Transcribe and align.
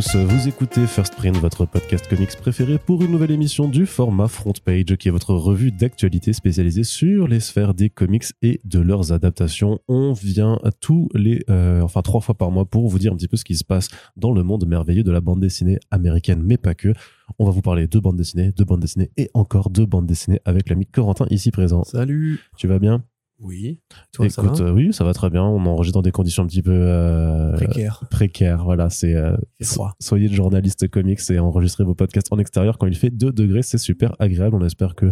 tous, 0.00 0.16
vous 0.16 0.48
écoutez 0.48 0.86
First 0.86 1.14
Print, 1.16 1.36
votre 1.36 1.66
podcast 1.66 2.08
comics 2.08 2.34
préféré 2.36 2.78
pour 2.78 3.02
une 3.02 3.10
nouvelle 3.10 3.32
émission 3.32 3.68
du 3.68 3.84
format 3.84 4.28
Front 4.28 4.54
Page, 4.64 4.96
qui 4.96 5.08
est 5.08 5.10
votre 5.10 5.34
revue 5.34 5.72
d'actualité 5.72 6.32
spécialisée 6.32 6.84
sur 6.84 7.28
les 7.28 7.40
sphères 7.40 7.74
des 7.74 7.90
comics 7.90 8.24
et 8.40 8.60
de 8.64 8.80
leurs 8.80 9.12
adaptations. 9.12 9.78
On 9.88 10.12
vient 10.12 10.58
tous 10.80 11.08
les, 11.14 11.44
euh, 11.50 11.82
enfin 11.82 12.00
trois 12.00 12.20
fois 12.20 12.34
par 12.34 12.50
mois 12.50 12.64
pour 12.64 12.88
vous 12.88 12.98
dire 12.98 13.12
un 13.12 13.16
petit 13.16 13.28
peu 13.28 13.36
ce 13.36 13.44
qui 13.44 13.56
se 13.56 13.64
passe 13.64 13.88
dans 14.16 14.32
le 14.32 14.42
monde 14.42 14.66
merveilleux 14.66 15.02
de 15.02 15.12
la 15.12 15.20
bande 15.20 15.40
dessinée 15.40 15.78
américaine, 15.90 16.42
mais 16.42 16.56
pas 16.56 16.74
que. 16.74 16.94
On 17.38 17.44
va 17.44 17.50
vous 17.50 17.62
parler 17.62 17.86
de 17.86 17.98
bande 17.98 18.16
dessinée, 18.16 18.52
de 18.52 18.64
bande 18.64 18.80
dessinée 18.80 19.10
et 19.18 19.28
encore 19.34 19.70
de 19.70 19.84
bande 19.84 20.06
dessinée 20.06 20.40
avec 20.46 20.70
l'ami 20.70 20.86
Corentin 20.86 21.26
ici 21.30 21.50
présent. 21.50 21.84
Salut. 21.84 22.40
Tu 22.56 22.68
vas 22.68 22.78
bien? 22.78 23.04
Oui. 23.40 23.80
Toi, 24.12 24.28
ça 24.28 24.42
Écoute, 24.42 24.60
va 24.60 24.66
euh, 24.66 24.72
oui, 24.72 24.92
ça 24.92 25.04
va 25.04 25.14
très 25.14 25.30
bien. 25.30 25.42
On 25.42 25.64
enregistre 25.66 25.98
dans 25.98 26.02
des 26.02 26.10
conditions 26.12 26.42
un 26.42 26.46
petit 26.46 26.62
peu 26.62 26.72
euh, 26.72 27.52
Précaire. 27.52 28.04
précaires. 28.10 28.64
Voilà, 28.64 28.90
c'est 28.90 29.14
euh, 29.14 29.36
froid. 29.62 29.94
soyez 29.98 30.28
le 30.28 30.34
journaliste 30.34 30.88
comics 30.88 31.20
et 31.30 31.38
enregistrez 31.38 31.84
vos 31.84 31.94
podcasts 31.94 32.32
en 32.32 32.38
extérieur 32.38 32.76
quand 32.78 32.86
il 32.86 32.94
fait 32.96 33.10
2 33.10 33.32
degrés. 33.32 33.62
C'est 33.62 33.78
super 33.78 34.14
agréable. 34.18 34.56
On 34.56 34.64
espère 34.64 34.94
que 34.94 35.06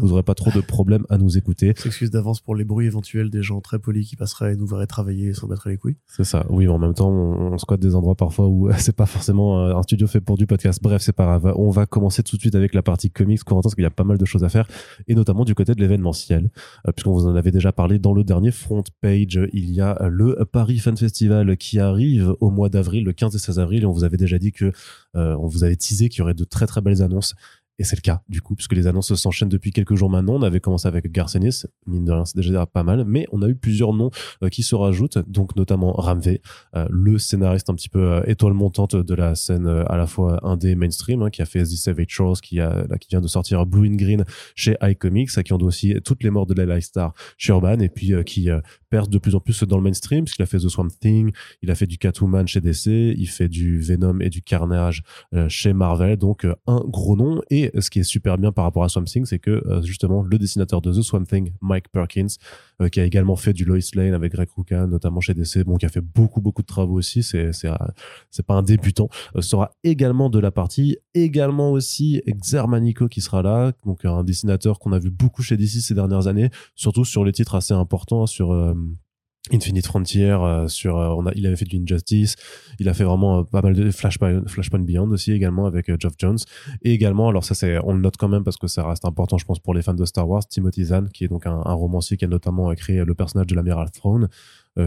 vous 0.00 0.08
n'aurez 0.08 0.22
pas 0.22 0.34
trop 0.34 0.50
de 0.50 0.60
problèmes 0.60 1.04
à 1.10 1.18
nous 1.18 1.36
écouter. 1.36 1.74
S'excuse 1.76 2.10
d'avance 2.10 2.40
pour 2.40 2.54
les 2.54 2.64
bruits 2.64 2.86
éventuels 2.86 3.30
des 3.30 3.42
gens 3.42 3.60
très 3.60 3.78
polis 3.78 4.08
qui 4.08 4.16
passeraient 4.16 4.52
et 4.54 4.56
nous 4.56 4.66
verraient 4.66 4.86
travailler 4.86 5.34
sans 5.34 5.48
mettre 5.48 5.68
les 5.68 5.76
couilles. 5.76 5.96
C'est 6.06 6.24
ça. 6.24 6.46
Oui, 6.50 6.66
mais 6.66 6.72
en 6.72 6.78
même 6.78 6.94
temps, 6.94 7.10
on, 7.10 7.52
on 7.54 7.58
squatte 7.58 7.80
des 7.80 7.94
endroits 7.94 8.14
parfois 8.14 8.46
où 8.48 8.70
c'est 8.78 8.94
pas 8.96 9.06
forcément 9.06 9.64
euh, 9.66 9.74
un 9.74 9.82
studio 9.82 10.06
fait 10.06 10.20
pour 10.20 10.36
du 10.36 10.46
podcast. 10.46 10.80
Bref, 10.82 11.02
c'est 11.02 11.12
pas 11.12 11.24
grave. 11.24 11.52
On 11.56 11.70
va 11.70 11.86
commencer 11.86 12.22
tout 12.22 12.36
de 12.36 12.40
suite 12.40 12.54
avec 12.54 12.74
la 12.74 12.82
partie 12.82 13.10
comics, 13.10 13.42
Corentin, 13.42 13.66
parce 13.66 13.74
qu'il 13.74 13.82
y 13.84 13.86
a 13.86 13.90
pas 13.90 14.04
mal 14.04 14.18
de 14.18 14.24
choses 14.24 14.44
à 14.44 14.48
faire, 14.48 14.66
et 15.08 15.14
notamment 15.14 15.44
du 15.44 15.54
côté 15.54 15.74
de 15.74 15.80
l'événementiel, 15.80 16.50
euh, 16.86 16.92
puisqu'on 16.92 17.12
vous 17.12 17.26
en 17.26 17.34
avait 17.34 17.50
déjà 17.50 17.63
parlé 17.72 17.98
dans 17.98 18.12
le 18.12 18.24
dernier 18.24 18.50
front 18.50 18.84
page. 19.00 19.40
Il 19.52 19.70
y 19.70 19.80
a 19.80 20.00
euh, 20.02 20.08
le 20.08 20.44
Paris 20.44 20.78
Fan 20.78 20.96
Festival 20.96 21.56
qui 21.56 21.78
arrive 21.78 22.34
au 22.40 22.50
mois 22.50 22.68
d'avril, 22.68 23.04
le 23.04 23.12
15 23.12 23.34
et 23.34 23.38
16 23.38 23.58
avril, 23.58 23.82
et 23.82 23.86
on 23.86 23.92
vous 23.92 24.04
avait 24.04 24.16
déjà 24.16 24.38
dit 24.38 24.52
que, 24.52 24.72
euh, 25.16 25.36
on 25.36 25.46
vous 25.46 25.64
avait 25.64 25.76
teasé 25.76 26.08
qu'il 26.08 26.20
y 26.20 26.22
aurait 26.22 26.34
de 26.34 26.44
très 26.44 26.66
très 26.66 26.80
belles 26.80 27.02
annonces. 27.02 27.34
Et 27.78 27.84
c'est 27.84 27.96
le 27.96 28.02
cas, 28.02 28.22
du 28.28 28.40
coup, 28.40 28.54
puisque 28.54 28.74
les 28.74 28.86
annonces 28.86 29.12
s'enchaînent 29.14 29.48
depuis 29.48 29.72
quelques 29.72 29.96
jours 29.96 30.08
maintenant. 30.08 30.34
On 30.34 30.42
avait 30.42 30.60
commencé 30.60 30.86
avec 30.86 31.10
Garcenis, 31.10 31.64
mine 31.86 32.04
de 32.04 32.12
rien, 32.12 32.24
c'est 32.24 32.36
déjà 32.36 32.66
pas 32.66 32.84
mal, 32.84 33.04
mais 33.04 33.26
on 33.32 33.42
a 33.42 33.48
eu 33.48 33.56
plusieurs 33.56 33.92
noms 33.92 34.10
euh, 34.44 34.48
qui 34.48 34.62
se 34.62 34.76
rajoutent, 34.76 35.18
donc 35.28 35.56
notamment 35.56 35.92
Ramvé, 35.92 36.40
euh, 36.76 36.86
le 36.88 37.18
scénariste 37.18 37.70
un 37.70 37.74
petit 37.74 37.88
peu 37.88 38.12
euh, 38.12 38.22
étoile 38.26 38.52
montante 38.52 38.94
de 38.94 39.14
la 39.14 39.34
scène 39.34 39.66
à 39.66 39.96
la 39.96 40.06
fois 40.06 40.38
indé 40.46 40.76
mainstream, 40.76 41.22
hein, 41.22 41.30
qui 41.30 41.42
a 41.42 41.46
fait 41.46 41.64
The 41.64 41.76
Savage 41.76 42.10
Shores, 42.10 42.40
qui, 42.40 42.60
a, 42.60 42.86
qui 43.00 43.08
vient 43.08 43.20
de 43.20 43.26
sortir 43.26 43.66
Blue 43.66 43.88
and 43.88 43.96
Green 43.96 44.24
chez 44.54 44.76
iComics, 44.80 45.36
à 45.36 45.42
qui 45.42 45.52
on 45.52 45.58
doit 45.58 45.68
aussi 45.68 45.94
toutes 46.04 46.22
les 46.22 46.30
morts 46.30 46.46
de 46.46 46.54
la 46.54 46.80
Star 46.80 47.12
chez 47.38 47.52
Urban, 47.52 47.80
et 47.80 47.88
puis 47.88 48.12
qui 48.24 48.48
perce 48.88 49.08
de 49.08 49.18
plus 49.18 49.34
en 49.34 49.40
plus 49.40 49.64
dans 49.64 49.76
le 49.76 49.82
mainstream, 49.82 50.24
puisqu'il 50.24 50.42
a 50.42 50.46
fait 50.46 50.58
The 50.58 50.68
Swamp 50.68 50.88
Thing, 51.00 51.32
il 51.62 51.70
a 51.70 51.74
fait 51.74 51.86
du 51.86 51.98
Catwoman 51.98 52.46
chez 52.46 52.60
DC, 52.60 52.86
il 52.86 53.26
fait 53.26 53.48
du 53.48 53.80
Venom 53.80 54.20
et 54.20 54.30
du 54.30 54.42
Carnage 54.42 55.02
chez 55.48 55.72
Marvel, 55.72 56.16
donc 56.16 56.46
un 56.66 56.80
gros 56.86 57.16
nom. 57.16 57.40
Et 57.50 57.63
ce 57.78 57.90
qui 57.90 58.00
est 58.00 58.04
super 58.04 58.38
bien 58.38 58.52
par 58.52 58.64
rapport 58.64 58.84
à 58.84 58.88
Swamp 58.88 59.04
Thing, 59.04 59.24
c'est 59.26 59.38
que 59.38 59.50
euh, 59.50 59.82
justement 59.82 60.22
le 60.22 60.38
dessinateur 60.38 60.80
de 60.80 60.92
The 60.92 61.02
Swamp 61.02 61.24
Thing, 61.24 61.52
Mike 61.60 61.88
Perkins, 61.90 62.26
euh, 62.80 62.88
qui 62.88 63.00
a 63.00 63.04
également 63.04 63.36
fait 63.36 63.52
du 63.52 63.64
Lois 63.64 63.78
Lane 63.94 64.14
avec 64.14 64.32
Greg 64.32 64.48
Rucka, 64.56 64.86
notamment 64.86 65.20
chez 65.20 65.34
DC, 65.34 65.64
bon, 65.64 65.76
qui 65.76 65.86
a 65.86 65.88
fait 65.88 66.00
beaucoup 66.00 66.40
beaucoup 66.40 66.62
de 66.62 66.66
travaux 66.66 66.94
aussi. 66.94 67.22
C'est 67.22 67.52
c'est 67.52 67.68
euh, 67.68 68.42
pas 68.46 68.54
un 68.54 68.62
débutant. 68.62 69.08
Sera 69.40 69.70
également 69.84 70.30
de 70.30 70.38
la 70.38 70.50
partie, 70.50 70.98
également 71.14 71.72
aussi 71.72 72.22
Xermanico 72.26 73.08
qui 73.08 73.20
sera 73.20 73.42
là, 73.42 73.72
donc 73.84 74.04
un 74.04 74.24
dessinateur 74.24 74.78
qu'on 74.78 74.92
a 74.92 74.98
vu 74.98 75.10
beaucoup 75.10 75.42
chez 75.42 75.56
DC 75.56 75.80
ces 75.80 75.94
dernières 75.94 76.26
années, 76.26 76.50
surtout 76.74 77.04
sur 77.04 77.24
les 77.24 77.32
titres 77.32 77.54
assez 77.54 77.74
importants, 77.74 78.26
sur 78.26 78.52
Infinite 79.52 79.86
Frontier, 79.86 80.30
euh, 80.30 80.68
sur 80.68 80.98
euh, 80.98 81.08
on 81.10 81.26
a, 81.26 81.32
il 81.34 81.46
avait 81.46 81.56
fait 81.56 81.66
du 81.66 81.76
Injustice, 81.76 82.36
il 82.78 82.88
a 82.88 82.94
fait 82.94 83.04
vraiment 83.04 83.40
euh, 83.40 83.42
pas 83.42 83.60
mal 83.60 83.74
de 83.74 83.90
Flashpoint, 83.90 84.42
Flashpoint 84.46 84.78
Beyond 84.80 85.10
aussi 85.10 85.32
également 85.32 85.66
avec 85.66 85.90
euh, 85.90 85.96
Geoff 85.98 86.14
Jones 86.18 86.38
et 86.82 86.94
également 86.94 87.28
alors 87.28 87.44
ça 87.44 87.54
c'est 87.54 87.78
on 87.84 87.92
le 87.92 88.00
note 88.00 88.16
quand 88.16 88.28
même 88.28 88.42
parce 88.42 88.56
que 88.56 88.68
ça 88.68 88.86
reste 88.88 89.04
important 89.04 89.36
je 89.36 89.44
pense 89.44 89.58
pour 89.58 89.74
les 89.74 89.82
fans 89.82 89.92
de 89.92 90.04
Star 90.06 90.26
Wars. 90.26 90.46
Timothy 90.48 90.84
Zahn 90.84 91.10
qui 91.10 91.24
est 91.24 91.28
donc 91.28 91.46
un, 91.46 91.60
un 91.62 91.74
romancier 91.74 92.16
qui 92.16 92.24
a 92.24 92.28
notamment 92.28 92.72
écrit 92.72 92.96
le 92.96 93.14
personnage 93.14 93.46
de 93.46 93.54
l'amiral 93.54 93.90
Throne 93.90 94.24
euh, 94.24 94.28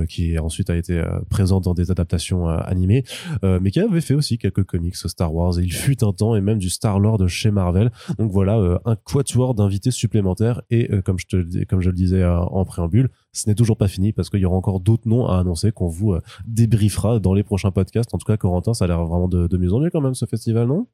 qui 0.05 0.37
ensuite 0.37 0.69
a 0.69 0.75
été 0.75 0.99
euh, 0.99 1.19
présent 1.29 1.61
dans 1.61 1.73
des 1.73 1.91
adaptations 1.91 2.49
euh, 2.49 2.57
animées, 2.65 3.03
euh, 3.43 3.59
mais 3.61 3.71
qui 3.71 3.79
avait 3.79 4.01
fait 4.01 4.13
aussi 4.13 4.37
quelques 4.37 4.63
comics 4.63 4.95
Star 4.95 5.33
Wars. 5.33 5.59
Et 5.59 5.63
il 5.63 5.71
fut 5.73 6.03
un 6.03 6.11
temps 6.13 6.35
et 6.35 6.41
même 6.41 6.57
du 6.57 6.69
Star 6.69 6.99
Lord 6.99 7.27
chez 7.27 7.51
Marvel. 7.51 7.91
Donc 8.19 8.31
voilà, 8.31 8.57
euh, 8.57 8.77
un 8.85 8.95
quatuor 8.95 9.55
d'invités 9.55 9.91
supplémentaires. 9.91 10.61
Et 10.69 10.91
euh, 10.91 11.01
comme 11.01 11.17
je 11.17 11.25
te 11.27 11.63
comme 11.65 11.81
je 11.81 11.89
le 11.89 11.95
disais 11.95 12.21
euh, 12.21 12.37
en 12.39 12.65
préambule, 12.65 13.09
ce 13.31 13.47
n'est 13.49 13.55
toujours 13.55 13.77
pas 13.77 13.87
fini 13.87 14.13
parce 14.13 14.29
qu'il 14.29 14.39
y 14.41 14.45
aura 14.45 14.57
encore 14.57 14.79
d'autres 14.79 15.07
noms 15.07 15.27
à 15.27 15.39
annoncer 15.39 15.71
qu'on 15.71 15.87
vous 15.87 16.13
euh, 16.13 16.21
débriefera 16.45 17.19
dans 17.19 17.33
les 17.33 17.43
prochains 17.43 17.71
podcasts. 17.71 18.13
En 18.13 18.17
tout 18.17 18.25
cas, 18.25 18.37
Corentin, 18.37 18.73
ça 18.73 18.85
a 18.85 18.87
l'air 18.87 19.05
vraiment 19.05 19.27
de, 19.27 19.47
de 19.47 19.57
mieux 19.57 19.73
en 19.73 19.79
mieux 19.79 19.89
quand 19.89 20.01
même 20.01 20.15
ce 20.15 20.25
festival, 20.25 20.67
non? 20.67 20.87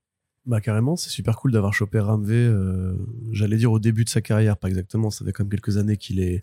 Bah 0.45 0.59
carrément, 0.59 0.97
c'est 0.97 1.09
super 1.09 1.37
cool 1.37 1.53
d'avoir 1.53 1.73
chopé 1.73 1.99
Ramvé. 1.99 2.35
euh, 2.35 2.95
J'allais 3.31 3.55
dire 3.55 3.71
au 3.71 3.79
début 3.79 4.03
de 4.03 4.09
sa 4.09 4.21
carrière, 4.21 4.57
pas 4.57 4.67
exactement. 4.67 5.09
Ça 5.09 5.23
fait 5.23 5.31
quand 5.31 5.45
même 5.45 5.49
quelques 5.49 5.77
années 5.77 5.95
qu'il 5.95 6.19
est 6.19 6.41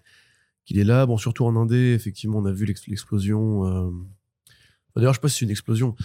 qu'il 0.71 0.79
est 0.79 0.85
là. 0.85 1.05
Bon, 1.07 1.17
surtout 1.17 1.45
en 1.45 1.57
Indé, 1.57 1.95
effectivement, 1.95 2.39
on 2.39 2.45
a 2.47 2.53
vu 2.53 2.65
l'ex- 2.65 2.87
l'explosion. 2.87 3.67
euh, 3.67 3.91
D'ailleurs, 4.95 5.13
je 5.13 5.19
sais 5.19 5.23
pas 5.23 5.29
si 5.29 5.39
c'est 5.39 5.45
une 5.45 5.51
explosion. 5.51 5.97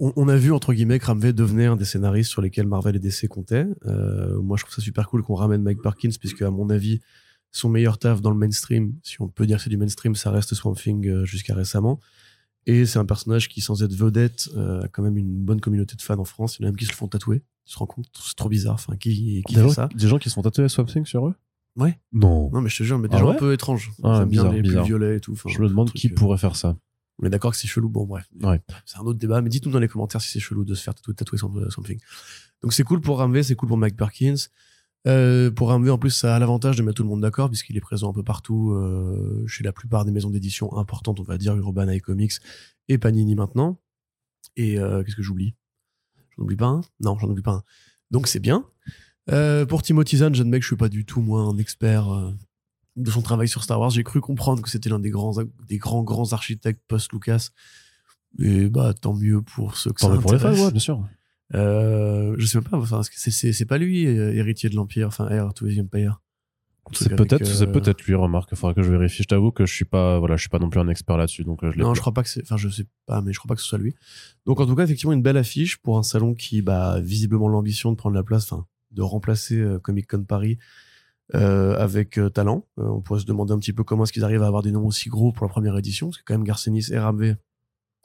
On, 0.00 0.12
on 0.16 0.28
a 0.28 0.36
vu 0.36 0.50
entre 0.52 0.72
guillemets 0.72 0.98
que 0.98 1.04
Ramvé 1.06 1.32
devenait 1.34 1.66
un 1.66 1.76
des 1.76 1.84
scénaristes 1.84 2.30
sur 2.30 2.40
lesquels 2.42 2.66
Marvel 2.66 2.96
et 2.96 2.98
DC 2.98 3.28
comptaient. 3.28 3.66
Euh, 3.86 4.40
moi, 4.40 4.56
je 4.56 4.64
trouve 4.64 4.74
ça 4.74 4.80
super 4.82 5.08
cool 5.08 5.22
qu'on 5.22 5.34
ramène 5.34 5.62
Mike 5.62 5.82
Perkins, 5.82 6.10
puisque 6.18 6.40
à 6.42 6.50
mon 6.50 6.70
avis, 6.70 7.00
son 7.52 7.68
meilleur 7.68 7.98
taf 7.98 8.20
dans 8.22 8.30
le 8.30 8.36
mainstream, 8.36 8.94
si 9.02 9.20
on 9.20 9.28
peut 9.28 9.46
dire 9.46 9.58
que 9.58 9.62
c'est 9.64 9.70
du 9.70 9.76
mainstream, 9.76 10.14
ça 10.14 10.30
reste 10.30 10.54
Swamp 10.54 10.74
Thing 10.74 11.06
euh, 11.06 11.24
jusqu'à 11.26 11.54
récemment. 11.54 12.00
Et 12.66 12.86
c'est 12.86 12.98
un 12.98 13.04
personnage 13.04 13.48
qui, 13.50 13.60
sans 13.60 13.82
être 13.82 13.94
vedette, 13.94 14.48
a 14.56 14.88
quand 14.88 15.02
même 15.02 15.18
une 15.18 15.44
bonne 15.44 15.60
communauté 15.60 15.96
de 15.96 16.02
fans 16.02 16.18
en 16.18 16.24
France. 16.24 16.56
Il 16.58 16.62
y 16.62 16.64
en 16.64 16.68
a 16.68 16.70
même 16.70 16.78
qui 16.78 16.86
se 16.86 16.92
le 16.92 16.96
font 16.96 17.08
tatouer. 17.08 17.42
Tu 17.66 17.74
te 17.74 17.78
rends 17.78 17.84
compte? 17.86 18.06
C'est 18.24 18.34
trop 18.36 18.48
bizarre. 18.48 18.74
Enfin, 18.74 18.96
qui, 18.96 19.42
qui 19.46 19.54
des, 19.54 19.60
fait 19.60 19.66
gens, 19.66 19.72
ça? 19.74 19.88
des 19.94 20.08
gens 20.08 20.16
qui 20.18 20.30
se 20.30 20.34
font 20.34 20.40
tatouer 20.42 20.70
Swamp 20.70 20.86
Thing 20.86 21.04
sur 21.04 21.28
eux? 21.28 21.34
Ouais. 21.76 21.98
Non. 22.12 22.50
Non, 22.52 22.60
mais 22.60 22.68
je 22.68 22.78
te 22.78 22.82
jure, 22.84 22.98
mais 22.98 23.08
des 23.08 23.16
Ah 23.16 23.18
gens 23.20 23.28
ouais 23.28 23.34
un 23.34 23.38
peu 23.38 23.52
étranges. 23.52 23.90
Ah, 24.02 24.20
aiment 24.22 24.28
bien 24.28 24.42
bizarre, 24.42 24.52
les 24.52 24.58
plus 24.60 24.68
bizarre. 24.70 24.84
violets 24.84 25.16
et 25.16 25.20
tout. 25.20 25.32
Enfin, 25.32 25.48
Je 25.50 25.60
me 25.60 25.68
demande 25.68 25.88
truc, 25.88 26.00
qui 26.00 26.08
euh, 26.10 26.14
pourrait 26.14 26.38
faire 26.38 26.56
ça. 26.56 26.76
On 27.20 27.26
est 27.26 27.30
d'accord 27.30 27.50
que 27.52 27.56
c'est 27.56 27.68
chelou. 27.68 27.88
Bon, 27.88 28.04
bref. 28.06 28.28
Ouais. 28.42 28.60
C'est 28.86 28.98
un 28.98 29.02
autre 29.02 29.18
débat. 29.18 29.40
Mais 29.40 29.48
dites-nous 29.48 29.72
dans 29.72 29.78
les 29.78 29.88
commentaires 29.88 30.20
si 30.20 30.30
c'est 30.30 30.40
chelou 30.40 30.64
de 30.64 30.74
se 30.74 30.82
faire 30.82 30.94
tatouer, 30.94 31.14
tatouer 31.14 31.38
some- 31.38 31.70
something. 31.70 31.98
Donc 32.62 32.72
c'est 32.72 32.82
cool 32.84 33.00
pour 33.00 33.18
Ramvé, 33.18 33.42
c'est 33.42 33.54
cool 33.56 33.68
pour 33.68 33.76
Mike 33.78 33.96
Perkins. 33.96 34.34
Euh, 35.06 35.50
pour 35.50 35.68
Ramvé, 35.68 35.90
en 35.90 35.98
plus, 35.98 36.10
ça 36.10 36.34
a 36.34 36.38
l'avantage 36.38 36.76
de 36.76 36.82
mettre 36.82 36.96
tout 36.96 37.02
le 37.02 37.08
monde 37.10 37.20
d'accord, 37.20 37.48
puisqu'il 37.50 37.76
est 37.76 37.80
présent 37.80 38.08
un 38.10 38.14
peu 38.14 38.22
partout, 38.22 38.72
euh, 38.72 39.44
chez 39.46 39.62
la 39.62 39.72
plupart 39.72 40.04
des 40.06 40.12
maisons 40.12 40.30
d'édition 40.30 40.74
importantes, 40.78 41.20
on 41.20 41.24
va 41.24 41.36
dire, 41.38 41.54
Urban 41.56 41.88
Eye 41.88 42.00
Comics 42.00 42.32
et 42.88 42.96
Panini 42.98 43.34
maintenant. 43.34 43.78
Et 44.56 44.78
euh, 44.78 45.02
qu'est-ce 45.04 45.16
que 45.16 45.22
j'oublie? 45.22 45.54
J'en 46.36 46.44
oublie 46.44 46.56
pas 46.56 46.66
un? 46.66 46.80
Non, 47.00 47.18
j'en 47.18 47.28
oublie 47.28 47.42
pas 47.42 47.52
un. 47.52 47.62
Donc 48.10 48.28
c'est 48.28 48.40
bien. 48.40 48.64
Euh, 49.30 49.64
pour 49.66 49.82
Timothy 49.82 50.18
Zahn, 50.18 50.34
jeune 50.34 50.48
mec, 50.50 50.62
je 50.62 50.68
suis 50.68 50.76
pas 50.76 50.88
du 50.88 51.04
tout, 51.04 51.20
moi, 51.20 51.40
un 51.42 51.56
expert 51.58 52.12
euh, 52.12 52.32
de 52.96 53.10
son 53.10 53.22
travail 53.22 53.48
sur 53.48 53.62
Star 53.64 53.80
Wars. 53.80 53.90
J'ai 53.90 54.04
cru 54.04 54.20
comprendre 54.20 54.62
que 54.62 54.68
c'était 54.70 54.90
l'un 54.90 54.98
des 54.98 55.10
grands, 55.10 55.34
des 55.68 55.78
grands, 55.78 56.02
grands 56.02 56.32
architectes 56.32 56.82
post-Lucas. 56.88 57.50
Et 58.40 58.68
bah, 58.68 58.92
tant 58.94 59.14
mieux 59.14 59.42
pour 59.42 59.76
ceux 59.76 59.92
que 59.92 60.00
Tant 60.00 60.08
ça 60.08 60.14
mieux 60.14 60.20
pour 60.20 60.32
les 60.32 60.38
fans, 60.38 60.52
ouais, 60.52 60.70
bien 60.70 60.80
sûr. 60.80 61.06
Euh, 61.54 62.34
je 62.38 62.46
sais 62.46 62.58
même 62.58 62.64
pas, 62.68 62.78
enfin, 62.78 63.02
c'est- 63.02 63.64
pas 63.66 63.78
lui, 63.78 64.06
euh, 64.06 64.34
héritier 64.34 64.68
de 64.68 64.74
l'Empire, 64.74 65.06
enfin, 65.08 65.28
Heir 65.28 65.52
to 65.54 65.66
the 65.68 65.78
Empire. 65.78 66.20
C'est 66.92 67.16
peut-être, 67.16 67.46
c'est 67.46 67.66
peut-être 67.72 68.02
lui, 68.04 68.14
remarque. 68.14 68.50
Il 68.52 68.58
faudra 68.58 68.74
que 68.74 68.82
je 68.82 68.90
vérifie. 68.90 69.22
Je 69.22 69.28
t'avoue 69.28 69.52
que 69.52 69.64
je 69.64 69.72
suis 69.74 69.86
pas, 69.86 70.18
voilà, 70.18 70.36
je 70.36 70.42
suis 70.42 70.50
pas 70.50 70.58
non 70.58 70.68
plus 70.68 70.80
un 70.80 70.88
expert 70.88 71.16
là-dessus, 71.16 71.42
donc 71.44 71.60
je 71.62 71.78
Non, 71.78 71.88
pas. 71.88 71.94
je 71.94 72.00
crois 72.00 72.12
pas 72.12 72.22
que 72.22 72.28
c'est, 72.28 72.42
enfin, 72.42 72.58
je 72.58 72.68
sais 72.68 72.84
pas, 73.06 73.22
mais 73.22 73.32
je 73.32 73.38
crois 73.38 73.48
pas 73.48 73.54
que 73.54 73.62
ce 73.62 73.68
soit 73.68 73.78
lui. 73.78 73.94
Donc, 74.44 74.60
en 74.60 74.66
tout 74.66 74.74
cas, 74.74 74.84
effectivement, 74.84 75.12
une 75.14 75.22
belle 75.22 75.38
affiche 75.38 75.78
pour 75.78 75.96
un 75.96 76.02
salon 76.02 76.34
qui, 76.34 76.60
bah, 76.60 76.92
a 76.92 77.00
visiblement 77.00 77.48
l'ambition 77.48 77.90
de 77.90 77.96
prendre 77.96 78.14
la 78.14 78.22
place, 78.22 78.52
enfin, 78.52 78.66
de 78.94 79.02
remplacer 79.02 79.56
euh, 79.56 79.78
Comic 79.78 80.08
Con 80.08 80.24
Paris 80.24 80.58
euh, 81.34 81.76
avec 81.76 82.18
euh, 82.18 82.30
talent. 82.30 82.66
On 82.76 83.00
pourrait 83.00 83.20
se 83.20 83.26
demander 83.26 83.52
un 83.52 83.58
petit 83.58 83.72
peu 83.72 83.84
comment 83.84 84.04
est-ce 84.04 84.12
qu'ils 84.12 84.24
arrivent 84.24 84.42
à 84.42 84.46
avoir 84.46 84.62
des 84.62 84.72
noms 84.72 84.86
aussi 84.86 85.08
gros 85.08 85.32
pour 85.32 85.44
la 85.44 85.50
première 85.50 85.76
édition, 85.76 86.08
parce 86.08 86.18
que 86.18 86.24
quand 86.24 86.34
même 86.34 86.44
Garcenis 86.44 86.86
et 86.90 86.98
Ramvé, 86.98 87.34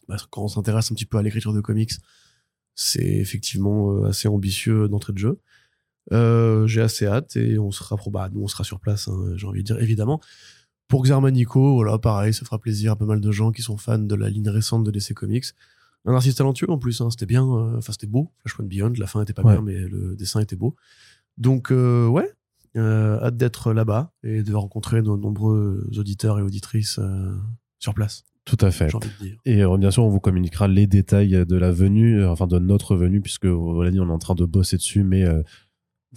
bah, 0.07 0.17
quand 0.29 0.43
on 0.43 0.47
s'intéresse 0.47 0.91
un 0.91 0.95
petit 0.95 1.05
peu 1.05 1.17
à 1.17 1.21
l'écriture 1.21 1.53
de 1.53 1.61
comics, 1.61 1.91
c'est 2.75 3.05
effectivement 3.05 4.03
assez 4.05 4.27
ambitieux 4.27 4.87
d'entrée 4.87 5.13
de 5.13 5.17
jeu. 5.17 5.39
J'ai 6.67 6.81
assez 6.81 7.05
hâte 7.05 7.35
et 7.35 7.59
on 7.59 7.71
sera 7.71 7.97
probable, 7.97 8.35
nous 8.35 8.43
on 8.43 8.47
sera 8.47 8.63
sur 8.63 8.79
place, 8.79 9.07
hein, 9.07 9.33
j'ai 9.35 9.45
envie 9.45 9.61
de 9.61 9.65
dire 9.65 9.79
évidemment. 9.79 10.21
Pour 10.87 11.03
Xermanico, 11.03 11.75
voilà, 11.75 11.99
pareil, 11.99 12.33
ça 12.33 12.45
fera 12.45 12.57
plaisir 12.57 12.93
à 12.93 12.95
pas 12.95 13.05
mal 13.05 13.21
de 13.21 13.31
gens 13.31 13.51
qui 13.51 13.61
sont 13.61 13.77
fans 13.77 13.99
de 13.99 14.15
la 14.15 14.27
ligne 14.27 14.49
récente 14.49 14.83
de 14.83 14.89
DC 14.89 15.13
Comics. 15.13 15.45
Un 16.05 16.13
artiste 16.15 16.37
talentueux 16.37 16.69
en 16.69 16.77
plus, 16.77 17.01
hein, 17.01 17.09
c'était 17.09 17.25
bien, 17.25 17.43
euh, 17.45 17.77
enfin 17.77 17.91
c'était 17.91 18.07
beau, 18.07 18.31
Flashpoint 18.39 18.65
Beyond, 18.65 18.93
la 18.97 19.05
fin 19.07 19.21
était 19.21 19.33
pas 19.33 19.43
Ouais. 19.43 19.53
bien, 19.53 19.61
mais 19.61 19.77
le 19.79 20.15
dessin 20.15 20.39
était 20.39 20.55
beau. 20.55 20.75
Donc 21.37 21.71
euh, 21.71 22.07
ouais, 22.07 22.31
euh, 22.77 23.19
hâte 23.21 23.37
d'être 23.37 23.73
là-bas 23.73 24.13
et 24.23 24.43
de 24.43 24.53
rencontrer 24.53 25.01
nos 25.01 25.17
nombreux 25.17 25.87
auditeurs 25.97 26.39
et 26.39 26.41
auditrices 26.41 26.99
euh, 26.99 27.35
sur 27.79 27.93
place, 27.93 28.23
Tout 28.45 28.57
à 28.61 28.71
fait. 28.71 28.89
j'ai 28.89 28.95
envie 28.97 29.09
de 29.19 29.23
dire. 29.25 29.37
Et 29.45 29.63
euh, 29.63 29.77
bien 29.77 29.91
sûr, 29.91 30.03
on 30.03 30.09
vous 30.09 30.19
communiquera 30.19 30.67
les 30.67 30.87
détails 30.87 31.45
de 31.45 31.55
la 31.57 31.71
venue, 31.71 32.21
euh, 32.21 32.29
enfin 32.31 32.47
de 32.47 32.59
notre 32.59 32.95
venue, 32.95 33.21
puisque 33.21 33.45
on 33.45 33.81
l'a 33.81 33.91
dit, 33.91 33.99
on 33.99 34.07
est 34.09 34.11
en 34.11 34.19
train 34.19 34.35
de 34.35 34.45
bosser 34.45 34.77
dessus, 34.77 35.03
mais 35.03 35.23
euh, 35.25 35.43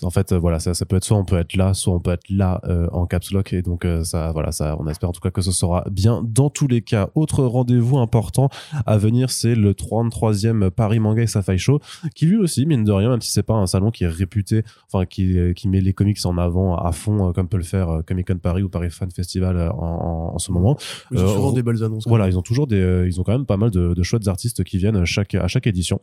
en 0.01 0.11
fait, 0.11 0.33
euh, 0.33 0.39
voilà, 0.39 0.59
ça, 0.59 0.73
ça 0.73 0.87
peut 0.87 0.97
être 0.97 1.05
soit 1.05 1.19
on 1.19 1.25
peut 1.25 1.37
être 1.37 1.55
là, 1.55 1.75
soit 1.75 1.93
on 1.93 2.01
peut 2.01 2.13
être 2.13 2.31
là 2.31 2.61
euh, 2.65 2.89
en 2.93 3.07
caps 3.07 3.31
lock, 3.31 3.53
et 3.53 3.61
donc 3.61 3.85
euh, 3.85 4.05
ça, 4.05 4.33
voilà, 4.33 4.51
ça, 4.51 4.77
on 4.81 4.87
espère 4.87 5.11
en 5.11 5.13
tout 5.13 5.21
cas 5.21 5.31
que 5.31 5.43
ce 5.43 5.53
sera 5.53 5.85
bien 5.91 6.23
dans 6.25 6.49
tous 6.49 6.67
les 6.67 6.81
cas. 6.81 7.11
Autre 7.15 7.45
rendez-vous 7.45 7.99
important 7.99 8.49
à 8.87 8.97
venir, 8.97 9.31
c'est 9.31 9.55
le 9.55 9.75
33e 9.75 10.71
Paris 10.71 10.99
Manga 10.99 11.23
et 11.23 11.27
Safai 11.27 11.59
Show, 11.59 11.81
qui 12.15 12.25
lui 12.25 12.39
aussi, 12.39 12.65
mine 12.65 12.85
de 12.85 12.93
rien, 12.93 13.11
même 13.11 13.21
si 13.21 13.31
c'est 13.31 13.43
pas 13.43 13.55
un 13.55 13.67
salon 13.67 13.91
qui 13.91 14.05
est 14.05 14.09
réputé, 14.09 14.65
enfin 14.91 15.05
qui, 15.05 15.37
qui 15.55 15.69
met 15.69 15.81
les 15.83 15.93
comics 15.93 16.25
en 16.25 16.39
avant 16.39 16.75
à 16.77 16.93
fond, 16.93 17.33
comme 17.35 17.49
peut 17.49 17.59
le 17.59 17.63
faire 17.63 18.01
Comic 18.07 18.29
Con 18.29 18.39
Paris 18.39 18.63
ou 18.63 18.71
Paris 18.71 18.91
Fan 18.91 19.11
Festival 19.11 19.71
en, 19.77 20.33
en, 20.35 20.39
ce 20.39 20.53
moment. 20.53 20.79
Ils 21.11 21.21
ont 21.21 21.29
souvent 21.29 21.53
des 21.53 21.63
belles 21.63 21.85
annonces. 21.85 22.05
Voilà, 22.07 22.29
ils 22.29 22.39
ont 22.39 22.43
toujours 22.43 22.67
des, 22.67 23.05
ils 23.07 23.21
ont 23.21 23.25
quand 23.25 23.33
même 23.33 23.47
pas 23.47 23.59
mal 23.59 23.71
de, 23.71 23.93
de 23.93 24.03
chouettes 24.03 24.27
artistes 24.27 24.65
qui 24.65 24.79
viennent 24.79 25.05
chaque, 25.05 25.35
à 25.35 25.49
chaque 25.49 25.67
édition. 25.67 26.01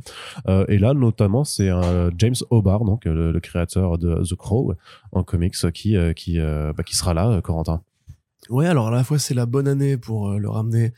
et 0.48 0.78
là, 0.78 0.94
notamment, 0.94 1.44
c'est 1.44 1.70
James 2.18 2.36
Hobart, 2.52 2.86
donc 2.86 3.06
le, 3.06 3.32
le 3.32 3.40
créateur 3.40 3.79
de 3.98 4.24
The 4.24 4.36
Crow 4.36 4.74
en 5.12 5.24
comics 5.24 5.56
qui, 5.74 5.96
euh, 5.96 6.14
qui, 6.14 6.40
euh, 6.40 6.74
bah, 6.74 6.84
qui 6.84 6.96
sera 6.96 7.14
là, 7.14 7.30
euh, 7.30 7.42
Corentin. 7.42 7.84
Ouais, 8.50 8.66
alors 8.66 8.88
à 8.88 8.92
la 8.92 9.04
fois 9.04 9.20
c'est 9.20 9.34
la 9.34 9.46
bonne 9.46 9.68
année 9.68 9.98
pour 9.98 10.32
le 10.32 10.50
ramener 10.50 10.94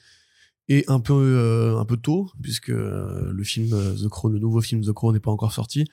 et 0.69 0.85
un 0.87 0.99
peu, 0.99 1.75
un 1.77 1.83
peu 1.83 1.97
tôt, 1.97 2.31
puisque 2.41 2.69
le 2.69 3.43
film 3.43 3.69
The 3.69 4.07
Crow, 4.07 4.29
le 4.29 4.39
nouveau 4.39 4.61
film 4.61 4.81
The 4.81 4.93
Crow 4.93 5.11
n'est 5.11 5.19
pas 5.19 5.31
encore 5.31 5.51
sorti. 5.51 5.85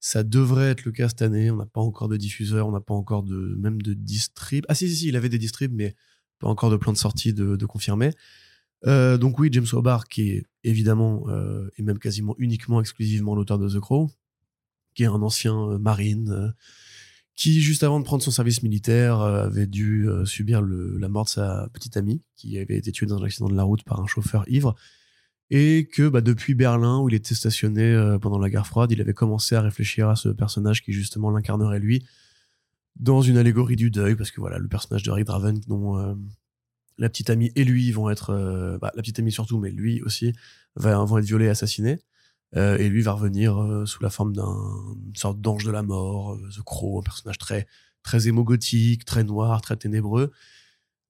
Ça 0.00 0.22
devrait 0.22 0.70
être 0.70 0.84
le 0.84 0.92
cas 0.92 1.08
cette 1.08 1.22
année. 1.22 1.50
On 1.50 1.56
n'a 1.56 1.66
pas 1.66 1.80
encore 1.80 2.08
de 2.08 2.16
diffuseur, 2.16 2.68
on 2.68 2.72
n'a 2.72 2.80
pas 2.80 2.94
encore 2.94 3.22
de 3.22 3.56
même 3.58 3.80
de 3.80 3.94
distrib. 3.94 4.66
Ah 4.68 4.74
si, 4.74 4.88
si, 4.88 4.96
si, 4.96 5.08
il 5.08 5.16
avait 5.16 5.30
des 5.30 5.38
distribs, 5.38 5.72
mais 5.72 5.94
pas 6.40 6.48
encore 6.48 6.70
de 6.70 6.76
plan 6.76 6.92
de 6.92 6.98
sortie 6.98 7.32
de, 7.32 7.56
de 7.56 7.66
confirmer. 7.66 8.10
donc 8.84 9.38
oui, 9.38 9.48
James 9.52 9.66
Hobart, 9.72 10.08
qui 10.08 10.30
est 10.30 10.44
évidemment 10.62 11.24
et 11.78 11.82
même 11.82 11.98
quasiment 11.98 12.34
uniquement 12.38 12.80
exclusivement 12.80 13.34
l'auteur 13.34 13.58
de 13.58 13.68
The 13.68 13.80
Crow, 13.80 14.10
qui 14.98 15.04
est 15.04 15.06
un 15.06 15.22
ancien 15.22 15.56
euh, 15.56 15.78
marine, 15.78 16.28
euh, 16.30 16.50
qui, 17.36 17.60
juste 17.60 17.84
avant 17.84 18.00
de 18.00 18.04
prendre 18.04 18.20
son 18.20 18.32
service 18.32 18.64
militaire, 18.64 19.20
euh, 19.20 19.44
avait 19.44 19.68
dû 19.68 20.08
subir 20.24 20.60
la 20.60 21.08
mort 21.08 21.22
de 21.22 21.28
sa 21.28 21.68
petite 21.72 21.96
amie, 21.96 22.20
qui 22.34 22.58
avait 22.58 22.76
été 22.76 22.90
tuée 22.90 23.06
dans 23.06 23.22
un 23.22 23.24
accident 23.24 23.48
de 23.48 23.54
la 23.54 23.62
route 23.62 23.84
par 23.84 24.00
un 24.00 24.08
chauffeur 24.08 24.42
ivre, 24.48 24.74
et 25.50 25.88
que 25.94 26.08
bah, 26.08 26.20
depuis 26.20 26.56
Berlin, 26.56 26.98
où 26.98 27.08
il 27.08 27.14
était 27.14 27.36
stationné 27.36 28.16
pendant 28.20 28.40
la 28.40 28.50
guerre 28.50 28.66
froide, 28.66 28.90
il 28.90 29.00
avait 29.00 29.14
commencé 29.14 29.54
à 29.54 29.60
réfléchir 29.60 30.08
à 30.08 30.16
ce 30.16 30.30
personnage 30.30 30.82
qui 30.82 30.92
justement 30.92 31.30
l'incarnerait 31.30 31.78
lui, 31.78 32.04
dans 32.96 33.22
une 33.22 33.36
allégorie 33.36 33.76
du 33.76 33.92
deuil, 33.92 34.16
parce 34.16 34.32
que 34.32 34.40
voilà, 34.40 34.58
le 34.58 34.66
personnage 34.66 35.04
de 35.04 35.12
Rick 35.12 35.26
Draven, 35.26 35.60
dont 35.68 36.18
la 36.98 37.08
petite 37.08 37.30
amie 37.30 37.52
et 37.54 37.62
lui 37.62 37.92
vont 37.92 38.10
être, 38.10 38.78
bah, 38.80 38.90
la 38.96 39.02
petite 39.02 39.20
amie 39.20 39.30
surtout, 39.30 39.60
mais 39.60 39.70
lui 39.70 40.02
aussi, 40.02 40.32
va, 40.74 40.98
vont 41.04 41.18
être 41.18 41.24
violés 41.24 41.44
et 41.44 41.50
assassinés. 41.50 42.00
Euh, 42.56 42.78
et 42.78 42.88
lui 42.88 43.02
va 43.02 43.12
revenir 43.12 43.60
euh, 43.60 43.84
sous 43.84 44.02
la 44.02 44.08
forme 44.08 44.32
d'une 44.32 45.16
sorte 45.16 45.40
d'ange 45.40 45.64
de 45.64 45.70
la 45.70 45.82
mort, 45.82 46.34
euh, 46.34 46.48
The 46.56 46.62
Crow, 46.62 47.00
un 47.00 47.02
personnage 47.02 47.38
très 47.38 47.66
très 48.02 48.26
émogothique, 48.26 49.04
très 49.04 49.22
noir, 49.22 49.60
très 49.60 49.76
ténébreux, 49.76 50.32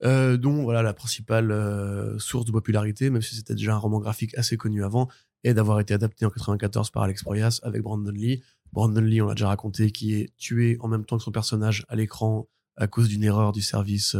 dont 0.02 0.62
voilà 0.62 0.82
la 0.82 0.94
principale 0.94 2.16
source 2.18 2.44
de 2.44 2.50
popularité, 2.50 3.08
même 3.10 3.22
si 3.22 3.36
c'était 3.36 3.54
déjà 3.54 3.74
un 3.74 3.78
roman 3.78 4.00
graphique 4.00 4.36
assez 4.36 4.56
connu 4.56 4.82
avant, 4.82 5.08
est 5.44 5.54
d'avoir 5.54 5.78
été 5.78 5.94
adapté 5.94 6.24
en 6.24 6.30
94 6.30 6.90
par 6.90 7.04
Alex 7.04 7.22
Proyas 7.22 7.60
avec 7.62 7.82
Brandon 7.82 8.10
Lee. 8.10 8.42
Brandon 8.72 9.02
Lee, 9.02 9.20
on 9.20 9.26
l'a 9.26 9.34
déjà 9.34 9.48
raconté, 9.48 9.92
qui 9.92 10.14
est 10.14 10.34
tué 10.38 10.76
en 10.80 10.88
même 10.88 11.04
temps 11.04 11.18
que 11.18 11.22
son 11.22 11.30
personnage 11.30 11.84
à 11.88 11.94
l'écran 11.94 12.48
à 12.76 12.88
cause 12.88 13.08
d'une 13.08 13.22
erreur 13.22 13.52
du 13.52 13.62
service 13.62 14.16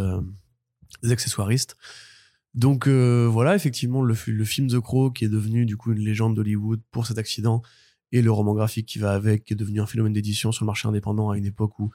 des 1.03 1.11
accessoiristes. 1.11 1.77
Donc 2.55 2.87
euh, 2.87 3.29
voilà, 3.31 3.55
effectivement, 3.55 4.03
le, 4.03 4.15
film 4.15 4.69
The 4.69 4.81
Crow, 4.81 5.11
qui 5.11 5.25
est 5.25 5.29
devenu 5.29 5.67
du 5.67 5.77
coup 5.77 5.93
une 5.93 6.01
légende 6.01 6.35
d'Hollywood 6.35 6.81
pour 6.91 7.07
cet 7.07 7.19
accident, 7.19 7.63
et 8.11 8.23
le 8.23 8.33
roman 8.33 8.55
graphique 8.55 8.87
qui 8.87 8.99
va 8.99 9.13
avec, 9.13 9.45
qui 9.45 9.53
est 9.53 9.57
devenu 9.57 9.81
un 9.81 9.87
phénomène 9.87 10.13
d'édition 10.13 10.51
sur 10.51 10.65
le 10.65 10.67
marché 10.67 10.89
indépendant 10.89 11.31
à 11.31 11.37
une 11.37 11.45
époque 11.45 11.79
où 11.79 11.91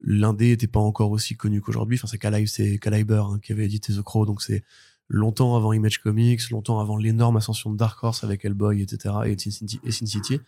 l'indé 0.00 0.48
n'était 0.48 0.66
pas 0.66 0.80
encore 0.80 1.10
aussi 1.10 1.36
connu 1.36 1.60
qu'aujourd'hui. 1.60 1.98
Enfin, 1.98 2.06
c'est 2.06 2.18
Caliber, 2.18 2.78
Caliber 2.78 3.22
hein, 3.26 3.38
qui 3.42 3.52
avait 3.52 3.66
édité 3.66 3.92
The 3.92 4.02
Crow, 4.02 4.24
donc 4.24 4.42
c'est 4.42 4.64
longtemps 5.08 5.56
avant 5.56 5.72
Image 5.72 5.98
Comics, 5.98 6.50
longtemps 6.50 6.80
avant 6.80 6.96
l'énorme 6.96 7.36
ascension 7.36 7.70
de 7.70 7.76
Dark 7.76 8.02
Horse 8.02 8.24
avec 8.24 8.44
Hellboy, 8.44 8.80
etc., 8.80 9.14
et 9.26 9.36
Sin 9.38 10.06
City. 10.06 10.40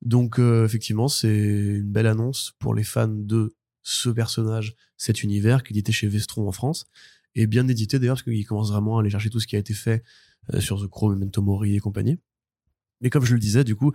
Donc 0.00 0.38
euh, 0.38 0.64
effectivement, 0.64 1.08
c'est 1.08 1.36
une 1.36 1.90
belle 1.90 2.06
annonce 2.06 2.54
pour 2.58 2.74
les 2.74 2.84
fans 2.84 3.08
de 3.08 3.54
ce 3.82 4.08
personnage, 4.08 4.76
cet 4.96 5.22
univers, 5.22 5.62
qui 5.62 5.78
était 5.78 5.92
chez 5.92 6.08
Vestron 6.08 6.48
en 6.48 6.52
France 6.52 6.86
et 7.38 7.46
bien 7.46 7.68
édité 7.68 8.00
d'ailleurs, 8.00 8.16
parce 8.16 8.24
qu'il 8.24 8.44
commence 8.44 8.72
vraiment 8.72 8.98
à 8.98 9.00
aller 9.00 9.10
chercher 9.10 9.30
tout 9.30 9.38
ce 9.38 9.46
qui 9.46 9.54
a 9.54 9.60
été 9.60 9.72
fait 9.72 10.02
euh, 10.52 10.60
sur 10.60 10.82
The 10.82 10.88
Crow, 10.88 11.10
Memento 11.10 11.40
Mori 11.40 11.76
et 11.76 11.78
compagnie. 11.78 12.18
Mais 13.00 13.10
comme 13.10 13.24
je 13.24 13.32
le 13.32 13.38
disais, 13.38 13.62
du 13.62 13.76
coup, 13.76 13.92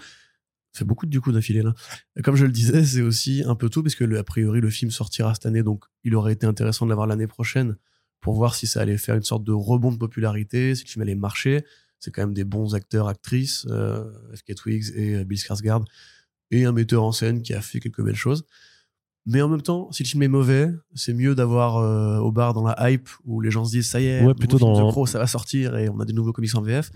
fait 0.74 0.86
beaucoup 0.86 1.06
de 1.06 1.12
du 1.12 1.19
coup 1.19 1.34
d'affilée 1.34 1.62
là. 1.62 1.74
Comme 2.24 2.38
je 2.38 2.45
le 2.45 2.54
disais, 2.54 2.86
c'est 2.86 3.01
aussi 3.01 3.44
un 3.45 3.56
peu 3.56 3.69
tôt, 3.69 3.84
parce 3.84 3.95
que 3.95 4.16
a 4.16 4.24
priori 4.24 4.62
le 4.62 4.69
film 4.69 4.92
sortira 4.92 5.34
cette 5.34 5.45
année, 5.45 5.62
donc 5.62 5.84
il 6.06 6.16
aurait 6.16 6.34
été 6.34 6.45
intéressant 6.45 6.86
de 6.86 6.90
l'avoir 6.90 7.06
l'année 7.06 7.28
prochaine 7.28 7.75
pour 8.22 8.34
voir 8.34 8.56
si 8.56 8.66
ça 8.66 8.80
allait 8.80 8.98
faire 8.98 9.16
une 9.16 9.24
sorte 9.24 9.44
de 9.44 9.51
rebond 9.51 9.92
de 9.92 9.98
popularité, 9.98 10.74
si 10.74 10.86
le 10.86 10.90
film 10.90 11.01
allait 11.04 11.16
marcher. 11.16 11.66
C'est 12.00 12.12
quand 12.12 12.22
même 12.22 12.34
des 12.34 12.45
bons 12.45 12.75
acteurs, 12.75 13.10
actrices, 13.10 13.66
euh, 13.69 14.10
F.K. 14.36 14.56
Twigs 14.56 14.86
et 14.95 15.16
euh, 15.16 15.24
Bill 15.25 15.38
Skarsgård, 15.38 15.86
et 16.51 16.63
un 16.63 16.72
metteur 16.72 17.04
en 17.04 17.12
scène 17.12 17.42
qui 17.42 17.54
a 17.54 17.62
fait 17.62 17.81
quelques 17.81 18.04
belles 18.04 18.16
choses. 18.16 18.45
Mais 19.25 19.42
en 19.42 19.48
même 19.48 19.62
temps, 19.62 19.90
si 19.92 20.04
le 20.04 20.08
film 20.08 20.24
est 20.24 20.28
mauvais, 20.28 20.70
c'est 20.96 21.14
mieux 21.14 21.34
d'avoir 21.34 21.78
euh, 21.78 22.18
au 22.18 22.31
bar 22.31 22.54
dans 22.54 22.64
la 22.64 22.92
hype 22.92 23.08
où 23.25 23.40
les 23.40 23.52
gens 23.52 23.64
se 23.64 23.72
disent 23.72 23.90
ça 23.90 24.02
y 24.02 24.08
est, 24.08 24.24
ouais, 24.24 24.34
plutôt 24.34 24.60
dans 24.60 24.92
Pro, 24.92 25.06
ça 25.06 25.20
va 25.20 25.28
sortir 25.28 25.78
et 25.78 25.88
on 25.90 26.00
a 26.00 26.06
des 26.06 26.14
nouveaux 26.14 26.34
comics 26.34 26.54
en 26.56 26.62
VF. 26.62 26.92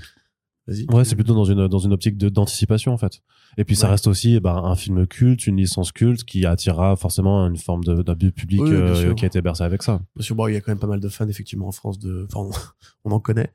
Vas-y. 0.68 0.85
Ouais, 0.94 1.06
c'est 1.06 1.15
plutôt 1.15 1.33
dans 1.33 1.45
une 1.45 1.69
dans 1.69 1.79
une 1.79 1.94
optique 1.94 2.18
d'anticipation 2.18 2.91
en 2.91 2.97
fait. 2.97 3.21
Et 3.57 3.63
puis 3.63 3.77
ça 3.77 3.88
reste 3.88 4.07
aussi 4.07 4.39
bah, 4.41 4.56
un 4.56 4.75
film 4.75 5.07
culte, 5.07 5.47
une 5.47 5.56
licence 5.56 5.94
culte 5.94 6.25
qui 6.25 6.45
attirera 6.45 6.97
forcément 6.97 7.47
une 7.47 7.56
forme 7.56 7.85
d'abus 7.85 8.33
public 8.33 8.62
euh, 8.62 9.13
qui 9.13 9.23
a 9.23 9.27
été 9.27 9.41
bercé 9.41 9.63
avec 9.63 9.81
ça. 9.81 10.01
Bien 10.15 10.23
sûr, 10.23 10.35
bon, 10.35 10.47
il 10.47 10.53
y 10.53 10.57
a 10.57 10.62
quand 10.62 10.71
même 10.71 10.80
pas 10.80 10.88
mal 10.88 11.00
de 11.00 11.07
fans 11.07 11.27
effectivement 11.30 11.69
en 11.69 11.71
France 11.71 11.97
de, 12.00 12.27
enfin, 12.30 12.50
on, 13.06 13.12
en 13.12 13.21
connaît. 13.21 13.53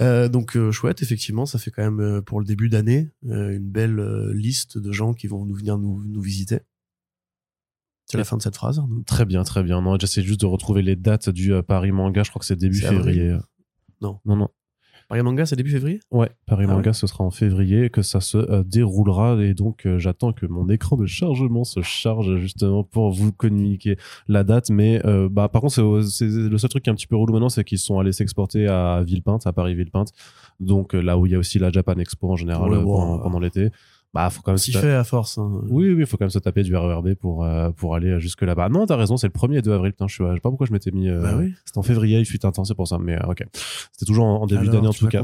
Euh, 0.00 0.28
donc 0.28 0.56
euh, 0.56 0.70
chouette, 0.72 1.02
effectivement, 1.02 1.46
ça 1.46 1.58
fait 1.58 1.70
quand 1.70 1.82
même 1.82 2.00
euh, 2.00 2.20
pour 2.22 2.40
le 2.40 2.46
début 2.46 2.68
d'année 2.68 3.10
une 3.22 3.70
belle 3.70 4.30
liste 4.32 4.78
de 4.78 4.92
gens 4.92 5.14
qui 5.14 5.26
vont 5.26 5.44
nous 5.44 5.54
venir 5.54 5.78
nous, 5.78 6.02
nous 6.04 6.20
visiter. 6.20 6.60
C'est 8.12 8.18
la 8.18 8.24
fin 8.24 8.36
de 8.36 8.42
cette 8.42 8.56
phrase. 8.56 8.78
Hein, 8.78 8.86
très 9.06 9.24
bien, 9.24 9.42
très 9.42 9.62
bien. 9.62 9.80
Non, 9.80 9.96
j'essaie 9.98 10.20
juste 10.20 10.42
de 10.42 10.44
retrouver 10.44 10.82
les 10.82 10.96
dates 10.96 11.30
du 11.30 11.54
euh, 11.54 11.62
Paris 11.62 11.92
Manga. 11.92 12.22
Je 12.22 12.28
crois 12.28 12.40
que 12.40 12.44
c'est 12.44 12.56
début 12.56 12.76
février. 12.76 13.38
Non. 14.02 14.18
Non, 14.26 14.36
non. 14.36 14.48
Paris 15.08 15.22
Manga, 15.22 15.46
c'est 15.46 15.56
début 15.56 15.70
février? 15.70 15.98
Ouais, 16.10 16.30
Paris 16.44 16.66
ah 16.68 16.74
Manga, 16.74 16.92
ce 16.92 17.06
sera 17.06 17.24
en 17.24 17.30
février 17.30 17.88
que 17.88 18.02
ça 18.02 18.20
se 18.20 18.36
euh, 18.36 18.62
déroulera. 18.64 19.42
Et 19.42 19.54
donc, 19.54 19.86
euh, 19.86 19.98
j'attends 19.98 20.34
que 20.34 20.44
mon 20.44 20.68
écran 20.68 20.98
de 20.98 21.06
chargement 21.06 21.64
se 21.64 21.80
charge 21.80 22.36
justement 22.36 22.84
pour 22.84 23.12
vous 23.12 23.32
communiquer 23.32 23.96
la 24.28 24.44
date. 24.44 24.68
Mais 24.68 25.00
bah, 25.30 25.48
par 25.48 25.62
contre, 25.62 26.02
c'est 26.02 26.26
le 26.26 26.58
seul 26.58 26.68
truc 26.68 26.84
qui 26.84 26.90
est 26.90 26.92
un 26.92 26.96
petit 26.96 27.06
peu 27.06 27.16
relou 27.16 27.32
maintenant, 27.32 27.48
c'est 27.48 27.64
qu'ils 27.64 27.78
sont 27.78 27.98
allés 27.98 28.12
s'exporter 28.12 28.66
à 28.66 29.02
Villepinte, 29.02 29.46
à 29.46 29.54
Paris-Villepinte. 29.54 30.12
Donc, 30.60 30.92
là 30.92 31.16
où 31.16 31.24
il 31.24 31.32
y 31.32 31.34
a 31.34 31.38
aussi 31.38 31.58
la 31.58 31.70
Japan 31.70 31.96
Expo 31.96 32.30
en 32.30 32.36
général 32.36 32.72
pendant 32.84 33.40
l'été 33.40 33.70
bah 34.14 34.28
faut 34.28 34.42
quand 34.42 34.52
même 34.52 34.58
s'y 34.58 34.72
fait 34.72 34.92
à 34.92 35.04
force 35.04 35.38
hein. 35.38 35.62
oui 35.68 35.92
oui 35.92 36.04
faut 36.04 36.18
quand 36.18 36.24
même 36.24 36.30
se 36.30 36.38
taper 36.38 36.62
du 36.62 36.76
RERB 36.76 37.14
pour 37.14 37.44
euh, 37.44 37.70
pour 37.70 37.94
aller 37.94 38.20
jusque 38.20 38.42
là-bas 38.42 38.68
non 38.68 38.84
t'as 38.84 38.96
raison 38.96 39.16
c'est 39.16 39.26
le 39.26 39.32
1er 39.32 39.58
et 39.58 39.62
2 39.62 39.72
avril 39.72 39.92
putain 39.92 40.06
je 40.06 40.16
sais 40.16 40.40
pas 40.40 40.50
pourquoi 40.50 40.66
je 40.66 40.72
m'étais 40.72 40.90
mis 40.90 41.08
euh, 41.08 41.22
bah 41.22 41.34
oui. 41.38 41.54
c'était 41.64 41.78
en 41.78 41.82
février 41.82 42.18
il 42.18 42.26
fut 42.26 42.44
intense 42.44 42.68
c'est 42.68 42.74
pour 42.74 42.88
ça 42.88 42.98
mais 42.98 43.14
euh, 43.14 43.30
ok. 43.30 43.44
C'était 43.92 44.06
toujours 44.06 44.26
en, 44.26 44.46
début 44.46 44.68
d'année 44.68 44.88
en 44.88 44.92
tout 44.92 45.08
cas. 45.08 45.22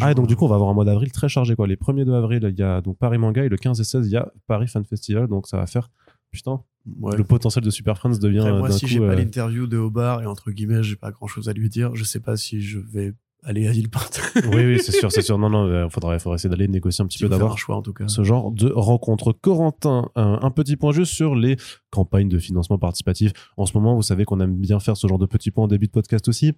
ah 0.00 0.10
et 0.10 0.14
donc 0.14 0.26
du 0.26 0.36
coup 0.36 0.46
on 0.46 0.48
va 0.48 0.54
avoir 0.54 0.70
un 0.70 0.74
mois 0.74 0.84
d'avril 0.84 1.12
très 1.12 1.28
chargé 1.28 1.54
quoi. 1.54 1.66
Les 1.66 1.76
1er 1.76 2.04
2 2.04 2.14
avril 2.14 2.46
il 2.50 2.58
y 2.58 2.62
a 2.62 2.80
donc 2.80 2.96
Paris 2.96 3.18
Manga 3.18 3.44
et 3.44 3.48
le 3.48 3.56
15 3.56 3.78
et 3.78 3.84
16 3.84 4.06
il 4.06 4.12
y 4.12 4.16
a 4.16 4.32
Paris 4.46 4.68
Fan 4.68 4.84
Festival 4.84 5.26
donc 5.28 5.46
ça 5.46 5.58
va 5.58 5.66
faire 5.66 5.90
putain 6.30 6.60
le 6.86 7.24
potentiel 7.24 7.62
de 7.62 7.70
Super 7.70 7.98
Friends 7.98 8.18
devient 8.18 8.52
moi 8.56 8.70
si 8.70 8.86
j'ai 8.86 9.00
pas 9.00 9.14
l'interview 9.14 9.66
de 9.66 9.76
Hobart 9.76 10.22
et 10.22 10.26
entre 10.26 10.50
guillemets 10.50 10.82
j'ai 10.82 10.96
pas 10.96 11.10
grand 11.10 11.26
chose 11.26 11.48
à 11.50 11.52
lui 11.52 11.68
dire 11.68 11.94
je 11.94 12.04
sais 12.04 12.20
pas 12.20 12.38
si 12.38 12.62
je 12.62 12.78
vais 12.78 13.12
aller 13.42 13.66
à 13.66 13.72
Villepinte. 13.72 14.20
oui, 14.52 14.64
oui, 14.64 14.80
c'est 14.80 14.92
sûr, 14.92 15.10
c'est 15.10 15.22
sûr. 15.22 15.38
Non, 15.38 15.50
non, 15.50 15.66
il 15.66 15.72
euh, 15.72 15.88
faudrait, 15.88 16.18
faudrait 16.18 16.36
essayer 16.36 16.50
d'aller 16.50 16.68
négocier 16.68 17.02
un 17.02 17.06
petit 17.06 17.18
peu 17.18 17.28
d'avoir 17.28 17.58
choix 17.58 17.76
en 17.76 17.82
tout 17.82 17.92
cas. 17.92 18.08
Ce 18.08 18.22
genre 18.22 18.50
de 18.50 18.70
rencontre. 18.70 19.32
Corentin, 19.32 20.10
un, 20.14 20.50
petit 20.50 20.76
point 20.76 20.92
juste 20.92 21.12
sur 21.12 21.34
les 21.34 21.56
campagnes 21.90 22.28
de 22.28 22.38
financement 22.38 22.78
participatif. 22.78 23.32
En 23.56 23.66
ce 23.66 23.76
moment, 23.76 23.94
vous 23.94 24.02
savez 24.02 24.24
qu'on 24.24 24.40
aime 24.40 24.56
bien 24.56 24.80
faire 24.80 24.96
ce 24.96 25.06
genre 25.06 25.18
de 25.18 25.26
petits 25.26 25.50
points 25.50 25.64
en 25.64 25.68
début 25.68 25.86
de 25.86 25.92
podcast 25.92 26.28
aussi. 26.28 26.52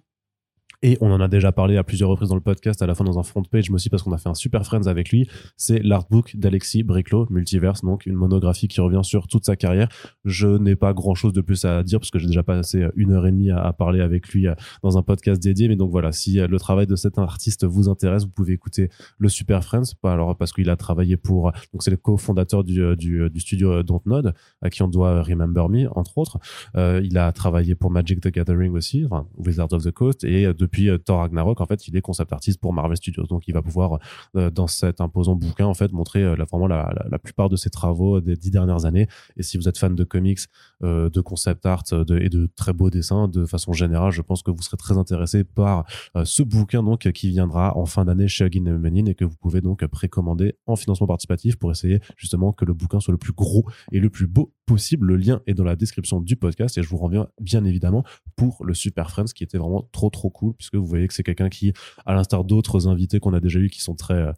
Et 0.85 0.97
on 0.99 1.09
en 1.11 1.21
a 1.21 1.29
déjà 1.29 1.53
parlé 1.53 1.77
à 1.77 1.83
plusieurs 1.85 2.09
reprises 2.09 2.27
dans 2.27 2.35
le 2.35 2.41
podcast, 2.41 2.81
à 2.81 2.85
la 2.85 2.93
fin 2.93 3.05
dans 3.05 3.17
un 3.17 3.23
front 3.23 3.41
page, 3.41 3.69
mais 3.69 3.75
aussi 3.75 3.89
parce 3.89 4.03
qu'on 4.03 4.11
a 4.11 4.17
fait 4.17 4.27
un 4.27 4.33
super 4.33 4.65
friends 4.65 4.87
avec 4.87 5.11
lui. 5.11 5.29
C'est 5.55 5.79
l'artbook 5.79 6.35
d'Alexis 6.35 6.83
Briclot, 6.83 7.25
Multiverse, 7.29 7.83
donc 7.83 8.05
une 8.05 8.15
monographie 8.15 8.67
qui 8.67 8.81
revient 8.81 8.99
sur 9.01 9.27
toute 9.27 9.45
sa 9.45 9.55
carrière. 9.55 9.87
Je 10.25 10.45
n'ai 10.49 10.75
pas 10.75 10.93
grand 10.93 11.15
chose 11.15 11.31
de 11.31 11.39
plus 11.39 11.63
à 11.63 11.83
dire 11.83 12.01
parce 12.01 12.11
que 12.11 12.19
j'ai 12.19 12.27
déjà 12.27 12.43
passé 12.43 12.85
une 12.97 13.13
heure 13.13 13.25
et 13.25 13.31
demie 13.31 13.49
à, 13.49 13.71
parler 13.71 14.01
avec 14.01 14.27
lui 14.27 14.45
euh, 14.45 14.55
dans 14.83 14.97
un 14.97 15.03
podcast 15.03 15.41
dédié. 15.41 15.69
Mais 15.69 15.77
donc 15.77 15.89
voilà, 15.89 16.11
si 16.11 16.41
euh, 16.41 16.47
le 16.47 16.59
travail 16.59 16.85
de 16.85 16.97
cet 16.97 17.17
artiste 17.17 17.63
vous 17.63 17.87
intéresse, 17.87 18.25
vous 18.25 18.31
pouvez 18.31 18.51
écouter 18.51 18.89
le 19.17 19.29
Super 19.29 19.63
Friends. 19.63 19.93
Alors 20.03 20.35
parce 20.35 20.51
qu'il 20.51 20.69
a 20.69 20.75
travaillé 20.75 21.15
pour, 21.15 21.53
donc 21.71 21.81
c'est 21.81 21.91
le 21.91 21.97
cofondateur 21.97 22.65
du, 22.65 22.83
euh, 22.83 22.97
du, 22.97 23.29
du 23.29 23.39
studio 23.39 23.83
Dontnod, 23.83 24.33
à 24.61 24.69
qui 24.69 24.83
on 24.83 24.89
doit 24.89 25.23
Remember 25.23 25.69
Me, 25.69 25.87
entre 25.97 26.17
autres. 26.17 26.39
il 26.75 27.17
a 27.17 27.31
travaillé 27.31 27.73
pour 27.73 27.89
Magic 27.89 28.19
the 28.19 28.27
Gathering 28.27 28.73
aussi, 28.73 29.05
enfin, 29.05 29.27
Wizard 29.37 29.71
of 29.71 29.83
the 29.83 29.91
Coast, 29.91 30.25
et 30.25 30.53
depuis 30.53 30.72
puis 30.73 30.89
Thor 31.05 31.19
Ragnarok 31.19 31.61
en 31.61 31.65
fait 31.65 31.87
il 31.87 31.95
est 31.95 32.01
concept 32.01 32.33
artiste 32.33 32.59
pour 32.59 32.73
Marvel 32.73 32.97
Studios. 32.97 33.25
Donc 33.27 33.47
il 33.47 33.53
va 33.53 33.61
pouvoir 33.61 33.99
dans 34.33 34.67
cet 34.67 34.99
imposant 35.01 35.35
bouquin 35.35 35.65
en 35.65 35.73
fait 35.73 35.91
montrer 35.91 36.23
vraiment 36.35 36.67
la, 36.67 36.93
la, 37.09 37.19
plupart 37.19 37.49
de 37.49 37.55
ses 37.55 37.69
travaux 37.69 38.19
des 38.19 38.35
dix 38.35 38.51
dernières 38.51 38.85
années. 38.85 39.07
Et 39.37 39.43
si 39.43 39.57
vous 39.57 39.67
êtes 39.69 39.77
fan 39.77 39.95
de 39.95 40.03
comics 40.03 40.39
de 40.81 41.21
concept 41.21 41.65
art 41.65 41.83
et 41.91 42.29
de 42.29 42.49
très 42.55 42.73
beaux 42.73 42.89
dessins 42.89 43.27
de 43.27 43.45
façon 43.45 43.73
générale 43.73 44.11
je 44.11 44.21
pense 44.21 44.43
que 44.43 44.51
vous 44.51 44.61
serez 44.61 44.77
très 44.77 44.97
intéressé 44.97 45.43
par 45.43 45.85
ce 46.23 46.43
bouquin 46.43 46.83
donc 46.83 47.11
qui 47.11 47.29
viendra 47.29 47.77
en 47.77 47.85
fin 47.85 48.05
d'année 48.05 48.27
chez 48.27 48.43
Menin 48.59 49.05
et 49.05 49.15
que 49.15 49.25
vous 49.25 49.35
pouvez 49.35 49.61
donc 49.61 49.85
précommander 49.87 50.55
en 50.65 50.75
financement 50.75 51.07
participatif 51.07 51.57
pour 51.57 51.71
essayer 51.71 51.99
justement 52.17 52.51
que 52.51 52.65
le 52.65 52.73
bouquin 52.73 52.99
soit 52.99 53.11
le 53.11 53.17
plus 53.17 53.33
gros 53.33 53.65
et 53.91 53.99
le 53.99 54.09
plus 54.09 54.27
beau 54.27 54.53
possible. 54.65 55.07
Le 55.07 55.17
lien 55.17 55.41
est 55.47 55.53
dans 55.53 55.63
la 55.63 55.75
description 55.75 56.21
du 56.21 56.35
podcast 56.35 56.77
et 56.77 56.83
je 56.83 56.89
vous 56.89 56.97
reviens 56.97 57.27
bien 57.39 57.65
évidemment 57.65 58.03
pour 58.35 58.63
le 58.63 58.73
Super 58.73 59.09
Friends 59.09 59.33
qui 59.35 59.43
était 59.43 59.57
vraiment 59.57 59.87
trop 59.91 60.09
trop 60.09 60.29
cool 60.29 60.52
puisque 60.53 60.75
vous 60.75 60.85
voyez 60.85 61.07
que 61.07 61.13
c'est 61.13 61.23
quelqu'un 61.23 61.49
qui, 61.49 61.73
à 62.05 62.13
l'instar 62.13 62.43
d'autres 62.43 62.87
invités 62.87 63.19
qu'on 63.19 63.33
a 63.33 63.39
déjà 63.39 63.59
eu 63.59 63.69
qui 63.69 63.81
sont 63.81 63.95
très 63.95 64.33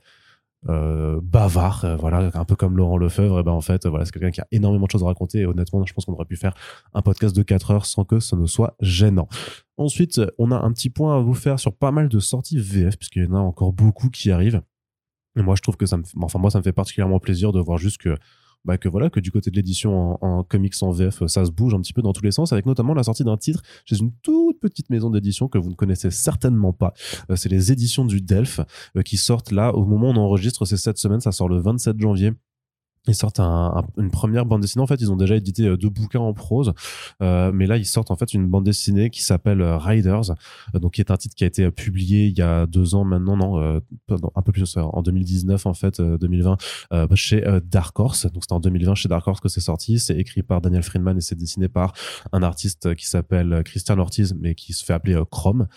euh, 0.67 1.19
bavard, 1.21 1.85
euh, 1.85 1.95
voilà, 1.95 2.31
un 2.33 2.45
peu 2.45 2.55
comme 2.55 2.75
Laurent 2.75 2.97
Lefebvre, 2.97 3.39
et 3.39 3.43
ben 3.43 3.51
en 3.51 3.61
fait, 3.61 3.85
voilà, 3.85 4.03
c'est 4.03 4.11
quelqu'un 4.11 4.31
qui 4.31 4.41
a 4.41 4.47
énormément 4.51 4.87
de 4.87 4.91
choses 4.91 5.03
à 5.03 5.05
raconter 5.05 5.41
et 5.41 5.45
honnêtement, 5.45 5.85
je 5.85 5.93
pense 5.93 6.05
qu'on 6.05 6.13
aurait 6.13 6.25
pu 6.25 6.37
faire 6.37 6.55
un 6.95 7.03
podcast 7.03 7.35
de 7.35 7.43
4 7.43 7.71
heures 7.71 7.85
sans 7.85 8.03
que 8.03 8.19
ça 8.19 8.35
ne 8.35 8.47
soit 8.47 8.75
gênant. 8.81 9.27
Ensuite, 9.77 10.21
on 10.39 10.51
a 10.51 10.57
un 10.57 10.71
petit 10.71 10.89
point 10.89 11.17
à 11.17 11.19
vous 11.19 11.35
faire 11.35 11.59
sur 11.59 11.75
pas 11.75 11.91
mal 11.91 12.09
de 12.09 12.19
sorties 12.19 12.57
VF, 12.57 12.97
puisqu'il 12.97 13.25
y 13.25 13.27
en 13.27 13.35
a 13.35 13.39
encore 13.39 13.73
beaucoup 13.73 14.09
qui 14.09 14.31
arrivent. 14.31 14.61
Et 15.37 15.43
moi, 15.43 15.55
je 15.55 15.61
trouve 15.61 15.77
que 15.77 15.85
ça 15.85 15.97
me, 15.97 16.03
enfin 16.21 16.39
moi, 16.39 16.49
ça 16.49 16.57
me 16.57 16.63
fait 16.63 16.73
particulièrement 16.73 17.19
plaisir 17.19 17.51
de 17.51 17.59
voir 17.59 17.77
juste 17.77 17.99
que 17.99 18.17
bah, 18.65 18.77
que 18.77 18.89
voilà 18.89 19.09
que 19.09 19.19
du 19.19 19.31
côté 19.31 19.51
de 19.51 19.55
l'édition 19.55 20.17
en, 20.23 20.43
comics 20.43 20.73
en 20.81 20.91
VF 20.91 21.25
ça 21.27 21.45
se 21.45 21.51
bouge 21.51 21.73
un 21.73 21.81
petit 21.81 21.93
peu 21.93 22.01
dans 22.01 22.13
tous 22.13 22.23
les 22.23 22.31
sens 22.31 22.51
avec 22.51 22.65
notamment 22.65 22.93
la 22.93 23.03
sortie 23.03 23.23
d'un 23.23 23.37
titre 23.37 23.61
chez 23.85 23.97
une 23.97 24.11
toute 24.21 24.59
petite 24.59 24.89
maison 24.89 25.09
d'édition 25.09 25.47
que 25.47 25.57
vous 25.57 25.69
ne 25.69 25.75
connaissez 25.75 26.11
certainement 26.11 26.73
pas. 26.73 26.93
Euh, 27.29 27.35
c'est 27.35 27.49
les 27.49 27.71
éditions 27.71 28.05
du 28.05 28.21
Delphes 28.21 28.61
euh, 28.97 29.01
qui 29.01 29.17
sortent 29.17 29.51
là 29.51 29.73
au 29.73 29.85
moment 29.85 30.09
où 30.09 30.13
on 30.13 30.17
enregistre 30.17 30.65
c'est 30.65 30.77
cette 30.77 30.97
semaine 30.97 31.21
ça 31.21 31.31
sort 31.31 31.49
le 31.49 31.59
27 31.59 31.99
janvier 31.99 32.31
ils 33.07 33.15
sortent 33.15 33.39
une 33.39 34.11
première 34.11 34.45
bande 34.45 34.61
dessinée. 34.61 34.81
En 34.81 34.87
fait, 34.87 35.01
ils 35.01 35.11
ont 35.11 35.15
déjà 35.15 35.35
édité 35.35 35.67
euh, 35.67 35.77
deux 35.77 35.89
bouquins 35.89 36.19
en 36.19 36.33
prose, 36.33 36.73
euh, 37.21 37.51
mais 37.53 37.67
là, 37.67 37.77
ils 37.77 37.85
sortent 37.85 38.11
en 38.11 38.15
fait 38.15 38.33
une 38.33 38.47
bande 38.47 38.65
dessinée 38.65 39.09
qui 39.09 39.23
s'appelle 39.23 39.61
euh, 39.61 39.77
Riders, 39.77 40.33
donc 40.73 40.93
qui 40.93 41.01
est 41.01 41.11
un 41.11 41.17
titre 41.17 41.35
qui 41.35 41.43
a 41.43 41.47
été 41.47 41.69
publié 41.71 42.27
il 42.27 42.37
y 42.37 42.41
a 42.41 42.65
deux 42.65 42.95
ans 42.95 43.03
maintenant, 43.03 43.37
non, 43.37 43.81
un 44.09 44.41
peu 44.41 44.51
plus 44.51 44.77
en 44.77 45.01
2019 45.01 45.65
en 45.65 45.73
fait, 45.73 46.01
2020 46.01 46.57
chez 47.15 47.43
Dark 47.63 47.97
Horse. 47.99 48.25
Donc 48.31 48.43
c'était 48.43 48.53
en 48.53 48.59
2020 48.59 48.95
chez 48.95 49.09
Dark 49.09 49.27
Horse 49.27 49.39
que 49.39 49.49
c'est 49.49 49.61
sorti. 49.61 49.99
C'est 49.99 50.17
écrit 50.17 50.43
par 50.43 50.61
Daniel 50.61 50.83
Friedman 50.83 51.17
et 51.17 51.21
c'est 51.21 51.35
dessiné 51.35 51.67
par 51.67 51.93
un 52.31 52.43
artiste 52.43 52.95
qui 52.95 53.07
s'appelle 53.07 53.61
Christian 53.65 53.97
Ortiz, 53.99 54.35
mais 54.39 54.55
qui 54.55 54.73
se 54.73 54.83
fait 54.83 54.93
appeler 54.93 55.21
Chrome, 55.31 55.67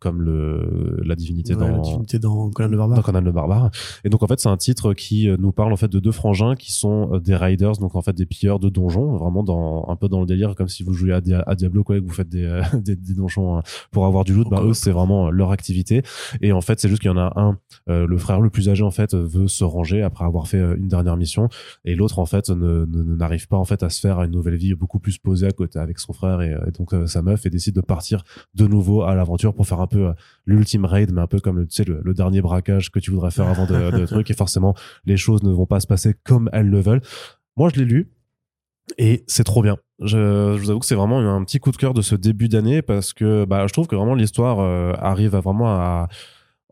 comme 0.00 0.22
le 0.22 1.00
la 1.04 1.14
divinité 1.14 1.54
dans 1.54 1.68
la 1.68 1.78
divinité 1.78 2.18
dans 2.18 2.50
Conan 2.50 2.68
le 2.68 2.76
Barbare. 2.76 2.96
Dans 2.96 3.02
Conan 3.02 3.20
le 3.20 3.32
Barbare. 3.32 3.70
Et 4.04 4.08
donc 4.08 4.22
en 4.22 4.26
fait, 4.26 4.40
c'est 4.40 4.48
un 4.48 4.56
titre 4.56 4.94
qui 4.94 5.28
nous 5.38 5.52
parle 5.52 5.72
en 5.72 5.76
fait 5.76 5.88
de 5.88 6.00
deux 6.00 6.12
frangins 6.12 6.54
qui 6.54 6.71
sont 6.72 7.14
euh, 7.14 7.20
des 7.20 7.36
riders, 7.36 7.72
donc 7.72 7.94
en 7.94 8.02
fait 8.02 8.12
des 8.12 8.26
pilleurs 8.26 8.58
de 8.58 8.68
donjons, 8.68 9.16
vraiment 9.16 9.42
dans 9.42 9.86
un 9.88 9.96
peu 9.96 10.08
dans 10.08 10.20
le 10.20 10.26
délire, 10.26 10.54
comme 10.54 10.68
si 10.68 10.82
vous 10.82 10.92
jouiez 10.92 11.12
à, 11.12 11.54
Diablo 11.54 11.84
quoi, 11.84 11.96
et 11.96 12.00
que 12.00 12.06
vous 12.06 12.12
faites 12.12 12.28
des, 12.28 12.44
euh, 12.44 12.62
des, 12.74 12.96
donjons 12.96 13.58
hein, 13.58 13.62
pour 13.90 14.06
avoir 14.06 14.24
du 14.24 14.34
loot. 14.34 14.48
Bah, 14.50 14.62
eux, 14.64 14.74
c'est 14.74 14.90
vraiment 14.90 15.30
leur 15.30 15.52
activité. 15.52 16.02
Et 16.40 16.52
en 16.52 16.60
fait, 16.60 16.80
c'est 16.80 16.88
juste 16.88 17.00
qu'il 17.00 17.10
y 17.10 17.14
en 17.14 17.18
a 17.18 17.32
un, 17.36 17.58
euh, 17.88 18.06
le 18.06 18.18
frère 18.18 18.40
le 18.40 18.50
plus 18.50 18.68
âgé 18.68 18.82
en 18.82 18.90
fait 18.90 19.14
veut 19.14 19.48
se 19.48 19.64
ranger 19.64 20.02
après 20.02 20.24
avoir 20.24 20.48
fait 20.48 20.60
une 20.76 20.88
dernière 20.88 21.16
mission, 21.16 21.48
et 21.84 21.94
l'autre 21.94 22.18
en 22.18 22.26
fait 22.26 22.50
ne 22.50 22.84
n'arrive 22.84 23.48
pas 23.48 23.56
en 23.56 23.64
fait 23.64 23.82
à 23.82 23.90
se 23.90 24.00
faire 24.00 24.22
une 24.22 24.32
nouvelle 24.32 24.56
vie 24.56 24.74
beaucoup 24.74 24.98
plus 24.98 25.18
posée 25.18 25.46
à 25.46 25.52
côté 25.52 25.78
avec 25.78 25.98
son 25.98 26.12
frère 26.12 26.40
et, 26.40 26.56
donc 26.76 26.94
sa 27.06 27.22
meuf 27.22 27.46
et 27.46 27.50
décide 27.50 27.74
de 27.74 27.80
partir 27.80 28.24
de 28.54 28.66
nouveau 28.66 29.02
à 29.02 29.14
l'aventure 29.14 29.54
pour 29.54 29.66
faire 29.66 29.80
un 29.80 29.86
peu 29.86 30.12
l'ultime 30.46 30.84
raid, 30.84 31.12
mais 31.12 31.20
un 31.20 31.26
peu 31.26 31.40
comme 31.40 31.66
tu 31.66 31.76
sais 31.76 31.84
le, 31.84 32.14
dernier 32.14 32.40
braquage 32.40 32.90
que 32.90 32.98
tu 32.98 33.10
voudrais 33.10 33.30
faire 33.30 33.48
avant 33.48 33.66
de, 33.66 33.90
de 33.90 34.06
truc 34.06 34.30
et 34.30 34.34
forcément 34.34 34.74
les 35.04 35.16
choses 35.16 35.42
ne 35.42 35.50
vont 35.50 35.66
pas 35.66 35.80
se 35.80 35.86
passer 35.86 36.14
comme 36.24 36.50
elles 36.52 36.68
le 36.68 36.80
veulent. 36.80 37.02
Moi, 37.56 37.70
je 37.72 37.80
l'ai 37.80 37.84
lu 37.84 38.10
et 38.98 39.24
c'est 39.26 39.44
trop 39.44 39.62
bien. 39.62 39.76
Je, 40.00 40.56
vous 40.56 40.70
avoue 40.70 40.80
que 40.80 40.86
c'est 40.86 40.94
vraiment 40.94 41.18
un 41.18 41.44
petit 41.44 41.58
coup 41.58 41.70
de 41.70 41.76
cœur 41.76 41.94
de 41.94 42.02
ce 42.02 42.14
début 42.14 42.48
d'année 42.48 42.82
parce 42.82 43.12
que 43.12 43.44
bah, 43.44 43.66
je 43.66 43.72
trouve 43.72 43.86
que 43.86 43.96
vraiment 43.96 44.14
l'histoire 44.14 44.60
euh, 44.60 44.92
arrive 44.98 45.34
à 45.34 45.40
vraiment 45.40 45.68
à 45.68 46.08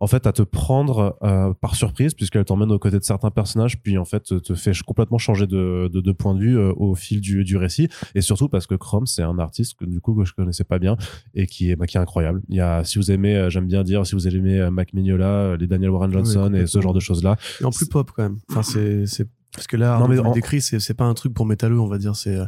en 0.00 0.06
fait 0.06 0.26
à 0.26 0.32
te 0.32 0.42
prendre 0.42 1.18
euh, 1.22 1.52
par 1.52 1.76
surprise 1.76 2.14
puisqu'elle 2.14 2.44
t'emmène 2.46 2.72
aux 2.72 2.78
côtés 2.78 2.98
de 2.98 3.04
certains 3.04 3.30
personnages 3.30 3.80
puis 3.80 3.98
en 3.98 4.06
fait 4.06 4.40
te 4.42 4.54
fait 4.54 4.72
complètement 4.82 5.18
changer 5.18 5.46
de, 5.46 5.88
de, 5.92 6.12
point 6.12 6.34
de 6.34 6.40
vue 6.40 6.58
euh, 6.58 6.72
au 6.76 6.94
fil 6.94 7.20
du, 7.20 7.44
du 7.44 7.56
récit. 7.58 7.88
Et 8.14 8.22
surtout 8.22 8.48
parce 8.48 8.66
que 8.66 8.74
Chrome 8.74 9.06
c'est 9.06 9.22
un 9.22 9.38
artiste 9.38 9.78
que 9.78 9.84
du 9.84 10.00
coup 10.00 10.14
que 10.14 10.24
je 10.24 10.32
connaissais 10.32 10.64
pas 10.64 10.78
bien 10.78 10.96
et 11.34 11.46
qui 11.46 11.70
est 11.70 11.76
bah, 11.76 11.86
qui 11.86 11.98
est 11.98 12.00
incroyable. 12.00 12.40
Il 12.48 12.56
y 12.56 12.60
a 12.60 12.82
si 12.82 12.98
vous 12.98 13.10
aimez 13.10 13.36
euh, 13.36 13.50
j'aime 13.50 13.66
bien 13.66 13.84
dire 13.84 14.06
si 14.06 14.14
vous 14.14 14.26
aimez 14.26 14.70
Mac 14.70 14.94
Mignola 14.94 15.56
les 15.56 15.66
Daniel 15.66 15.90
Warren 15.90 16.10
Johnson 16.10 16.52
et 16.54 16.66
ce 16.66 16.80
genre 16.80 16.94
de 16.94 17.00
choses 17.00 17.22
là 17.22 17.36
et 17.60 17.64
en 17.64 17.70
plus 17.70 17.86
pop 17.86 18.10
quand 18.16 18.22
même. 18.22 18.38
Enfin 18.50 18.62
c'est 18.62 19.28
parce 19.54 19.66
que 19.66 19.76
là 19.76 19.98
non 19.98 20.08
mais 20.08 20.18
on 20.18 20.32
décrit 20.32 20.62
c'est 20.62 20.80
c'est 20.80 20.94
pas 20.94 21.04
un 21.04 21.14
truc 21.14 21.34
pour 21.34 21.44
métalleux 21.44 21.78
on 21.78 21.88
va 21.88 21.98
dire. 21.98 22.16
C'est 22.16 22.38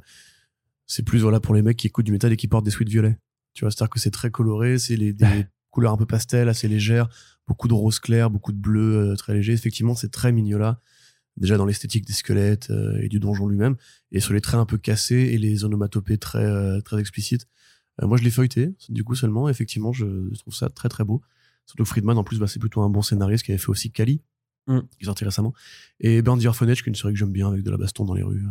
c'est 0.87 1.03
plus 1.03 1.21
voilà 1.21 1.39
pour 1.39 1.55
les 1.55 1.63
mecs 1.63 1.77
qui 1.77 1.87
écoutent 1.87 2.07
du 2.07 2.13
métal 2.13 2.33
et 2.33 2.37
qui 2.37 2.49
portent 2.49 2.65
des 2.65 2.71
sweats 2.71 2.89
violets. 2.89 3.19
Tu 3.53 3.65
vois 3.65 3.71
c'est 3.71 3.83
à 3.83 3.85
dire 3.85 3.91
que 3.91 4.01
c'est 4.01 4.11
très 4.11 4.31
coloré 4.31 4.79
c'est 4.79 4.97
les 4.97 5.13
des 5.13 5.27
couleurs 5.71 5.93
un 5.93 5.97
peu 5.97 6.07
pastel 6.07 6.49
assez 6.49 6.69
légères 6.69 7.09
beaucoup 7.47 7.69
de 7.69 7.75
rose 7.75 7.99
clair, 7.99 8.31
beaucoup 8.31 8.53
de 8.53 8.59
bleu 8.59 9.13
euh, 9.13 9.17
très 9.17 9.35
léger. 9.35 9.53
Effectivement, 9.53 9.95
c'est 9.95 10.11
très 10.11 10.33
Mignola, 10.33 10.81
déjà 11.37 11.57
dans 11.57 11.67
l'esthétique 11.67 12.07
des 12.07 12.13
squelettes 12.13 12.71
euh, 12.71 12.99
et 13.01 13.09
du 13.09 13.21
donjon 13.21 13.47
lui-même, 13.47 13.77
et 14.11 14.21
sur 14.21 14.33
les 14.33 14.41
traits 14.41 14.61
un 14.61 14.67
peu 14.67 14.79
cassés 14.79 15.31
et 15.33 15.39
les 15.39 15.65
onomatopées 15.65 16.19
très 16.19 16.45
euh, 16.45 16.81
très 16.81 17.01
explicites. 17.01 17.47
moi, 18.01 18.17
je 18.17 18.25
l'ai 18.25 18.31
feuilleté, 18.31 18.75
du 18.89 19.05
coup 19.05 19.15
seulement. 19.15 19.49
Effectivement, 19.49 19.93
je 19.93 20.35
trouve 20.39 20.55
ça 20.55 20.69
très 20.69 20.89
très 20.89 21.05
beau. 21.05 21.23
Surtout 21.67 21.85
Friedman, 21.85 22.19
en 22.19 22.25
plus, 22.25 22.39
bah, 22.39 22.47
c'est 22.49 22.59
plutôt 22.59 22.83
un 22.83 22.91
bon 22.91 23.03
scénariste 23.03 23.45
qui 23.45 23.53
avait 23.53 23.59
fait 23.59 23.69
aussi 23.69 23.91
Kali, 23.91 24.21
mm. 24.67 24.81
qui 24.81 25.03
est 25.03 25.05
sorti 25.07 25.25
récemment, 25.25 25.53
et 26.01 26.23
Bernd 26.23 26.45
Orphanage, 26.45 26.83
qui 26.83 26.89
est 26.89 26.93
une 26.93 26.97
série 26.97 27.13
que 27.13 27.19
j'aime 27.19 27.33
bien 27.33 27.49
avec 27.49 27.63
de 27.63 27.71
la 27.71 27.77
baston 27.77 28.05
dans 28.05 28.15
les 28.15 28.23
rues. 28.23 28.45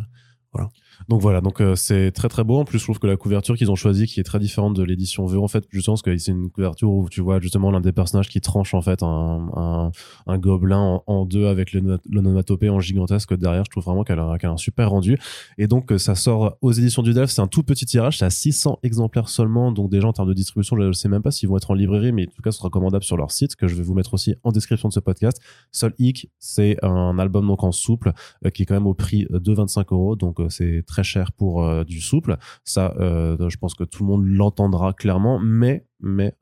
Voilà. 0.53 0.69
Donc 1.07 1.21
voilà, 1.21 1.41
donc 1.41 1.61
euh, 1.61 1.75
c'est 1.75 2.11
très 2.11 2.27
très 2.27 2.43
beau. 2.43 2.59
En 2.59 2.65
plus, 2.65 2.77
je 2.77 2.83
trouve 2.83 2.99
que 2.99 3.07
la 3.07 3.15
couverture 3.15 3.55
qu'ils 3.55 3.71
ont 3.71 3.75
choisie, 3.75 4.05
qui 4.05 4.19
est 4.19 4.23
très 4.23 4.39
différente 4.39 4.75
de 4.75 4.83
l'édition 4.83 5.25
V, 5.25 5.37
en 5.37 5.47
fait, 5.47 5.65
je 5.69 5.81
pense 5.81 6.01
que 6.01 6.15
c'est 6.17 6.31
une 6.31 6.49
couverture 6.49 6.91
où 6.91 7.07
tu 7.09 7.21
vois 7.21 7.39
justement 7.39 7.71
l'un 7.71 7.79
des 7.79 7.93
personnages 7.93 8.27
qui 8.27 8.41
tranche 8.41 8.73
en 8.73 8.81
fait 8.81 9.01
un, 9.01 9.91
gobelin 10.27 11.01
en, 11.07 11.25
deux 11.25 11.47
avec 11.47 11.73
l'onomatopée 11.73 12.69
en 12.69 12.79
gigantesque 12.79 13.33
derrière. 13.35 13.63
Je 13.65 13.71
trouve 13.71 13.85
vraiment 13.85 14.03
qu'elle 14.03 14.19
a, 14.19 14.37
un 14.43 14.57
super 14.57 14.89
rendu. 14.89 15.17
Et 15.57 15.67
donc 15.67 15.91
euh, 15.91 15.97
ça 15.97 16.15
sort 16.15 16.57
aux 16.61 16.71
éditions 16.71 17.01
du 17.01 17.13
Delphes. 17.13 17.31
C'est 17.31 17.41
un 17.41 17.47
tout 17.47 17.63
petit 17.63 17.85
tirage, 17.85 18.17
c'est 18.17 18.25
à 18.25 18.29
600 18.29 18.79
exemplaires 18.83 19.29
seulement. 19.29 19.71
Donc 19.71 19.89
déjà 19.89 20.07
en 20.07 20.13
termes 20.13 20.29
de 20.29 20.33
distribution, 20.33 20.75
je 20.75 20.83
ne 20.83 20.91
sais 20.91 21.09
même 21.09 21.21
pas 21.21 21.31
s'ils 21.31 21.47
vont 21.47 21.57
être 21.57 21.71
en 21.71 21.75
librairie, 21.75 22.11
mais 22.11 22.27
en 22.27 22.35
tout 22.35 22.41
cas, 22.41 22.51
ce 22.51 22.57
sera 22.57 22.69
commandable 22.69 23.03
sur 23.03 23.15
leur 23.15 23.31
site 23.31 23.55
que 23.55 23.67
je 23.67 23.75
vais 23.75 23.83
vous 23.83 23.93
mettre 23.93 24.13
aussi 24.13 24.35
en 24.43 24.51
description 24.51 24.89
de 24.89 24.93
ce 24.93 24.99
podcast. 24.99 25.41
Sol 25.71 25.93
Hic, 25.97 26.29
c'est 26.39 26.77
un 26.83 27.17
album 27.19 27.47
donc 27.47 27.63
en 27.63 27.71
souple 27.71 28.11
euh, 28.45 28.49
qui 28.49 28.63
est 28.63 28.65
quand 28.65 28.73
même 28.73 28.87
au 28.87 28.93
prix 28.93 29.27
de 29.29 29.53
25 29.53 29.91
euros. 29.93 30.15
Donc 30.15 30.40
c'est 30.49 30.83
très 30.85 31.03
cher 31.03 31.31
pour 31.31 31.63
euh, 31.63 31.83
du 31.83 32.01
souple. 32.01 32.37
Ça, 32.63 32.93
euh, 32.99 33.49
je 33.49 33.57
pense 33.57 33.73
que 33.73 33.83
tout 33.83 34.03
le 34.03 34.09
monde 34.09 34.25
l'entendra 34.25 34.93
clairement, 34.93 35.39
mais 35.39 35.85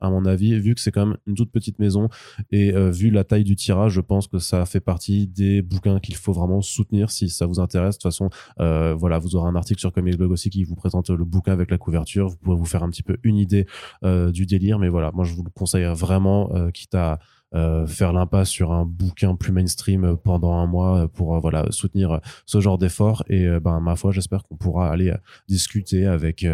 à 0.00 0.08
mon 0.08 0.24
avis, 0.24 0.58
vu 0.58 0.74
que 0.74 0.80
c'est 0.80 0.90
quand 0.90 1.04
même 1.04 1.16
une 1.26 1.34
toute 1.34 1.52
petite 1.52 1.78
maison 1.78 2.08
et 2.50 2.74
euh, 2.74 2.90
vu 2.90 3.10
la 3.10 3.24
taille 3.24 3.44
du 3.44 3.56
tirage, 3.56 3.92
je 3.92 4.00
pense 4.00 4.26
que 4.26 4.38
ça 4.38 4.64
fait 4.64 4.80
partie 4.80 5.26
des 5.26 5.60
bouquins 5.60 6.00
qu'il 6.00 6.16
faut 6.16 6.32
vraiment 6.32 6.62
soutenir 6.62 7.10
si 7.10 7.28
ça 7.28 7.44
vous 7.44 7.60
intéresse. 7.60 7.98
De 7.98 8.02
toute 8.02 8.10
façon, 8.10 8.30
voilà, 8.56 9.18
vous 9.18 9.36
aurez 9.36 9.48
un 9.48 9.56
article 9.56 9.80
sur 9.80 9.92
Comics 9.92 10.16
Blog 10.16 10.30
aussi 10.30 10.48
qui 10.48 10.64
vous 10.64 10.76
présente 10.76 11.10
le 11.10 11.24
bouquin 11.24 11.52
avec 11.52 11.70
la 11.70 11.78
couverture. 11.78 12.28
Vous 12.28 12.36
pouvez 12.36 12.56
vous 12.56 12.64
faire 12.64 12.82
un 12.82 12.88
petit 12.88 13.02
peu 13.02 13.18
une 13.22 13.36
idée 13.36 13.66
du 14.02 14.46
délire, 14.46 14.78
mais 14.78 14.88
voilà, 14.88 15.10
moi 15.12 15.24
je 15.24 15.34
vous 15.34 15.44
le 15.44 15.50
conseille 15.50 15.84
vraiment, 15.84 16.50
quitte 16.72 16.94
à 16.94 17.18
euh, 17.52 17.84
faire 17.84 18.12
l'impasse 18.12 18.48
sur 18.48 18.70
un 18.70 18.84
bouquin 18.84 19.34
plus 19.34 19.50
mainstream 19.50 20.16
pendant 20.22 20.52
un 20.52 20.66
mois 20.66 21.08
pour 21.08 21.34
euh, 21.34 21.40
voilà 21.40 21.66
soutenir 21.70 22.20
ce 22.46 22.60
genre 22.60 22.78
d'effort 22.78 23.24
et 23.28 23.44
euh, 23.46 23.58
ben 23.58 23.80
ma 23.80 23.96
foi 23.96 24.12
j'espère 24.12 24.44
qu'on 24.44 24.56
pourra 24.56 24.88
aller 24.88 25.12
discuter 25.48 26.06
avec 26.06 26.46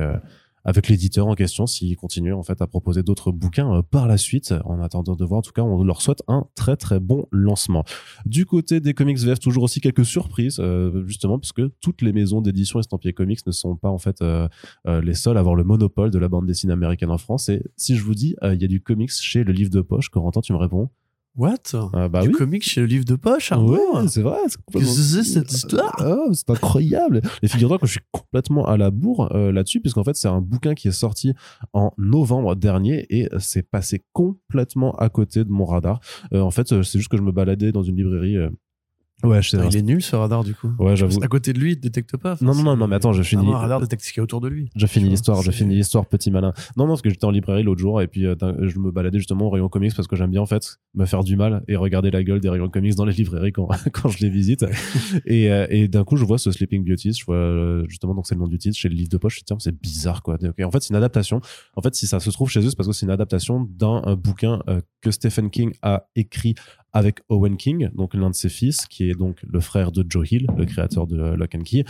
avec 0.66 0.88
l'éditeur 0.88 1.28
en 1.28 1.34
question 1.34 1.66
s'il 1.66 1.96
continue 1.96 2.32
en 2.32 2.42
fait 2.42 2.60
à 2.60 2.66
proposer 2.66 3.04
d'autres 3.04 3.30
bouquins 3.30 3.72
euh, 3.76 3.82
par 3.82 4.08
la 4.08 4.18
suite. 4.18 4.52
En 4.64 4.82
attendant 4.82 5.14
de 5.14 5.24
voir, 5.24 5.38
en 5.38 5.42
tout 5.42 5.52
cas, 5.52 5.62
on 5.62 5.82
leur 5.84 6.02
souhaite 6.02 6.22
un 6.28 6.46
très 6.56 6.76
très 6.76 7.00
bon 7.00 7.26
lancement. 7.30 7.84
Du 8.26 8.44
côté 8.44 8.80
des 8.80 8.92
comics 8.92 9.18
VF, 9.18 9.38
toujours 9.38 9.62
aussi 9.62 9.80
quelques 9.80 10.04
surprises, 10.04 10.58
euh, 10.58 11.06
justement, 11.06 11.38
parce 11.38 11.52
que 11.52 11.72
toutes 11.80 12.02
les 12.02 12.12
maisons 12.12 12.40
d'édition 12.40 12.80
estampillées 12.80 13.14
comics 13.14 13.46
ne 13.46 13.52
sont 13.52 13.76
pas 13.76 13.90
en 13.90 13.98
fait 13.98 14.20
euh, 14.22 14.48
les 14.86 15.14
seules 15.14 15.36
à 15.36 15.40
avoir 15.40 15.54
le 15.54 15.64
monopole 15.64 16.10
de 16.10 16.18
la 16.18 16.28
bande 16.28 16.46
dessinée 16.46 16.72
américaine 16.72 17.10
en 17.10 17.18
France. 17.18 17.48
Et 17.48 17.62
si 17.76 17.96
je 17.96 18.02
vous 18.02 18.14
dis, 18.14 18.34
il 18.42 18.60
y 18.60 18.64
a 18.64 18.68
du 18.68 18.80
comics 18.80 19.12
chez 19.12 19.44
le 19.44 19.52
livre 19.52 19.70
de 19.70 19.80
poche, 19.80 20.08
Corentin, 20.08 20.40
tu 20.40 20.52
me 20.52 20.58
réponds 20.58 20.90
What? 21.36 21.74
Ah, 21.92 22.08
bah 22.08 22.22
Du 22.22 22.30
comic 22.30 22.62
chez 22.62 22.80
le 22.80 22.86
livre 22.86 23.04
de 23.04 23.14
poche, 23.14 23.52
Ouais, 23.52 23.78
c'est 24.08 24.22
vrai. 24.22 24.38
Qu'est-ce 24.72 24.96
que 24.96 25.02
c'est 25.02 25.22
cette 25.22 25.52
histoire 25.52 25.94
ah, 25.98 26.16
C'est 26.32 26.48
incroyable. 26.50 27.20
Et 27.42 27.48
figure-toi 27.48 27.78
que 27.78 27.86
je 27.86 27.92
suis 27.92 28.00
complètement 28.10 28.66
à 28.66 28.76
la 28.76 28.90
bourre 28.90 29.34
euh, 29.34 29.52
là-dessus, 29.52 29.80
puisqu'en 29.80 30.04
fait, 30.04 30.16
c'est 30.16 30.28
un 30.28 30.40
bouquin 30.40 30.74
qui 30.74 30.88
est 30.88 30.92
sorti 30.92 31.34
en 31.72 31.92
novembre 31.98 32.56
dernier 32.56 33.06
et 33.10 33.28
c'est 33.38 33.68
passé 33.68 34.04
complètement 34.12 34.94
à 34.96 35.08
côté 35.10 35.44
de 35.44 35.50
mon 35.50 35.66
radar. 35.66 36.00
Euh, 36.32 36.40
en 36.40 36.50
fait, 36.50 36.68
c'est 36.68 36.98
juste 36.98 37.08
que 37.08 37.16
je 37.16 37.22
me 37.22 37.32
baladais 37.32 37.70
dans 37.70 37.82
une 37.82 37.96
librairie 37.96 38.38
Ouais, 39.22 39.42
je 39.42 39.50
sais. 39.50 39.58
Ah, 39.58 39.66
il 39.70 39.76
est 39.76 39.82
nul 39.82 40.02
ce 40.02 40.14
radar 40.14 40.44
du 40.44 40.54
coup. 40.54 40.70
Ouais, 40.78 40.94
j'avoue. 40.94 41.22
À 41.22 41.28
côté 41.28 41.52
de 41.52 41.58
lui, 41.58 41.72
il 41.72 41.80
détecte 41.80 42.16
pas. 42.16 42.36
Non, 42.42 42.54
non, 42.54 42.62
non, 42.62 42.76
non, 42.76 42.86
mais 42.86 42.96
attends, 42.96 43.12
je 43.12 43.22
finis. 43.22 43.50
Un 43.50 43.56
radar 43.56 43.80
détecte 43.80 44.04
ce 44.04 44.12
qu'il 44.12 44.18
y 44.18 44.20
a 44.20 44.24
autour 44.24 44.40
de 44.40 44.48
lui. 44.48 44.70
Je 44.76 44.86
finis 44.86 45.08
l'histoire, 45.08 45.40
je 45.42 45.50
finis 45.50 45.74
l'histoire, 45.74 46.06
petit 46.06 46.30
malin. 46.30 46.52
Non, 46.76 46.84
non, 46.84 46.92
parce 46.92 47.02
que 47.02 47.08
j'étais 47.08 47.24
en 47.24 47.30
librairie 47.30 47.62
l'autre 47.62 47.80
jour 47.80 48.02
et 48.02 48.08
puis 48.08 48.26
euh, 48.26 48.34
je 48.60 48.78
me 48.78 48.90
baladais 48.90 49.18
justement 49.18 49.46
au 49.46 49.50
rayon 49.50 49.68
comics 49.68 49.94
parce 49.94 50.06
que 50.06 50.16
j'aime 50.16 50.30
bien 50.30 50.42
en 50.42 50.46
fait 50.46 50.78
me 50.94 51.06
faire 51.06 51.24
du 51.24 51.36
mal 51.36 51.62
et 51.66 51.76
regarder 51.76 52.10
la 52.10 52.22
gueule 52.22 52.40
des 52.40 52.48
rayons 52.48 52.68
comics 52.68 52.94
dans 52.94 53.04
les 53.04 53.14
librairies 53.14 53.52
quand, 53.52 53.68
quand 53.92 54.08
je 54.08 54.18
les 54.18 54.30
visite. 54.30 54.64
et 55.24 55.50
euh, 55.50 55.66
et 55.70 55.88
d'un 55.88 56.04
coup, 56.04 56.16
je 56.16 56.24
vois 56.24 56.38
ce 56.38 56.50
Sleeping 56.50 56.84
Beauty, 56.84 57.12
je 57.12 57.24
vois 57.24 57.36
euh, 57.36 57.84
justement, 57.88 58.14
donc 58.14 58.26
c'est 58.26 58.34
le 58.34 58.40
nom 58.40 58.48
du 58.48 58.58
titre, 58.58 58.76
chez 58.76 58.88
le 58.88 58.94
livre 58.94 59.08
de 59.08 59.16
poche, 59.16 59.34
je 59.34 59.38
me 59.38 59.40
dis, 59.40 59.44
tiens, 59.46 59.56
c'est 59.58 59.80
bizarre 59.80 60.22
quoi. 60.22 60.36
En 60.62 60.70
fait, 60.70 60.82
c'est 60.82 60.90
une 60.90 60.96
adaptation. 60.96 61.40
En 61.74 61.82
fait, 61.82 61.94
si 61.94 62.06
ça 62.06 62.20
se 62.20 62.30
trouve 62.30 62.50
chez 62.50 62.60
eux, 62.60 62.70
c'est 62.70 62.76
parce 62.76 62.88
que 62.88 62.94
c'est 62.94 63.06
une 63.06 63.12
adaptation 63.12 63.66
d'un 63.70 64.16
bouquin 64.16 64.62
euh, 64.68 64.80
que 65.00 65.10
Stephen 65.10 65.50
King 65.50 65.72
a 65.82 66.08
écrit 66.16 66.54
avec 66.92 67.20
Owen 67.28 67.56
King, 67.56 67.90
donc 67.94 68.14
l'un 68.14 68.30
de 68.30 68.34
ses 68.34 68.48
fils, 68.48 68.86
qui 68.86 69.10
est 69.10 69.14
donc 69.14 69.38
le 69.46 69.60
frère 69.60 69.92
de 69.92 70.04
Joe 70.08 70.30
Hill, 70.30 70.46
le 70.56 70.64
créateur 70.64 71.06
de 71.06 71.16
Lock 71.16 71.54
and 71.54 71.62
Key, 71.62 71.84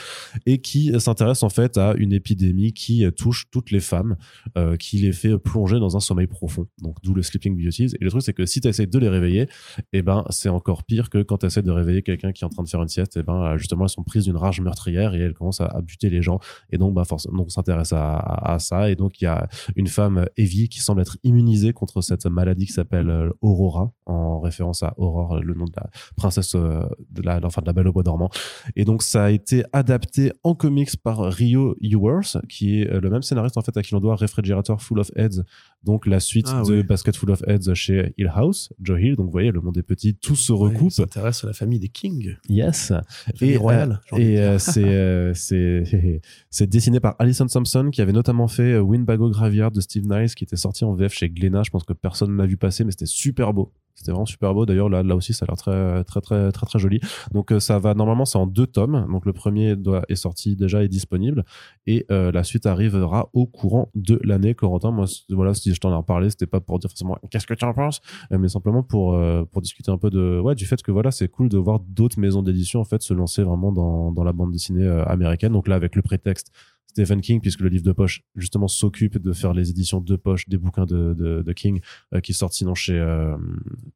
et 0.47 0.59
qui 0.59 0.93
s'intéresse 1.01 1.43
en 1.43 1.49
fait 1.49 1.79
à 1.79 1.95
une 1.97 2.13
épidémie 2.13 2.73
qui 2.73 3.05
touche 3.17 3.45
toutes 3.51 3.71
les 3.71 3.81
femmes, 3.81 4.17
euh, 4.57 4.77
qui 4.77 4.99
les 4.99 5.13
fait 5.13 5.39
plonger 5.39 5.79
dans 5.79 5.97
un 5.97 6.01
sommeil 6.01 6.27
profond. 6.27 6.67
Donc 6.83 6.97
d'où 7.03 7.15
le 7.15 7.23
Sleeping 7.23 7.57
Beauties. 7.57 7.95
Et 8.01 8.05
le 8.05 8.11
truc 8.11 8.23
c'est 8.23 8.33
que 8.33 8.47
si 8.47 8.61
tu 8.61 8.69
essaies 8.69 8.87
de 8.87 8.99
les 8.99 9.09
réveiller, 9.09 9.49
eh 9.93 10.03
ben 10.03 10.25
c'est 10.31 10.49
encore 10.49 10.85
pire 10.85 11.11
que 11.11 11.23
quand 11.23 11.39
tu 11.39 11.47
essaies 11.47 11.63
de 11.63 11.71
réveiller 11.71 12.03
quelqu'un 12.03 12.33
qui 12.33 12.45
est 12.45 12.47
en 12.47 12.51
train 12.51 12.63
de 12.63 12.69
faire 12.69 12.83
une 12.83 12.89
sieste. 12.89 13.17
Eh 13.17 13.23
ben 13.23 13.57
justement 13.57 13.85
elles 13.85 13.91
sont 13.91 14.03
prises 14.03 14.25
d'une 14.25 14.37
rage 14.37 14.61
meurtrière 14.61 15.15
et 15.15 15.21
elles 15.21 15.35
commencent 15.35 15.61
à, 15.61 15.81
buter 15.83 16.11
les 16.11 16.23
gens. 16.23 16.41
Et 16.71 16.79
donc 16.79 16.95
bah 16.95 17.05
forcément 17.05 17.45
on 17.45 17.49
s'intéresse 17.49 17.93
à, 17.93 18.17
à, 18.17 18.59
ça. 18.59 18.91
Et 18.91 18.97
donc 18.97 19.21
il 19.21 19.25
y 19.25 19.29
a 19.29 19.49
une 19.77 19.87
femme 19.87 20.27
Evie 20.37 20.69
qui 20.69 20.81
semble 20.81 21.01
être 21.01 21.17
immunisée 21.23 21.73
contre 21.73 22.01
cette 22.01 22.27
maladie 22.27 22.67
qui 22.67 22.73
s'appelle 22.73 23.11
euh, 23.11 23.31
Aurora 23.41 23.93
en 24.07 24.41
référence 24.41 24.83
à 24.83 24.95
Aurore, 24.97 25.41
le 25.41 25.55
nom 25.55 25.65
de 25.65 25.73
la 25.77 25.89
princesse 26.17 26.55
euh, 26.55 26.83
de 27.11 27.23
la, 27.23 27.41
enfin 27.45 27.61
de 27.63 27.67
la 27.67 27.73
Belle 27.73 27.89
au 27.89 27.93
bois 27.93 28.03
dormant. 28.03 28.31
Et 28.77 28.85
donc 28.85 29.03
ça 29.03 29.25
a 29.25 29.31
été 29.31 29.65
adapté 29.73 30.33
en 30.45 30.55
comics 30.55 30.97
par 31.03 31.19
Rio 31.33 31.77
Ewers, 31.81 32.39
qui 32.49 32.81
est 32.83 32.91
euh, 32.91 33.01
le 33.01 33.11
même 33.11 33.23
scénariste 33.23 33.57
en 33.57 33.63
fait 33.63 33.77
à 33.77 33.83
qui 33.83 33.93
l'on 33.95 34.01
doit 34.01 34.17
Refrigerator 34.17 34.81
Full 34.81 34.99
of 35.01 35.11
Heads, 35.17 35.43
donc 35.85 36.07
la 36.07 36.21
suite 36.21 36.47
Ah, 36.51 36.63
de 36.67 36.77
oui. 36.79 36.83
Basket 36.83 37.17
Full 37.17 37.31
of 37.31 37.43
Heads 37.47 37.75
chez 37.75 38.13
Hill 38.19 38.31
House, 38.35 38.73
Joe 38.81 39.01
Hill. 39.01 39.17
Donc 39.17 39.27
vous 39.27 39.33
voyez, 39.33 39.51
le 39.53 39.61
monde 39.61 39.77
est 39.79 39.83
petit, 39.83 40.15
tout 40.15 40.35
se 40.37 40.53
Ouais, 40.53 40.71
recoupe. 40.71 40.89
il 40.91 40.95
s'intéresse 40.95 41.45
à 41.45 41.49
la 41.49 41.53
famille 41.53 41.79
des 41.79 41.89
Kings. 41.89 42.37
Yes. 42.49 42.93
Et, 43.41 43.57
royale. 43.57 44.01
j'ai 44.13 44.17
euh, 44.17 44.19
et 44.21 44.39
euh, 44.41 44.59
c'est 44.59 45.33
c'est 45.35 46.21
c'est 46.51 46.67
dessiné 46.67 47.01
par 47.01 47.15
Alison 47.19 47.47
Thompson 47.47 47.91
qui 47.93 48.01
avait 48.01 48.13
notamment 48.13 48.49
fait 48.49 48.79
Winbago 48.79 49.31
Graveyard 49.31 49.71
de 49.73 49.81
Steve 49.81 50.07
Nice 50.09 50.35
qui 50.35 50.45
était 50.45 50.57
sorti 50.57 50.85
en 50.85 50.95
VF 50.95 51.13
chez 51.13 51.29
Glénat. 51.29 51.63
Je 51.65 51.71
pense 51.71 51.85
que 51.85 51.93
personne 51.93 52.33
ne 52.33 52.37
l'a 52.39 52.47
vu 52.47 52.57
passer, 52.57 52.85
mais 52.85 52.91
c'était 52.91 53.07
super 53.07 53.53
beau. 53.53 53.73
C'était 53.97 54.13
vraiment 54.13 54.27
super 54.27 54.53
beau. 54.55 54.67
D'ailleurs, 54.67 54.91
là, 54.91 55.03
là 55.03 55.17
aussi, 55.17 55.33
ça 55.33 55.45
a 55.45 55.51
l'air 55.51 55.57
très, 55.57 56.05
très, 56.05 56.21
très, 56.21 56.53
très, 56.53 56.67
très 56.67 56.79
joli. 56.79 57.01
Donc, 57.33 57.51
euh, 57.51 57.59
ça 57.59 57.79
va 57.79 57.95
normalement, 57.95 58.27
c'est 58.27 58.39
en 58.39 58.47
deux 58.47 58.67
tomes. 58.67 59.07
Donc, 59.11 59.25
le 59.25 59.33
premier 59.33 59.75
est 60.09 60.15
sorti 60.15 60.55
déjà 60.55 60.85
est 60.85 60.89
disponible, 60.89 61.45
et 61.87 62.05
euh, 62.11 62.31
la 62.31 62.45
suite 62.45 62.67
arrivera 62.67 63.31
au 63.33 63.47
courant 63.47 63.89
de 63.95 64.21
l'année. 64.23 64.55
Corentin, 64.55 64.91
moi, 64.91 65.07
voilà, 65.31 65.55
si 65.55 65.75
je 65.75 65.81
t'en 65.81 65.91
ai 65.93 65.97
reparlé, 65.97 66.29
c'était 66.31 66.47
pas 66.47 66.61
pour 66.61 66.79
dire 66.79 66.91
forcément 66.91 67.17
qu'est-ce 67.31 67.47
que 67.47 67.55
tu 67.55 67.65
en 67.65 67.73
penses, 67.73 68.01
euh, 68.33 68.39
mais 68.39 68.49
simplement 68.49 68.83
pour 68.83 69.19
pour 69.51 69.63
discuter 69.63 69.91
un 69.91 69.99
peu 69.99 70.11
de 70.11 70.41
ouais 70.41 70.55
du 70.55 70.67
fait 70.67 70.83
que 70.83 70.93
voilà, 70.93 71.11
c'est 71.11 71.29
cool 71.29 71.49
de 71.49 71.57
voir 71.57 71.81
d'autres 71.81 72.21
maisons 72.21 72.43
d'édition 72.43 72.81
en 72.81 72.85
fait 72.85 73.03
se 73.03 73.15
lancer 73.15 73.43
vraiment 73.43 73.73
dans 73.73 74.13
dans 74.13 74.25
la 74.25 74.33
bande 74.33 74.53
dessinée 74.53 74.87
américaine. 75.07 75.53
Donc 75.53 75.69
là, 75.69 75.75
avec 75.75 75.97
le 75.97 76.03
prétexte 76.03 76.53
Stephen 76.97 77.21
King, 77.21 77.43
puisque 77.43 77.61
le 77.61 77.69
livre 77.69 77.85
de 77.85 77.93
poche 77.93 78.23
justement 78.37 78.69
s'occupe 78.69 79.19
de 79.19 79.35
faire 79.35 79.53
les 79.53 79.69
éditions 79.69 80.01
de 80.01 80.17
poche 80.17 80.49
des 80.49 80.57
bouquins 80.57 80.87
de, 80.87 81.53
King 81.55 81.81
euh, 82.15 82.21
qui 82.21 82.33
sortent 82.33 82.55
sinon 82.55 82.75
chez 82.75 82.99
euh, 82.99 83.37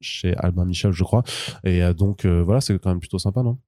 chez 0.02 0.36
Albin 0.36 0.66
Michel, 0.66 0.92
je 0.92 1.02
crois. 1.02 1.22
Et 1.64 1.82
euh, 1.82 1.94
donc 1.94 2.26
voilà, 2.26 2.60
c'est 2.60 2.78
quand 2.78 2.90
même 2.90 3.00
plutôt 3.00 3.18
sympa, 3.18 3.42
non? 3.42 3.58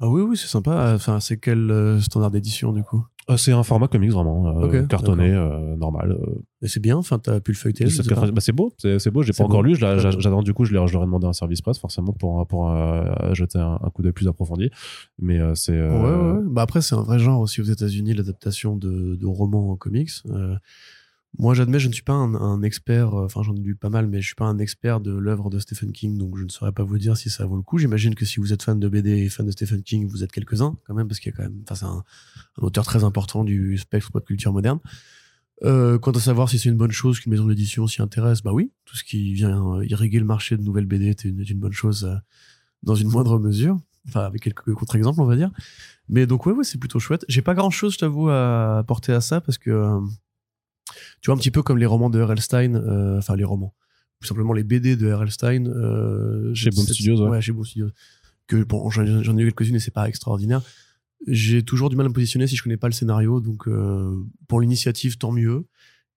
Ah 0.00 0.08
oui, 0.08 0.22
oui, 0.22 0.36
c'est 0.36 0.48
sympa. 0.48 0.92
Enfin, 0.94 1.20
c'est 1.20 1.36
quel 1.38 1.70
euh, 1.70 2.00
standard 2.00 2.30
d'édition 2.30 2.72
du 2.72 2.82
coup? 2.82 3.04
Euh, 3.30 3.36
C'est 3.38 3.52
un 3.52 3.62
format 3.62 3.88
comics 3.88 4.10
vraiment 4.10 4.58
euh, 4.60 4.82
cartonné, 4.86 5.30
euh, 5.32 5.76
normal. 5.76 6.18
Et 6.60 6.68
c'est 6.68 6.80
bien, 6.80 6.96
enfin, 6.96 7.18
t'as 7.18 7.40
pu 7.40 7.52
le 7.52 7.56
feuilleter. 7.56 7.86
je 7.86 8.02
sais 8.02 8.14
pas. 8.14 8.26
17,90. 8.26 8.32
Bah, 8.32 8.40
c'est 8.40 8.52
beau, 8.52 8.72
c'est 8.78 9.10
beau. 9.10 9.22
J'ai 9.22 9.32
pas 9.32 9.44
encore 9.44 9.62
lu. 9.62 9.76
J'attends 9.76 10.42
du 10.42 10.52
coup, 10.52 10.64
je 10.66 10.72
leur 10.74 10.84
ai 10.86 10.92
demandé 11.06 11.26
un 11.26 11.32
service 11.32 11.62
presse 11.62 11.78
forcément 11.78 12.12
pour 12.12 12.46
pour 12.46 12.70
euh, 12.70 13.32
jeter 13.32 13.58
un, 13.58 13.78
un 13.82 13.90
coup 13.90 14.02
d'œil 14.02 14.12
plus 14.12 14.28
approfondi. 14.28 14.68
Mais 15.18 15.38
c'est 15.54 15.80
Ouais, 15.80 15.88
ouais, 15.88 16.32
ouais. 16.32 16.40
Bah 16.50 16.62
après, 16.62 16.82
c'est 16.82 16.96
un 16.96 17.02
vrai 17.02 17.18
genre 17.18 17.40
aussi 17.40 17.60
aux 17.60 17.64
États-Unis, 17.64 18.14
l'adaptation 18.14 18.76
de, 18.76 19.16
de 19.16 19.26
romans 19.26 19.70
en 19.70 19.76
comics. 19.76 20.10
Moi, 21.36 21.54
j'admets, 21.54 21.80
je 21.80 21.88
ne 21.88 21.92
suis 21.92 22.04
pas 22.04 22.12
un, 22.12 22.62
expert, 22.62 23.12
euh, 23.12 23.24
enfin, 23.24 23.42
j'en 23.42 23.56
ai 23.56 23.60
lu 23.60 23.74
pas 23.74 23.88
mal, 23.88 24.06
mais 24.06 24.20
je 24.20 24.26
suis 24.26 24.36
pas 24.36 24.44
un 24.44 24.58
expert 24.58 25.00
de 25.00 25.12
l'œuvre 25.12 25.50
de 25.50 25.58
Stephen 25.58 25.90
King, 25.90 26.16
donc 26.16 26.38
je 26.38 26.44
ne 26.44 26.48
saurais 26.48 26.70
pas 26.70 26.84
vous 26.84 26.96
dire 26.96 27.16
si 27.16 27.28
ça 27.28 27.44
vaut 27.44 27.56
le 27.56 27.62
coup. 27.62 27.78
J'imagine 27.78 28.14
que 28.14 28.24
si 28.24 28.38
vous 28.38 28.52
êtes 28.52 28.62
fan 28.62 28.78
de 28.78 28.88
BD 28.88 29.10
et 29.10 29.28
fan 29.28 29.44
de 29.44 29.50
Stephen 29.50 29.82
King, 29.82 30.06
vous 30.06 30.22
êtes 30.22 30.30
quelques-uns, 30.30 30.76
quand 30.86 30.94
même, 30.94 31.08
parce 31.08 31.18
qu'il 31.18 31.32
y 31.32 31.34
a 31.34 31.36
quand 31.36 31.42
même, 31.42 31.60
enfin, 31.64 31.74
c'est 31.74 31.86
un, 31.86 32.04
auteur 32.58 32.84
très 32.84 33.02
important 33.02 33.42
du 33.42 33.76
spectre 33.78 34.12
pop 34.12 34.24
culture 34.24 34.52
moderne. 34.52 34.78
Euh, 35.64 35.98
quant 35.98 36.12
à 36.12 36.20
savoir 36.20 36.48
si 36.48 36.58
c'est 36.58 36.68
une 36.68 36.76
bonne 36.76 36.92
chose 36.92 37.18
qu'une 37.18 37.32
maison 37.32 37.46
d'édition 37.46 37.88
s'y 37.88 38.00
intéresse, 38.00 38.42
bah 38.42 38.52
oui, 38.52 38.70
tout 38.84 38.96
ce 38.96 39.02
qui 39.02 39.34
vient 39.34 39.76
euh, 39.78 39.86
irriguer 39.86 40.20
le 40.20 40.24
marché 40.24 40.56
de 40.56 40.62
nouvelles 40.62 40.86
BD 40.86 41.06
est 41.06 41.24
une, 41.24 41.58
bonne 41.58 41.72
chose 41.72 42.08
dans 42.84 42.94
une 42.94 43.08
moindre 43.08 43.40
mesure, 43.40 43.78
enfin 44.06 44.20
avec 44.20 44.42
quelques 44.42 44.72
contre-exemples 44.74 45.20
on 45.20 45.26
va 45.26 45.36
dire. 45.36 45.50
Mais 46.08 46.26
donc 46.26 46.46
ouais, 46.46 46.52
ouais 46.52 46.64
c'est 46.64 46.78
plutôt 46.78 47.00
chouette. 47.00 47.24
J'ai 47.28 47.42
pas 47.42 47.54
grand-chose, 47.54 47.94
je 47.94 47.98
t'avoue, 47.98 48.28
à 48.28 48.78
apporter 48.78 49.12
à 49.12 49.20
ça 49.20 49.40
parce 49.40 49.58
que 49.58 50.00
tu 51.20 51.26
vois 51.26 51.34
un 51.34 51.38
petit 51.38 51.50
peu 51.50 51.62
comme 51.62 51.78
les 51.78 51.86
romans 51.86 52.10
de 52.10 52.20
R.L. 52.20 52.40
Stein, 52.40 52.74
euh, 52.74 53.18
enfin 53.18 53.36
les 53.36 53.44
romans, 53.44 53.74
tout 54.20 54.28
simplement 54.28 54.52
les 54.52 54.64
BD 54.64 54.96
de 54.96 55.12
R.L. 55.12 55.30
Stein 55.30 55.66
euh, 55.66 56.54
Chez 56.54 56.70
Boom 56.70 56.84
Studios, 56.84 57.22
ouais. 57.22 57.28
ouais, 57.28 57.40
chez 57.40 57.52
Boom 57.52 57.64
Studios. 57.64 57.90
Que 58.46 58.62
bon, 58.62 58.90
j'en 58.90 59.04
ai 59.04 59.42
eu 59.42 59.52
quelques-unes 59.52 59.76
et 59.76 59.80
c'est 59.80 59.90
pas 59.90 60.08
extraordinaire. 60.08 60.62
J'ai 61.26 61.62
toujours 61.62 61.88
du 61.88 61.96
mal 61.96 62.06
à 62.06 62.08
me 62.10 62.14
positionner 62.14 62.46
si 62.46 62.56
je 62.56 62.62
connais 62.62 62.76
pas 62.76 62.88
le 62.88 62.92
scénario, 62.92 63.40
donc 63.40 63.66
euh, 63.66 64.14
pour 64.48 64.60
l'initiative 64.60 65.16
tant 65.16 65.32
mieux. 65.32 65.66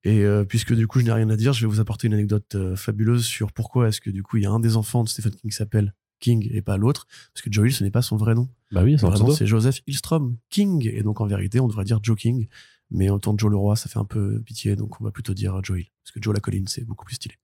Et 0.03 0.23
euh, 0.23 0.43
puisque 0.43 0.73
du 0.73 0.87
coup 0.87 0.99
je 0.99 1.05
n'ai 1.05 1.11
rien 1.11 1.29
à 1.29 1.35
dire, 1.35 1.53
je 1.53 1.61
vais 1.61 1.71
vous 1.71 1.79
apporter 1.79 2.07
une 2.07 2.13
anecdote 2.13 2.75
fabuleuse 2.75 3.25
sur 3.25 3.51
pourquoi 3.51 3.87
est-ce 3.87 4.01
que 4.01 4.09
du 4.09 4.23
coup 4.23 4.37
il 4.37 4.43
y 4.43 4.45
a 4.45 4.51
un 4.51 4.59
des 4.59 4.75
enfants 4.75 5.03
de 5.03 5.09
Stephen 5.09 5.31
King 5.31 5.49
qui 5.49 5.55
s'appelle 5.55 5.93
King 6.19 6.47
et 6.51 6.61
pas 6.61 6.77
l'autre, 6.77 7.07
parce 7.33 7.43
que 7.43 7.51
Joe 7.51 7.67
Hill 7.67 7.73
ce 7.73 7.83
n'est 7.83 7.91
pas 7.91 8.01
son 8.01 8.17
vrai 8.17 8.35
nom. 8.35 8.49
bah 8.71 8.83
oui, 8.83 8.97
c'est 9.33 9.45
Joseph 9.45 9.81
Hillstrom 9.87 10.37
King, 10.49 10.89
et 10.91 11.03
donc 11.03 11.21
en 11.21 11.27
vérité 11.27 11.59
on 11.59 11.67
devrait 11.67 11.85
dire 11.85 11.99
Joe 12.01 12.17
King, 12.17 12.47
mais 12.91 13.09
en 13.09 13.19
tant 13.19 13.35
que 13.35 13.41
Joe 13.41 13.51
Leroy 13.51 13.75
ça 13.75 13.89
fait 13.89 13.99
un 13.99 14.05
peu 14.05 14.41
pitié, 14.41 14.75
donc 14.75 14.99
on 15.01 15.03
va 15.03 15.11
plutôt 15.11 15.33
dire 15.33 15.59
Joe 15.63 15.79
Hill, 15.79 15.87
parce 16.03 16.11
que 16.11 16.21
Joe 16.21 16.33
la 16.33 16.39
colline 16.39 16.67
c'est 16.67 16.85
beaucoup 16.85 17.05
plus 17.05 17.15
stylé. 17.15 17.35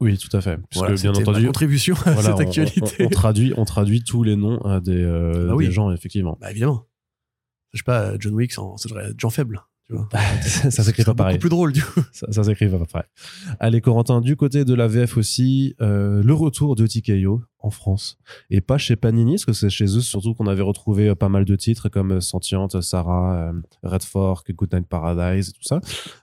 Oui, 0.00 0.16
tout 0.16 0.34
à 0.34 0.40
fait. 0.40 0.56
Puisque 0.56 0.76
Voilà, 0.78 0.94
bien 0.94 1.12
ma 1.12 1.18
entendu, 1.18 1.46
contribution 1.46 1.94
à 2.06 2.12
voilà, 2.12 2.22
cette 2.22 2.34
on- 2.34 2.38
actualité. 2.40 2.80
On, 3.00 3.04
on 3.04 3.08
traduit, 3.10 3.52
on 3.58 3.64
traduit 3.66 4.02
tous 4.02 4.22
les 4.22 4.34
noms 4.34 4.58
euh, 4.66 4.80
des, 4.80 4.92
euh, 5.02 5.48
Bah 5.48 5.54
oui. 5.56 5.66
des 5.66 5.72
gens 5.72 5.90
effectivement. 5.92 6.38
Bah 6.40 6.50
évidemment. 6.50 6.86
Je 7.72 7.78
sais 7.78 7.84
pas, 7.84 8.18
John 8.18 8.34
Wick, 8.34 8.52
ça 8.52 8.62
ça 8.78 8.88
devrait 8.88 9.10
être 9.10 9.20
Jean 9.20 9.30
Faible. 9.30 9.60
Tu 9.90 9.96
vois. 9.96 10.08
ça 10.42 10.70
ça 10.70 10.84
s'écrit 10.84 11.02
pas 11.02 11.14
pareil. 11.14 11.38
plus 11.38 11.48
drôle 11.48 11.72
du 11.72 11.82
coup. 11.82 12.00
Ça, 12.12 12.30
ça 12.30 12.44
s'écrit 12.44 12.68
pas 12.68 12.78
pareil. 12.78 13.08
Allez, 13.58 13.80
Corentin, 13.80 14.20
du 14.20 14.36
côté 14.36 14.64
de 14.64 14.72
la 14.72 14.86
VF 14.86 15.16
aussi, 15.16 15.74
euh, 15.80 16.22
le 16.22 16.32
retour 16.32 16.76
de 16.76 16.86
TKO 16.86 17.42
en 17.58 17.70
France. 17.70 18.16
Et 18.50 18.60
pas 18.60 18.78
chez 18.78 18.94
Panini, 18.94 19.32
parce 19.32 19.46
que 19.46 19.52
c'est 19.52 19.68
chez 19.68 19.96
eux 19.96 20.00
surtout 20.00 20.34
qu'on 20.34 20.46
avait 20.46 20.62
retrouvé 20.62 21.08
euh, 21.08 21.16
pas 21.16 21.28
mal 21.28 21.44
de 21.44 21.56
titres 21.56 21.88
comme 21.88 22.12
euh, 22.12 22.20
Sentiente, 22.20 22.80
Sarah, 22.80 23.52
Red 23.82 24.04
Fork, 24.04 24.52
Good 24.52 24.72
Night 24.74 24.86
Paradise, 24.86 25.52
tout 25.52 25.64
ça. 25.64 25.80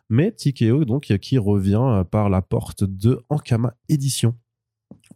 Mais 0.09 0.31
TKO, 0.31 0.85
donc, 0.85 1.13
qui 1.19 1.37
revient 1.37 2.05
par 2.09 2.29
la 2.29 2.41
porte 2.41 2.85
de 2.85 3.19
Ankama 3.27 3.73
Édition 3.89 4.33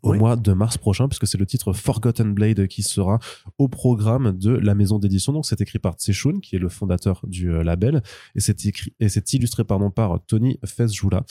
au 0.04 0.12
Oui. 0.12 0.18
mois 0.18 0.36
de 0.36 0.54
mars 0.54 0.78
prochain, 0.78 1.08
puisque 1.08 1.28
c'est 1.28 1.38
le 1.38 1.46
titre 1.46 1.74
Forgotten 1.74 2.34
Blade 2.34 2.68
qui 2.68 2.84
sera 2.84 3.20
au 3.58 3.68
programme 3.68 4.38
de 4.38 4.52
la 4.52 4.76
maison 4.76 5.00
d'édition. 5.00 5.34
Donc, 5.34 5.46
c'est 5.46 5.62
écrit 5.62 5.80
par 5.80 5.94
Tsechun, 5.96 6.40
qui 6.42 6.56
est 6.56 6.60
le 6.60 6.70
fondateur 6.70 7.22
du 7.28 7.52
euh, 7.52 7.64
label, 7.64 8.02
et 8.36 8.40
c'est 8.40 8.66
écrit 8.66 8.94
et 9.00 9.10
c'est 9.10 9.34
illustré 9.34 9.64
pardon 9.64 9.92
par 9.92 10.20
Tony 10.26 10.58
Fesjoula. 10.66 11.24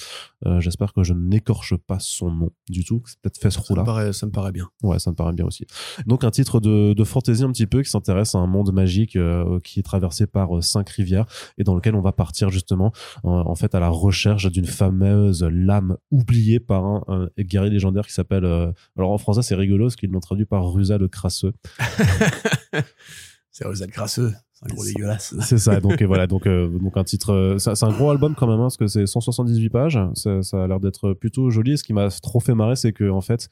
Euh, 0.46 0.60
J'espère 0.60 0.92
que 0.92 1.02
je 1.02 1.14
n'écorche 1.14 1.74
pas 1.76 1.98
son 2.00 2.30
nom 2.30 2.50
du 2.68 2.84
tout. 2.84 3.02
C'est 3.06 3.18
peut-être 3.20 3.38
Fesjoula. 3.38 4.12
ça 4.12 4.26
me 4.26 4.30
paraît 4.32 4.52
bien. 4.52 4.68
Ouais, 4.82 4.98
ça 4.98 5.10
me 5.10 5.16
paraît 5.16 5.32
bien 5.32 5.46
aussi. 5.46 5.66
Donc 6.06 6.24
un 6.24 6.30
titre 6.30 6.60
de, 6.60 6.92
de 6.92 7.04
fantasy 7.04 7.42
un 7.42 7.50
petit 7.52 7.66
peu 7.66 7.82
qui 7.82 7.90
s'intéresse 7.90 8.34
à 8.34 8.38
un 8.38 8.46
monde 8.46 8.72
magique 8.72 9.16
euh, 9.16 9.58
qui 9.60 9.80
est 9.80 9.82
traversé 9.82 10.26
par 10.26 10.56
euh, 10.56 10.60
cinq 10.60 10.88
rivières 10.90 11.26
et 11.58 11.64
dans 11.64 11.74
lequel 11.74 11.94
on 11.94 12.00
va 12.00 12.12
partir 12.12 12.50
justement 12.50 12.92
en, 13.24 13.30
en 13.32 13.54
fait 13.54 13.74
à 13.74 13.80
la 13.80 13.88
recherche 13.88 14.50
d'une 14.50 14.66
fameuse 14.66 15.42
lame 15.42 15.96
oubliée 16.10 16.60
par 16.60 16.84
un, 16.84 17.04
un 17.08 17.42
guerrier 17.42 17.70
légendaire 17.70 18.06
qui 18.06 18.12
s'appelle 18.12 18.44
euh, 18.60 18.72
alors 18.96 19.10
en 19.10 19.18
français 19.18 19.42
c'est 19.42 19.54
rigolo 19.54 19.86
parce 19.86 19.96
qu'ils 19.96 20.10
l'ont 20.10 20.20
traduit 20.20 20.44
par 20.46 20.72
Rusa 20.72 20.98
le 20.98 21.08
crasseux. 21.08 21.52
C'est 23.52 23.66
Rosal 23.66 23.90
Grasseux. 23.90 24.32
C'est 24.52 24.70
un 24.70 24.74
gros 24.74 24.84
dégueulasse. 24.84 25.34
C'est 25.40 25.58
ça. 25.58 25.80
Donc 25.80 26.00
et 26.00 26.06
voilà. 26.06 26.26
Donc 26.26 26.46
euh, 26.46 26.68
donc 26.78 26.96
un 26.96 27.04
titre. 27.04 27.30
euh, 27.32 27.58
C'est 27.58 27.82
un 27.84 27.92
gros 27.92 28.10
album 28.10 28.34
quand 28.36 28.46
même 28.46 28.60
hein, 28.60 28.64
parce 28.64 28.76
que 28.76 28.86
c'est 28.86 29.06
178 29.06 29.70
pages. 29.70 29.98
Ça, 30.14 30.42
ça 30.42 30.64
a 30.64 30.66
l'air 30.68 30.78
d'être 30.80 31.14
plutôt 31.14 31.50
joli. 31.50 31.76
Ce 31.76 31.82
qui 31.82 31.92
m'a 31.92 32.08
trop 32.10 32.40
fait 32.40 32.54
marrer, 32.54 32.76
c'est 32.76 32.92
que 32.92 33.08
en 33.10 33.20
fait. 33.20 33.48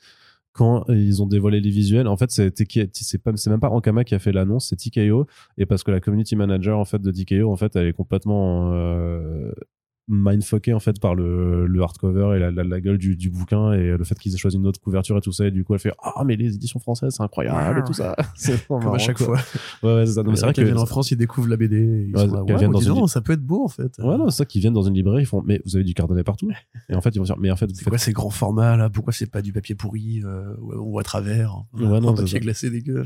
Quand 0.52 0.86
ils 0.88 1.22
ont 1.22 1.26
dévoilé 1.26 1.60
les 1.60 1.70
visuels, 1.70 2.08
en 2.08 2.16
fait, 2.16 2.32
c'est 2.32 2.50
même 3.46 3.60
pas 3.60 3.68
Ankama 3.68 4.02
qui 4.02 4.16
a 4.16 4.18
fait 4.18 4.32
l'annonce, 4.32 4.70
c'est 4.70 4.76
TKO. 4.76 5.26
Et 5.56 5.66
parce 5.66 5.84
que 5.84 5.92
la 5.92 6.00
community 6.00 6.34
manager 6.34 6.76
en 6.80 6.84
fait 6.84 7.00
de 7.00 7.12
TKO, 7.12 7.52
en 7.52 7.56
fait, 7.56 7.76
elle 7.76 7.86
est 7.86 7.92
complètement 7.92 8.72
euh, 8.72 9.52
mindfucké 10.08 10.72
en 10.72 10.80
fait 10.80 10.98
par 11.00 11.14
le, 11.14 11.66
le 11.66 11.82
hardcover 11.82 12.34
et 12.36 12.38
la, 12.38 12.50
la, 12.50 12.64
la 12.64 12.80
gueule 12.80 12.96
du, 12.98 13.14
du 13.14 13.28
bouquin 13.30 13.72
et 13.72 13.96
le 13.96 14.04
fait 14.04 14.18
qu'ils 14.18 14.34
aient 14.34 14.38
choisi 14.38 14.56
une 14.56 14.66
autre 14.66 14.80
couverture 14.80 15.16
et 15.18 15.20
tout 15.20 15.32
ça 15.32 15.46
et 15.46 15.50
du 15.50 15.64
coup 15.64 15.74
elle 15.74 15.80
fait 15.80 15.92
ah 16.02 16.22
mais 16.24 16.36
les 16.36 16.54
éditions 16.54 16.80
françaises 16.80 17.14
c'est 17.16 17.22
incroyable 17.22 17.80
et 17.80 17.84
tout 17.84 17.92
ça 17.92 18.16
c'est 18.34 18.66
Comme 18.66 18.86
à 18.94 18.98
chaque 18.98 19.18
quoi. 19.18 19.36
fois. 19.36 19.38
ouais, 19.82 19.94
ouais 19.96 20.06
c'est 20.06 20.12
ça 20.14 20.22
Non, 20.22 20.30
mais 20.30 20.36
c'est 20.36 20.46
vrai 20.46 20.54
Quand 20.54 20.60
ils 20.62 20.64
viennent 20.64 20.78
en 20.78 20.86
France, 20.86 21.10
ils 21.10 21.16
découvrent 21.16 21.48
la 21.48 21.56
BD. 21.58 22.06
Ils 22.08 22.16
Ouais, 22.16 22.26
sont 22.26 22.32
là, 22.34 22.42
ouais, 22.42 22.68
dans 22.68 22.80
une 22.80 22.94
li- 23.02 23.08
ça 23.08 23.20
peut 23.20 23.34
être 23.34 23.44
beau 23.44 23.64
en 23.64 23.68
fait. 23.68 23.98
ouais 23.98 24.16
non 24.16 24.30
c'est 24.30 24.38
ça 24.38 24.44
qu'ils 24.46 24.60
viennent 24.62 24.72
dans 24.72 24.82
une 24.82 24.94
librairie 24.94 25.22
ils 25.22 25.26
font 25.26 25.42
mais 25.44 25.60
vous 25.66 25.76
avez 25.76 25.84
du 25.84 25.92
cartonnet 25.94 26.24
partout 26.24 26.50
et 26.88 26.94
en 26.94 27.00
fait 27.00 27.10
ils 27.14 27.18
vont 27.18 27.24
dire 27.24 27.36
mais 27.38 27.50
en 27.50 27.56
fait 27.56 27.68
C'est 27.74 27.80
faites 27.84 27.88
quoi 27.90 27.98
ces 27.98 28.12
grands 28.12 28.30
formats 28.30 28.76
là? 28.76 28.88
Pourquoi 28.90 29.12
c'est 29.12 29.30
pas 29.30 29.42
du 29.42 29.52
papier 29.52 29.74
pourri 29.74 30.22
euh, 30.24 30.54
ou, 30.60 30.94
ou 30.94 30.98
à 30.98 31.02
travers? 31.02 31.64
Ouais, 31.74 32.00
non, 32.00 32.14
papier 32.14 32.40
glacé 32.40 32.70
dégueu. 32.70 33.04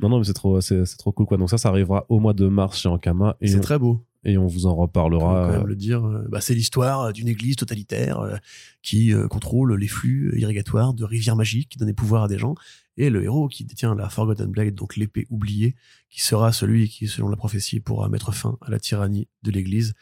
non 0.00 0.08
non 0.08 0.18
mais 0.18 0.24
c'est 0.24 0.32
trop 0.32 0.60
c'est 0.60 0.84
c'est 0.86 0.96
trop 0.96 1.12
cool 1.12 1.26
quoi 1.26 1.36
donc 1.36 1.50
ça 1.50 1.58
ça 1.58 1.68
arrivera 1.68 2.06
au 2.08 2.18
mois 2.20 2.32
de 2.32 2.46
mars 2.48 2.78
chez 2.78 2.88
Ankama 2.88 3.36
et 3.40 3.48
C'est 3.48 3.58
on, 3.58 3.60
très 3.60 3.78
beau. 3.78 4.04
Et 4.24 4.38
on 4.38 4.46
vous 4.46 4.66
en 4.66 4.72
On 4.72 4.74
peut 4.74 4.80
reparlera 4.82 5.46
quand 5.46 5.58
même 5.58 5.66
le 5.66 5.76
dire. 5.76 6.04
euh, 6.04 6.26
Bah, 6.28 6.40
c'est 6.40 6.54
l'histoire 6.54 7.12
d'une 7.12 7.28
église 7.28 7.56
totalitaire 7.56 8.20
euh, 8.20 8.36
qui 8.82 9.12
euh, 9.12 9.28
contrôle 9.28 9.74
les 9.74 9.88
flux 9.88 10.32
irrigatoires 10.38 10.94
de 10.94 11.04
rivières 11.04 11.36
magiques 11.36 11.70
qui 11.70 11.78
donnent 11.78 11.88
des 11.88 11.94
pouvoirs 11.94 12.24
à 12.24 12.28
des 12.28 12.38
gens. 12.38 12.54
Et 12.96 13.08
le 13.08 13.24
héros 13.24 13.48
qui 13.48 13.64
détient 13.64 13.94
la 13.94 14.08
Forgotten 14.10 14.50
Blade, 14.50 14.74
donc 14.74 14.96
l'épée 14.96 15.26
oubliée, 15.30 15.74
qui 16.10 16.22
sera 16.22 16.52
celui 16.52 16.88
qui, 16.88 17.08
selon 17.08 17.28
la 17.28 17.36
prophétie, 17.36 17.80
pourra 17.80 18.08
mettre 18.08 18.32
fin 18.32 18.58
à 18.60 18.70
la 18.70 18.78
tyrannie 18.78 19.28
de 19.42 19.50
l'église. 19.50 19.94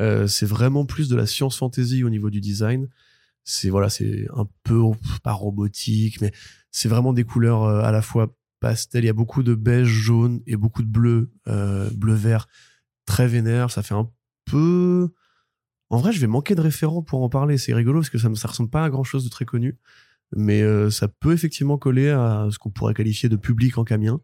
Euh, 0.00 0.26
c'est 0.26 0.46
vraiment 0.46 0.84
plus 0.84 1.08
de 1.08 1.14
la 1.14 1.26
science 1.26 1.56
fantasy 1.56 2.02
au 2.02 2.10
niveau 2.10 2.30
du 2.30 2.40
design. 2.40 2.88
C'est 3.44 3.70
voilà, 3.70 3.88
c'est 3.88 4.26
un 4.34 4.48
peu 4.64 4.80
pas 5.22 5.32
robotique, 5.32 6.20
mais 6.20 6.32
c'est 6.72 6.88
vraiment 6.88 7.12
des 7.12 7.24
couleurs 7.24 7.62
euh, 7.62 7.82
à 7.82 7.92
la 7.92 8.02
fois 8.02 8.34
pastel. 8.58 9.04
Il 9.04 9.06
y 9.06 9.10
a 9.10 9.14
beaucoup 9.14 9.44
de 9.44 9.54
beige, 9.54 9.86
jaune 9.86 10.40
et 10.48 10.56
beaucoup 10.56 10.82
de 10.82 10.88
bleu, 10.88 11.30
euh, 11.46 11.88
bleu 11.94 12.14
vert, 12.14 12.48
très 13.06 13.26
vénère. 13.26 13.70
Ça 13.70 13.82
fait 13.82 13.94
un 13.94 14.10
peu. 14.44 15.08
En 15.90 15.98
vrai, 15.98 16.12
je 16.12 16.20
vais 16.20 16.26
manquer 16.26 16.54
de 16.54 16.60
référents 16.60 17.02
pour 17.02 17.22
en 17.22 17.28
parler. 17.28 17.58
C'est 17.58 17.74
rigolo 17.74 18.00
parce 18.00 18.10
que 18.10 18.18
ça, 18.18 18.34
ça 18.34 18.48
ressemble 18.48 18.70
pas 18.70 18.84
à 18.84 18.90
grand 18.90 19.04
chose 19.04 19.24
de 19.24 19.28
très 19.30 19.44
connu, 19.44 19.78
mais 20.34 20.62
euh, 20.62 20.90
ça 20.90 21.08
peut 21.08 21.32
effectivement 21.32 21.78
coller 21.78 22.08
à 22.10 22.48
ce 22.50 22.58
qu'on 22.58 22.70
pourrait 22.70 22.94
qualifier 22.94 23.28
de 23.28 23.36
public 23.36 23.78
en 23.78 23.84
camien. 23.84 24.20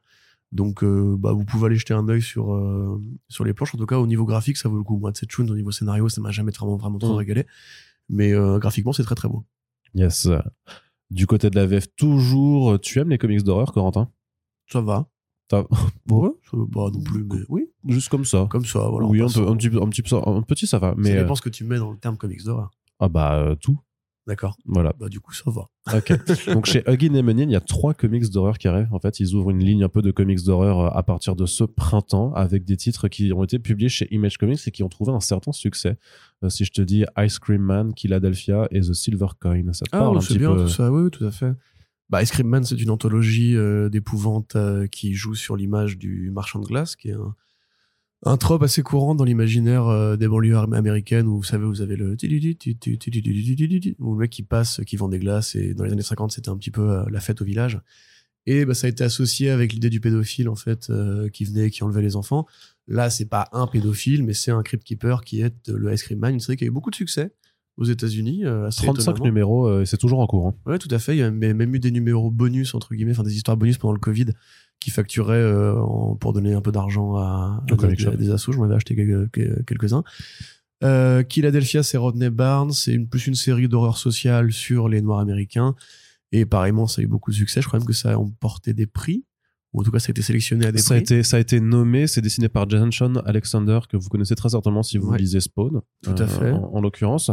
Donc, 0.52 0.82
euh, 0.82 1.14
bah, 1.16 1.32
vous 1.32 1.44
pouvez 1.44 1.66
aller 1.66 1.76
jeter 1.76 1.94
un 1.94 2.08
œil 2.08 2.22
sur 2.22 2.52
euh, 2.54 3.00
sur 3.28 3.44
les 3.44 3.54
planches. 3.54 3.74
En 3.74 3.78
tout 3.78 3.86
cas, 3.86 3.98
au 3.98 4.06
niveau 4.08 4.24
graphique, 4.24 4.56
ça 4.56 4.68
vaut 4.68 4.78
le 4.78 4.82
coup. 4.82 4.98
Moi, 4.98 5.12
cette 5.14 5.30
Chun, 5.30 5.46
au 5.48 5.54
niveau 5.54 5.70
scénario, 5.70 6.08
ça 6.08 6.20
m'a 6.20 6.32
jamais 6.32 6.50
vraiment 6.50 6.76
vraiment 6.76 6.98
trop 6.98 7.14
Mm. 7.14 7.18
régalé, 7.18 7.46
mais 8.08 8.32
graphiquement, 8.58 8.92
c'est 8.92 9.04
très 9.04 9.14
très 9.14 9.28
beau. 9.28 9.44
yes 9.94 10.28
du 11.10 11.26
côté 11.26 11.50
de 11.50 11.56
la 11.56 11.66
VF 11.66 11.88
toujours 11.96 12.78
tu 12.80 13.00
aimes 13.00 13.10
les 13.10 13.18
comics 13.18 13.42
d'horreur 13.42 13.72
Corentin? 13.72 14.12
Ça 14.70 14.80
va. 14.80 15.08
T'as- 15.50 15.64
Ouais, 16.10 16.30
pas 16.72 16.90
non 16.90 17.02
plus, 17.02 17.24
mais 17.24 17.40
oui, 17.50 17.66
juste 17.88 18.08
comme 18.08 18.24
ça 18.24 18.46
comme 18.50 18.64
ça. 18.64 18.88
Voilà. 18.88 19.06
oui 19.06 19.20
on 19.22 19.26
un, 19.26 19.30
peu, 19.32 19.46
un, 19.48 19.56
petit, 19.56 19.66
un, 19.66 19.88
petit, 19.90 20.14
un 20.14 20.42
petit 20.42 20.66
ça 20.66 20.78
va 20.78 20.94
mais 20.96 21.10
ça 21.10 21.16
euh, 21.16 21.22
dépend 21.22 21.34
ce 21.34 21.42
que 21.42 21.48
tu 21.50 21.64
mets 21.64 21.78
dans 21.78 21.90
le 21.90 21.98
terme 21.98 22.16
comics 22.16 22.42
d'horreur. 22.44 22.70
ah 23.00 23.08
bah 23.08 23.34
euh, 23.34 23.54
tout 23.56 23.78
D'accord. 24.26 24.56
voilà 24.64 24.92
Bah 25.00 25.08
du 25.08 25.18
coup, 25.18 25.32
ça 25.32 25.50
va. 25.50 25.66
Ok. 25.96 26.12
Donc 26.54 26.66
chez 26.66 26.84
Huggin 26.86 27.14
et 27.14 27.22
Menin, 27.22 27.44
il 27.44 27.50
y 27.50 27.56
a 27.56 27.60
trois 27.60 27.94
comics 27.94 28.30
d'horreur 28.30 28.58
qui 28.58 28.68
arrivent. 28.68 28.92
En 28.92 29.00
fait, 29.00 29.18
ils 29.18 29.34
ouvrent 29.34 29.50
une 29.50 29.64
ligne 29.64 29.82
un 29.82 29.88
peu 29.88 30.02
de 30.02 30.12
comics 30.12 30.44
d'horreur 30.44 30.78
euh, 30.78 30.88
à 30.96 31.02
partir 31.02 31.34
de 31.34 31.46
ce 31.46 31.64
printemps 31.64 32.32
avec 32.34 32.64
des 32.64 32.76
titres 32.76 33.08
qui 33.08 33.32
ont 33.32 33.42
été 33.42 33.58
publiés 33.58 33.88
chez 33.88 34.06
Image 34.14 34.36
Comics 34.38 34.60
et 34.66 34.70
qui 34.70 34.84
ont 34.84 34.88
trouvé 34.88 35.10
un 35.10 35.18
certain 35.20 35.50
succès. 35.50 35.96
Euh, 36.44 36.48
si 36.48 36.64
je 36.64 36.70
te 36.70 36.82
dis 36.82 37.04
Ice 37.18 37.38
Cream 37.40 37.62
Man, 37.62 37.92
Philadelphia 37.98 38.68
et 38.70 38.80
The 38.80 38.92
Silver 38.92 39.28
Coin, 39.40 39.72
ça 39.72 39.84
te 39.86 39.90
Ah, 39.92 39.98
parle 39.98 40.10
ouais, 40.18 40.22
un 40.22 40.26
petit 40.26 40.38
bien 40.38 40.54
peu 40.54 40.62
tout 40.64 40.68
ça, 40.68 40.92
oui, 40.92 41.02
oui, 41.04 41.10
tout 41.10 41.24
à 41.24 41.30
fait. 41.32 41.52
Bah, 42.11 42.23
Ice 42.23 42.31
Cream 42.33 42.49
Man, 42.49 42.64
c'est 42.64 42.81
une 42.81 42.90
anthologie 42.90 43.57
euh, 43.57 43.88
d'épouvante 43.88 44.57
euh, 44.57 44.87
qui 44.88 45.14
joue 45.14 45.35
sur 45.37 45.57
l'image 45.57 45.96
du 45.96 46.31
marchand 46.33 46.59
de 46.59 46.66
glace, 46.66 46.96
qui 46.96 47.09
est 47.11 47.14
un, 47.14 47.37
un 48.25 48.37
trope 48.37 48.62
assez 48.64 48.83
courant 48.83 49.14
dans 49.14 49.25
l'imaginaire 49.25 49.87
euh, 49.87 50.16
des 50.16 50.27
banlieues 50.27 50.57
am- 50.59 50.73
américaines 50.73 51.29
où 51.29 51.37
vous 51.37 51.44
savez, 51.44 51.64
vous 51.64 51.81
avez 51.83 51.94
le 51.96 52.16
où 54.01 54.12
le 54.14 54.18
mec 54.18 54.31
qui 54.31 54.42
passe, 54.42 54.81
qui 54.87 54.96
vend 54.96 55.09
des 55.09 55.20
glaces, 55.20 55.55
et 55.55 55.73
dans 55.73 55.85
les 55.85 55.92
années 55.92 56.03
50, 56.03 56.33
c'était 56.33 56.49
un 56.49 56.57
petit 56.57 56.73
peu 56.73 56.90
euh, 56.90 57.05
la 57.11 57.20
fête 57.20 57.40
au 57.42 57.44
village. 57.44 57.81
Et 58.46 58.64
bah, 58.64 58.75
ça 58.75 58.88
a 58.88 58.90
été 58.90 59.05
associé 59.05 59.51
avec 59.51 59.73
l'idée 59.73 59.90
du 59.90 60.01
pédophile, 60.01 60.49
en 60.49 60.57
fait, 60.57 60.90
euh, 60.90 61.29
qui 61.29 61.44
venait 61.44 61.66
et 61.66 61.70
qui 61.70 61.85
enlevait 61.85 62.03
les 62.03 62.16
enfants. 62.16 62.46
Là, 62.88 63.09
c'est 63.09 63.27
pas 63.29 63.49
un 63.53 63.68
pédophile, 63.68 64.25
mais 64.25 64.33
c'est 64.33 64.51
un 64.51 64.62
Crypt 64.62 64.83
Keeper 64.83 65.23
qui 65.23 65.42
est 65.42 65.68
euh, 65.68 65.77
le 65.79 65.92
Ice 65.92 66.03
Cream 66.03 66.18
Man, 66.18 66.35
une 66.35 66.40
série 66.40 66.57
qui 66.57 66.64
a 66.64 66.66
eu 66.66 66.70
beaucoup 66.70 66.90
de 66.90 66.96
succès 66.96 67.33
aux 67.80 67.84
États-Unis. 67.84 68.44
euh, 68.44 68.66
assez 68.68 68.82
35 68.84 69.02
étonnamment. 69.02 69.24
numéros 69.24 69.66
euh, 69.66 69.84
c'est 69.84 69.96
toujours 69.96 70.20
en 70.20 70.26
cours. 70.28 70.46
hein. 70.48 70.54
Ouais, 70.66 70.78
tout 70.78 70.88
à 70.92 70.98
fait. 71.00 71.16
Il 71.16 71.18
y 71.18 71.22
a 71.22 71.30
même 71.32 71.74
eu 71.74 71.80
des 71.80 71.90
numéros 71.90 72.30
bonus, 72.30 72.74
entre 72.74 72.94
guillemets, 72.94 73.12
enfin 73.12 73.24
des 73.24 73.34
histoires 73.34 73.56
bonus 73.56 73.78
pendant 73.78 73.94
le 73.94 73.98
Covid 74.00 74.26
qui 74.78 74.90
facturaient 74.90 75.34
euh, 75.34 75.74
en- 75.80 76.14
pour 76.16 76.32
donner 76.32 76.54
un 76.54 76.60
peu 76.60 76.70
d'argent 76.72 77.16
à, 77.16 77.62
à 77.62 77.66
des, 77.76 77.94
à 78.14 78.16
des 78.16 78.30
assos. 78.30 78.52
J'en 78.52 78.62
avais 78.64 78.74
acheté 78.76 78.94
quelques- 78.94 79.30
que- 79.32 79.62
quelques-uns. 79.64 80.04
Euh, 80.82 81.22
Philadelphia, 81.28 81.82
c'est 81.82 81.98
Rodney 81.98 82.30
Barnes. 82.30 82.72
C'est 82.72 82.92
une, 82.92 83.06
plus 83.08 83.26
une 83.26 83.34
série 83.34 83.68
d'horreur 83.68 83.98
sociale 83.98 84.52
sur 84.52 84.88
les 84.88 85.02
Noirs 85.02 85.18
américains. 85.20 85.74
Et 86.32 86.46
pareillement, 86.46 86.86
ça 86.86 87.00
a 87.02 87.04
eu 87.04 87.08
beaucoup 87.08 87.30
de 87.32 87.36
succès. 87.36 87.60
Je 87.60 87.66
crois 87.66 87.78
même 87.78 87.86
que 87.86 87.92
ça 87.92 88.12
a 88.12 88.16
emporté 88.16 88.72
des 88.72 88.86
prix. 88.86 89.24
Ou 89.72 89.80
en 89.80 89.85
tout 89.85 89.92
cas, 89.92 90.00
ça 90.00 90.09
a 90.09 90.11
été 90.11 90.20
sélectionné 90.22 90.66
à 90.66 90.72
des 90.72 90.78
Ça 90.78 90.94
a, 90.94 90.96
été, 90.96 91.22
ça 91.22 91.37
a 91.37 91.40
été 91.40 91.61
nommé, 91.61 92.09
c'est 92.09 92.20
dessiné 92.20 92.48
par 92.48 92.68
Jason 92.68 93.14
Alexander, 93.24 93.78
que 93.88 93.96
vous 93.96 94.09
connaissez 94.09 94.35
très 94.35 94.48
certainement 94.48 94.83
si 94.83 94.98
vous 94.98 95.11
Ouais. 95.11 95.18
lisez 95.18 95.38
Spawn. 95.38 95.80
Tout 96.02 96.11
à 96.18 96.22
euh, 96.22 96.26
fait. 96.26 96.50
En, 96.50 96.70
en 96.74 96.80
l'occurrence. 96.80 97.30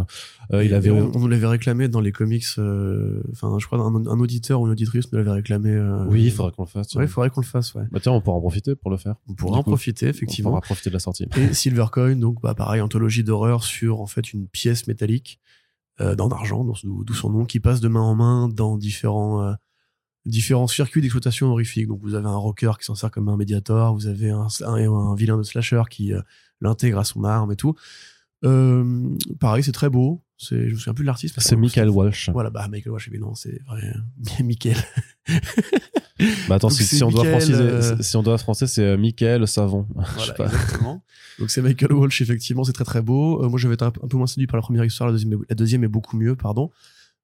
Euh, 0.53 0.63
il 0.63 0.71
Et 0.71 0.75
avait. 0.75 0.91
on, 0.91 1.11
on 1.15 1.19
nous 1.19 1.27
l'avait 1.27 1.47
réclamé 1.47 1.87
dans 1.87 1.99
les 1.99 2.11
comics. 2.11 2.45
euh, 2.59 3.23
Enfin, 3.31 3.57
je 3.59 3.65
crois 3.65 3.79
un, 3.79 3.95
un 4.05 4.19
auditeur 4.19 4.61
ou 4.61 4.65
une 4.67 4.71
auditrice 4.73 5.11
nous 5.11 5.17
l'avait 5.17 5.31
réclamé. 5.31 5.75
Oui, 6.09 6.25
il 6.25 6.31
faudrait 6.31 6.51
qu'on 6.51 6.61
le 6.63 6.67
fasse. 6.69 6.93
Ouais, 6.93 7.05
il 7.05 7.07
faudrait 7.09 7.31
qu'on 7.31 7.41
le 7.41 7.45
fasse. 7.47 7.73
Ouais. 7.73 7.85
Bah 7.91 7.99
tiens, 8.03 8.11
on 8.11 8.21
pourra 8.21 8.37
en 8.37 8.41
profiter 8.41 8.75
pour 8.75 8.91
le 8.91 8.97
faire. 8.97 9.15
On 9.27 9.33
pourra 9.33 9.53
Du 9.53 9.57
en 9.59 9.63
coup, 9.63 9.71
profiter 9.71 10.05
On 10.05 10.09
effectivement. 10.09 10.49
pourra 10.51 10.61
profiter 10.61 10.91
de 10.91 10.93
la 10.93 10.99
sortie. 10.99 11.25
Et 11.37 11.53
Silvercoin, 11.55 12.17
donc 12.17 12.39
bah, 12.43 12.53
pareil, 12.53 12.81
anthologie 12.81 13.23
d'horreur 13.23 13.63
sur 13.63 13.99
en 13.99 14.05
fait 14.05 14.31
une 14.31 14.47
pièce 14.47 14.85
métallique 14.85 15.39
dans- 15.99 16.27
d'où 16.29 17.03
d'où 17.03 17.13
son 17.15 17.31
nom, 17.31 17.45
qui 17.45 17.59
passe 17.59 17.79
de 17.81 17.87
main 17.87 18.01
en 18.01 18.13
main 18.13 18.47
dans 18.47 18.77
différents 18.77 19.55
différents 20.27 20.67
circuits 20.67 21.01
d'exploitation 21.01 21.47
horrifique. 21.47 21.87
Donc 21.87 21.99
vous 22.01 22.13
avez 22.15 22.27
un 22.27 22.35
rocker 22.35 22.71
qui 22.79 22.85
s'en 22.85 22.95
sert 22.95 23.09
comme 23.11 23.29
un 23.29 23.37
médiator, 23.37 23.93
vous 23.95 24.07
avez 24.07 24.29
un, 24.29 24.47
un, 24.65 24.73
un 24.91 25.15
vilain 25.15 25.37
de 25.37 25.43
slasher 25.43 25.83
qui 25.89 26.13
euh, 26.13 26.21
l'intègre 26.61 26.99
à 26.99 27.03
son 27.03 27.23
arme 27.23 27.51
et 27.51 27.55
tout. 27.55 27.75
Euh, 28.45 29.09
pareil, 29.39 29.63
c'est 29.63 29.71
très 29.71 29.89
beau. 29.89 30.23
C'est, 30.39 30.67
je 30.69 30.73
me 30.73 30.77
souviens 30.77 30.93
plus 30.93 31.03
de 31.03 31.07
l'artiste. 31.07 31.35
C'est 31.39 31.55
Michael 31.55 31.89
Walsh. 31.89 32.29
Voilà, 32.31 32.51
bah 32.51 32.67
Michael 32.69 32.91
Walsh, 32.93 33.07
évidemment, 33.07 33.33
c'est 33.33 33.59
vrai. 33.65 33.81
Michael. 34.43 34.77
Bah 36.47 36.55
attends, 36.55 36.69
si, 36.69 37.03
on 37.03 37.09
doit 37.09 37.23
Michael, 37.23 37.41
franciser, 37.41 37.61
euh, 37.63 37.97
si 38.01 38.15
on 38.17 38.23
doit 38.23 38.37
français, 38.37 38.65
c'est 38.67 38.83
euh, 38.83 38.97
Michael 38.97 39.47
Savon. 39.47 39.87
Je 39.97 40.03
sais 40.03 40.11
Voilà, 40.15 40.33
pas. 40.33 40.45
exactement. 40.45 41.03
Donc 41.39 41.49
c'est 41.51 41.61
Michael 41.61 41.93
Walsh, 41.93 42.21
effectivement, 42.21 42.63
c'est 42.63 42.73
très 42.73 42.83
très 42.85 43.01
beau. 43.01 43.43
Euh, 43.43 43.49
moi, 43.49 43.59
j'avais 43.59 43.75
été 43.75 43.85
un, 43.85 43.89
un 43.89 44.07
peu 44.07 44.17
moins 44.17 44.25
séduit 44.27 44.47
par 44.47 44.57
la 44.57 44.61
première 44.63 44.83
histoire, 44.85 45.07
la 45.07 45.13
deuxième, 45.13 45.33
est- 45.33 45.45
la 45.49 45.55
deuxième 45.55 45.83
est 45.83 45.87
beaucoup 45.87 46.17
mieux, 46.17 46.35
pardon. 46.35 46.69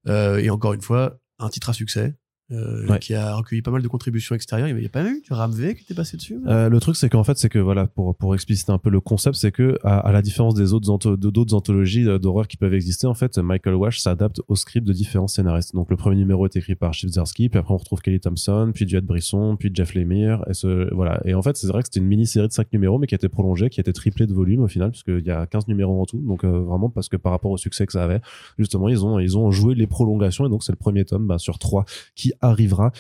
Et 0.07 0.49
encore 0.49 0.73
une 0.73 0.81
fois, 0.81 1.19
un 1.39 1.49
titre 1.49 1.69
à 1.69 1.73
succès. 1.73 2.15
Euh, 2.51 2.85
Ouais. 2.87 2.99
qui 2.99 3.13
a 3.13 3.35
recueilli 3.35 3.61
pas 3.61 3.71
mal 3.71 3.81
de 3.81 3.87
contributions 3.87 4.35
extérieures. 4.35 4.67
Il 4.67 4.75
n'y 4.75 4.85
a 4.85 4.89
pas 4.89 5.03
eu 5.03 5.21
du 5.21 5.31
Ramvé 5.33 5.75
qui 5.75 5.83
était 5.83 5.93
passé 5.93 6.17
dessus 6.17 6.37
Euh, 6.47 6.69
le 6.69 6.79
truc, 6.79 6.95
c'est 6.95 7.09
qu'en 7.09 7.23
fait, 7.23 7.37
c'est 7.37 7.49
que 7.49 7.59
voilà, 7.59 7.87
pour 7.87 8.15
pour 8.15 8.33
expliciter 8.35 8.71
un 8.71 8.77
peu 8.77 8.89
le 8.89 8.99
concept, 8.99 9.35
c'est 9.37 9.51
que 9.51 9.77
à, 9.83 9.99
à 9.99 10.11
la 10.11 10.21
différence 10.21 10.53
des 10.53 10.73
autres 10.73 10.89
anto- 10.89 11.15
d'autres 11.17 11.53
anthologies 11.53 12.07
euh, 12.07 12.19
d'horreur 12.19 12.47
qui 12.47 12.57
peuvent 12.57 12.73
exister, 12.73 13.07
en 13.07 13.13
fait, 13.13 13.37
Michael 13.37 13.75
Walsh 13.75 13.99
s'adapte 13.99 14.41
au 14.47 14.55
script 14.55 14.85
de 14.85 14.93
différents 14.93 15.27
scénaristes. 15.27 15.73
Donc 15.73 15.89
le 15.89 15.95
premier 15.95 16.17
numéro 16.17 16.45
est 16.45 16.55
écrit 16.55 16.75
par 16.75 16.93
Chibzarsky, 16.93 17.49
puis 17.49 17.59
après 17.59 17.73
on 17.73 17.77
retrouve 17.77 18.01
Kelly 18.01 18.19
Thompson, 18.19 18.71
puis 18.75 18.87
Judd 18.87 19.05
Brisson, 19.05 19.55
puis 19.57 19.71
Jeff 19.73 19.93
Lemire, 19.95 20.43
et 20.49 20.53
ce 20.53 20.93
voilà. 20.93 21.21
Et 21.25 21.33
en 21.33 21.41
fait, 21.41 21.55
c'est 21.57 21.67
vrai 21.67 21.81
que 21.81 21.87
c'était 21.87 21.99
une 22.01 22.07
mini-série 22.07 22.47
de 22.47 22.53
5 22.53 22.71
numéros, 22.73 22.99
mais 22.99 23.07
qui 23.07 23.15
a 23.15 23.17
été 23.17 23.29
prolongée, 23.29 23.69
qui 23.69 23.79
a 23.79 23.81
été 23.81 23.93
triplée 23.93 24.27
de 24.27 24.33
volume 24.33 24.61
au 24.61 24.67
final, 24.67 24.91
puisqu'il 24.91 25.25
y 25.25 25.31
a 25.31 25.45
15 25.47 25.67
numéros 25.67 26.01
en 26.01 26.05
tout. 26.05 26.19
Donc 26.19 26.43
euh, 26.43 26.49
vraiment 26.59 26.89
parce 26.89 27.09
que 27.09 27.17
par 27.17 27.31
rapport 27.31 27.51
au 27.51 27.57
succès 27.57 27.85
que 27.85 27.93
ça 27.93 28.03
avait, 28.03 28.21
justement, 28.59 28.89
ils 28.89 29.05
ont 29.05 29.17
ils 29.19 29.37
ont 29.37 29.49
joué 29.51 29.75
les 29.75 29.87
prolongations, 29.87 30.45
et 30.45 30.49
donc 30.49 30.63
c'est 30.63 30.71
le 30.73 30.77
premier 30.77 31.05
tome 31.05 31.25
bah, 31.27 31.37
sur 31.37 31.57
trois 31.57 31.85
qui 32.15 32.31
arrivera 32.43 32.91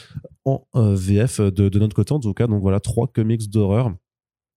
en 0.45 0.65
euh, 0.75 0.95
VF 0.95 1.39
de, 1.39 1.69
de 1.69 1.79
notre 1.79 1.95
côté 1.95 2.13
en 2.13 2.19
tout 2.19 2.33
cas. 2.33 2.47
Donc 2.47 2.61
voilà, 2.61 2.79
trois 2.79 3.07
comics 3.07 3.49
d'horreur. 3.49 3.93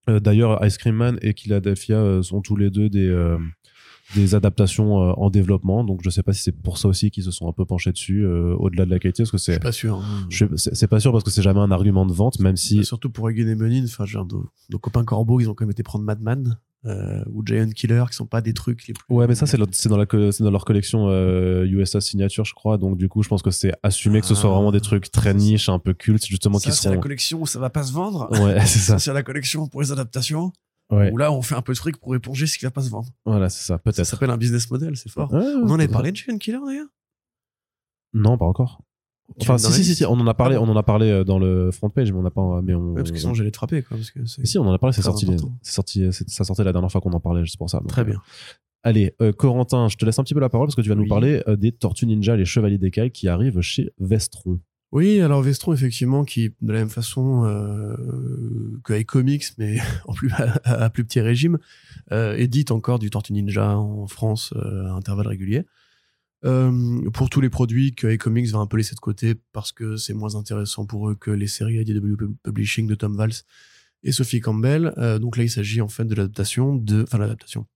Euh, 0.09 0.21
D'ailleurs, 0.21 0.65
Ice 0.65 0.79
Cream 0.79 0.95
Man 0.97 1.19
et 1.23 1.33
Philadelphia 1.37 1.97
euh, 1.97 2.23
sont 2.23 2.41
tous 2.41 2.57
les 2.57 2.71
deux 2.71 2.89
des, 2.89 3.37
des 4.15 4.35
adaptations 4.37 5.03
euh, 5.03 5.13
en 5.17 5.31
développement. 5.31 5.83
Donc 5.83 6.01
je 6.05 6.11
sais 6.11 6.23
pas 6.23 6.33
si 6.33 6.43
c'est 6.43 6.53
pour 6.63 6.79
ça 6.79 6.87
aussi 6.89 7.11
qu'ils 7.11 7.25
se 7.25 7.31
sont 7.33 7.49
un 7.49 7.53
peu 7.53 7.65
penchés 7.65 7.91
dessus, 7.93 8.25
euh, 8.25 8.55
au-delà 8.59 8.85
de 8.85 8.91
la 8.91 8.99
qualité, 9.01 9.25
parce 9.25 9.33
que 9.33 9.39
c'est 9.39 9.59
pas 9.59 9.73
sûr. 9.73 9.97
hein. 9.97 10.29
c'est 10.57 10.87
pas 10.87 11.01
sûr 11.01 11.11
parce 11.13 11.25
que 11.25 11.31
c'est 11.31 11.43
jamais 11.43 11.59
un 11.61 11.73
argument 11.73 12.07
de 12.07 12.13
vente, 12.13 12.39
même 12.39 12.57
si 12.57 12.85
Surtout 12.85 13.11
pour 13.11 13.29
Egan 13.29 13.49
et 13.49 13.55
Menin, 13.57 13.85
enfin, 13.85 14.05
genre, 14.07 14.27
nos, 14.27 14.47
nos 14.71 14.79
copains 14.79 15.05
Corbeau, 15.05 15.41
ils 15.41 15.49
ont 15.51 15.55
quand 15.55 15.65
même 15.65 15.73
été 15.73 15.83
prendre 15.83 16.05
Madman 16.05 16.57
euh, 16.87 17.23
ou 17.33 17.45
Giant 17.45 17.69
Killer, 17.71 18.05
qui 18.09 18.17
sont 18.17 18.27
pas 18.27 18.41
des 18.41 18.55
trucs 18.55 18.87
les 18.87 18.95
plus. 18.95 19.05
Ouais, 19.09 19.27
mais 19.27 19.35
ça, 19.35 19.47
c'est 19.47 19.57
dans, 19.59 19.97
la 19.97 20.05
dans 20.07 20.51
leur 20.51 20.65
collection 20.65 21.09
euh, 21.09 21.65
USA 21.67 22.01
Signature, 22.01 22.45
je 22.45 22.55
crois. 22.55 22.79
Donc, 22.79 22.97
du 22.97 23.09
coup, 23.09 23.23
je 23.23 23.29
pense 23.29 23.43
que 23.43 23.51
c'est 23.51 23.73
assumé 23.83 24.21
que 24.21 24.27
ce 24.27 24.35
soit 24.35 24.51
Ah. 24.51 24.55
vraiment 24.55 24.73
des 24.73 24.81
trucs 24.81 25.11
très 25.11 25.35
niches, 25.35 25.69
un 25.69 25.79
peu 25.79 25.95
cultes, 25.95 26.27
justement, 26.27 26.59
Ça, 26.59 26.71
qui 26.71 26.77
c'est 26.77 26.91
la 26.91 26.97
collection 26.99 27.43
où 27.43 27.47
ça 27.47 27.59
va 27.59 27.71
pas 27.71 27.83
se 27.83 27.93
vendre. 27.93 28.29
Ouais, 28.41 28.61
c'est 28.67 28.79
ça. 28.79 28.95
Ça, 28.95 28.99
c'est 29.05 29.13
la 29.13 29.23
collection 29.23 29.67
pour 29.69 29.81
les 29.83 29.93
adaptations. 29.93 30.53
Ouais, 30.91 31.11
Où 31.11 31.17
là, 31.17 31.33
on 31.33 31.43
fait 31.43 31.57
un 31.57 31.63
peu 31.63 31.73
de 31.73 31.79
fric 31.79 31.97
pour 31.97 32.15
éponger 32.15 32.47
ce 32.47 32.57
qui 32.59 32.65
va 32.65 32.71
pas 32.71 32.83
se 32.83 32.91
vendre. 32.91 33.09
voilà, 33.25 33.49
c'est 33.49 33.61
ça, 33.63 33.75
Ça 33.75 33.79
peut-être. 33.79 34.05
s'appelle 34.05 34.31
un 34.31 34.37
business 34.37 34.71
model, 34.71 34.97
c'est 34.97 35.11
fort. 35.11 35.33
Ouais, 35.33 35.43
On 35.65 35.69
en 35.69 35.75
avait 35.81 35.89
parlé 35.89 36.13
de 36.13 36.17
Giant 36.17 36.39
Killer 36.39 36.59
d'ailleurs? 36.65 36.87
Non, 38.15 38.39
pas 38.39 38.45
encore. 38.47 38.81
Enfin, 39.41 39.59
si, 39.59 39.85
si, 39.85 39.95
si, 39.95 40.05
on 40.05 40.13
en 40.13 40.27
a 40.27 40.35
parlé, 40.35 40.57
Ah 40.57 40.61
bon 40.61 40.67
on 40.69 40.71
en 40.73 40.77
a 40.77 40.83
parlé 40.83 41.11
euh, 41.11 41.25
dans 41.25 41.39
le 41.39 41.71
front 41.71 41.91
page, 41.91 42.13
mais 42.13 42.19
on 42.19 42.23
n'a 42.23 42.31
pas, 42.31 42.61
mais 42.63 42.75
on. 42.75 42.91
Ouais, 42.93 42.97
parce 42.97 43.11
que 43.11 43.19
sinon 43.19 43.35
j'allais 43.35 43.51
te 43.51 43.57
frapper, 43.57 43.83
quoi. 43.83 43.97
Parce 43.97 44.11
que 44.11 44.25
si, 44.25 44.59
on 44.59 44.67
en 44.67 44.73
a 44.73 44.79
parlé, 44.79 44.95
c'est 44.95 45.03
sorti, 45.03 45.27
c'est 45.63 45.73
sorti, 45.73 46.13
c'est- 46.13 46.29
ça 46.29 46.45
sortait 46.45 46.65
la 46.65 46.73
dernière 46.73 46.91
fois 46.91 47.01
qu'on 47.01 47.13
en 47.13 47.21
parlait, 47.21 47.43
c'est 47.47 47.59
pour 47.59 47.69
ça. 47.69 47.79
Donc, 47.81 47.89
très 47.89 48.03
euh, 48.03 48.05
bien. 48.05 48.23
Allez, 48.83 49.15
euh, 49.21 49.33
Corentin, 49.33 49.89
je 49.89 49.97
te 49.97 50.05
laisse 50.05 50.19
un 50.21 50.23
petit 50.23 50.35
peu 50.35 50.39
la 50.41 50.49
parole 50.49 50.69
parce 50.69 50.77
que 50.77 50.81
tu 50.81 50.89
vas 50.89 50.95
nous 50.95 51.09
parler 51.09 51.43
euh, 51.49 51.57
des 51.57 51.73
Tortues 51.73 52.07
Ninja, 52.07 52.37
les 52.37 52.45
Chevaliers 52.45 52.79
d'écailles 52.79 53.11
qui 53.11 53.27
arrivent 53.27 53.61
chez 53.61 53.91
Vestron. 53.99 54.61
Oui, 54.93 55.21
alors 55.21 55.43
Vestron, 55.43 55.73
effectivement, 55.73 56.25
qui, 56.25 56.55
de 56.63 56.73
la 56.73 56.79
même 56.79 56.89
façon 56.89 57.45
euh, 57.45 57.97
que 58.85 58.99
iComics, 58.99 59.59
mais 59.59 59.79
en 60.07 60.13
plus, 60.13 60.31
à, 60.65 60.89
plus 60.91 61.05
petit 61.05 61.21
régime, 61.21 61.59
euh, 62.13 62.37
édite 62.37 62.71
encore 62.71 63.01
du 63.01 63.11
Tortue 63.11 63.33
Ninja 63.33 63.77
en 63.77 64.07
France 64.07 64.55
euh, 64.57 64.87
à 64.87 64.93
intervalles 64.93 65.27
réguliers. 65.27 65.65
Euh, 66.47 67.11
pour 67.11 67.29
tous 67.29 67.41
les 67.41 67.51
produits 67.51 67.95
que 67.95 68.07
iComics 68.07 68.51
va 68.51 68.59
un 68.59 68.67
peu 68.67 68.77
laisser 68.77 68.95
de 68.95 69.01
côté 69.01 69.35
parce 69.53 69.73
que 69.73 69.97
c'est 69.97 70.15
moins 70.15 70.37
intéressant 70.37 70.87
pour 70.87 71.11
eux 71.11 71.17
que 71.17 71.31
les 71.33 71.49
séries 71.49 71.77
IDW 71.81 72.17
Pub- 72.17 72.37
Publishing 72.45 72.87
de 72.87 72.95
Tom 72.95 73.17
Valls 73.17 73.33
et 74.05 74.13
Sophie 74.13 74.41
Campbell. 74.41 74.95
Euh, 74.99 75.19
donc 75.19 75.37
là, 75.37 75.43
il 75.43 75.51
s'agit 75.51 75.81
en 75.81 75.89
fait 75.89 76.05
de 76.05 76.15
l'adaptation 76.15 76.77
de, 76.77 77.03
enfin 77.03 77.19
l'adaptation, 77.19 77.67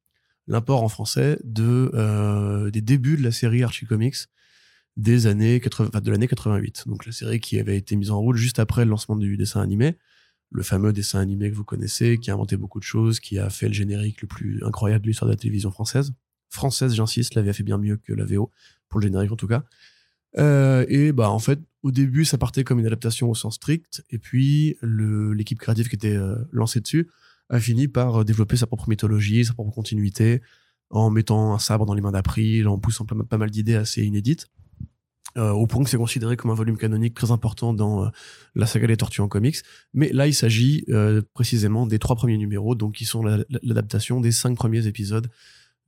l'import 0.46 0.84
en 0.84 0.88
français 0.88 1.38
euh, 1.58 2.70
des 2.70 2.80
débuts 2.80 3.16
de 3.16 3.22
la 3.22 3.32
série 3.32 3.62
Archie 3.62 3.86
Comics 3.86 4.16
des 4.96 5.26
années 5.26 5.60
80, 5.60 5.88
enfin, 5.88 6.00
de 6.00 6.10
l'année 6.10 6.28
88. 6.28 6.84
Donc 6.86 7.06
la 7.06 7.12
série 7.12 7.40
qui 7.40 7.58
avait 7.58 7.76
été 7.76 7.96
mise 7.96 8.10
en 8.10 8.20
route 8.20 8.36
juste 8.36 8.58
après 8.58 8.84
le 8.84 8.90
lancement 8.90 9.16
du 9.16 9.36
dessin 9.36 9.62
animé, 9.62 9.96
le 10.50 10.62
fameux 10.62 10.92
dessin 10.92 11.20
animé 11.20 11.50
que 11.50 11.56
vous 11.56 11.64
connaissez, 11.64 12.18
qui 12.18 12.30
a 12.30 12.34
inventé 12.34 12.56
beaucoup 12.56 12.78
de 12.78 12.84
choses, 12.84 13.18
qui 13.18 13.38
a 13.38 13.50
fait 13.50 13.68
le 13.68 13.74
générique 13.74 14.20
le 14.22 14.28
plus 14.28 14.62
incroyable 14.64 15.04
de 15.04 15.08
l'histoire 15.08 15.28
de 15.28 15.32
la 15.32 15.38
télévision 15.38 15.70
française. 15.70 16.12
Française, 16.50 16.94
j'insiste, 16.94 17.34
la 17.34 17.52
fait 17.52 17.62
bien 17.62 17.78
mieux 17.78 17.96
que 17.96 18.12
la 18.12 18.24
VO, 18.24 18.50
pour 18.88 19.00
le 19.00 19.06
générique 19.06 19.32
en 19.32 19.36
tout 19.36 19.46
cas. 19.46 19.64
Euh, 20.38 20.84
et 20.88 21.12
bah 21.12 21.30
en 21.30 21.38
fait, 21.38 21.60
au 21.82 21.90
début, 21.90 22.24
ça 22.24 22.38
partait 22.38 22.62
comme 22.64 22.78
une 22.78 22.86
adaptation 22.86 23.30
au 23.30 23.34
sens 23.34 23.54
strict, 23.56 24.04
et 24.10 24.18
puis 24.18 24.76
l'équipe 24.82 25.58
créative 25.58 25.88
qui 25.88 25.96
était 25.96 26.16
euh, 26.16 26.36
lancée 26.52 26.80
dessus 26.80 27.08
a 27.48 27.58
fini 27.58 27.88
par 27.88 28.20
euh, 28.20 28.24
développer 28.24 28.56
sa 28.56 28.66
propre 28.66 28.88
mythologie, 28.88 29.44
sa 29.44 29.54
propre 29.54 29.72
continuité, 29.72 30.40
en 30.90 31.10
mettant 31.10 31.54
un 31.54 31.58
sabre 31.58 31.86
dans 31.86 31.94
les 31.94 32.00
mains 32.00 32.12
d'April, 32.12 32.68
en 32.68 32.78
poussant 32.78 33.04
pas, 33.06 33.38
mal 33.38 33.50
d'idées 33.50 33.76
assez 33.76 34.02
inédites, 34.04 34.48
au 35.36 35.68
point 35.68 35.84
que 35.84 35.88
c'est 35.90 35.96
considéré 35.96 36.36
comme 36.36 36.50
un 36.50 36.54
volume 36.54 36.76
canonique 36.76 37.14
très 37.14 37.30
important 37.30 37.72
dans 37.72 38.10
la 38.56 38.66
saga 38.66 38.88
des 38.88 38.96
Tortues 38.96 39.20
en 39.20 39.28
comics. 39.28 39.58
Mais 39.94 40.12
là, 40.12 40.26
il 40.26 40.34
s'agit 40.34 40.84
précisément 41.32 41.86
des 41.86 42.00
trois 42.00 42.16
premiers 42.16 42.36
numéros, 42.36 42.74
donc 42.74 42.94
qui 42.96 43.04
sont 43.04 43.22
la- 43.22 43.36
la- 43.36 43.60
l'adaptation 43.62 44.20
des 44.20 44.32
cinq 44.32 44.56
premiers 44.56 44.88
épisodes 44.88 45.28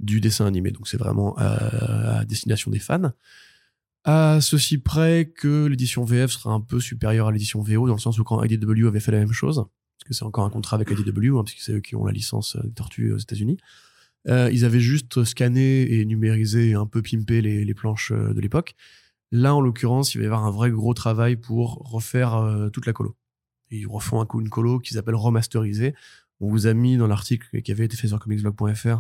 du 0.03 0.21
dessin 0.21 0.47
animé. 0.47 0.71
Donc 0.71 0.89
c'est 0.89 0.97
vraiment 0.97 1.37
à, 1.39 2.25
destination 2.25 2.71
des 2.71 2.79
fans. 2.79 3.13
À 4.05 4.41
ceci 4.41 4.79
près 4.79 5.33
que 5.35 5.67
l'édition 5.67 6.05
VF 6.05 6.33
sera 6.33 6.53
un 6.53 6.61
peu 6.61 6.81
supérieure 6.81 7.29
à 7.29 7.33
l'édition 7.33 7.63
VO, 7.63 7.87
dans 7.87 7.95
le 7.95 8.01
sens 8.01 8.19
où 8.19 8.25
quand 8.25 8.43
IDW 8.43 8.89
avait 8.89 9.01
fait 9.01 9.13
la 9.13 9.21
même 9.21 9.33
chose, 9.33 9.57
parce 9.57 10.09
que 10.09 10.15
c'est 10.15 10.25
encore 10.25 10.45
un 10.45 10.51
contrat 10.51 10.77
avec 10.77 10.91
IDW, 10.91 11.39
hein, 11.39 11.45
parce 11.45 11.55
que 11.55 11.63
c'est 11.63 11.73
eux 11.73 11.81
qui 11.81 11.95
ont 11.95 12.05
la 12.05 12.13
licence 12.13 12.57
euh, 12.57 12.63
des 12.65 12.73
Tortues 12.73 13.13
aux 13.13 13.19
États-Unis, 13.19 13.59
euh, 14.29 14.51
ils 14.53 14.65
avaient 14.65 14.81
juste 14.81 15.25
scanné 15.25 15.83
et 15.93 16.05
numérisé 16.05 16.71
et 16.71 16.75
un 16.75 16.87
peu 16.87 17.03
pimpé 17.03 17.41
les, 17.41 17.75
planches 17.75 18.13
euh, 18.13 18.33
de 18.33 18.41
l'époque. 18.41 18.75
Là, 19.33 19.55
en 19.55 19.61
l'occurrence, 19.61 20.15
il 20.15 20.19
va 20.19 20.25
y 20.25 20.27
avoir 20.27 20.45
un 20.45 20.51
vrai 20.51 20.71
gros 20.71 20.95
travail 20.95 21.37
pour 21.37 21.77
refaire 21.91 22.35
euh, 22.35 22.69
toute 22.69 22.87
la 22.87 22.93
colo. 22.93 23.17
Ils 23.71 23.87
refont 23.87 24.21
un 24.21 24.27
coup 24.27 24.41
une 24.41 24.51
colo 24.51 24.79
qu'ils 24.79 24.99
appellent 24.99 25.15
remasterisée. 25.15 25.95
On 26.41 26.49
vous 26.49 26.67
a 26.67 26.75
mis 26.75 26.99
dans 26.99 27.07
l'article 27.07 27.63
qui 27.63 27.73
avait 27.73 27.87
été 27.87 27.97
fait 27.97 28.09
sur 28.09 28.19
comicsblog.fr 28.19 28.87
euh, 28.87 28.97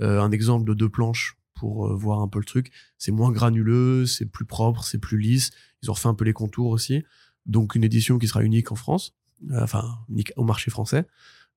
un 0.00 0.30
exemple 0.30 0.66
de 0.66 0.74
deux 0.74 0.88
planches 0.88 1.36
pour 1.60 1.88
euh, 1.88 1.94
voir 1.94 2.20
un 2.20 2.28
peu 2.28 2.38
le 2.38 2.44
truc. 2.46 2.72
C'est 2.96 3.12
moins 3.12 3.30
granuleux, 3.30 4.06
c'est 4.06 4.24
plus 4.24 4.46
propre, 4.46 4.82
c'est 4.82 4.98
plus 4.98 5.18
lisse. 5.18 5.50
Ils 5.82 5.90
ont 5.90 5.92
refait 5.92 6.08
un 6.08 6.14
peu 6.14 6.24
les 6.24 6.32
contours 6.32 6.70
aussi. 6.70 7.04
Donc 7.44 7.74
une 7.74 7.84
édition 7.84 8.18
qui 8.18 8.26
sera 8.26 8.42
unique 8.42 8.72
en 8.72 8.76
France, 8.76 9.14
euh, 9.50 9.62
enfin 9.62 9.84
unique 10.08 10.32
au 10.36 10.42
marché 10.42 10.70
français. 10.70 11.06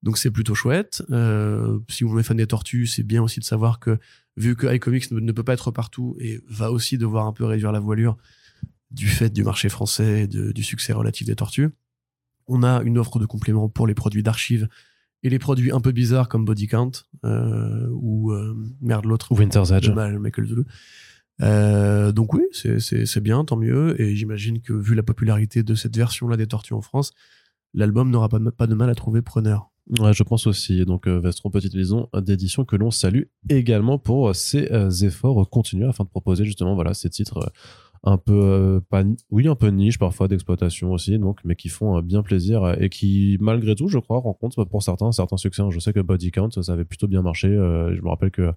Donc 0.02 0.18
c'est 0.18 0.30
plutôt 0.30 0.54
chouette. 0.54 1.02
Euh, 1.10 1.78
si 1.88 2.04
vous 2.04 2.18
êtes 2.18 2.26
fan 2.26 2.36
des 2.36 2.46
tortues, 2.46 2.86
c'est 2.86 3.02
bien 3.02 3.22
aussi 3.22 3.40
de 3.40 3.44
savoir 3.44 3.80
que 3.80 3.98
vu 4.36 4.54
que 4.54 4.72
iComics 4.74 5.10
ne, 5.10 5.20
ne 5.20 5.32
peut 5.32 5.42
pas 5.42 5.54
être 5.54 5.70
partout 5.70 6.14
et 6.20 6.40
va 6.48 6.70
aussi 6.70 6.98
devoir 6.98 7.26
un 7.26 7.32
peu 7.32 7.46
réduire 7.46 7.72
la 7.72 7.80
voilure 7.80 8.18
du 8.90 9.08
fait 9.08 9.30
du 9.30 9.42
marché 9.42 9.70
français 9.70 10.24
et 10.24 10.26
du 10.28 10.62
succès 10.62 10.92
relatif 10.92 11.26
des 11.26 11.34
tortues, 11.34 11.70
on 12.46 12.62
a 12.62 12.82
une 12.82 12.98
offre 12.98 13.18
de 13.18 13.26
compléments 13.26 13.68
pour 13.68 13.86
les 13.86 13.94
produits 13.94 14.22
d'archives 14.22 14.68
et 15.24 15.30
les 15.30 15.38
produits 15.40 15.72
un 15.72 15.80
peu 15.80 15.90
bizarres 15.90 16.28
comme 16.28 16.44
Body 16.44 16.68
Count 16.68 16.92
euh, 17.24 17.88
ou 17.90 18.30
euh, 18.32 18.54
merde 18.80 19.06
l'autre 19.06 19.32
Winter's 19.32 19.72
Edge. 19.72 19.88
mal 19.90 20.18
Michael 20.20 20.46
Zulu. 20.46 20.62
Euh, 21.42 22.12
donc 22.12 22.32
oui, 22.34 22.42
c'est- 22.52 22.78
bien, 23.20 23.44
tant 23.44 23.56
mieux. 23.56 24.00
Et 24.00 24.14
j'imagine 24.14 24.60
que 24.60 24.72
vu 24.72 24.94
la 24.94 25.02
popularité 25.02 25.62
de 25.64 25.74
cette 25.74 25.96
version-là 25.96 26.36
des 26.36 26.46
Tortues 26.46 26.74
en 26.74 26.80
France, 26.82 27.12
l'album 27.72 28.10
n'aura 28.10 28.28
pas, 28.28 28.38
de- 28.38 28.50
pas 28.50 28.66
de 28.68 28.74
mal 28.74 28.88
à 28.90 28.94
trouver 28.94 29.22
preneur. 29.22 29.70
Ouais, 29.98 30.12
je 30.14 30.22
pense 30.22 30.46
aussi. 30.46 30.84
Donc, 30.84 31.06
euh, 31.06 31.18
Vestron, 31.20 31.50
petite 31.50 31.74
maison 31.74 32.08
d'édition 32.16 32.64
que 32.64 32.76
l'on 32.76 32.90
salue 32.90 33.24
également 33.50 33.98
pour 33.98 34.34
ses 34.34 34.68
efforts 35.04 35.50
continus 35.50 35.88
afin 35.88 36.04
de 36.04 36.08
proposer 36.08 36.44
justement 36.44 36.74
voilà, 36.74 36.94
ces 36.94 37.10
titres 37.10 37.52
un 38.04 38.18
peu, 38.18 38.32
euh, 38.34 38.80
pas, 38.90 39.02
oui, 39.30 39.48
un 39.48 39.54
peu 39.54 39.68
niche 39.68 39.98
parfois 39.98 40.28
d'exploitation 40.28 40.92
aussi, 40.92 41.18
donc, 41.18 41.40
mais 41.44 41.56
qui 41.56 41.68
font 41.68 41.96
euh, 41.96 42.02
bien 42.02 42.22
plaisir 42.22 42.62
euh, 42.62 42.74
et 42.78 42.90
qui, 42.90 43.38
malgré 43.40 43.74
tout, 43.74 43.88
je 43.88 43.98
crois, 43.98 44.18
rencontrent 44.18 44.64
pour 44.64 44.82
certains 44.82 45.10
certains 45.10 45.38
succès. 45.38 45.62
Je 45.70 45.78
sais 45.78 45.92
que 45.92 46.00
Body 46.00 46.30
Count, 46.30 46.50
ça 46.50 46.72
avait 46.72 46.84
plutôt 46.84 47.08
bien 47.08 47.22
marché. 47.22 47.48
Euh, 47.48 47.96
je 47.96 48.02
me 48.02 48.08
rappelle 48.08 48.30
que 48.30 48.52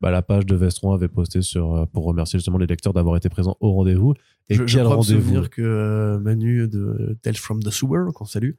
bah, 0.00 0.10
la 0.10 0.22
page 0.22 0.46
de 0.46 0.56
Vestron 0.56 0.92
avait 0.92 1.08
posté 1.08 1.42
sur, 1.42 1.86
pour 1.92 2.04
remercier 2.04 2.38
justement 2.38 2.58
les 2.58 2.66
lecteurs 2.66 2.92
d'avoir 2.92 3.16
été 3.16 3.28
présents 3.28 3.56
au 3.60 3.72
rendez-vous. 3.72 4.14
Et 4.48 4.54
je, 4.54 4.66
je 4.66 4.76
quel 4.78 4.86
rendez-vous? 4.86 5.20
souvenir 5.20 5.50
que 5.50 6.18
Manu 6.20 6.66
de 6.68 7.16
Tales 7.22 7.36
from 7.36 7.62
the 7.62 7.70
Sewer, 7.70 8.06
qu'on 8.14 8.24
salue, 8.24 8.52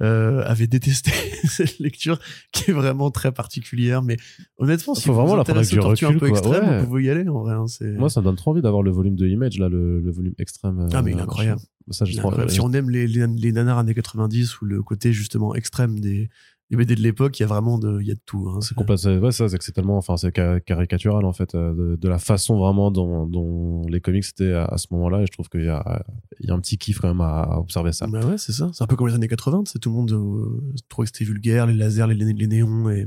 euh, 0.00 0.42
avait 0.46 0.66
détesté 0.66 1.10
cette 1.44 1.78
lecture 1.78 2.18
qui 2.52 2.70
est 2.70 2.74
vraiment 2.74 3.10
très 3.10 3.30
particulière. 3.32 4.02
Mais 4.02 4.16
honnêtement, 4.58 4.94
si 4.94 5.02
Faut 5.02 5.12
vous 5.12 5.16
vraiment 5.18 5.32
vous 5.32 5.36
la 5.36 5.44
prendre 5.44 5.60
du 5.60 6.04
un 6.06 6.12
peu 6.18 6.18
quoi. 6.18 6.28
extrêmes, 6.30 6.68
Ouais. 6.68 6.80
vous 6.80 6.86
pouvez 6.86 7.04
y 7.04 7.10
aller 7.10 7.28
en 7.28 7.40
vrai. 7.42 7.54
hein, 7.54 7.66
c'est- 7.66 7.92
Moi, 7.92 8.08
ça 8.10 8.20
me 8.20 8.24
donne 8.26 8.36
trop 8.36 8.50
envie 8.52 8.62
d'avoir 8.62 8.82
le 8.82 8.90
volume 8.90 9.16
de 9.16 9.26
Image, 9.28 9.58
là, 9.58 9.68
le, 9.68 10.00
le 10.00 10.10
volume 10.10 10.34
extrême. 10.38 10.88
Ah, 10.92 11.02
mais 11.02 11.12
il 11.12 11.16
est 11.18 11.20
euh, 11.20 11.24
incroyable. 11.24 11.60
Ça, 11.90 12.04
j'ai 12.04 12.12
Il 12.12 12.16
est 12.16 12.20
incroyable. 12.20 12.50
Si 12.50 12.60
on 12.60 12.72
aime 12.72 12.90
les, 12.90 13.06
les, 13.06 13.26
les 13.26 13.52
nanars 13.52 13.78
années 13.78 13.94
90 13.94 14.60
ou 14.60 14.64
le 14.64 14.82
côté 14.82 15.12
justement 15.12 15.54
extrême 15.54 15.98
des, 16.00 16.30
des 16.72 16.76
BD 16.78 16.94
de 16.96 17.02
l'époque, 17.02 17.38
il 17.38 17.42
y 17.42 17.44
a 17.44 17.46
vraiment 17.46 17.78
de, 17.78 18.00
il 18.00 18.06
y 18.08 18.10
a 18.10 18.14
de 18.14 18.20
tout. 18.24 18.48
Hein. 18.48 18.60
C'est 18.62 18.74
complètement, 18.74 19.12
ouais, 19.18 19.30
ça, 19.30 19.48
c'est 19.48 19.58
que 19.58 19.64
c'est 19.64 19.72
tellement, 19.72 19.98
enfin, 19.98 20.16
c'est 20.16 20.34
ca- 20.34 20.58
caricatural 20.60 21.24
en 21.26 21.32
fait, 21.32 21.54
euh, 21.54 21.74
de, 21.74 21.96
de 21.96 22.08
la 22.08 22.18
façon 22.18 22.56
vraiment 22.58 22.90
dont, 22.90 23.26
dont 23.26 23.86
les 23.88 24.00
comics 24.00 24.24
étaient 24.26 24.52
à, 24.54 24.64
à 24.64 24.78
ce 24.78 24.86
moment-là. 24.92 25.20
Et 25.22 25.26
je 25.26 25.32
trouve 25.32 25.48
qu'il 25.50 25.64
y 25.64 25.68
a, 25.68 26.02
il 26.40 26.48
y 26.48 26.50
a 26.50 26.54
un 26.54 26.60
petit 26.60 26.78
kiff 26.78 26.98
quand 26.98 27.08
même 27.08 27.20
à, 27.20 27.42
à 27.42 27.58
observer 27.58 27.92
ça. 27.92 28.06
Bah 28.06 28.24
ouais, 28.26 28.38
c'est 28.38 28.52
ça. 28.52 28.70
C'est 28.72 28.82
un 28.82 28.86
peu 28.86 28.96
comme 28.96 29.08
les 29.08 29.14
années 29.14 29.28
80. 29.28 29.64
C'est 29.66 29.78
tout 29.78 29.90
le 29.90 29.96
monde 29.96 30.12
euh, 30.12 30.60
trouvait 30.88 31.06
que 31.06 31.12
c'était 31.14 31.24
vulgaire, 31.30 31.66
les 31.66 31.74
lasers, 31.74 32.06
les, 32.08 32.14
les 32.32 32.46
néons 32.46 32.88
et 32.90 33.06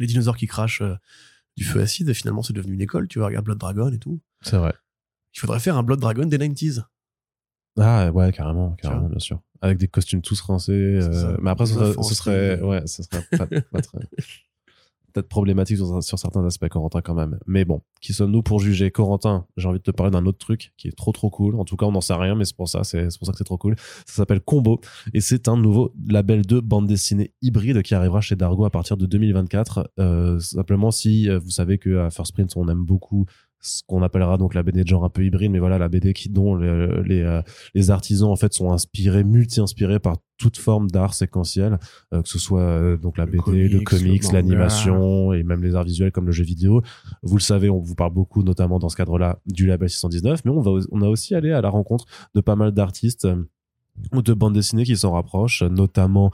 les 0.00 0.06
dinosaures 0.06 0.36
qui 0.36 0.46
crachent 0.48 0.82
euh, 0.82 0.94
du 1.56 1.64
feu 1.64 1.80
acide. 1.80 2.08
Et 2.08 2.14
finalement, 2.14 2.42
c'est 2.42 2.52
devenu 2.52 2.74
une 2.74 2.80
école. 2.82 3.06
Tu 3.08 3.18
vois, 3.20 3.28
regarde 3.28 3.44
Blood 3.44 3.58
Dragon 3.58 3.92
et 3.92 3.98
tout. 3.98 4.20
C'est 4.42 4.56
vrai. 4.58 4.74
Il 5.34 5.38
faudrait 5.40 5.60
faire 5.60 5.76
un 5.76 5.82
Blood 5.84 6.00
Dragon 6.00 6.26
des 6.26 6.36
90s. 6.38 6.82
Ah 7.80 8.10
ouais, 8.10 8.32
carrément, 8.32 8.72
carrément, 8.72 9.08
bien 9.08 9.20
sûr. 9.20 9.40
Avec 9.60 9.78
des 9.78 9.88
costumes 9.88 10.22
tous 10.22 10.40
rincés. 10.40 11.00
C'est 11.00 11.08
euh, 11.08 11.36
mais 11.40 11.50
après, 11.50 11.66
ce 11.66 11.74
serait, 11.74 12.58
ce 12.58 12.62
ouais, 12.62 12.86
ce 12.86 13.02
serait 13.02 13.24
pas, 13.36 13.46
pas 13.46 13.82
très, 13.82 13.98
peut-être 15.12 15.28
problématique 15.28 15.78
sur, 15.78 16.02
sur 16.02 16.18
certains 16.18 16.44
aspects, 16.44 16.68
Corentin, 16.68 17.00
quand 17.00 17.14
même. 17.14 17.38
Mais 17.46 17.64
bon, 17.64 17.82
qui 18.00 18.12
sommes-nous 18.12 18.42
pour 18.42 18.60
juger? 18.60 18.90
Corentin, 18.90 19.46
j'ai 19.56 19.68
envie 19.68 19.78
de 19.78 19.82
te 19.82 19.90
parler 19.90 20.10
d'un 20.10 20.26
autre 20.26 20.38
truc 20.38 20.72
qui 20.76 20.88
est 20.88 20.96
trop 20.96 21.12
trop 21.12 21.30
cool. 21.30 21.56
En 21.56 21.64
tout 21.64 21.76
cas, 21.76 21.86
on 21.86 21.92
n'en 21.92 22.00
sait 22.00 22.14
rien, 22.14 22.34
mais 22.34 22.44
c'est 22.44 22.56
pour 22.56 22.68
ça, 22.68 22.84
c'est 22.84 23.10
c'est 23.10 23.18
pour 23.18 23.26
ça 23.26 23.32
que 23.32 23.38
c'est 23.38 23.44
trop 23.44 23.58
cool. 23.58 23.76
Ça 24.06 24.16
s'appelle 24.16 24.40
Combo 24.40 24.80
et 25.14 25.20
c'est 25.20 25.48
un 25.48 25.56
nouveau 25.56 25.92
label 26.06 26.46
de 26.46 26.60
bande 26.60 26.86
dessinée 26.86 27.32
hybride 27.42 27.82
qui 27.82 27.94
arrivera 27.94 28.20
chez 28.20 28.36
Dargo 28.36 28.64
à 28.64 28.70
partir 28.70 28.96
de 28.96 29.06
2024. 29.06 29.90
Euh, 29.98 30.38
simplement, 30.40 30.90
si 30.90 31.28
euh, 31.28 31.38
vous 31.38 31.50
savez 31.50 31.78
que 31.78 31.98
à 31.98 32.10
First 32.10 32.34
Print, 32.34 32.56
on 32.56 32.68
aime 32.68 32.84
beaucoup 32.84 33.26
ce 33.60 33.82
qu'on 33.86 34.02
appellera 34.02 34.36
donc 34.36 34.54
la 34.54 34.62
BD 34.62 34.82
de 34.84 34.88
genre 34.88 35.04
un 35.04 35.08
peu 35.08 35.24
hybride, 35.24 35.50
mais 35.50 35.58
voilà, 35.58 35.78
la 35.78 35.88
BD 35.88 36.12
qui, 36.12 36.28
dont 36.28 36.54
les, 36.54 37.02
les, 37.04 37.22
euh, 37.22 37.42
les 37.74 37.90
artisans 37.90 38.28
en 38.28 38.36
fait 38.36 38.52
sont 38.52 38.72
inspirés, 38.72 39.24
multi-inspirés 39.24 39.98
par 39.98 40.18
toute 40.36 40.56
forme 40.56 40.88
d'art 40.88 41.14
séquentiel, 41.14 41.78
euh, 42.14 42.22
que 42.22 42.28
ce 42.28 42.38
soit 42.38 42.62
euh, 42.62 42.96
donc 42.96 43.18
la 43.18 43.24
Le 43.24 43.32
BD, 43.32 43.42
comics, 43.42 43.72
le 43.72 43.80
comics, 43.80 44.32
l'animation 44.32 45.32
et 45.32 45.42
même 45.42 45.62
les 45.62 45.74
arts 45.74 45.84
visuels 45.84 46.12
comme 46.12 46.26
le 46.26 46.32
jeu 46.32 46.44
vidéo. 46.44 46.82
Vous 47.22 47.36
le 47.36 47.42
savez, 47.42 47.68
on 47.68 47.80
vous 47.80 47.96
parle 47.96 48.12
beaucoup, 48.12 48.42
notamment 48.42 48.78
dans 48.78 48.88
ce 48.88 48.96
cadre-là, 48.96 49.40
du 49.46 49.66
label 49.66 49.88
619, 49.88 50.44
mais 50.44 50.50
on 50.52 50.60
va, 50.60 50.70
on 50.92 51.02
a 51.02 51.08
aussi 51.08 51.34
allé 51.34 51.50
à 51.50 51.60
la 51.60 51.70
rencontre 51.70 52.06
de 52.34 52.40
pas 52.40 52.54
mal 52.54 52.72
d'artistes 52.72 53.26
ou 54.12 54.22
de 54.22 54.32
bandes 54.32 54.54
dessinées 54.54 54.84
qui 54.84 54.96
s'en 54.96 55.12
rapprochent, 55.12 55.62
notamment 55.62 56.30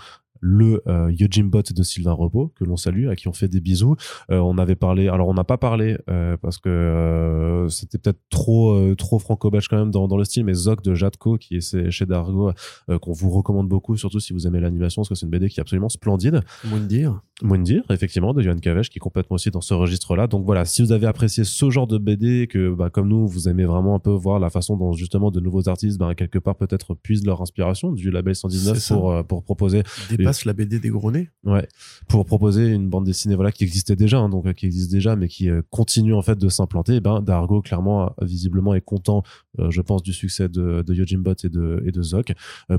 le 0.46 0.82
euh, 0.88 1.10
Yojimbot 1.10 1.62
de 1.74 1.82
Sylvain 1.82 2.12
Repos, 2.12 2.52
que 2.54 2.64
l'on 2.64 2.76
salue, 2.76 3.08
à 3.08 3.16
qui 3.16 3.28
on 3.28 3.32
fait 3.32 3.48
des 3.48 3.60
bisous. 3.62 3.96
Euh, 4.30 4.38
on 4.40 4.58
avait 4.58 4.74
parlé, 4.74 5.08
alors 5.08 5.28
on 5.28 5.32
n'a 5.34 5.42
pas 5.44 5.56
parlé 5.56 5.96
euh, 6.10 6.36
parce 6.36 6.58
que 6.58 6.68
euh, 6.68 7.68
c'était 7.70 7.96
peut-être 7.96 8.20
trop 8.28 8.72
euh, 8.74 8.94
trop 8.94 9.18
franco-belge 9.18 9.68
quand 9.68 9.78
même 9.78 9.90
dans, 9.90 10.06
dans 10.06 10.18
le 10.18 10.24
style, 10.24 10.44
mais 10.44 10.52
Zoc 10.52 10.82
de 10.82 10.94
Jatko, 10.94 11.38
qui 11.38 11.56
est 11.56 11.90
chez- 11.90 12.04
Dargo, 12.04 12.52
euh, 12.90 12.98
qu'on 12.98 13.12
vous 13.12 13.30
recommande 13.30 13.68
beaucoup, 13.68 13.96
surtout 13.96 14.20
si 14.20 14.34
vous 14.34 14.46
aimez 14.46 14.60
l'animation, 14.60 15.00
parce 15.00 15.08
que 15.08 15.14
c'est 15.14 15.24
une 15.24 15.30
BD 15.30 15.48
qui 15.48 15.60
est 15.60 15.62
absolument 15.62 15.88
splendide. 15.88 16.42
Moins 16.66 16.80
de 16.80 16.84
dire. 16.86 17.22
Moundir, 17.44 17.82
effectivement, 17.90 18.32
de 18.32 18.40
Johan 18.40 18.56
Kavesh, 18.56 18.88
qui 18.88 18.98
est 18.98 19.00
complètement 19.00 19.34
aussi 19.34 19.50
dans 19.50 19.60
ce 19.60 19.74
registre-là. 19.74 20.26
Donc 20.26 20.46
voilà, 20.46 20.64
si 20.64 20.80
vous 20.80 20.92
avez 20.92 21.06
apprécié 21.06 21.44
ce 21.44 21.68
genre 21.68 21.86
de 21.86 21.98
BD, 21.98 22.46
que 22.46 22.74
bah, 22.74 22.88
comme 22.88 23.08
nous, 23.08 23.28
vous 23.28 23.48
aimez 23.50 23.66
vraiment 23.66 23.94
un 23.94 23.98
peu 23.98 24.10
voir 24.10 24.38
la 24.38 24.48
façon 24.48 24.78
dont 24.78 24.94
justement 24.94 25.30
de 25.30 25.40
nouveaux 25.40 25.68
artistes, 25.68 25.98
bah, 25.98 26.14
quelque 26.14 26.38
part 26.38 26.56
peut-être 26.56 26.94
puisent 26.94 27.26
leur 27.26 27.42
inspiration 27.42 27.92
du 27.92 28.10
label 28.10 28.34
119 28.34 28.88
pour, 28.88 29.10
euh, 29.12 29.22
pour 29.22 29.44
proposer. 29.44 29.82
Dépasse 30.08 30.46
la 30.46 30.54
BD 30.54 30.80
des 30.80 30.88
gros 30.88 31.12
nez. 31.12 31.28
Ouais, 31.44 31.68
pour 32.08 32.24
proposer 32.24 32.68
une 32.68 32.88
bande 32.88 33.04
dessinée 33.04 33.34
voilà 33.34 33.52
qui 33.52 33.64
existait 33.64 33.96
déjà, 33.96 34.18
hein, 34.18 34.30
donc 34.30 34.46
euh, 34.46 34.52
qui 34.54 34.64
existe 34.64 34.90
déjà, 34.90 35.14
mais 35.14 35.28
qui 35.28 35.50
euh, 35.50 35.60
continue 35.68 36.14
en 36.14 36.22
fait 36.22 36.38
de 36.38 36.48
s'implanter. 36.48 37.00
Ben 37.00 37.20
Dargo 37.20 37.60
clairement 37.60 38.12
visiblement 38.22 38.74
est 38.74 38.80
content, 38.80 39.22
je 39.58 39.80
pense, 39.82 40.02
du 40.02 40.14
succès 40.14 40.48
de, 40.48 40.82
de 40.82 40.94
Yojimbot 40.94 41.34
et 41.44 41.48
de 41.50 41.82
et 41.84 41.92
de 41.92 42.02
Zoc 42.02 42.32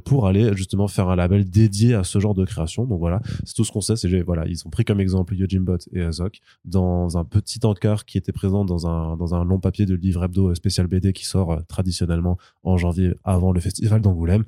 pour 0.04 0.28
aller 0.28 0.56
justement 0.56 0.88
faire 0.88 1.10
un 1.10 1.16
label 1.16 1.48
dédié 1.48 1.94
à 1.94 2.04
ce 2.04 2.20
genre 2.20 2.34
de 2.34 2.46
création. 2.46 2.86
Donc 2.86 3.00
voilà, 3.00 3.22
c'est 3.44 3.54
tout 3.54 3.64
ce 3.64 3.72
qu'on 3.72 3.82
sait. 3.82 3.96
C'est 3.96 4.10
voilà, 4.22 4.48
ils 4.56 4.68
ont 4.68 4.70
pris 4.70 4.86
comme 4.86 5.00
exemple 5.00 5.36
Yojimbot 5.36 5.78
et 5.94 6.02
Azok 6.02 6.40
dans 6.64 7.18
un 7.18 7.26
petit 7.26 7.60
encart 7.64 8.06
qui 8.06 8.18
était 8.18 8.32
présent 8.32 8.66
dans 8.66 8.88
un 8.88 9.18
dans 9.18 9.36
un 9.36 9.44
long 9.44 9.60
papier 9.60 9.86
de 9.86 9.96
livre 9.96 10.24
hebdo 10.24 10.54
spécial 10.56 10.88
BD 10.88 11.14
qui 11.14 11.26
sort 11.26 11.66
traditionnellement 11.68 12.38
en 12.64 12.78
janvier 12.78 13.14
avant 13.24 13.52
le 13.52 13.60
festival 13.60 14.02
d'Angoulême. 14.02 14.44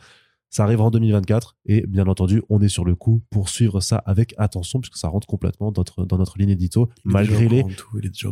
Ça 0.50 0.64
arrive 0.64 0.80
en 0.80 0.90
2024 0.90 1.58
et 1.66 1.86
bien 1.86 2.08
entendu, 2.08 2.42
on 2.50 2.62
est 2.62 2.70
sur 2.70 2.86
le 2.86 2.96
coup 2.96 3.22
pour 3.30 3.50
suivre 3.50 3.82
ça 3.82 3.98
avec 4.06 4.34
attention 4.38 4.80
puisque 4.80 4.96
ça 4.96 5.10
rentre 5.10 5.28
complètement 5.28 5.72
dans 5.72 5.82
notre, 5.82 6.06
dans 6.06 6.18
notre 6.18 6.38
ligne 6.40 6.52
édito 6.52 6.90
malgré 7.04 7.50
les, 7.50 7.66
il 7.96 8.06
est 8.06 8.10
déjà 8.10 8.30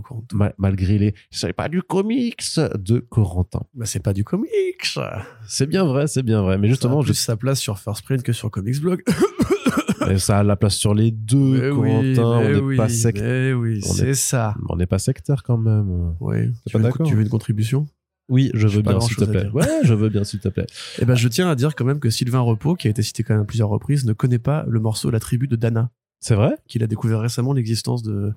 malgré 0.58 0.98
les, 0.98 1.14
c'est 1.30 1.52
pas 1.52 1.68
du 1.68 1.82
comics 1.82 2.42
de 2.80 3.00
Corentin. 3.00 3.64
Bah 3.74 3.86
c'est 3.86 4.00
pas 4.00 4.14
du 4.14 4.24
comics. 4.24 4.50
C'est 5.48 5.68
bien 5.68 5.84
vrai, 5.84 6.08
c'est 6.08 6.24
bien 6.24 6.42
vrai. 6.42 6.58
Mais 6.58 6.70
justement, 6.70 7.04
plus 7.04 7.16
sa 7.16 7.36
place 7.36 7.60
sur 7.60 7.80
First 7.80 8.04
Print 8.04 8.24
que 8.24 8.34
sur 8.34 8.50
Comics 8.50 8.80
Blog. 8.80 9.04
et 10.10 10.18
ça 10.18 10.40
a 10.40 10.44
la 10.44 10.56
place 10.56 10.76
sur 10.76 10.94
les 10.94 11.12
deux, 11.12 11.72
Corentin. 11.72 12.24
on 12.24 12.70
n'est 12.70 12.78
pas 12.78 12.90
sectaire. 12.90 13.58
oui, 13.58 13.82
c'est 13.82 14.14
ça. 14.14 14.56
On 14.70 14.76
n'est 14.76 14.86
pas 14.86 15.00
sectaire 15.00 15.44
quand 15.44 15.58
même. 15.58 16.16
Oui. 16.20 16.52
Tu, 16.68 16.78
veux, 16.78 16.92
tu 17.06 17.16
veux 17.16 17.22
une 17.22 17.30
contribution? 17.30 17.88
Oui, 18.28 18.50
je 18.54 18.68
veux 18.68 18.82
bien, 18.82 19.00
s'il 19.00 19.16
te 19.18 19.26
plaît. 19.26 19.50
Ouais, 19.50 19.82
je 19.84 19.94
veux 19.94 20.10
bien, 20.10 20.24
s'il 20.24 20.40
te 20.40 20.50
plaît. 20.50 20.66
Eh 21.00 21.06
ben, 21.06 21.16
je 21.16 21.28
tiens 21.28 21.50
à 21.50 21.56
dire 21.56 21.76
quand 21.76 21.86
même 21.86 22.00
que 22.00 22.10
Sylvain 22.10 22.40
Repos, 22.40 22.76
qui 22.76 22.88
a 22.88 22.90
été 22.90 23.04
cité 23.04 23.24
quand 23.24 23.34
même 23.34 23.44
à 23.44 23.46
plusieurs 23.46 23.70
reprises, 23.70 24.06
ne 24.06 24.14
connaît 24.14 24.40
pas 24.40 24.66
le 24.68 24.80
morceau 24.80 25.12
La 25.12 25.20
tribu 25.20 25.48
de 25.48 25.56
Dana. 25.56 25.92
C'est 26.20 26.36
vrai? 26.36 26.58
Qu'il 26.68 26.84
a 26.84 26.88
découvert 26.88 27.20
récemment 27.20 27.54
l'existence 27.54 28.02
de 28.02 28.34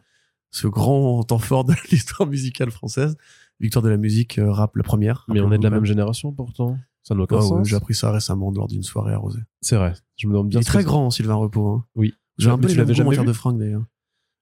ce 0.51 0.67
grand 0.67 1.23
temps 1.23 1.39
fort 1.39 1.65
de 1.65 1.75
l'histoire 1.91 2.29
musicale 2.29 2.71
française. 2.71 3.17
Victoire 3.61 3.83
de 3.83 3.89
la 3.89 3.97
musique 3.97 4.39
euh, 4.39 4.51
rap, 4.53 4.77
la 4.77 4.83
première. 4.83 5.25
Mais 5.29 5.41
on 5.41 5.51
est 5.53 5.59
de 5.59 5.65
la 5.65 5.71
même 5.71 5.85
génération 5.85 6.33
pourtant. 6.33 6.79
Ça 7.09 7.15
n'a 7.15 7.23
aucun 7.23 7.41
sens. 7.41 7.67
J'ai 7.67 7.75
appris 7.75 7.95
ça 7.95 8.13
récemment 8.13 8.51
lors 8.51 8.69
d'une 8.69 8.83
soirée 8.83 9.15
arrosée. 9.15 9.41
C'est 9.63 9.77
vrai. 9.77 9.95
Je 10.17 10.27
me 10.27 10.35
demande 10.35 10.51
bien. 10.51 10.61
Il 10.61 10.63
est 10.63 10.67
très 10.67 10.85
grand, 10.85 11.09
Sylvain 11.09 11.37
Repos. 11.37 11.67
Hein. 11.67 11.85
Oui. 11.95 12.13
J'ai 12.37 12.51
un 12.51 12.59
peu 12.59 12.69
tu 12.69 12.77
l'avais 12.77 12.93
jamais 12.93 13.17
vu 13.17 13.25
de 13.25 13.33
fringue 13.33 13.59
d'ailleurs. 13.59 13.87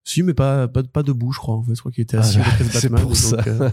Si, 0.06 0.22
mais 0.22 0.34
pas, 0.34 0.68
pas, 0.68 0.84
pas 0.84 1.02
debout, 1.02 1.32
je 1.32 1.38
crois. 1.38 1.56
En 1.56 1.62
fait, 1.62 1.74
je 1.74 1.80
crois 1.80 1.90
qu'il 1.90 2.02
était 2.02 2.16
assis 2.16 2.38
ah, 2.40 2.64
Batman. 2.72 3.02
Pour 3.02 3.16
ça. 3.16 3.38
Euh, 3.46 3.70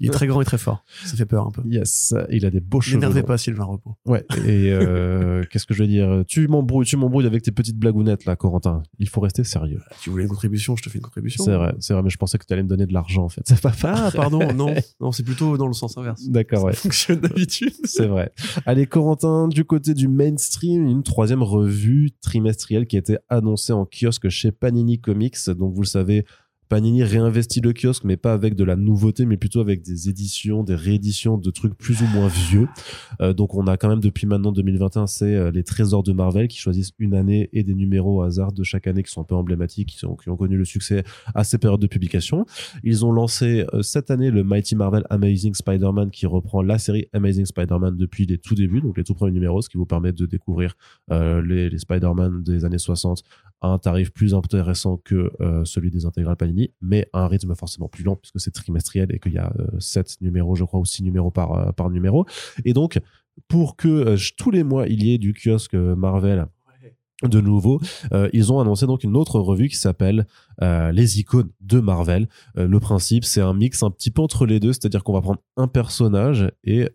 il 0.00 0.08
est 0.08 0.12
très 0.12 0.26
grand 0.26 0.42
et 0.42 0.44
très 0.44 0.58
fort. 0.58 0.84
Ça 1.04 1.16
fait 1.16 1.24
peur 1.24 1.46
un 1.46 1.50
peu. 1.50 1.62
Yes, 1.64 2.14
il 2.30 2.44
a 2.44 2.50
des 2.50 2.60
beaux 2.60 2.80
cheveux. 2.80 2.96
N'énervez 2.96 3.22
pas 3.22 3.38
Sylvain 3.38 3.64
Repos. 3.64 3.96
Ouais. 4.06 4.24
Et 4.46 4.70
euh, 4.70 5.42
qu'est-ce 5.50 5.66
que 5.66 5.74
je 5.74 5.82
vais 5.82 5.88
dire? 5.88 6.24
Tu 6.28 6.46
m'embrouilles, 6.46 6.86
tu 6.86 6.96
m'embrouilles 6.96 7.26
avec 7.26 7.42
tes 7.42 7.52
petites 7.52 7.78
blagounettes 7.78 8.26
là, 8.26 8.36
Corentin. 8.36 8.82
Il 8.98 9.08
faut 9.08 9.20
rester 9.20 9.44
sérieux. 9.44 9.80
Ah, 9.90 9.94
tu 10.00 10.10
voulais 10.10 10.24
une 10.24 10.28
contribution, 10.28 10.76
je 10.76 10.82
te 10.82 10.90
fais 10.90 10.98
une 10.98 11.04
contribution. 11.04 11.42
C'est 11.42 11.54
vrai, 11.54 11.74
c'est 11.80 11.94
vrai, 11.94 12.02
mais 12.02 12.10
je 12.10 12.18
pensais 12.18 12.36
que 12.36 12.44
tu 12.44 12.52
allais 12.52 12.62
me 12.62 12.68
donner 12.68 12.86
de 12.86 12.92
l'argent 12.92 13.24
en 13.24 13.28
fait. 13.28 13.42
C'est 13.46 13.60
pas 13.60 13.72
Ah, 13.84 14.10
pardon, 14.14 14.52
non, 14.52 14.74
non, 15.00 15.12
c'est 15.12 15.22
plutôt 15.22 15.56
dans 15.56 15.66
le 15.66 15.72
sens 15.72 15.96
inverse. 15.98 16.28
D'accord, 16.28 16.64
ouais. 16.64 16.72
Ça 16.72 16.80
fonctionne 16.82 17.20
d'habitude. 17.20 17.72
c'est 17.84 18.06
vrai. 18.06 18.32
Allez, 18.66 18.86
Corentin, 18.86 19.48
du 19.48 19.64
côté 19.64 19.94
du 19.94 20.08
mainstream, 20.08 20.86
une 20.86 21.02
troisième 21.02 21.42
revue 21.42 22.10
trimestrielle 22.20 22.86
qui 22.86 22.96
a 22.96 22.98
été 22.98 23.18
annoncée 23.28 23.72
en 23.72 23.86
kiosque 23.86 24.28
chez 24.28 24.52
Panini 24.52 25.00
Comics. 25.00 25.36
Donc 25.62 25.74
vous 25.74 25.82
le 25.82 25.86
savez, 25.86 26.24
Panini 26.72 27.04
réinvestit 27.04 27.60
le 27.60 27.74
kiosque, 27.74 28.04
mais 28.04 28.16
pas 28.16 28.32
avec 28.32 28.54
de 28.54 28.64
la 28.64 28.76
nouveauté, 28.76 29.26
mais 29.26 29.36
plutôt 29.36 29.60
avec 29.60 29.82
des 29.82 30.08
éditions, 30.08 30.64
des 30.64 30.74
rééditions 30.74 31.36
de 31.36 31.50
trucs 31.50 31.76
plus 31.76 32.00
ou 32.00 32.06
moins 32.06 32.28
vieux. 32.28 32.66
Euh, 33.20 33.34
donc 33.34 33.54
on 33.54 33.66
a 33.66 33.76
quand 33.76 33.90
même 33.90 34.00
depuis 34.00 34.26
maintenant 34.26 34.52
2021, 34.52 35.06
c'est 35.06 35.34
euh, 35.34 35.50
les 35.50 35.64
trésors 35.64 36.02
de 36.02 36.12
Marvel 36.12 36.48
qui 36.48 36.56
choisissent 36.56 36.92
une 36.98 37.12
année 37.12 37.50
et 37.52 37.62
des 37.62 37.74
numéros 37.74 38.20
au 38.20 38.22
hasard 38.22 38.52
de 38.52 38.62
chaque 38.62 38.86
année 38.86 39.02
qui 39.02 39.10
sont 39.10 39.20
un 39.20 39.24
peu 39.24 39.34
emblématiques, 39.34 39.98
qui, 39.98 40.06
ont 40.06 40.36
connu 40.38 40.56
le 40.56 40.64
succès 40.64 41.04
à 41.34 41.44
ces 41.44 41.58
périodes 41.58 41.82
de 41.82 41.86
publication. 41.86 42.46
Ils 42.82 43.04
ont 43.04 43.12
lancé 43.12 43.66
euh, 43.74 43.82
cette 43.82 44.10
année 44.10 44.30
le 44.30 44.42
Mighty 44.42 44.74
Marvel 44.74 45.04
Amazing 45.10 45.52
Spider-Man 45.52 46.10
qui 46.10 46.24
reprend 46.24 46.62
la 46.62 46.78
série 46.78 47.06
Amazing 47.12 47.44
Spider-Man 47.44 47.98
depuis 47.98 48.24
les 48.24 48.38
tout 48.38 48.54
débuts, 48.54 48.80
donc 48.80 48.96
les 48.96 49.04
tout 49.04 49.12
premiers 49.12 49.32
numéros, 49.32 49.60
ce 49.60 49.68
qui 49.68 49.76
vous 49.76 49.84
permet 49.84 50.14
de 50.14 50.24
découvrir 50.24 50.74
les, 51.10 51.68
les 51.68 51.78
Spider-Man 51.78 52.42
des 52.42 52.64
années 52.64 52.78
60 52.78 53.24
à 53.60 53.68
un 53.68 53.78
tarif 53.78 54.10
plus 54.10 54.32
intéressant 54.34 54.96
que 54.96 55.30
celui 55.64 55.90
des 55.90 56.06
intégrales 56.06 56.36
Panini 56.36 56.61
mais 56.80 57.08
à 57.12 57.20
un 57.20 57.28
rythme 57.28 57.54
forcément 57.54 57.88
plus 57.88 58.04
lent 58.04 58.16
puisque 58.16 58.40
c'est 58.40 58.50
trimestriel 58.50 59.12
et 59.12 59.18
qu'il 59.18 59.32
y 59.32 59.38
a 59.38 59.52
7 59.78 60.06
euh, 60.06 60.24
numéros, 60.24 60.54
je 60.54 60.64
crois, 60.64 60.80
ou 60.80 60.84
6 60.84 61.02
numéros 61.02 61.30
par, 61.30 61.52
euh, 61.52 61.72
par 61.72 61.90
numéro. 61.90 62.26
Et 62.64 62.72
donc, 62.72 63.00
pour 63.48 63.76
que 63.76 63.88
euh, 63.88 64.16
tous 64.36 64.50
les 64.50 64.62
mois 64.62 64.86
il 64.86 65.04
y 65.04 65.14
ait 65.14 65.18
du 65.18 65.34
kiosque 65.34 65.74
Marvel 65.74 66.46
de 67.22 67.40
nouveau, 67.40 67.80
ils 68.32 68.52
ont 68.52 68.58
annoncé 68.58 68.84
donc 68.84 69.04
une 69.04 69.16
autre 69.16 69.38
revue 69.38 69.68
qui 69.68 69.76
s'appelle 69.76 70.26
les 70.60 71.20
icônes 71.20 71.50
de 71.60 71.78
Marvel. 71.78 72.28
le 72.56 72.80
principe, 72.80 73.24
c'est 73.24 73.40
un 73.40 73.54
mix 73.54 73.84
un 73.84 73.92
petit 73.92 74.10
peu 74.10 74.22
entre 74.22 74.44
les 74.44 74.58
deux, 74.58 74.72
c'est-à-dire 74.72 75.04
qu'on 75.04 75.12
va 75.12 75.20
prendre 75.20 75.40
un 75.56 75.68
personnage 75.68 76.50
et 76.64 76.88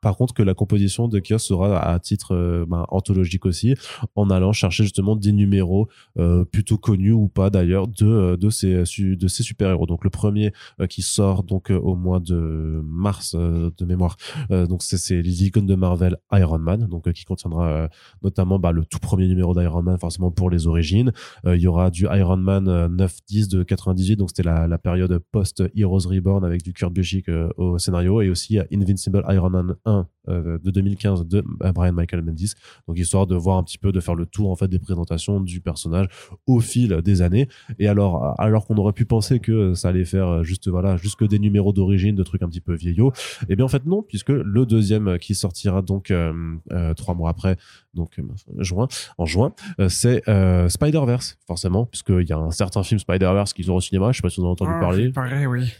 par 0.00 0.16
contre, 0.16 0.34
que 0.34 0.42
la 0.42 0.54
composition 0.54 1.08
de 1.08 1.20
kiosque 1.20 1.46
sera 1.46 1.78
à 1.78 1.98
titre 1.98 2.34
euh, 2.34 2.64
ben, 2.66 2.84
anthologique 2.88 3.46
aussi, 3.46 3.74
en 4.14 4.30
allant 4.30 4.52
chercher 4.52 4.84
justement 4.84 5.16
des 5.16 5.32
numéros 5.32 5.88
euh, 6.18 6.44
plutôt 6.44 6.78
connus 6.78 7.12
ou 7.12 7.28
pas 7.28 7.50
d'ailleurs 7.50 7.86
de, 7.88 8.06
euh, 8.06 8.36
de 8.36 8.50
ces, 8.50 8.82
de 8.98 9.28
ces 9.28 9.42
super-héros. 9.42 9.86
Donc 9.86 10.04
le 10.04 10.10
premier 10.10 10.52
qui 10.88 11.02
sort 11.02 11.42
donc 11.42 11.70
au 11.70 11.94
mois 11.94 12.20
de 12.20 12.80
mars 12.84 13.34
de 13.34 13.84
mémoire, 13.84 14.16
donc 14.50 14.82
c'est 14.82 15.22
les 15.22 15.44
icônes 15.44 15.66
de 15.66 15.74
Marvel 15.74 16.16
Iron 16.32 16.58
Man, 16.58 16.86
donc 16.88 17.10
qui 17.12 17.24
contiendra 17.24 17.88
notamment 18.22 18.58
bah, 18.58 18.72
le 18.72 18.84
tout 18.84 18.98
premier 18.98 19.26
numéro 19.26 19.54
d'Iron 19.54 19.82
Man 19.82 19.98
forcément 19.98 20.30
pour 20.30 20.50
les 20.50 20.66
origines. 20.66 21.12
Il 21.44 21.60
y 21.60 21.66
aura 21.66 21.90
du 21.90 22.06
Iron 22.06 22.36
Man 22.36 22.66
9-10 22.88 23.50
de 23.50 23.62
98, 23.62 24.16
donc 24.16 24.30
c'était 24.30 24.42
la, 24.42 24.66
la 24.66 24.78
période 24.78 25.18
post-Heroes 25.32 26.08
Reborn 26.08 26.44
avec 26.44 26.62
du 26.62 26.72
Kurt 26.72 26.92
Busiek 26.92 27.26
au 27.56 27.78
scénario, 27.78 28.20
et 28.20 28.30
aussi 28.30 28.58
Invincible 28.72 29.24
Iron 29.28 29.50
Man 29.50 29.74
1 29.84 29.89
euh, 30.28 30.58
de 30.62 30.70
2015 30.70 31.26
de 31.26 31.42
euh, 31.62 31.72
Brian 31.72 31.92
Michael 31.92 32.20
Bendis. 32.20 32.52
Donc 32.86 32.98
histoire 32.98 33.26
de 33.26 33.34
voir 33.34 33.56
un 33.56 33.62
petit 33.62 33.78
peu, 33.78 33.90
de 33.90 34.00
faire 34.00 34.14
le 34.14 34.26
tour 34.26 34.50
en 34.50 34.56
fait 34.56 34.68
des 34.68 34.78
présentations 34.78 35.40
du 35.40 35.60
personnage 35.60 36.08
au 36.46 36.60
fil 36.60 37.00
des 37.02 37.22
années. 37.22 37.48
Et 37.78 37.88
alors, 37.88 38.34
alors 38.38 38.66
qu'on 38.66 38.76
aurait 38.76 38.92
pu 38.92 39.06
penser 39.06 39.40
que 39.40 39.74
ça 39.74 39.88
allait 39.88 40.04
faire 40.04 40.44
juste 40.44 40.68
voilà, 40.68 40.96
jusque 40.96 41.26
des 41.26 41.38
numéros 41.38 41.72
d'origine, 41.72 42.14
de 42.14 42.22
trucs 42.22 42.42
un 42.42 42.48
petit 42.48 42.60
peu 42.60 42.74
vieillots, 42.74 43.12
et 43.42 43.46
eh 43.50 43.56
bien 43.56 43.64
en 43.64 43.68
fait 43.68 43.86
non, 43.86 44.02
puisque 44.02 44.28
le 44.28 44.66
deuxième 44.66 45.18
qui 45.18 45.34
sortira 45.34 45.82
donc 45.82 46.10
euh, 46.10 46.58
trois 46.96 47.14
mois 47.14 47.30
après, 47.30 47.56
donc 47.94 48.20
juin, 48.58 48.88
en 49.16 49.24
juin, 49.24 49.52
c'est 49.88 50.22
Spider-Verse 50.68 51.38
forcément, 51.46 51.86
puisqu'il 51.86 52.28
y 52.28 52.32
a 52.32 52.38
un 52.38 52.50
certain 52.50 52.82
film 52.82 52.98
Spider-Verse 52.98 53.52
qui 53.52 53.64
sort 53.64 53.76
au 53.76 53.80
cinéma. 53.80 54.12
Je 54.12 54.18
sais 54.18 54.22
pas 54.22 54.30
si 54.30 54.40
vous 54.40 54.46
en 54.46 54.50
avez 54.50 54.52
entendu 54.52 54.72
ah, 54.74 54.80
parler. 54.80 55.10
Pareil, 55.10 55.46
oui. 55.46 55.72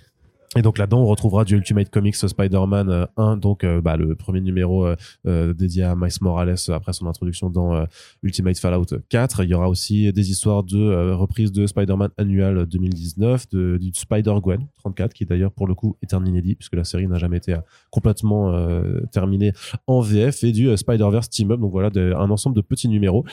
Et 0.56 0.62
donc 0.62 0.78
là-dedans, 0.78 1.02
on 1.02 1.06
retrouvera 1.06 1.44
du 1.44 1.54
Ultimate 1.54 1.90
Comics 1.90 2.16
Spider-Man 2.16 3.06
1, 3.16 3.22
euh, 3.22 3.36
donc 3.36 3.62
euh, 3.62 3.80
bah, 3.80 3.96
le 3.96 4.16
premier 4.16 4.40
numéro 4.40 4.84
euh, 4.84 5.54
dédié 5.54 5.84
à 5.84 5.94
Miles 5.94 6.10
Morales 6.22 6.56
après 6.70 6.92
son 6.92 7.06
introduction 7.06 7.50
dans 7.50 7.86
Ultimate 8.24 8.58
Fallout 8.58 8.86
4. 9.08 9.44
Il 9.44 9.50
y 9.50 9.54
aura 9.54 9.68
aussi 9.68 10.12
des 10.12 10.30
histoires 10.32 10.64
de 10.64 11.12
reprise 11.12 11.52
de 11.52 11.68
Spider-Man 11.68 12.10
Annual 12.18 12.66
2019, 12.66 13.48
de, 13.50 13.76
du 13.76 13.92
Spider-Gwen 13.94 14.66
34, 14.74 15.14
qui 15.14 15.24
d'ailleurs 15.24 15.52
pour 15.52 15.68
le 15.68 15.76
coup 15.76 15.96
est 16.02 16.14
un 16.14 16.24
inédit 16.24 16.56
puisque 16.56 16.74
la 16.74 16.82
série 16.82 17.06
n'a 17.06 17.18
jamais 17.18 17.36
été 17.36 17.56
complètement 17.90 18.52
terminée 19.12 19.52
en 19.86 20.00
VF, 20.00 20.42
et 20.42 20.50
du 20.50 20.76
Spider-Verse 20.76 21.30
Team 21.30 21.52
Up, 21.52 21.60
donc 21.60 21.70
voilà 21.70 21.90
un 21.96 22.30
ensemble 22.30 22.56
de 22.56 22.60
petits 22.60 22.88
numéros 22.88 23.24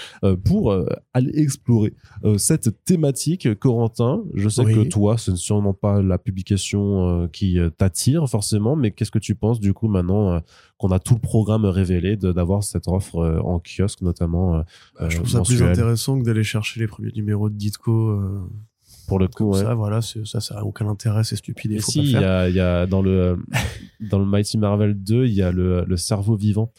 pour 0.45 0.75
aller 1.15 1.31
explorer 1.33 1.93
cette 2.37 2.83
thématique. 2.85 3.55
Corentin, 3.55 4.21
je 4.35 4.49
sais 4.49 4.65
que 4.65 4.87
toi, 4.87 5.17
ce 5.17 5.31
n'est 5.31 5.37
sûrement 5.37 5.73
pas 5.73 6.03
la 6.03 6.19
publication 6.19 7.06
euh, 7.07 7.27
qui 7.27 7.59
euh, 7.59 7.69
t'attire 7.69 8.27
forcément, 8.29 8.75
mais 8.75 8.91
qu'est-ce 8.91 9.11
que 9.11 9.19
tu 9.19 9.35
penses 9.35 9.59
du 9.59 9.73
coup 9.73 9.87
maintenant 9.87 10.33
euh, 10.33 10.39
qu'on 10.77 10.91
a 10.91 10.99
tout 10.99 11.15
le 11.15 11.19
programme 11.19 11.65
révélé 11.65 12.17
d'avoir 12.17 12.63
cette 12.63 12.87
offre 12.87 13.41
en 13.43 13.59
kiosque 13.59 14.01
notamment 14.01 14.63
bah, 14.99 15.09
Je 15.09 15.17
trouve 15.17 15.29
ça 15.29 15.41
plus 15.41 15.63
intéressant 15.63 16.19
que 16.19 16.23
d'aller 16.23 16.43
chercher 16.43 16.79
les 16.79 16.87
premiers 16.87 17.11
numéros 17.13 17.49
de 17.49 17.55
Ditko 17.55 18.19
pour 19.07 19.19
le 19.19 19.27
coup 19.27 19.53
ça 19.53 19.73
voilà 19.73 20.01
ça 20.01 20.39
ça 20.39 20.59
a 20.59 20.63
aucun 20.63 20.87
intérêt 20.87 21.23
c'est 21.23 21.37
stupide 21.37 21.71
il 21.71 21.81
faut 21.81 21.91
si 21.91 22.11
y 22.11 22.15
a, 22.17 22.49
y 22.49 22.59
a 22.59 22.85
dans 22.85 23.01
le 23.01 23.39
dans 24.11 24.19
le 24.19 24.25
Mighty 24.25 24.57
Marvel 24.57 24.93
2 25.01 25.25
il 25.25 25.33
y 25.33 25.41
a 25.41 25.51
le, 25.51 25.85
le 25.85 25.97
cerveau 25.97 26.35
vivant. 26.35 26.71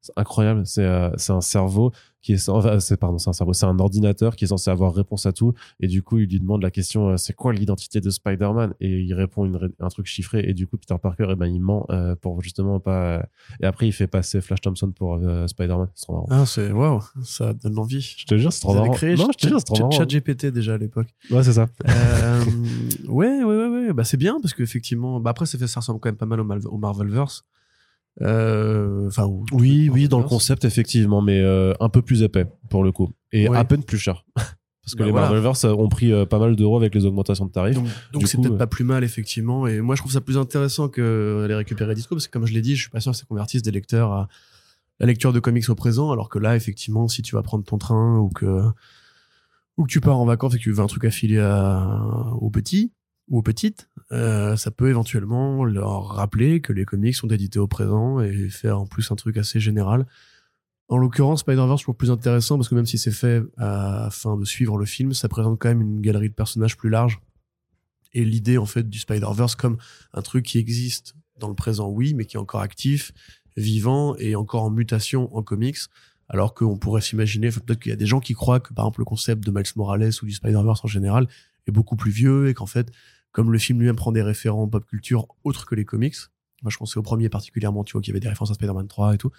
C'est 0.00 0.12
incroyable 0.16 0.62
c'est 0.64 0.88
c'est 1.16 1.32
un 1.32 1.40
cerveau 1.40 1.92
qui 2.24 2.32
est 2.32 2.48
enfin, 2.48 2.80
c'est 2.80 2.96
pardon 2.96 3.18
c'est 3.18 3.28
un 3.28 3.34
cerveau 3.34 3.52
c'est 3.52 3.66
un 3.66 3.78
ordinateur 3.78 4.34
qui 4.34 4.44
est 4.44 4.48
censé 4.48 4.70
avoir 4.70 4.94
réponse 4.94 5.26
à 5.26 5.32
tout 5.32 5.52
et 5.78 5.86
du 5.86 6.02
coup 6.02 6.18
il 6.18 6.28
lui 6.30 6.40
demande 6.40 6.62
la 6.62 6.70
question 6.70 7.10
euh, 7.10 7.16
c'est 7.18 7.34
quoi 7.34 7.52
l'identité 7.52 8.00
de 8.00 8.08
Spider-Man 8.08 8.72
et 8.80 9.00
il 9.02 9.12
répond 9.12 9.44
une, 9.44 9.70
un 9.78 9.88
truc 9.88 10.06
chiffré 10.06 10.42
et 10.48 10.54
du 10.54 10.66
coup 10.66 10.78
Peter 10.78 10.96
Parker 11.00 11.26
eh 11.30 11.34
ben 11.34 11.46
il 11.46 11.60
ment 11.60 11.86
euh, 11.90 12.16
pour 12.16 12.40
justement 12.42 12.80
pas 12.80 13.26
et 13.62 13.66
après 13.66 13.86
il 13.86 13.92
fait 13.92 14.06
passer 14.06 14.40
Flash 14.40 14.62
Thompson 14.62 14.90
pour 14.90 15.16
euh, 15.16 15.46
Spider-Man 15.46 15.88
c'est 15.94 16.04
trop 16.04 16.14
marrant 16.14 16.26
Ah, 16.30 16.46
c'est 16.46 16.72
waouh, 16.72 17.02
ça 17.22 17.52
donne 17.52 17.78
envie. 17.78 18.00
je 18.00 18.24
te 18.24 18.36
jure 18.38 18.52
c'est 18.52 18.60
trop 18.62 18.72
marrant 18.74 18.92
créé 18.94 19.16
non 19.16 19.28
je 19.30 19.36
te 19.38 19.46
jure 19.46 19.58
c'est 19.58 19.66
trop 19.66 19.78
marrant 19.78 19.90
Chat 19.90 20.06
GPT 20.06 20.46
déjà 20.46 20.74
à 20.74 20.78
l'époque. 20.78 21.08
ouais 21.30 21.42
c'est 21.44 21.52
ça 21.52 21.66
Euh, 21.86 22.42
ouais, 23.06 23.44
ouais, 23.44 23.44
ouais, 23.44 23.68
ouais. 23.68 23.92
Bah, 23.92 24.04
c'est 24.04 24.16
bien 24.16 24.38
parce 24.40 24.54
qu'effectivement, 24.54 25.20
bah, 25.20 25.30
après, 25.30 25.46
ça, 25.46 25.58
fait, 25.58 25.66
ça 25.66 25.80
ressemble 25.80 26.00
quand 26.00 26.08
même 26.08 26.16
pas 26.16 26.26
mal 26.26 26.40
au, 26.40 26.44
Mal- 26.44 26.66
au 26.66 26.78
Marvelverse. 26.78 27.44
Euh, 28.22 29.06
Enfin, 29.08 29.28
oui 29.52 29.88
oui 29.92 30.06
dans 30.08 30.18
le 30.20 30.24
concept 30.24 30.64
effectivement 30.64 31.20
mais 31.20 31.40
euh, 31.40 31.72
un 31.80 31.88
peu 31.88 32.00
plus 32.00 32.22
épais 32.22 32.46
pour 32.70 32.84
le 32.84 32.92
coup 32.92 33.10
et 33.32 33.48
Ouais. 33.48 33.56
à 33.58 33.64
peine 33.64 33.82
plus 33.82 33.98
cher 33.98 34.24
parce 34.36 34.94
que 34.94 34.98
Bah 35.00 35.04
les 35.06 35.10
voilà. 35.10 35.26
Marvelverse 35.26 35.64
ont 35.64 35.88
pris 35.88 36.12
euh, 36.12 36.24
pas 36.24 36.38
mal 36.38 36.54
d'euros 36.54 36.76
avec 36.76 36.94
les 36.94 37.06
augmentations 37.06 37.46
de 37.46 37.50
tarifs 37.50 37.74
Donc, 38.12 38.26
c'est 38.28 38.36
peut-être 38.40 38.52
euh, 38.54 38.58
pas 38.58 38.66
plus 38.66 38.84
mal, 38.84 39.02
effectivement. 39.02 39.66
Et 39.66 39.80
moi, 39.80 39.94
je 39.96 40.02
trouve 40.02 40.12
ça 40.12 40.20
plus 40.20 40.36
intéressant 40.38 40.88
que 40.88 41.46
les 41.48 41.54
récupérer 41.54 41.94
disco 41.94 42.14
parce 42.14 42.26
que, 42.28 42.32
comme 42.32 42.44
je 42.46 42.52
l'ai 42.52 42.60
dit, 42.60 42.76
je 42.76 42.82
suis 42.82 42.90
pas 42.90 43.00
sûr 43.00 43.10
que 43.12 43.16
ça 43.18 43.24
convertisse 43.26 43.62
des 43.62 43.70
lecteurs 43.70 44.12
à 44.12 44.28
la 45.00 45.06
lecture 45.06 45.32
de 45.32 45.40
comics 45.40 45.66
au 45.70 45.74
présent. 45.74 46.12
Alors 46.12 46.28
que 46.28 46.38
là, 46.38 46.54
effectivement, 46.54 47.08
si 47.08 47.22
tu 47.22 47.34
vas 47.34 47.42
prendre 47.42 47.64
ton 47.64 47.78
train 47.78 48.18
ou 48.18 48.28
que, 48.28 48.60
ou 49.78 49.84
que 49.84 49.88
tu 49.90 50.00
pars 50.02 50.18
en 50.18 50.26
vacances 50.26 50.54
et 50.54 50.58
que 50.58 50.62
tu 50.62 50.70
veux 50.72 50.80
un 50.84 50.86
truc 50.86 51.04
affilié 51.06 51.38
à, 51.40 51.98
aux 52.38 52.50
petits 52.50 52.92
ou 53.28 53.38
aux 53.38 53.42
petites, 53.42 53.88
euh, 54.12 54.56
ça 54.56 54.70
peut 54.70 54.88
éventuellement 54.88 55.64
leur 55.64 56.08
rappeler 56.08 56.60
que 56.60 56.72
les 56.72 56.84
comics 56.84 57.14
sont 57.14 57.28
édités 57.28 57.58
au 57.58 57.66
présent 57.66 58.20
et 58.20 58.48
faire 58.50 58.80
en 58.80 58.86
plus 58.86 59.10
un 59.10 59.16
truc 59.16 59.36
assez 59.36 59.60
général. 59.60 60.06
En 60.88 60.98
l'occurrence, 60.98 61.40
Spider-Verse, 61.40 61.80
je 61.80 61.84
trouve 61.84 61.96
plus 61.96 62.10
intéressant 62.10 62.56
parce 62.56 62.68
que 62.68 62.74
même 62.74 62.86
si 62.86 62.98
c'est 62.98 63.10
fait 63.10 63.42
afin 63.56 64.36
de 64.36 64.44
suivre 64.44 64.76
le 64.76 64.84
film, 64.84 65.14
ça 65.14 65.28
présente 65.28 65.58
quand 65.58 65.68
même 65.68 65.80
une 65.80 66.00
galerie 66.02 66.28
de 66.28 66.34
personnages 66.34 66.76
plus 66.76 66.90
large. 66.90 67.20
Et 68.12 68.24
l'idée, 68.24 68.58
en 68.58 68.66
fait, 68.66 68.88
du 68.88 68.98
Spider-Verse 68.98 69.56
comme 69.56 69.78
un 70.12 70.22
truc 70.22 70.44
qui 70.44 70.58
existe 70.58 71.16
dans 71.38 71.48
le 71.48 71.54
présent, 71.54 71.88
oui, 71.88 72.14
mais 72.14 72.26
qui 72.26 72.36
est 72.36 72.40
encore 72.40 72.60
actif, 72.60 73.12
vivant 73.56 74.14
et 74.16 74.36
encore 74.36 74.62
en 74.62 74.70
mutation 74.70 75.34
en 75.34 75.42
comics. 75.42 75.78
Alors 76.28 76.54
qu'on 76.54 76.78
pourrait 76.78 77.00
s'imaginer, 77.00 77.50
peut-être 77.50 77.80
qu'il 77.80 77.90
y 77.90 77.92
a 77.92 77.96
des 77.96 78.06
gens 78.06 78.20
qui 78.20 78.34
croient 78.34 78.60
que, 78.60 78.72
par 78.72 78.84
exemple, 78.84 79.00
le 79.00 79.04
concept 79.04 79.44
de 79.44 79.50
Miles 79.50 79.64
Morales 79.76 80.10
ou 80.22 80.26
du 80.26 80.32
Spider-Verse 80.32 80.84
en 80.84 80.88
général 80.88 81.28
est 81.66 81.72
beaucoup 81.72 81.96
plus 81.96 82.10
vieux 82.10 82.48
et 82.48 82.54
qu'en 82.54 82.66
fait, 82.66 82.90
comme 83.34 83.52
le 83.52 83.58
film 83.58 83.80
lui-même 83.80 83.96
prend 83.96 84.12
des 84.12 84.22
référents 84.22 84.68
pop 84.68 84.86
culture 84.86 85.26
autres 85.42 85.66
que 85.66 85.74
les 85.74 85.84
comics, 85.84 86.14
moi 86.62 86.70
je 86.70 86.78
pensais 86.78 86.98
au 86.98 87.02
premier 87.02 87.28
particulièrement, 87.28 87.82
tu 87.82 87.92
vois, 87.92 88.00
qu'il 88.00 88.12
y 88.12 88.14
avait 88.14 88.20
des 88.20 88.28
références 88.28 88.52
à 88.52 88.54
Spider-Man 88.54 88.86
3 88.86 89.14
et 89.14 89.18
tout, 89.18 89.32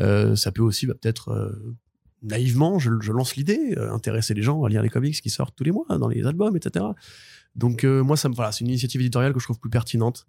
euh, 0.00 0.34
ça 0.34 0.52
peut 0.52 0.62
aussi 0.62 0.86
bah, 0.86 0.94
peut-être 0.94 1.28
euh, 1.28 1.76
naïvement, 2.22 2.78
je, 2.78 2.90
lance 3.12 3.36
l'idée, 3.36 3.74
euh, 3.76 3.92
intéresser 3.92 4.32
les 4.32 4.40
gens 4.40 4.64
à 4.64 4.70
lire 4.70 4.80
les 4.80 4.88
comics 4.88 5.20
qui 5.20 5.28
sortent 5.28 5.54
tous 5.54 5.64
les 5.64 5.70
mois 5.70 5.84
dans 5.98 6.08
les 6.08 6.26
albums, 6.26 6.56
etc. 6.56 6.86
Donc 7.54 7.84
moi, 7.84 8.16
ça 8.16 8.30
me 8.30 8.34
voilà, 8.34 8.52
c'est 8.52 8.60
une 8.64 8.70
initiative 8.70 9.02
éditoriale 9.02 9.34
que 9.34 9.38
je 9.38 9.44
trouve 9.44 9.60
plus 9.60 9.70
pertinente. 9.70 10.26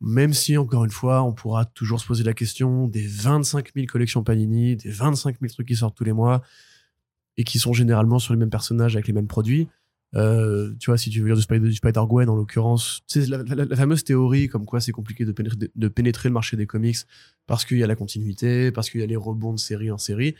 Même 0.00 0.34
si, 0.34 0.56
encore 0.56 0.84
une 0.84 0.90
fois, 0.90 1.22
on 1.22 1.32
pourra 1.32 1.64
toujours 1.64 2.00
se 2.00 2.06
poser 2.06 2.24
la 2.24 2.34
question 2.34 2.88
des 2.88 3.06
25 3.06 3.72
000 3.74 3.86
collections 3.86 4.22
Panini, 4.24 4.76
des 4.76 4.90
25 4.90 5.36
000 5.40 5.52
trucs 5.52 5.68
qui 5.68 5.76
sortent 5.76 5.96
tous 5.96 6.04
les 6.04 6.12
mois 6.12 6.42
et 7.36 7.44
qui 7.44 7.58
sont 7.58 7.72
généralement 7.72 8.18
sur 8.18 8.34
les 8.34 8.38
mêmes 8.38 8.50
personnages 8.50 8.96
avec 8.96 9.06
les 9.06 9.12
mêmes 9.12 9.28
produits. 9.28 9.68
Euh, 10.16 10.72
tu 10.78 10.90
vois, 10.90 10.98
si 10.98 11.10
tu 11.10 11.20
veux 11.20 11.26
lire 11.26 11.36
du 11.36 11.42
Spider, 11.42 11.66
du 11.68 11.74
Spider-Gwen, 11.74 12.28
en 12.28 12.36
l'occurrence, 12.36 13.00
tu 13.08 13.20
sais, 13.22 13.28
la, 13.28 13.42
la- 13.42 13.64
la 13.64 13.76
fameuse 13.76 14.04
théorie 14.04 14.48
comme 14.48 14.64
quoi 14.64 14.80
c'est 14.80 14.92
compliqué 14.92 15.24
de 15.24 15.32
pénétrer, 15.32 15.58
de 15.74 15.88
pénétrer 15.88 16.28
le 16.28 16.32
marché 16.34 16.56
des 16.56 16.66
comics 16.66 16.96
parce 17.46 17.64
qu'il 17.64 17.78
y 17.78 17.82
a 17.82 17.86
la 17.86 17.96
continuité, 17.96 18.70
parce 18.70 18.90
qu'il 18.90 19.00
y 19.00 19.04
a 19.04 19.06
les 19.06 19.16
rebonds 19.16 19.52
de 19.52 19.58
série 19.58 19.90
en 19.90 19.98
série. 19.98 20.34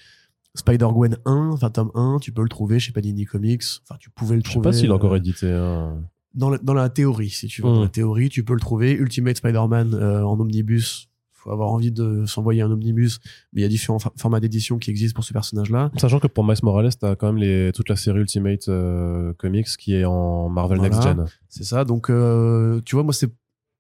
Spider-Gwen 0.55 1.17
1, 1.25 1.51
enfin 1.53 1.71
tome 1.71 1.91
1, 1.95 2.19
tu 2.21 2.31
peux 2.31 2.43
le 2.43 2.49
trouver 2.49 2.79
chez 2.79 2.93
Panini 2.93 3.25
Comics. 3.25 3.63
Enfin, 3.83 3.97
tu 3.99 4.11
pouvais 4.11 4.37
le 4.37 4.43
je 4.43 4.47
sais 4.47 4.51
trouver. 4.53 4.65
pas 4.69 4.73
s'il 4.73 4.87
est 4.87 4.93
encore 4.93 5.15
euh, 5.15 5.17
édité 5.17 5.51
hein. 5.51 6.01
dans 6.35 6.51
la, 6.51 6.59
dans 6.59 6.75
la 6.75 6.89
théorie, 6.91 7.31
si 7.31 7.49
tu 7.49 7.61
veux. 7.63 7.69
Dans 7.69 7.81
Mm. 7.81 7.83
la 7.83 7.89
théorie, 7.89 8.29
tu 8.29 8.45
peux 8.45 8.55
le 8.55 8.61
trouver. 8.61 8.93
Ultimate 8.93 9.37
Spider-Man 9.39 9.95
euh, 9.95 10.23
en 10.25 10.39
omnibus. 10.39 11.09
Faut 11.45 11.51
avoir 11.51 11.69
envie 11.69 11.93
de 11.93 12.25
s'envoyer 12.27 12.63
un 12.63 12.71
omnibus. 12.71 13.21
Mais 13.53 13.61
il 13.61 13.63
y 13.63 13.67
a 13.67 13.69
différents 13.69 13.99
fa- 13.99 14.13
formats 14.17 14.41
d'édition 14.41 14.79
qui 14.79 14.91
existent 14.91 15.15
pour 15.15 15.25
ce 15.25 15.33
personnage-là. 15.35 15.91
Sachant 15.99 16.19
que 16.19 16.27
pour 16.27 16.43
Miles 16.45 16.57
Morales, 16.63 16.91
t'as 16.99 17.15
quand 17.17 17.27
même 17.27 17.37
les, 17.37 17.71
toute 17.73 17.89
la 17.91 17.97
série 17.97 18.19
Ultimate 18.21 18.67
euh, 18.69 19.33
Comics 19.35 19.69
qui 19.79 19.95
est 19.95 20.05
en 20.07 20.49
Marvel 20.49 20.79
Voilà. 20.79 20.95
Next 20.95 21.07
Gen. 21.09 21.27
C'est 21.49 21.65
ça. 21.65 21.85
Donc, 21.85 22.09
euh, 22.11 22.81
tu 22.87 22.97
vois, 22.97 23.03
moi, 23.05 23.13
c'est 23.13 23.31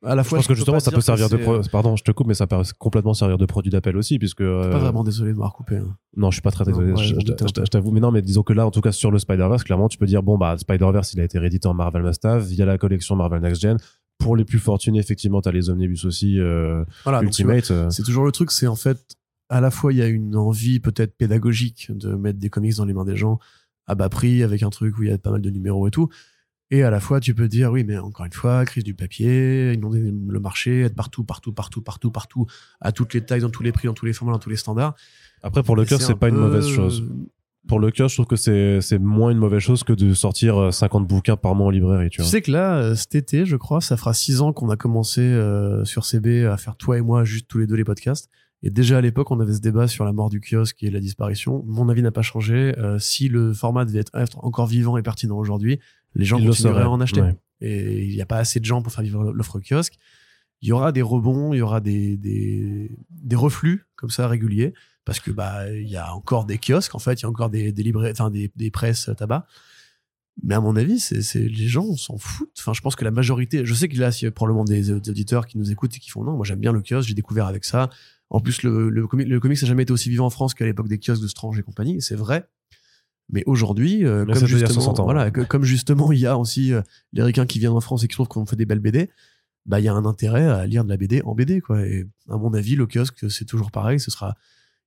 à 0.06 0.14
la 0.14 0.22
Je 0.22 0.28
fois. 0.28 0.38
pense 0.38 0.46
que 0.48 0.54
justement, 0.54 0.78
ça 0.80 0.90
peut 0.90 1.00
servir 1.00 1.30
de. 1.30 1.38
pro- 1.38 1.62
c'est- 1.62 1.70
Pardon, 1.70 1.96
je 1.96 2.04
te 2.04 2.10
coupe, 2.10 2.26
mais 2.26 2.34
ça 2.34 2.46
peut 2.46 2.56
complètement 2.78 3.14
servir 3.14 3.38
de 3.38 3.46
produit 3.46 3.70
d'appel 3.70 3.96
aussi, 3.96 4.18
puisque. 4.18 4.42
euh, 4.42 4.70
Pas 4.70 4.78
vraiment 4.78 5.02
désolé 5.02 5.30
de 5.30 5.36
m'avoir 5.38 5.54
coupé. 5.54 5.78
hein. 5.78 5.96
Non, 6.14 6.30
je 6.30 6.34
suis 6.34 6.42
pas 6.42 6.50
très 6.50 6.64
désolé. 6.66 6.88
Non, 6.90 6.96
ouais, 6.96 7.02
je, 7.02 7.14
je 7.14 7.20
je- 7.20 7.32
je- 7.56 7.64
je 7.64 7.70
t'avoue, 7.70 7.90
mais 7.90 8.00
non, 8.00 8.12
mais 8.12 8.20
disons 8.20 8.42
que 8.42 8.52
là, 8.52 8.66
en 8.66 8.70
tout 8.70 8.82
cas, 8.82 8.92
sur 8.92 9.10
le 9.10 9.18
Spider-Verse, 9.18 9.64
clairement, 9.64 9.88
tu 9.88 9.96
peux 9.96 10.04
dire 10.04 10.22
bon, 10.22 10.36
bah, 10.36 10.56
Spider-Verse, 10.58 11.14
il 11.14 11.20
a 11.20 11.24
été 11.24 11.38
réédité 11.38 11.66
en 11.68 11.72
Marvel 11.74 12.02
Must-Have 12.02 12.44
via 12.44 12.66
la 12.66 12.76
collection 12.76 13.16
Marvel 13.16 13.40
Next 13.40 13.62
Gen. 13.62 13.78
Pour 14.18 14.36
les 14.36 14.44
plus 14.44 14.58
fortunés, 14.58 14.98
effectivement, 14.98 15.40
t'as 15.42 15.52
les 15.52 15.70
omnibus 15.70 16.04
aussi, 16.04 16.38
euh, 16.38 16.84
Voilà. 17.02 17.20
tu 17.20 17.26
Ultimate. 17.26 17.70
euh, 17.70 17.90
C'est 17.90 18.02
toujours 18.04 18.24
le 18.24 18.32
truc, 18.32 18.50
c'est 18.50 18.66
en 18.66 18.76
fait, 18.76 19.16
à 19.48 19.60
la 19.60 19.70
fois, 19.70 19.92
il 19.92 19.98
y 19.98 20.02
a 20.02 20.06
une 20.06 20.36
envie 20.36 20.80
peut-être 20.80 21.16
pédagogique 21.16 21.88
de 21.90 22.14
mettre 22.14 22.38
des 22.38 22.48
comics 22.48 22.76
dans 22.76 22.84
les 22.84 22.94
mains 22.94 23.04
des 23.04 23.16
gens 23.16 23.38
à 23.86 23.94
bas 23.94 24.08
prix, 24.08 24.42
avec 24.42 24.62
un 24.62 24.70
truc 24.70 24.96
où 24.98 25.02
il 25.02 25.10
y 25.10 25.12
a 25.12 25.18
pas 25.18 25.30
mal 25.30 25.42
de 25.42 25.50
numéros 25.50 25.86
et 25.86 25.90
tout. 25.90 26.08
Et 26.70 26.82
à 26.82 26.90
la 26.90 26.98
fois, 26.98 27.20
tu 27.20 27.34
peux 27.34 27.46
dire, 27.48 27.70
oui, 27.70 27.84
mais 27.84 27.98
encore 27.98 28.24
une 28.24 28.32
fois, 28.32 28.64
crise 28.64 28.82
du 28.84 28.94
papier, 28.94 29.74
inonder 29.74 30.00
le 30.00 30.40
marché, 30.40 30.80
être 30.80 30.94
partout, 30.94 31.22
partout, 31.22 31.52
partout, 31.52 31.82
partout, 31.82 32.10
partout, 32.10 32.46
à 32.80 32.90
toutes 32.90 33.12
les 33.12 33.20
tailles, 33.20 33.42
dans 33.42 33.50
tous 33.50 33.62
les 33.62 33.70
prix, 33.72 33.86
dans 33.86 33.94
tous 33.94 34.06
les 34.06 34.14
formats, 34.14 34.32
dans 34.32 34.38
tous 34.38 34.48
les 34.50 34.56
standards. 34.56 34.94
Après, 35.42 35.62
pour 35.62 35.76
le 35.76 35.84
cœur, 35.84 36.00
c'est 36.00 36.14
pas 36.14 36.30
une 36.30 36.36
mauvaise 36.36 36.66
chose. 36.66 37.04
Pour 37.66 37.80
le 37.80 37.90
cœur, 37.90 38.08
je 38.08 38.14
trouve 38.16 38.26
que 38.26 38.36
c'est 38.36 38.98
moins 38.98 39.30
une 39.30 39.38
mauvaise 39.38 39.60
chose 39.60 39.84
que 39.84 39.92
de 39.94 40.12
sortir 40.12 40.58
euh, 40.58 40.70
50 40.70 41.06
bouquins 41.08 41.36
par 41.36 41.54
mois 41.54 41.68
en 41.68 41.70
librairie, 41.70 42.10
tu 42.10 42.16
Tu 42.16 42.22
vois. 42.22 42.30
sais 42.30 42.42
que 42.42 42.50
là, 42.50 42.76
euh, 42.76 42.94
cet 42.94 43.14
été, 43.14 43.46
je 43.46 43.56
crois, 43.56 43.80
ça 43.80 43.96
fera 43.96 44.12
six 44.12 44.40
ans 44.42 44.52
qu'on 44.52 44.68
a 44.68 44.76
commencé 44.76 45.22
euh, 45.22 45.84
sur 45.84 46.04
CB 46.04 46.44
à 46.46 46.56
faire 46.58 46.76
toi 46.76 46.98
et 46.98 47.00
moi 47.00 47.24
juste 47.24 47.48
tous 47.48 47.58
les 47.58 47.66
deux 47.66 47.76
les 47.76 47.84
podcasts. 47.84 48.28
Et 48.62 48.70
déjà 48.70 48.98
à 48.98 49.00
l'époque, 49.00 49.30
on 49.30 49.40
avait 49.40 49.52
ce 49.54 49.60
débat 49.60 49.88
sur 49.88 50.04
la 50.04 50.12
mort 50.12 50.30
du 50.30 50.40
kiosque 50.40 50.82
et 50.82 50.90
la 50.90 51.00
disparition. 51.00 51.62
Mon 51.66 51.88
avis 51.88 52.02
n'a 52.02 52.12
pas 52.12 52.22
changé. 52.22 52.74
Euh, 52.78 52.98
si 52.98 53.28
le 53.28 53.52
format 53.52 53.84
devait 53.84 54.04
être, 54.14 54.38
encore 54.44 54.66
vivant 54.66 54.96
et 54.96 55.02
pertinent 55.02 55.36
aujourd'hui, 55.38 55.80
les 56.14 56.24
gens 56.24 56.38
Il 56.38 56.44
le 56.44 56.50
continueraient 56.50 56.82
à 56.82 56.90
en 56.90 57.00
acheter. 57.00 57.20
ouais. 57.22 57.34
Et 57.60 58.04
il 58.04 58.14
n'y 58.14 58.22
a 58.22 58.26
pas 58.26 58.38
assez 58.38 58.60
de 58.60 58.64
gens 58.64 58.82
pour 58.82 58.92
faire 58.92 59.04
vivre 59.04 59.32
l'offre 59.32 59.58
kiosque. 59.60 59.94
Il 60.62 60.68
y 60.68 60.72
aura 60.72 60.92
des 60.92 61.02
rebonds, 61.02 61.52
il 61.52 61.58
y 61.58 61.62
aura 61.62 61.80
des, 61.80 62.16
des, 62.16 62.90
des 63.10 63.36
reflux 63.36 63.84
comme 63.96 64.10
ça 64.10 64.28
réguliers 64.28 64.72
parce 65.04 65.20
que 65.20 65.30
bah 65.30 65.70
il 65.70 65.88
y 65.88 65.96
a 65.96 66.12
encore 66.14 66.44
des 66.46 66.58
kiosques 66.58 66.94
en 66.94 66.98
fait, 66.98 67.20
il 67.20 67.22
y 67.22 67.26
a 67.26 67.28
encore 67.28 67.50
des 67.50 67.72
des 67.72 67.82
librairies, 67.82 68.12
enfin 68.12 68.30
des, 68.30 68.50
des 68.56 68.70
presses 68.70 69.08
euh, 69.08 69.14
tabac. 69.14 69.46
Mais 70.42 70.54
à 70.56 70.60
mon 70.60 70.74
avis, 70.74 70.98
c'est 70.98 71.22
c'est 71.22 71.40
les 71.46 71.68
gens 71.68 71.84
on 71.84 71.96
s'en 71.96 72.18
foutent. 72.18 72.50
Enfin, 72.58 72.72
je 72.72 72.80
pense 72.80 72.96
que 72.96 73.04
la 73.04 73.12
majorité, 73.12 73.64
je 73.64 73.72
sais 73.74 73.88
qu'il 73.88 74.00
y 74.00 74.02
a 74.04 74.30
probablement 74.32 74.64
des, 74.64 74.80
des 74.82 75.10
auditeurs 75.10 75.46
qui 75.46 75.58
nous 75.58 75.70
écoutent 75.70 75.94
et 75.96 76.00
qui 76.00 76.10
font 76.10 76.24
non, 76.24 76.34
moi 76.36 76.44
j'aime 76.44 76.58
bien 76.58 76.72
le 76.72 76.80
kiosque, 76.82 77.08
j'ai 77.08 77.14
découvert 77.14 77.46
avec 77.46 77.64
ça. 77.64 77.88
En 78.30 78.40
plus, 78.40 78.62
le, 78.64 78.88
le, 78.90 79.06
comic, 79.06 79.28
le 79.28 79.38
comics 79.38 79.60
n'a 79.62 79.68
jamais 79.68 79.84
été 79.84 79.92
aussi 79.92 80.10
vivant 80.10 80.26
en 80.26 80.30
France 80.30 80.54
qu'à 80.54 80.64
l'époque 80.64 80.88
des 80.88 80.98
kiosques 80.98 81.22
de 81.22 81.28
Strange 81.28 81.56
et 81.58 81.62
compagnie, 81.62 82.02
c'est 82.02 82.16
vrai. 82.16 82.48
Mais 83.30 83.44
aujourd'hui, 83.46 84.04
euh, 84.04 84.24
comme 84.24 84.42
justement, 84.48 84.80
60 84.80 85.00
ans, 85.00 85.04
voilà, 85.04 85.30
que- 85.30 85.42
comme 85.42 85.62
justement, 85.62 86.10
il 86.10 86.18
y 86.18 86.26
a 86.26 86.36
aussi 86.36 86.72
euh, 86.72 86.82
les 87.12 87.22
ricains 87.22 87.46
qui 87.46 87.58
viennent 87.60 87.72
en 87.72 87.80
France 87.80 88.02
et 88.02 88.08
qui 88.08 88.14
trouvent 88.14 88.26
qu'on 88.28 88.44
fait 88.44 88.56
des 88.56 88.66
belles 88.66 88.80
BD, 88.80 89.08
bah 89.66 89.78
il 89.78 89.84
y 89.84 89.88
a 89.88 89.94
un 89.94 90.04
intérêt 90.04 90.44
à 90.46 90.66
lire 90.66 90.84
de 90.84 90.88
la 90.88 90.96
BD 90.96 91.22
en 91.24 91.34
BD, 91.34 91.60
quoi. 91.60 91.86
Et 91.86 92.06
à 92.28 92.36
mon 92.36 92.52
avis, 92.54 92.74
le 92.74 92.86
kiosque, 92.86 93.30
c'est 93.30 93.44
toujours 93.44 93.70
pareil. 93.70 94.00
Ce 94.00 94.10
sera, 94.10 94.34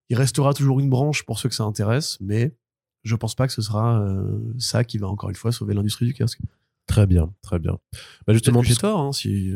il 0.10 0.18
restera 0.18 0.54
toujours 0.54 0.80
une 0.80 0.90
branche 0.90 1.24
pour 1.24 1.40
ceux 1.40 1.50
que 1.50 1.56
ça 1.56 1.64
intéresse, 1.64 2.18
mais 2.22 2.56
je 3.04 3.16
pense 3.16 3.36
pas 3.36 3.48
que 3.48 3.54
ce 3.54 3.62
sera 3.62 4.02
euh, 4.02 4.40
ça 4.58 4.84
qui 4.84 4.98
va 4.98 5.08
encore 5.08 5.30
une 5.30 5.36
fois 5.36 5.52
sauver 5.52 5.74
l'industrie 5.74 6.06
du 6.06 6.14
kiosque. 6.14 6.40
Très 6.88 7.06
bien, 7.06 7.34
très 7.42 7.60
bien. 7.60 7.78
Bah 8.26 8.34
justement, 8.34 8.64
j'ai 8.64 8.76
tort, 8.76 9.00
hein, 9.00 9.12
si. 9.12 9.52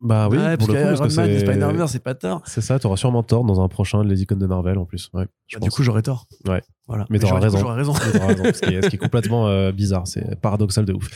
bah 0.00 0.28
oui, 0.28 0.36
Ouais, 0.38 0.56
pour 0.56 0.66
parce 0.66 0.78
le 0.78 0.82
coup, 0.92 0.98
parce 0.98 1.14
que 1.14 1.20
Iron 1.20 1.72
Man 1.72 1.84
et 1.84 1.86
c'est 1.86 2.02
pas 2.02 2.14
tort. 2.14 2.42
c'est 2.44 2.60
ça, 2.60 2.78
t'auras 2.80 2.96
sûrement 2.96 3.22
tort 3.22 3.44
dans 3.44 3.60
un 3.60 3.68
prochain 3.68 4.02
Les 4.02 4.22
icônes 4.22 4.40
de 4.40 4.46
Marvel 4.46 4.78
en 4.78 4.84
plus. 4.84 5.08
Ouais, 5.14 5.26
Bah, 5.52 5.60
du 5.60 5.70
coup, 5.70 5.82
j'aurais 5.84 6.02
tort. 6.02 6.26
Ouais. 6.48 6.62
Voilà. 6.88 7.06
Mais 7.08 7.20
t'auras 7.20 7.34
du 7.34 7.38
coup, 7.38 7.42
raison. 7.44 7.58
J'aurais 7.58 7.76
raison. 7.76 7.92
Mais 7.92 8.12
t'auras 8.12 8.26
raison, 8.26 8.44
ce, 8.52 8.60
qui 8.60 8.74
est, 8.74 8.82
ce 8.82 8.88
qui 8.88 8.96
est 8.96 8.98
complètement 9.00 9.46
euh, 9.46 9.70
bizarre, 9.70 10.06
c'est 10.08 10.40
paradoxal 10.40 10.84
de 10.84 10.92
ouf. 10.92 11.08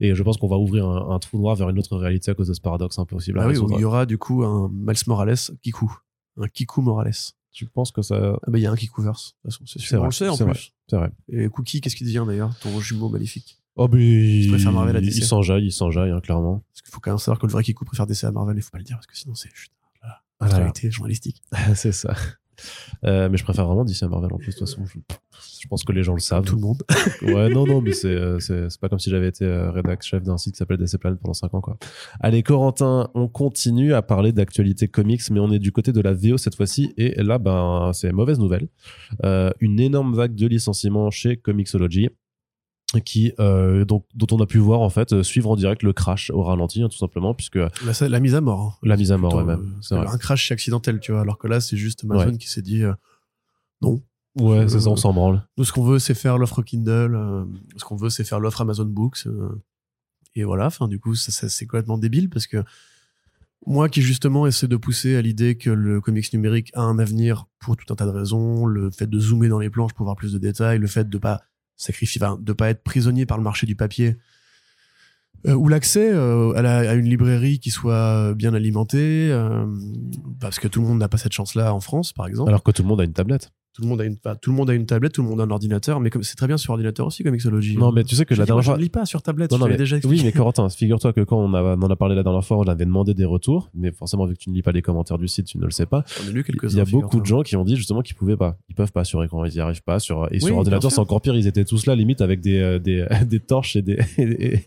Et 0.00 0.14
je 0.14 0.22
pense 0.22 0.38
qu'on 0.38 0.48
va 0.48 0.56
ouvrir 0.56 0.88
un, 0.88 1.14
un 1.14 1.18
trou 1.18 1.38
noir 1.38 1.54
vers 1.56 1.68
une 1.68 1.78
autre 1.78 1.98
réalité 1.98 2.30
à 2.30 2.34
cause 2.34 2.48
de 2.48 2.54
ce 2.54 2.60
paradoxe 2.62 2.98
impossible 2.98 3.38
à 3.40 3.42
Ah 3.42 3.48
oui, 3.48 3.58
il 3.72 3.80
y 3.80 3.84
aura 3.84 4.06
du 4.06 4.16
coup 4.16 4.42
un 4.42 4.70
Miles 4.72 4.96
Morales 5.06 5.36
Kiku. 5.62 5.92
Un 6.40 6.48
Kiku 6.48 6.80
Morales. 6.80 7.12
Tu 7.52 7.66
penses 7.66 7.90
que 7.90 8.02
ça. 8.02 8.38
Ah 8.42 8.50
bah 8.50 8.58
il 8.58 8.62
y 8.62 8.66
a 8.66 8.70
un 8.70 8.76
Kikuverse, 8.76 9.36
de 9.44 9.50
toute 9.50 9.52
façon, 9.52 9.64
c'est 9.66 9.80
sûr. 9.80 9.98
vrai, 9.98 10.06
On 10.06 10.08
le 10.08 10.12
sait 10.12 10.28
en 10.28 10.36
plus. 10.36 10.72
C'est 10.88 10.96
vrai. 10.96 11.10
Et 11.28 11.48
Cookie, 11.48 11.80
qu'est-ce 11.80 11.96
qu'il 11.96 12.06
devient 12.06 12.24
d'ailleurs 12.26 12.56
Ton 12.60 12.78
jumeau 12.80 13.08
maléfique. 13.08 13.60
Oh, 13.76 13.88
mais 13.90 14.42
il, 14.42 14.48
préfère 14.48 14.72
Marvel 14.72 14.96
à 14.96 15.00
DC. 15.00 15.16
il 15.16 15.24
s'enjaille, 15.24 15.64
il 15.64 15.72
s'enjaille, 15.72 16.10
hein, 16.10 16.20
clairement. 16.20 16.64
Parce 16.72 16.82
qu'il 16.82 16.92
faut 16.92 17.00
quand 17.00 17.10
même 17.10 17.18
savoir 17.18 17.38
que 17.38 17.46
le 17.46 17.52
vrai 17.52 17.62
Kiku 17.62 17.84
préfère 17.84 18.06
DC 18.06 18.24
à 18.24 18.30
Marvel, 18.30 18.56
il 18.56 18.62
faut 18.62 18.70
pas 18.70 18.78
le 18.78 18.84
dire 18.84 18.96
parce 18.96 19.06
que 19.06 19.16
sinon 19.16 19.34
c'est 19.34 19.50
la 20.02 20.22
Ah 20.40 20.72
journalistique. 20.90 21.42
c'est 21.74 21.92
ça. 21.92 22.14
Euh, 23.04 23.28
mais 23.30 23.36
je 23.36 23.44
préfère 23.44 23.66
vraiment 23.66 23.84
DC 23.84 24.02
à 24.02 24.08
Marvel 24.08 24.32
en 24.32 24.38
plus. 24.38 24.54
De 24.54 24.58
toute 24.58 24.68
façon, 24.68 24.84
je, 24.84 24.98
je 25.60 25.68
pense 25.68 25.84
que 25.84 25.92
les 25.92 26.02
gens 26.02 26.14
le 26.14 26.20
savent. 26.20 26.44
Tout 26.44 26.56
le 26.56 26.62
monde. 26.62 26.82
ouais, 27.22 27.48
non, 27.50 27.66
non, 27.66 27.80
mais 27.80 27.92
c'est, 27.92 28.08
euh, 28.08 28.38
c'est, 28.38 28.70
c'est 28.70 28.80
pas 28.80 28.88
comme 28.88 28.98
si 28.98 29.10
j'avais 29.10 29.28
été 29.28 29.44
euh, 29.44 29.70
rédac 29.70 30.02
chef 30.02 30.22
d'un 30.22 30.38
site 30.38 30.54
qui 30.54 30.58
s'appelle 30.58 30.78
DC 30.78 30.98
Planet 30.98 31.20
pendant 31.20 31.34
5 31.34 31.54
ans, 31.54 31.60
quoi. 31.60 31.76
Allez, 32.20 32.42
Corentin, 32.42 33.10
on 33.14 33.28
continue 33.28 33.94
à 33.94 34.02
parler 34.02 34.32
d'actualité 34.32 34.88
comics, 34.88 35.22
mais 35.30 35.40
on 35.40 35.52
est 35.52 35.58
du 35.58 35.72
côté 35.72 35.92
de 35.92 36.00
la 36.00 36.14
VO 36.14 36.38
cette 36.38 36.54
fois-ci. 36.54 36.92
Et 36.96 37.22
là, 37.22 37.38
ben, 37.38 37.90
c'est 37.92 38.12
mauvaise 38.12 38.38
nouvelle. 38.38 38.68
Euh, 39.24 39.50
une 39.60 39.80
énorme 39.80 40.14
vague 40.14 40.34
de 40.34 40.46
licenciements 40.46 41.10
chez 41.10 41.36
Comixology 41.36 42.08
qui 43.04 43.32
euh, 43.38 43.84
donc, 43.84 44.04
dont 44.14 44.26
on 44.32 44.40
a 44.40 44.46
pu 44.46 44.58
voir 44.58 44.80
en 44.80 44.90
fait 44.90 45.12
euh, 45.12 45.22
suivre 45.22 45.48
en 45.50 45.54
direct 45.56 45.82
le 45.84 45.92
crash 45.92 46.30
au 46.30 46.42
ralenti 46.42 46.82
hein, 46.82 46.88
tout 46.88 46.98
simplement 46.98 47.34
puisque 47.34 47.54
La, 47.56 47.70
la 48.08 48.18
mise 48.20 48.34
à 48.34 48.40
mort. 48.40 48.78
hein. 48.82 48.86
la 48.88 48.96
mise 48.96 49.12
à 49.12 49.16
mort 49.18 49.34
ouais, 49.36 49.44
même 49.44 49.60
euh, 49.60 49.78
c'est 49.80 49.94
un 49.94 50.18
crash 50.18 50.48
c'est 50.48 50.54
accidentel, 50.54 50.98
tu 50.98 51.12
vois. 51.12 51.20
Alors 51.20 51.38
que 51.38 51.46
là, 51.46 51.60
c'est 51.60 51.76
juste 51.76 52.02
Amazon 52.04 52.30
Ouais. 52.32 52.36
qui 52.38 52.48
s'est 52.50 52.62
dit 52.62 52.82
euh, 52.82 52.92
non. 53.80 54.02
ouais 54.40 54.68
c'est 54.68 54.80
ça 54.80 54.88
on 54.90 54.96
s'en 54.96 55.12
branle 55.12 55.46
Nous, 55.56 55.64
ce 55.64 55.72
qu'on 55.72 55.84
veut, 55.84 55.98
c'est 56.00 56.14
faire 56.14 56.36
l'offre 56.36 56.62
Kindle. 56.62 57.14
euh, 57.14 57.44
ce 57.76 57.84
qu'on 57.84 57.96
veut, 57.96 58.10
c'est 58.10 58.24
faire 58.24 58.40
l'offre 58.40 58.60
Amazon 58.62 58.86
Books. 58.86 59.26
et 60.34 60.42
voilà. 60.44 60.66
Enfin, 60.66 60.88
du 60.88 60.98
coup, 60.98 61.14
ça, 61.14 61.30
ça, 61.32 61.48
c'est 61.48 61.66
complètement 61.66 61.96
débile 61.98 62.28
parce 62.28 62.46
que 62.48 62.64
moi, 63.66 63.88
qui 63.88 64.00
justement 64.02 64.46
essaie 64.46 64.68
de 64.68 64.76
pousser 64.76 65.16
à 65.16 65.22
l'idée 65.22 65.56
que 65.56 65.68
le 65.70 66.00
comics 66.00 66.32
numérique 66.32 66.70
a 66.74 66.80
un 66.82 66.98
avenir 66.98 67.46
pour 67.60 67.76
tout 67.76 67.92
un 67.92 67.96
tas 67.96 68.06
de 68.06 68.10
raisons, 68.10 68.64
le 68.66 68.90
fait 68.90 69.06
de 69.08 69.18
zoomer 69.20 69.48
dans 69.48 69.58
les 69.58 69.68
planches 69.70 69.92
pour 69.92 70.04
voir 70.04 70.16
plus 70.16 70.32
de 70.32 70.38
détails, 70.38 70.78
le 70.78 70.86
fait 70.86 71.08
de 71.08 71.18
pas 71.18 71.42
sacrifier, 71.80 72.22
enfin, 72.22 72.38
de 72.40 72.52
pas 72.52 72.70
être 72.70 72.82
prisonnier 72.82 73.26
par 73.26 73.38
le 73.38 73.44
marché 73.44 73.66
du 73.66 73.76
papier. 73.76 74.16
euh, 75.46 75.54
ou 75.54 75.68
l'accès 75.68 76.10
euh, 76.12 76.52
à, 76.54 76.94
une 76.94 77.08
librairie 77.08 77.58
qui 77.58 77.70
soit 77.70 78.34
bien 78.34 78.52
alimentée, 78.52 79.30
euh, 79.32 79.66
parce 80.38 80.58
que 80.58 80.68
tout 80.68 80.82
le 80.82 80.88
monde 80.88 80.98
n'a 80.98 81.08
pas 81.08 81.16
cette 81.16 81.32
chance-là 81.32 81.72
en 81.72 81.80
France, 81.80 82.12
par 82.12 82.26
exemple. 82.26 82.50
alors 82.50 82.62
que 82.62 82.70
tout 82.70 82.82
le 82.82 82.88
monde 82.88 83.00
a 83.00 83.04
une 83.04 83.14
tablette 83.14 83.50
Tout 83.72 83.82
le 83.82 83.88
monde 83.88 84.00
a 84.00 84.04
une, 84.04 84.16
enfin, 84.24 84.34
tout 84.34 84.50
le 84.50 84.56
monde 84.56 84.68
a 84.68 84.74
une 84.74 84.84
tablette, 84.84 85.12
tout 85.12 85.22
le 85.22 85.28
monde 85.28 85.40
a 85.40 85.44
un 85.44 85.50
ordinateur, 85.50 86.00
mais 86.00 86.10
c'est 86.22 86.34
très 86.34 86.48
bien 86.48 86.56
sur 86.56 86.72
ordinateur 86.72 87.06
aussi, 87.06 87.22
comme 87.22 87.32
Mixology. 87.32 87.76
non 87.76 87.92
mais 87.92 88.02
tu 88.02 88.16
sais 88.16 88.24
que 88.24 88.34
je 88.34 88.40
la 88.40 88.44
dernière 88.46 88.62
je 88.62 88.66
fois 88.70 88.76
ne 88.76 88.82
lis 88.82 88.88
pas 88.88 89.06
sur 89.06 89.22
tablette. 89.22 89.52
Non, 89.52 89.58
je 89.58 89.62
non, 89.62 89.68
mais- 89.68 89.76
déjà 89.76 89.94
oui, 89.94 89.98
expliqué. 89.98 90.24
mais 90.24 90.32
Corentin, 90.32 90.68
figure-toi 90.68 91.12
que 91.12 91.20
quand 91.20 91.38
on, 91.38 91.54
a- 91.54 91.62
on 91.76 91.82
en 91.82 91.88
a 91.90 91.94
parlé 91.94 92.16
la 92.16 92.24
dernière 92.24 92.44
fois, 92.44 92.56
on 92.58 92.64
avait 92.64 92.84
demandé 92.84 93.14
des 93.14 93.24
retours, 93.24 93.70
mais 93.74 93.92
forcément, 93.92 94.26
vu 94.26 94.34
que 94.34 94.40
tu 94.40 94.50
ne 94.50 94.56
lis 94.56 94.62
pas 94.62 94.72
les 94.72 94.82
commentaires 94.82 95.18
du 95.18 95.28
site, 95.28 95.46
tu 95.46 95.58
ne 95.58 95.64
le 95.64 95.70
sais 95.70 95.86
pas. 95.86 96.04
J'en 96.20 96.30
ai 96.30 96.32
lu 96.32 96.42
quelques-uns. 96.42 96.68
Il 96.70 96.76
y 96.78 96.80
a 96.80 96.84
beaucoup 96.84 97.20
de 97.20 97.26
gens 97.26 97.42
qui 97.42 97.54
ont 97.54 97.64
dit 97.64 97.76
justement 97.76 98.02
qu'ils 98.02 98.16
pouvaient 98.16 98.36
pas. 98.36 98.56
Ils 98.68 98.74
peuvent 98.74 98.90
pas 98.92 99.04
sur 99.04 99.22
écran, 99.22 99.44
ils 99.44 99.54
y 99.54 99.60
arrivent 99.60 99.84
pas. 99.84 100.00
Sur, 100.00 100.26
et 100.32 100.34
Oui, 100.34 100.40
sur 100.40 100.56
ordinateur, 100.56 100.90
c'est 100.90 100.98
encore 100.98 101.20
pire. 101.20 101.36
Ils 101.36 101.46
étaient 101.46 101.64
tous 101.64 101.86
là, 101.86 101.94
limite, 101.94 102.22
avec 102.22 102.40
des, 102.40 102.58
euh, 102.58 102.78
des, 102.80 103.06
des 103.28 103.38
torches 103.38 103.76
et 103.76 103.82
des, 103.82 103.98
et, 104.18 104.58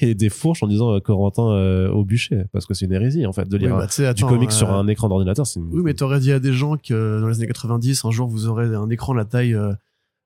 et 0.00 0.14
des 0.14 0.28
fourches 0.30 0.62
en 0.62 0.66
disant 0.66 0.94
euh, 0.94 1.00
Corentin 1.00 1.50
euh, 1.52 1.90
au 1.90 2.04
bûcher. 2.06 2.44
Parce 2.52 2.64
que 2.64 2.72
c'est 2.72 2.86
une 2.86 2.92
hérésie, 2.94 3.26
en 3.26 3.32
fait, 3.34 3.46
de 3.48 3.56
Oui, 3.58 3.64
lire 3.64 3.74
un- 3.76 3.86
bah, 3.86 4.12
du 4.14 4.24
comics 4.24 4.48
euh, 4.48 4.52
sur 4.52 4.72
un 4.72 4.88
écran 4.88 5.08
d'ordinateur. 5.10 5.46
C'est 5.46 5.60
une- 5.60 5.68
Oui, 5.70 5.82
mais 5.84 5.92
t'aurais 5.92 6.20
dit 6.20 6.32
à 6.32 6.40
des 6.40 6.54
gens 6.54 6.76
que 6.78 7.20
dans 7.20 7.28
les 7.28 7.36
années 7.36 7.46
90, 7.46 8.04
un 8.06 8.10
jour, 8.10 8.26
vous 8.28 8.46
un 8.64 8.90
écran 8.90 9.12
de 9.12 9.18
la 9.18 9.24
taille 9.24 9.54
euh, 9.54 9.72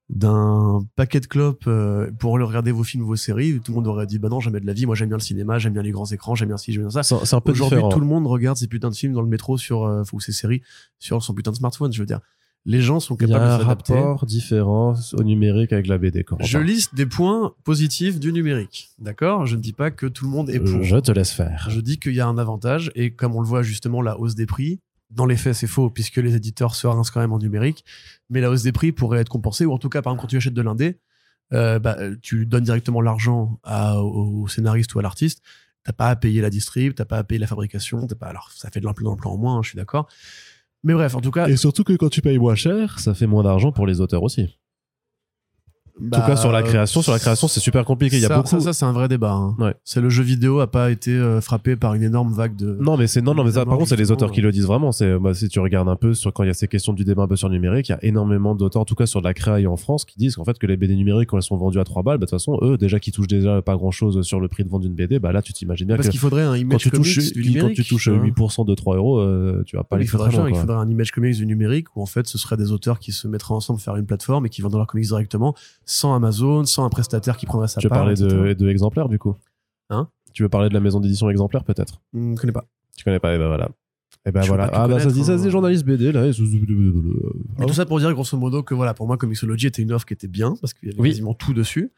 d'un 0.08 0.80
paquet 0.96 1.20
de 1.20 1.26
clopes 1.26 1.64
euh, 1.66 2.10
pour 2.18 2.32
regarder 2.32 2.72
vos 2.72 2.82
films, 2.82 3.04
vos 3.04 3.16
séries. 3.16 3.60
Tout 3.62 3.72
le 3.72 3.76
monde 3.76 3.86
aurait 3.86 4.06
dit, 4.06 4.18
bah 4.18 4.28
non, 4.28 4.40
jamais 4.40 4.60
de 4.60 4.66
la 4.66 4.72
vie. 4.72 4.86
Moi, 4.86 4.94
j'aime 4.96 5.08
bien 5.08 5.16
le 5.18 5.22
cinéma, 5.22 5.58
j'aime 5.58 5.72
bien 5.72 5.82
les 5.82 5.92
grands 5.92 6.06
écrans, 6.06 6.34
j'aime 6.34 6.48
bien 6.48 6.56
ci, 6.56 6.72
j'aime 6.72 6.88
bien 6.88 7.02
ça. 7.02 7.02
c'est 7.02 7.34
un 7.36 7.40
peu 7.40 7.52
Aujourd'hui, 7.52 7.78
tout 7.90 8.00
le 8.00 8.06
monde 8.06 8.26
regarde 8.26 8.56
ces 8.56 8.66
putains 8.66 8.90
de 8.90 8.94
films 8.94 9.12
dans 9.12 9.22
le 9.22 9.28
métro 9.28 9.56
sur, 9.56 9.84
euh, 9.84 10.02
ou 10.12 10.20
ces 10.20 10.32
séries 10.32 10.62
sur 10.98 11.22
son 11.22 11.32
putain 11.34 11.52
de 11.52 11.56
smartphone, 11.56 11.92
je 11.92 12.00
veux 12.00 12.06
dire. 12.06 12.20
Les 12.66 12.82
gens 12.82 13.00
sont 13.00 13.16
Il 13.18 13.26
y 13.26 13.30
capables 13.30 13.44
a 13.44 13.48
de 13.48 13.52
un 13.54 13.58
s'adapter. 13.64 13.94
rapport 13.94 14.26
différent 14.26 14.94
au 15.14 15.22
numérique 15.22 15.72
avec 15.72 15.86
la 15.86 15.96
BD, 15.96 16.24
Corentin. 16.24 16.46
Je 16.46 16.58
liste 16.58 16.94
des 16.94 17.06
points 17.06 17.54
positifs 17.64 18.20
du 18.20 18.34
numérique. 18.34 18.90
D'accord? 18.98 19.46
Je 19.46 19.56
ne 19.56 19.62
dis 19.62 19.72
pas 19.72 19.90
que 19.90 20.04
tout 20.04 20.26
le 20.26 20.30
monde 20.30 20.50
est 20.50 20.60
pour. 20.60 20.82
Je 20.82 20.96
te 20.96 21.10
laisse 21.10 21.32
faire. 21.32 21.68
Je 21.70 21.80
dis 21.80 21.98
qu'il 21.98 22.12
y 22.14 22.20
a 22.20 22.26
un 22.26 22.36
avantage 22.36 22.90
et 22.94 23.14
comme 23.14 23.34
on 23.34 23.40
le 23.40 23.46
voit 23.46 23.62
justement, 23.62 24.02
la 24.02 24.18
hausse 24.20 24.34
des 24.34 24.44
prix, 24.44 24.78
dans 25.10 25.26
les 25.26 25.36
faits, 25.36 25.54
c'est 25.54 25.66
faux 25.66 25.90
puisque 25.90 26.16
les 26.16 26.36
éditeurs 26.36 26.74
se 26.74 26.86
rincent 26.86 27.10
quand 27.10 27.20
même 27.20 27.32
en 27.32 27.38
numérique, 27.38 27.84
mais 28.28 28.40
la 28.40 28.50
hausse 28.50 28.62
des 28.62 28.72
prix 28.72 28.92
pourrait 28.92 29.20
être 29.20 29.28
compensée 29.28 29.64
ou 29.64 29.72
en 29.72 29.78
tout 29.78 29.88
cas, 29.88 30.02
par 30.02 30.12
exemple, 30.12 30.22
quand 30.22 30.28
tu 30.28 30.36
achètes 30.36 30.54
de 30.54 30.62
l'indé, 30.62 31.00
euh, 31.52 31.78
bah, 31.78 31.96
tu 32.22 32.46
donnes 32.46 32.64
directement 32.64 33.00
l'argent 33.00 33.60
au, 33.64 34.46
scénariste 34.48 34.94
ou 34.94 35.00
à 35.00 35.02
l'artiste. 35.02 35.42
T'as 35.82 35.92
pas 35.92 36.10
à 36.10 36.16
payer 36.16 36.42
la 36.42 36.50
distrib, 36.50 36.94
t'as 36.94 37.06
pas 37.06 37.18
à 37.18 37.24
payer 37.24 37.38
la 37.38 37.46
fabrication. 37.46 38.06
Alors, 38.20 38.50
ça 38.54 38.70
fait 38.70 38.80
de 38.80 38.86
l'implant 38.86 39.16
en 39.24 39.36
moins, 39.36 39.56
hein, 39.56 39.62
je 39.62 39.70
suis 39.70 39.76
d'accord. 39.76 40.08
Mais 40.84 40.94
bref, 40.94 41.14
en 41.14 41.20
tout 41.20 41.30
cas, 41.30 41.48
Et 41.48 41.56
surtout 41.56 41.84
que 41.84 41.94
quand 41.94 42.08
tu 42.08 42.22
payes 42.22 42.38
moins 42.38 42.54
cher, 42.54 42.98
ça 43.00 43.14
fait 43.14 43.26
moins 43.26 43.42
d'argent 43.42 43.72
pour 43.72 43.86
les 43.86 44.00
auteurs 44.00 44.22
aussi. 44.22 44.58
En 46.12 46.20
tout 46.20 46.26
cas, 46.26 46.36
sur 46.36 46.52
la 46.52 46.62
création, 46.62 47.02
sur 47.02 47.12
la 47.12 47.18
création, 47.18 47.48
c'est 47.48 47.60
super 47.60 47.84
compliqué. 47.84 48.16
Il 48.16 48.22
y 48.22 48.24
a 48.24 48.28
ça, 48.28 48.36
beaucoup. 48.36 48.48
Ça, 48.48 48.60
ça, 48.60 48.72
c'est 48.72 48.84
un 48.84 48.92
vrai 48.92 49.08
débat. 49.08 49.32
hein. 49.32 49.54
Ouais. 49.58 49.74
C'est 49.84 50.00
le 50.00 50.08
jeu 50.10 50.22
vidéo 50.22 50.60
a 50.60 50.66
pas 50.70 50.90
été 50.90 51.12
euh, 51.12 51.40
frappé 51.40 51.76
par 51.76 51.94
une 51.94 52.02
énorme 52.02 52.32
vague 52.32 52.56
de. 52.56 52.76
Non, 52.80 52.96
mais 52.96 53.06
c'est 53.06 53.20
non, 53.22 53.34
non, 53.34 53.44
mais 53.44 53.52
ça, 53.52 53.64
par 53.64 53.76
contre, 53.76 53.88
c'est 53.90 53.96
les 53.96 54.10
auteurs 54.10 54.30
qui 54.30 54.40
le 54.40 54.52
disent 54.52 54.66
vraiment. 54.66 54.92
C'est 54.92 55.18
bah, 55.18 55.34
si 55.34 55.48
tu 55.48 55.60
regardes 55.60 55.88
un 55.88 55.96
peu 55.96 56.14
sur 56.14 56.32
quand 56.32 56.42
il 56.44 56.46
y 56.48 56.50
a 56.50 56.54
ces 56.54 56.68
questions 56.68 56.92
du 56.92 57.04
débat 57.04 57.22
un 57.22 57.28
peu 57.28 57.36
sur 57.36 57.48
le 57.48 57.54
numérique, 57.54 57.88
il 57.88 57.92
y 57.92 57.94
a 57.94 58.04
énormément 58.04 58.54
d'auteurs, 58.54 58.82
en 58.82 58.84
tout 58.84 58.94
cas 58.94 59.06
sur 59.06 59.20
de 59.20 59.26
la 59.26 59.34
créa 59.34 59.60
et 59.60 59.66
en 59.66 59.76
France, 59.76 60.04
qui 60.04 60.18
disent 60.18 60.36
qu'en 60.36 60.44
fait 60.44 60.58
que 60.58 60.66
les 60.66 60.76
BD 60.76 60.94
numériques 60.96 61.28
quand 61.30 61.36
elles 61.36 61.42
sont 61.42 61.56
vendues 61.56 61.80
à 61.80 61.84
3 61.84 62.02
balles, 62.02 62.18
bah, 62.18 62.26
de 62.26 62.30
toute 62.30 62.38
façon, 62.38 62.58
eux 62.62 62.76
déjà 62.78 62.98
qui 63.00 63.12
touchent 63.12 63.26
déjà 63.28 63.62
pas 63.62 63.76
grand 63.76 63.90
chose 63.90 64.22
sur 64.22 64.40
le 64.40 64.48
prix 64.48 64.64
de 64.64 64.68
vente 64.68 64.82
d'une 64.82 64.94
BD, 64.94 65.18
bah 65.18 65.32
là 65.32 65.42
tu 65.42 65.52
t'imagines 65.52 65.86
bien 65.86 65.96
Parce 65.96 66.08
qu'il 66.08 66.18
faudrait 66.20 66.42
un 66.42 66.50
quand 66.52 66.54
image 66.56 66.80
tu 66.80 66.90
touches, 66.90 67.32
du 67.32 67.42
quand 67.42 67.48
numérique. 67.48 67.76
tu 67.76 67.84
touches 67.84 68.04
tu 68.04 68.10
vois. 68.10 68.48
8% 68.48 68.66
de 68.66 68.74
3 68.74 68.96
euros, 68.96 69.18
euh, 69.20 69.62
tu 69.66 69.76
vas 69.76 69.84
pas 69.84 69.98
les 69.98 70.06
faire 70.06 70.30
faire, 70.30 70.48
il 70.48 70.54
faudrait 70.56 70.76
un 70.76 70.88
image 70.88 71.10
comics 71.12 71.36
du 71.36 71.46
numérique 71.46 71.88
où 71.96 72.02
en 72.02 72.06
fait 72.06 72.26
ce 72.26 72.38
seraient 72.38 72.56
des 72.56 72.72
auteurs 72.72 72.98
qui 72.98 73.12
se 73.12 73.28
mettraient 73.28 73.54
ensemble 73.54 73.80
faire 73.80 73.96
une 73.96 74.06
plateforme 74.06 74.46
et 74.46 74.48
qui 74.48 74.62
vendent 74.62 74.74
leurs 74.74 74.86
comics 74.86 75.06
directement 75.06 75.54
sans 75.92 76.14
Amazon, 76.14 76.64
sans 76.64 76.84
un 76.84 76.88
prestataire 76.88 77.36
qui 77.36 77.46
prendrait 77.46 77.66
sa 77.68 77.80
Tu 77.80 77.86
veux 77.86 77.90
part. 77.90 77.98
parler 78.00 78.12
etc. 78.12 78.28
de, 78.28 78.52
de 78.54 78.68
exemplaires 78.68 79.08
du 79.08 79.18
coup? 79.18 79.34
Hein? 79.90 80.08
Tu 80.32 80.42
veux 80.44 80.48
parler 80.48 80.68
de 80.68 80.74
la 80.74 80.80
maison 80.80 81.00
d'édition 81.00 81.28
exemplaire 81.30 81.64
peut-être? 81.64 82.00
Je 82.14 82.34
connais 82.36 82.52
pas. 82.52 82.64
Tu 82.96 83.02
connais 83.04 83.18
pas, 83.18 83.34
et 83.34 83.38
ben 83.38 83.48
voilà. 83.48 83.68
Et 84.26 84.30
ben 84.30 84.42
Je 84.42 84.48
voilà. 84.48 84.70
Ah 84.72 84.86
bah 84.86 85.00
ça 85.00 85.08
se 85.08 85.14
dit, 85.14 85.24
ça 85.24 85.36
se 85.36 85.42
dit 85.42 85.48
hein. 85.48 85.50
journaliste 85.50 85.84
BD 85.84 86.12
là. 86.12 86.26
et- 86.26 86.32
tout 86.32 87.72
ça 87.72 87.86
pour 87.86 87.98
dire 87.98 88.12
grosso 88.12 88.36
modo 88.36 88.62
que 88.62 88.74
voilà, 88.74 88.94
pour 88.94 89.06
moi 89.06 89.16
Comixology 89.16 89.66
était 89.66 89.82
une 89.82 89.92
offre 89.92 90.06
qui 90.06 90.12
était 90.14 90.28
bien 90.28 90.54
parce 90.60 90.74
qu'il 90.74 90.88
y 90.90 90.92
avait 90.92 91.00
Oui. 91.00 91.08
quasiment 91.10 91.34
tout 91.34 91.54
dessus. 91.54 91.90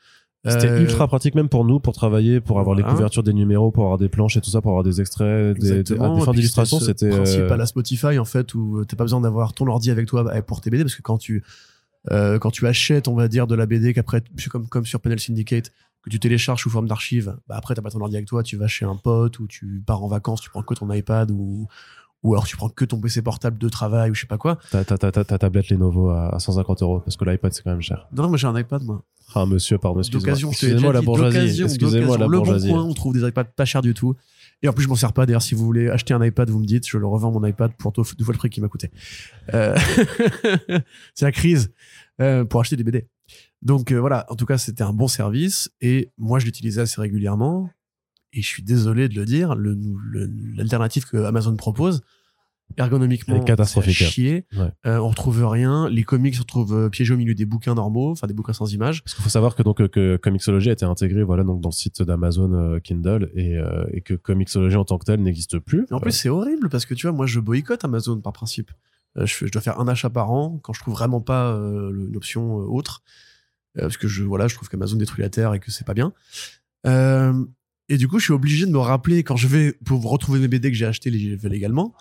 C'était 0.44 0.68
Euh, 0.70 0.80
ultra 0.80 1.06
pratique 1.06 1.34
même 1.36 1.48
pour 1.48 1.64
nous, 1.64 1.78
pour 1.78 1.94
travailler, 1.94 2.40
pour 2.40 2.58
avoir 2.58 2.74
les 2.74 2.82
couvertures 2.82 3.22
des 3.22 3.32
numéros, 3.32 3.70
pour 3.70 3.84
avoir 3.84 3.98
des 3.98 4.08
planches 4.08 4.36
et 4.36 4.40
tout 4.40 4.50
ça, 4.50 4.60
pour 4.60 4.70
avoir 4.72 4.82
des 4.82 5.00
extraits, 5.00 5.56
des, 5.58 5.82
des, 5.82 5.82
des 5.84 5.96
fins 5.96 6.32
d'illustration, 6.32 6.80
c'était. 6.80 7.10
principe 7.10 7.40
euh, 7.42 7.52
à 7.52 7.56
la 7.56 7.66
Spotify 7.66 8.18
en 8.18 8.24
fait 8.24 8.52
où 8.54 8.78
euh, 8.78 8.84
t'as 8.84 8.96
pas 8.96 9.04
besoin 9.04 9.20
d'avoir 9.20 9.52
ton 9.52 9.66
ordi 9.68 9.90
avec 9.92 10.06
toi 10.08 10.24
pour 10.42 10.60
tes 10.60 10.70
BD 10.70 10.82
parce 10.82 10.96
que 10.96 11.02
quand 11.02 11.18
tu 11.18 11.44
euh, 12.10 12.38
quand 12.38 12.50
tu 12.50 12.66
achètes 12.66 13.06
on 13.08 13.14
va 13.14 13.28
dire 13.28 13.46
de 13.46 13.54
la 13.54 13.66
BD 13.66 13.94
qu'après 13.94 14.22
comme 14.50 14.66
comme 14.68 14.84
sur 14.86 15.00
Panel 15.00 15.20
Syndicate 15.20 15.70
que 16.02 16.10
tu 16.10 16.18
télécharges 16.18 16.62
sous 16.62 16.70
forme 16.70 16.88
d'archive 16.88 17.36
bah 17.48 17.54
après 17.56 17.74
t'as 17.74 17.82
pas 17.82 17.90
ton 17.90 18.00
ordi 18.00 18.16
avec 18.16 18.26
toi 18.26 18.42
tu 18.42 18.56
vas 18.56 18.66
chez 18.66 18.84
un 18.84 18.96
pote 18.96 19.38
ou 19.38 19.46
tu 19.46 19.82
pars 19.86 20.02
en 20.02 20.08
vacances 20.08 20.40
tu 20.40 20.50
prends 20.50 20.62
que 20.62 20.74
ton 20.74 20.90
iPad 20.92 21.30
ou 21.30 21.68
ou 22.24 22.34
alors 22.34 22.46
tu 22.46 22.56
prends 22.56 22.68
que 22.68 22.84
ton 22.84 23.00
PC 23.00 23.22
portable 23.22 23.58
de 23.58 23.68
travail 23.68 24.10
ou 24.10 24.14
je 24.14 24.20
sais 24.20 24.26
pas 24.26 24.38
quoi 24.38 24.58
Ta, 24.70 24.84
ta, 24.84 24.96
ta, 24.98 25.10
ta, 25.12 25.24
ta 25.24 25.38
tablette 25.38 25.70
Lenovo 25.70 26.10
à 26.10 26.34
à 26.34 26.38
150 26.38 26.82
euros, 26.82 27.00
parce 27.00 27.16
que 27.16 27.24
l'iPad 27.24 27.52
c'est 27.52 27.62
quand 27.62 27.70
même 27.70 27.80
cher. 27.80 28.08
non 28.12 28.28
moi 28.28 28.36
j'ai 28.36 28.46
un 28.46 28.58
iPad 28.58 28.82
moi 28.82 29.02
Ah 29.34 29.46
monsieur, 29.46 29.78
pardon, 29.78 30.00
excusez-moi. 30.00 30.50
Excusez-moi 30.50 30.92
la 30.92 31.02
bourgeoisie. 31.02 31.62
Excusez-moi 31.62 32.18
la 32.18 32.26
d'occasion. 32.26 32.28
le 32.28 32.28
bon 32.28 32.36
bourgeoisie. 32.38 32.70
coin 32.70 32.82
on 32.82 32.94
trouve 32.94 33.14
des 33.14 33.26
iPads 33.26 33.44
pas 33.44 33.64
chers 33.64 33.82
du 33.82 33.94
tout 33.94 34.14
et 34.62 34.68
en 34.68 34.72
plus 34.72 34.84
je 34.84 34.88
m'en 34.88 34.94
sers 34.94 35.12
pas. 35.12 35.26
D'ailleurs 35.26 35.42
si 35.42 35.54
vous 35.54 35.64
voulez 35.64 35.88
acheter 35.88 36.14
un 36.14 36.24
iPad 36.24 36.48
vous 36.50 36.58
me 36.58 36.66
dites 36.66 36.88
je 36.88 36.98
le 36.98 37.06
revends 37.06 37.32
mon 37.32 37.44
iPad 37.44 37.72
pour 37.76 37.92
deux 37.92 38.02
fois 38.02 38.32
le 38.32 38.38
prix 38.38 38.50
qu'il 38.50 38.62
m'a 38.62 38.68
coûté. 38.68 38.90
Euh, 39.54 39.76
c'est 41.14 41.24
la 41.24 41.32
crise 41.32 41.72
euh, 42.20 42.44
pour 42.44 42.60
acheter 42.60 42.76
des 42.76 42.84
BD 42.84 43.08
donc 43.62 43.92
euh, 43.92 44.00
voilà. 44.00 44.26
En 44.28 44.34
tout 44.34 44.46
cas 44.46 44.58
c'était 44.58 44.82
un 44.82 44.92
bon 44.92 45.08
service. 45.08 45.70
Et 45.80 46.10
moi 46.18 46.38
je 46.38 46.44
l'utilisais 46.44 46.82
assez 46.82 47.00
régulièrement. 47.00 47.70
Et 48.32 48.42
je 48.42 48.46
suis 48.46 48.62
désolé 48.62 49.08
de 49.08 49.14
le 49.14 49.24
dire 49.24 49.54
l'alternative 49.54 51.04
que 51.06 51.18
Amazon 51.18 51.54
propose 51.54 52.02
ergonomiquement 52.76 53.40
catastrophique, 53.40 54.02
à 54.02 54.04
chier 54.06 54.46
Ouais. 54.56 54.70
Euh, 54.86 54.98
on 54.98 55.08
retrouve 55.08 55.44
rien 55.44 55.88
les 55.88 56.04
comics 56.04 56.34
se 56.34 56.40
retrouvent 56.40 56.74
euh, 56.74 56.88
piégés 56.88 57.14
au 57.14 57.16
milieu 57.16 57.34
des 57.34 57.44
bouquins 57.46 57.74
normaux 57.74 58.10
enfin 58.10 58.26
des 58.26 58.34
bouquins 58.34 58.52
sans 58.52 58.72
images 58.72 59.02
Parce 59.02 59.14
qu'il 59.14 59.22
faut 59.22 59.30
savoir 59.30 59.54
que 59.54 59.62
donc 59.62 59.80
euh, 59.80 59.88
que 59.88 60.16
Comixology 60.16 60.70
a 60.70 60.72
été 60.72 60.84
intégré 60.84 61.22
voilà 61.22 61.44
donc 61.44 61.60
dans 61.60 61.68
le 61.70 61.74
site 61.74 62.02
d'Amazon 62.02 62.80
Kindle 62.82 63.30
et, 63.34 63.56
euh, 63.58 63.84
et 63.92 64.00
que 64.00 64.14
Comixology 64.14 64.76
en 64.76 64.84
tant 64.84 64.98
que 64.98 65.04
tel 65.04 65.22
n'existe 65.22 65.58
plus. 65.58 65.86
Et 65.90 65.94
en 65.94 66.00
plus, 66.00 66.12
c'est 66.12 66.28
horrible 66.28 66.68
parce 66.68 66.86
que 66.86 66.94
tu 66.94 67.06
vois, 67.06 67.14
moi, 67.14 67.26
je 67.26 67.40
boycotte 67.40 67.84
Amazon 67.84 68.20
par 68.20 68.32
principe. 68.32 68.70
Euh, 69.18 69.26
je, 69.26 69.46
dois 69.46 69.62
faire 69.62 69.80
un 69.80 69.88
achat 69.88 70.10
par 70.10 70.30
an 70.30 70.58
quand 70.62 70.72
je 70.72 70.80
trouve 70.80 70.94
vraiment 70.94 71.20
pas 71.20 71.52
une 71.52 72.16
option 72.16 72.54
autre. 72.56 73.02
Parce 73.74 73.96
que 73.96 74.06
je, 74.06 74.22
voilà, 74.22 74.48
je 74.48 74.54
trouve 74.54 74.68
qu'Amazon 74.68 74.96
détruit 74.96 75.22
la 75.22 75.30
terre 75.30 75.54
et 75.54 75.60
que 75.60 75.70
c'est 75.70 75.86
pas 75.86 75.94
bien. 75.94 76.12
Et 77.88 77.96
du 77.98 78.08
coup, 78.08 78.18
je 78.18 78.24
suis 78.24 78.32
obligé 78.32 78.66
de 78.66 78.70
me 78.70 78.78
rappeler 78.78 79.22
quand 79.22 79.36
je 79.36 79.46
vais 79.46 79.72
pour 79.84 80.08
retrouver 80.08 80.38
mes 80.40 80.48
BD 80.48 80.70
que 80.70 80.76
j'ai 80.76 80.86
achetés 80.86 81.10
lég- 81.10 81.46
légalement. 81.46 81.94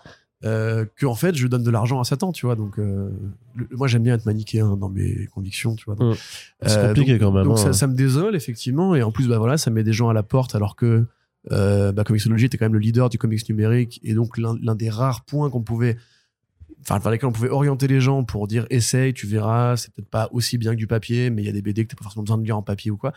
Euh, 0.44 0.84
que 0.96 1.06
en 1.06 1.14
fait 1.14 1.36
je 1.36 1.46
donne 1.46 1.62
de 1.62 1.70
l'argent 1.70 2.00
à 2.00 2.04
Satan 2.04 2.32
tu 2.32 2.46
vois 2.46 2.56
donc 2.56 2.76
euh, 2.80 3.10
le- 3.54 3.68
moi 3.70 3.86
j'aime 3.86 4.02
bien 4.02 4.14
être 4.14 4.26
manichéen 4.26 4.76
dans 4.76 4.88
mes 4.88 5.26
convictions 5.32 5.76
tu 5.76 5.84
vois 5.84 5.94
donc, 5.94 6.16
Mm. 6.16 6.18
C'est 6.66 6.78
euh, 6.78 6.88
compliqué 6.88 7.12
donc- 7.12 7.20
quand 7.20 7.32
même. 7.32 7.44
donc 7.44 7.58
hein. 7.58 7.62
ça, 7.62 7.72
ça 7.72 7.86
me 7.86 7.94
désole 7.94 8.34
effectivement 8.34 8.96
et 8.96 9.04
en 9.04 9.12
plus 9.12 9.28
bah 9.28 9.38
voilà 9.38 9.56
ça 9.56 9.70
met 9.70 9.84
des 9.84 9.92
gens 9.92 10.08
à 10.08 10.12
la 10.12 10.24
porte 10.24 10.56
alors 10.56 10.74
que 10.74 11.06
bah, 11.48 11.92
Comixology 12.04 12.46
était 12.46 12.58
quand 12.58 12.64
même 12.64 12.72
le 12.74 12.80
leader 12.80 13.08
du 13.08 13.18
comics 13.18 13.48
numérique 13.48 14.00
et 14.02 14.14
donc 14.14 14.36
l'un 14.36 14.74
des 14.74 14.90
rares 14.90 15.24
points 15.24 15.48
qu'on 15.48 15.62
pouvait 15.62 15.96
enfin 16.80 16.98
vers 16.98 17.12
lesquels 17.12 17.28
on 17.28 17.32
pouvait 17.32 17.48
orienter 17.50 17.86
les 17.86 18.00
gens 18.00 18.24
pour 18.24 18.48
dire 18.48 18.66
essaye 18.68 19.14
tu 19.14 19.28
verras 19.28 19.76
c'est 19.76 19.92
peut-être 19.94 20.10
pas 20.10 20.28
aussi 20.32 20.58
bien 20.58 20.72
que 20.72 20.76
du 20.78 20.88
papier 20.88 21.30
mais 21.30 21.42
il 21.42 21.46
y 21.46 21.48
a 21.48 21.52
des 21.52 21.62
BD 21.62 21.84
que 21.84 21.90
t'as 21.92 21.96
pas 21.98 22.02
forcément 22.04 22.24
besoin 22.24 22.38
de 22.38 22.44
lire 22.44 22.56
en 22.56 22.62
papier 22.62 22.90
ou 22.90 22.96
quoi 22.96 23.12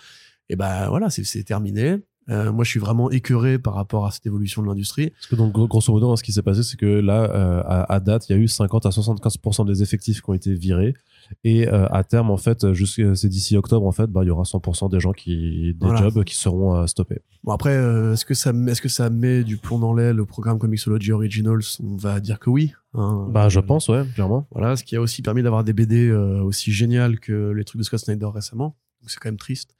et 0.49 0.55
bah 0.55 0.89
voilà 0.89 1.09
c'est 1.09 1.43
terminé 1.43 1.97
Euh, 2.29 2.51
moi, 2.51 2.63
je 2.63 2.69
suis 2.71 2.79
vraiment 2.79 3.11
écœuré 3.11 3.59
par 3.59 3.75
rapport 3.75 4.05
à 4.07 4.11
cette 4.11 4.25
évolution 4.25 4.63
de 4.63 4.67
l'industrie. 4.67 5.11
Parce 5.11 5.27
que 5.27 5.35
donc, 5.35 5.51
gros- 5.53 5.67
grosso 5.67 5.91
modo, 5.93 6.11
hein, 6.11 6.15
ce 6.15 6.23
qui 6.23 6.33
s'est 6.33 6.41
passé, 6.41 6.63
c'est 6.63 6.75
que 6.77 6.85
là, 6.87 7.29
euh, 7.31 7.61
à, 7.65 7.93
à 7.93 7.99
date, 7.99 8.27
il 8.27 8.31
y 8.31 8.35
a 8.35 8.37
eu 8.39 8.47
50 8.47 8.85
à 8.87 8.89
75% 8.89 9.63
des 9.67 9.83
effectifs 9.83 10.21
qui 10.21 10.29
ont 10.29 10.33
été 10.33 10.53
virés. 10.55 10.95
Et 11.43 11.67
euh, 11.67 11.87
à 11.91 12.03
terme, 12.03 12.31
en 12.31 12.37
fait, 12.37 12.65
c'est 13.15 13.29
d'ici 13.29 13.55
octobre, 13.57 13.85
en 13.85 13.91
fait, 13.91 14.07
bah, 14.07 14.21
il 14.23 14.27
y 14.27 14.31
aura 14.31 14.41
100% 14.43 14.89
des 14.89 14.99
gens 14.99 15.11
qui, 15.11 15.73
des 15.75 15.85
Voilà. 15.85 16.01
jobs 16.09 16.23
qui 16.23 16.35
seront 16.35 16.85
stoppés. 16.87 17.19
Bon 17.43 17.51
après, 17.53 17.73
est-ce 18.13 18.25
que 18.25 18.33
ça, 18.33 18.51
est-ce 18.67 18.81
que 18.81 18.89
ça 18.89 19.09
met 19.11 19.43
du 19.43 19.57
plomb 19.57 19.77
dans 19.77 19.93
l'aile 19.93 20.19
au 20.19 20.25
programme 20.25 20.57
Comixology 20.57 21.11
Originals? 21.11 21.61
On 21.83 21.95
va 21.95 22.19
dire 22.19 22.39
que 22.39 22.49
oui. 22.49 22.73
hein. 22.95 23.27
Bah, 23.31 23.49
je 23.49 23.59
pense, 23.59 23.87
ouais, 23.87 24.03
clairement. 24.15 24.47
Voilà, 24.51 24.75
ce 24.75 24.83
qui 24.83 24.95
a 24.95 25.01
aussi 25.01 25.21
permis 25.21 25.43
d'avoir 25.43 25.63
des 25.63 25.73
BD 25.73 26.11
aussi 26.11 26.71
géniales 26.71 27.19
que 27.19 27.51
les 27.51 27.63
trucs 27.63 27.77
de 27.79 27.85
Scott 27.85 27.99
Snyder 27.99 28.27
récemment. 28.33 28.75
Donc 29.01 29.11
c'est 29.11 29.19
quand 29.19 29.29
même 29.29 29.37
triste 29.37 29.75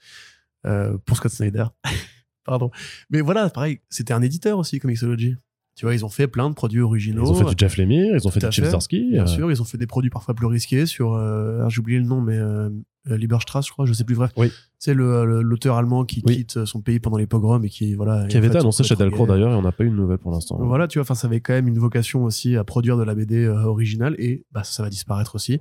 pour 1.06 1.18
Scott 1.18 1.32
Snyder. 1.32 1.66
Pardon. 2.46 2.70
Mais 3.10 3.22
voilà, 3.22 3.50
pareil, 3.50 3.80
c'était 3.90 4.14
un 4.14 4.22
éditeur 4.22 4.58
aussi, 4.60 4.80
Comixology. 4.80 5.36
Tu 5.76 5.86
vois, 5.86 5.94
ils 5.94 6.06
ont 6.06 6.10
fait 6.10 6.28
plein 6.28 6.50
de 6.50 6.56
produits 6.56 6.80
Ils 6.80 6.84
originaux. 6.84 7.30
ont 7.30 7.34
fait 7.34 7.44
du 7.44 7.56
Jeff 7.58 7.76
Lemire, 7.76 8.16
ils 8.16 8.26
ont 8.26 8.32
fait 8.32 8.40
du 8.40 8.50
Chip. 8.50 8.64
Bien 9.12 9.24
euh, 9.24 9.26
sûr, 9.26 9.52
ils 9.52 9.62
ont 9.62 9.66
fait 9.66 9.78
des 9.78 9.88
produits 9.88 10.10
parfois 10.10 10.34
plus 10.34 10.46
risqués 10.46 10.86
sur. 10.86 11.14
Euh, 11.16 11.68
J'ai 11.68 11.80
oublié 11.82 12.00
le 12.00 12.06
nom, 12.06 12.22
mais 12.22 12.38
euh, 12.38 12.70
euh, 13.12 13.18
Lieberstrasse, 13.18 13.68
je 13.68 13.72
crois, 13.74 13.86
je 13.86 13.92
sais 13.92 14.06
plus. 14.06 14.16
Bref, 14.16 14.32
Oui. 14.38 14.50
c'est 14.80 14.94
le- 14.94 15.42
l'auteur 15.42 15.76
allemand 15.76 16.06
qui 16.06 16.24
Oui. 16.26 16.38
quitte 16.38 16.64
son 16.64 16.80
pays 16.80 17.00
pendant 17.02 17.18
les 17.18 17.28
pogroms 17.28 17.62
et 17.66 17.70
qui 17.70 17.94
voilà. 17.94 18.26
qui 18.28 18.38
avait 18.38 18.48
été 18.48 18.58
annoncé 18.58 18.84
chez 18.86 18.96
Delcourt 18.96 19.28
d'ailleurs, 19.28 19.52
et 19.52 19.56
on 19.56 19.64
n'a 19.64 19.74
pas 19.74 19.84
eu 19.84 19.90
de 19.90 19.96
nouvelles 19.96 20.18
pour 20.18 20.32
l'instant. 20.32 20.58
Voilà, 20.62 20.88
tu 20.88 20.98
vois, 20.98 21.04
enfin, 21.04 21.14
ça 21.16 21.28
avait 21.28 21.42
quand 21.42 21.52
même 21.54 21.68
une 21.68 21.78
vocation 21.80 22.24
aussi 22.24 22.56
à 22.56 22.64
produire 22.64 22.96
de 22.96 23.04
la 23.04 23.14
BD 23.14 23.44
euh, 23.44 23.64
originale 23.66 24.16
et 24.18 24.46
bah, 24.54 24.64
ça 24.64 24.82
va 24.82 24.90
disparaître 24.90 25.36
aussi. 25.36 25.60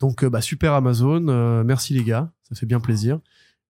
Donc, 0.00 0.22
euh, 0.22 0.28
bah, 0.28 0.42
super 0.42 0.74
Amazon, 0.74 1.28
euh, 1.28 1.64
merci 1.64 1.94
les 1.94 2.04
gars, 2.04 2.30
ça 2.42 2.54
fait 2.56 2.66
bien 2.66 2.80
plaisir. 2.80 3.20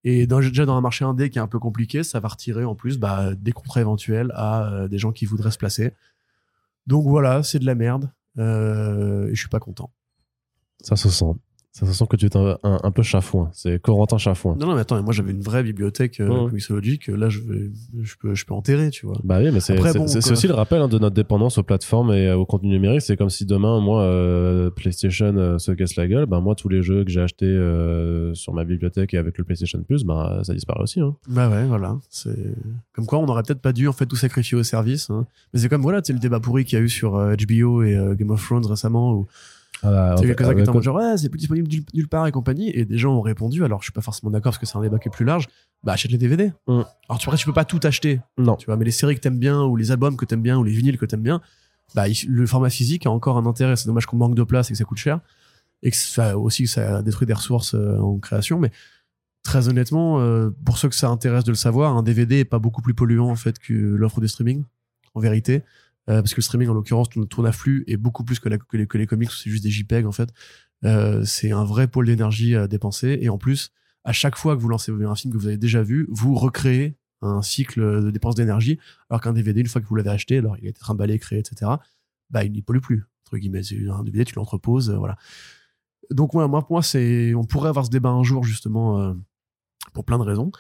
Et 0.09 0.29
déjà 0.29 0.65
dans 0.65 0.77
un 0.77 0.81
marché 0.81 1.05
indé 1.05 1.31
qui 1.31 1.39
est 1.39 1.43
un 1.43 1.49
peu 1.49 1.59
compliqué, 1.59 2.05
ça 2.05 2.21
va 2.21 2.29
retirer 2.29 2.65
en 2.65 2.77
plus 2.77 2.97
bah, 2.97 3.35
des 3.35 3.51
contrats 3.51 3.81
éventuels 3.81 4.31
à 4.37 4.69
euh, 4.69 4.89
des 4.89 4.99
gens 4.99 5.11
qui 5.11 5.27
voudraient 5.27 5.51
se 5.51 5.59
placer. 5.59 5.95
Donc 6.87 7.09
voilà, 7.09 7.43
c'est 7.43 7.59
de 7.59 7.67
la 7.67 7.75
merde 7.75 8.13
euh, 8.39 9.27
et 9.27 9.35
je 9.35 9.41
suis 9.41 9.49
pas 9.49 9.59
content. 9.59 9.91
Ça 10.81 10.95
se 10.95 11.09
sent. 11.09 11.35
Ça 11.79 11.85
se 11.85 11.93
sent 11.93 12.07
que 12.09 12.17
tu 12.17 12.25
es 12.25 12.35
un, 12.39 12.57
un- 12.63 12.79
un 12.83 12.91
peu 12.91 13.03
chafouin. 13.03 13.51
C'est 13.53 13.79
Corentin 13.83 14.17
chafouin. 14.17 14.57
Non, 14.59 14.67
non, 14.69 14.75
mais 14.77 14.81
attends, 14.81 15.03
moi 15.03 15.13
j'avais 15.13 15.33
une 15.33 15.43
vraie 15.43 15.63
bibliothèque 15.63 16.21
euh, 16.21 16.49
là 17.09 17.29
je, 17.29 17.41
vais, 17.41 17.71
je, 18.03 18.15
peux, 18.19 18.35
je 18.35 18.47
peux 18.47 18.55
enterrer, 18.55 18.89
tu 18.89 19.05
vois. 19.05 19.19
Bah 19.25 19.41
oui, 19.43 19.51
mais 19.53 19.61
c'est 19.61 19.77
bon, 19.77 20.05
aussi 20.05 20.49
le 20.49 20.55
rappel 20.55 20.81
hein, 20.81 20.89
de 20.89 20.99
notre 20.99 21.15
dépendance 21.15 21.59
aux 21.59 21.63
plateformes 21.63 22.13
et 22.13 22.29
euh, 22.29 22.37
au 22.39 22.47
contenu 22.47 22.71
numérique. 22.71 23.03
C'est 23.03 23.19
comme 23.19 23.29
si 23.29 23.45
demain, 23.45 23.79
moi, 23.81 24.03
euh, 24.05 24.71
PlayStation 24.71 25.37
euh, 25.37 25.59
se 25.59 25.71
casse 25.73 25.97
la 25.97 26.09
gueule, 26.09 26.25
bah 26.25 26.41
moi, 26.41 26.55
tous 26.55 26.71
les 26.71 26.83
jeux 26.83 27.05
que 27.05 27.11
j'ai 27.11 27.21
achetés 27.21 27.45
euh, 27.45 28.33
sur 28.33 28.55
ma 28.55 28.65
bibliothèque 28.65 29.13
et 29.13 29.19
avec 29.19 29.37
le 29.37 29.45
PlayStation 29.45 29.83
Plus, 29.83 30.05
bah 30.05 30.41
ça 30.45 30.55
disparaît 30.55 30.83
aussi. 30.83 31.01
Hein. 31.01 31.15
Bah 31.29 31.51
ouais, 31.51 31.67
voilà. 31.67 31.99
Comme 32.95 33.05
quoi 33.07 33.19
on 33.19 33.27
aurait 33.27 33.43
peut-être 33.43 33.61
pas 33.61 33.75
dû 33.75 33.87
en 33.87 33.93
fait 33.93 34.07
tout 34.07 34.17
sacrifier 34.17 34.57
au 34.57 34.63
service. 34.63 35.11
hein. 35.11 35.27
Mais 35.53 35.61
c'est 35.61 35.69
comme 35.69 35.83
voilà, 35.83 36.01
tu 36.01 36.07
sais 36.07 36.13
le 36.15 36.21
débat 36.21 36.41
pourri 36.41 36.65
qu'il 36.65 36.79
y 36.79 36.81
a 36.81 36.85
eu 36.85 36.89
sur 36.89 37.17
euh, 37.17 37.35
HBO 37.37 37.83
et 37.83 37.95
euh, 37.97 38.15
Game 38.15 38.31
of 38.31 38.43
Thrones 38.43 38.65
récemment 38.67 39.13
où 39.13 39.27
Ah, 39.83 40.15
tu 40.17 40.23
sais 40.23 40.35
quelques-uns 40.35 40.55
qui 40.55 40.61
étaient 40.61 40.69
en 40.71 40.75
mode 40.75 40.83
genre 40.83 40.97
ouais 40.97 41.17
c'est 41.19 41.29
plus 41.29 41.39
disponible 41.39 41.69
nulle- 41.69 41.85
nulle 41.93 42.09
part 42.09 42.27
et 42.27 42.33
compagnie 42.33 42.71
et 42.71 42.85
des 42.87 42.97
gens 42.97 43.13
ont 43.15 43.21
répondu 43.21 43.63
alors 43.65 43.81
je 43.83 43.87
suis 43.87 43.93
pas 43.93 44.01
forcément 44.01 44.31
d'accord 44.31 44.51
parce 44.53 44.59
que 44.59 44.65
c'est 44.67 44.77
un 44.79 44.81
débat 44.81 44.99
qui 44.99 45.09
est 45.09 45.11
plus 45.11 45.25
large. 45.27 45.47
Bah 45.85 45.93
achète 45.93 46.11
les 46.11 46.19
DVD. 46.19 46.53
Mm. 46.67 46.81
Alors 47.09 47.19
tu 47.19 47.29
vois 47.29 47.37
tu 47.37 47.45
peux 47.47 47.53
pas 47.53 47.65
tout 47.67 47.81
acheter, 47.83 48.21
Non. 48.39 48.57
tu 48.57 48.67
vois, 48.67 48.77
mais 48.77 48.85
les 48.87 48.91
séries 48.91 49.15
que 49.15 49.21
t'aimes 49.21 49.39
bien 49.39 49.63
ou 49.65 49.77
les 49.77 49.91
albums 49.93 50.17
que 50.17 50.25
t'aimes 50.25 50.43
bien 50.43 50.57
ou 50.59 50.65
les 50.65 50.73
vinyles 50.73 50.97
que 50.99 51.05
t'aimes 51.07 51.23
bien, 51.23 51.41
bah 51.95 52.05
le 52.27 52.47
format 52.47 52.71
physique 52.71 53.07
a 53.07 53.11
encore 53.11 53.37
un 53.37 53.47
intérêt. 53.47 53.77
C'est 53.77 53.87
dommage 53.87 54.07
qu'on 54.07 54.17
manque 54.17 54.35
de 54.35 54.43
place 54.45 54.71
et 54.71 54.73
que 54.73 54.79
ça 54.79 54.85
coûte 54.85 54.99
cher 54.99 55.21
et 55.83 55.91
que 55.91 55.97
ça 55.97 56.39
aussi 56.39 56.63
que 56.65 56.71
ça 56.71 57.03
détruit 57.03 57.27
des 57.27 57.35
ressources 57.35 57.75
euh, 57.75 57.99
en 57.99 58.19
création, 58.19 58.59
mais 58.59 58.71
très 59.45 59.69
honnêtement, 59.69 60.19
euh, 60.21 60.51
pour 60.65 60.79
ceux 60.79 60.89
que 60.89 60.95
ça 60.97 61.09
intéresse 61.09 61.45
de 61.45 61.51
le 61.53 61.57
savoir, 61.57 61.97
un 61.97 62.03
DVD 62.03 62.39
est 62.41 62.45
pas 62.45 62.59
beaucoup 62.59 62.81
plus 62.83 62.95
polluant 62.95 63.29
en 63.31 63.37
fait 63.37 63.59
que 63.59 63.75
l'offre 63.75 64.21
de 64.21 64.27
streaming, 64.27 64.65
en 65.15 65.21
vérité. 65.21 65.63
Euh, 66.09 66.23
parce 66.23 66.33
que 66.33 66.39
le 66.39 66.43
streaming, 66.43 66.69
en 66.69 66.75
l'occurrence, 66.75 67.09
tourne, 67.09 67.27
tourne 67.27 67.47
à 67.47 67.53
flux 67.53 67.85
et 67.87 67.97
beaucoup 67.97 68.25
plus 68.25 68.39
que, 68.39 68.49
les, 68.49 68.59
que 68.59 68.99
les 68.99 69.07
comics 69.07 69.31
c'est 69.31 69.51
juste 69.51 69.65
des 69.65 69.71
JPEG 69.71 70.07
en 70.07 70.13
fait. 70.13 70.31
Euh, 70.85 71.25
c'est 71.25 71.51
un 71.53 71.65
vrai 71.65 71.89
pôle 71.89 72.07
d'énergie 72.07 72.55
à 72.55 72.69
dépenser 72.69 73.19
et 73.21 73.29
en 73.29 73.39
plus, 73.39 73.71
à 74.05 74.13
chaque 74.13 74.37
fois 74.37 74.55
que 74.57 74.61
vous 74.61 74.69
lancez 74.69 74.93
un 74.93 75.15
film 75.15 75.33
que 75.33 75.39
vous 75.39 75.47
avez 75.47 75.57
déjà 75.57 75.83
vu, 75.83 76.07
vous 76.11 76.35
recréez 76.35 76.97
un 77.23 77.43
cycle 77.43 78.05
de 78.05 78.11
dépenses 78.11 78.35
d'énergie, 78.35 78.79
alors 79.11 79.21
qu'un 79.21 79.33
DVD, 79.33 79.61
une 79.61 79.67
fois 79.67 79.81
que 79.81 79.87
vous 79.87 79.97
l'avez 79.97 80.11
acheté, 80.11 80.39
alors 80.39 80.57
il 80.59 80.67
a 80.67 80.71
été 80.71 80.79
trimballé, 80.79 81.19
créé, 81.19 81.39
etc., 81.39 81.73
bah 82.31 82.45
il 82.45 82.53
n'y 82.53 82.63
pollue 82.63 82.81
plus. 82.81 83.05
Entre 83.25 83.39
guillemets, 83.39 83.63
un 83.91 84.05
DVD, 84.05 84.25
tu 84.25 84.35
l'entreposes, 84.37 84.91
euh, 84.91 84.97
voilà. 84.97 85.17
Donc 86.11 86.35
ouais, 86.35 86.47
moi, 86.47 86.61
pour 86.61 86.73
moi, 86.73 86.83
c'est, 86.83 87.35
on 87.35 87.45
pourrait 87.45 87.71
avoir 87.71 87.87
ce 87.87 87.91
débat 87.91 88.11
un 88.11 88.23
jour 88.23 88.45
justement 88.45 89.17
pour 89.93 90.05
plein 90.05 90.19
de 90.19 90.23
raisons, 90.23 90.53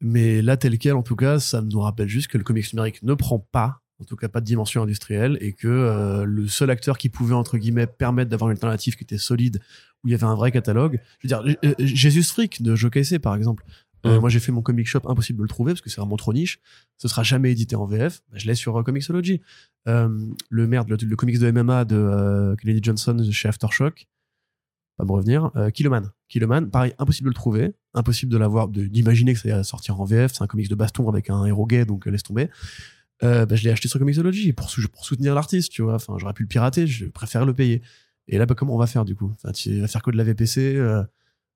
mais 0.00 0.40
là 0.40 0.56
tel 0.56 0.78
quel, 0.78 0.94
en 0.94 1.02
tout 1.02 1.16
cas, 1.16 1.38
ça 1.38 1.60
nous 1.60 1.80
rappelle 1.80 2.08
juste 2.08 2.28
que 2.28 2.38
le 2.38 2.44
comics 2.44 2.72
numérique 2.72 3.02
ne 3.02 3.12
prend 3.12 3.38
pas, 3.38 3.82
en 4.00 4.04
tout 4.04 4.16
cas 4.16 4.28
pas 4.28 4.40
de 4.40 4.46
dimension 4.46 4.82
industrielle, 4.82 5.38
et 5.40 5.52
que 5.52 5.68
euh, 5.68 6.24
le 6.24 6.48
seul 6.48 6.70
acteur 6.70 6.98
qui 6.98 7.08
pouvait 7.08 7.34
entre 7.34 7.58
guillemets 7.58 7.86
permettre 7.86 8.30
d'avoir 8.30 8.50
une 8.50 8.56
alternative 8.56 8.96
qui 8.96 9.04
était 9.04 9.18
solide, 9.18 9.60
où 10.04 10.08
il 10.08 10.10
y 10.10 10.14
avait 10.14 10.24
un 10.24 10.34
vrai 10.34 10.52
catalogue, 10.52 11.00
je 11.20 11.28
veux 11.28 11.42
dire, 11.42 11.56
euh, 11.64 11.74
Jesus 11.78 12.24
Freak 12.24 12.62
de 12.62 12.74
Joe 12.76 12.90
par 13.22 13.34
exemple. 13.34 13.64
Euh, 14.04 14.18
Mm. 14.18 14.20
moi, 14.20 14.30
j'ai 14.30 14.40
fait 14.40 14.52
mon 14.52 14.62
comic 14.62 14.86
shop, 14.86 15.00
impossible 15.06 15.38
de 15.38 15.42
le 15.42 15.48
trouver 15.48 15.72
parce 15.72 15.80
que 15.80 15.90
c'est 15.90 16.00
vraiment 16.00 16.16
trop 16.16 16.32
niche. 16.32 16.60
Ce 16.98 17.08
sera 17.08 17.22
jamais 17.22 17.52
édité 17.52 17.76
en 17.76 17.86
VF. 17.86 18.22
Bah, 18.30 18.38
je 18.38 18.46
l'ai 18.46 18.54
sur 18.54 18.76
euh, 18.78 18.82
Comixology. 18.82 19.40
Euh, 19.88 20.08
le 20.50 20.66
merde, 20.66 20.88
le, 20.88 20.96
le 21.00 21.16
comics 21.16 21.38
de 21.38 21.50
MMA 21.50 21.84
de 21.84 21.96
euh, 21.96 22.56
Kennedy 22.56 22.80
Johnson 22.82 23.14
de 23.14 23.30
chez 23.30 23.48
Aftershock. 23.48 24.06
Pas 24.96 25.04
me 25.04 25.12
revenir. 25.12 25.50
Euh, 25.56 25.70
Kiloman. 25.70 26.10
Kiloman, 26.28 26.70
pareil, 26.70 26.94
impossible 26.98 27.26
de 27.26 27.30
le 27.30 27.34
trouver. 27.34 27.74
Impossible 27.94 28.32
de 28.32 28.38
l'avoir, 28.38 28.68
d'imaginer 28.68 29.34
que 29.34 29.40
ça 29.40 29.48
va 29.48 29.64
sortir 29.64 30.00
en 30.00 30.04
VF. 30.04 30.32
C'est 30.34 30.42
un 30.42 30.46
comics 30.46 30.68
de 30.68 30.74
baston 30.74 31.08
avec 31.08 31.30
un 31.30 31.44
héros 31.44 31.66
gay, 31.66 31.84
donc 31.84 32.06
euh, 32.06 32.10
laisse 32.10 32.22
tomber. 32.22 32.48
Euh, 33.22 33.46
bah, 33.46 33.56
je 33.56 33.64
l'ai 33.64 33.70
acheté 33.70 33.88
sur 33.88 33.98
Comixology 33.98 34.52
pour, 34.52 34.68
sou- 34.70 34.86
pour 34.88 35.04
soutenir 35.04 35.34
l'artiste, 35.34 35.72
tu 35.72 35.82
vois. 35.82 35.94
Enfin, 35.94 36.14
j'aurais 36.18 36.34
pu 36.34 36.42
le 36.42 36.48
pirater, 36.48 36.86
je 36.86 37.06
préfère 37.06 37.46
le 37.46 37.54
payer. 37.54 37.82
Et 38.28 38.38
là, 38.38 38.44
bah, 38.46 38.54
comment 38.54 38.74
on 38.74 38.78
va 38.78 38.86
faire 38.86 39.04
du 39.04 39.14
coup? 39.14 39.30
Enfin, 39.34 39.52
Tu 39.52 39.80
vas 39.80 39.88
faire 39.88 40.02
que 40.02 40.10
de 40.10 40.16
la 40.16 40.24
VPC 40.24 40.76
euh, 40.76 41.02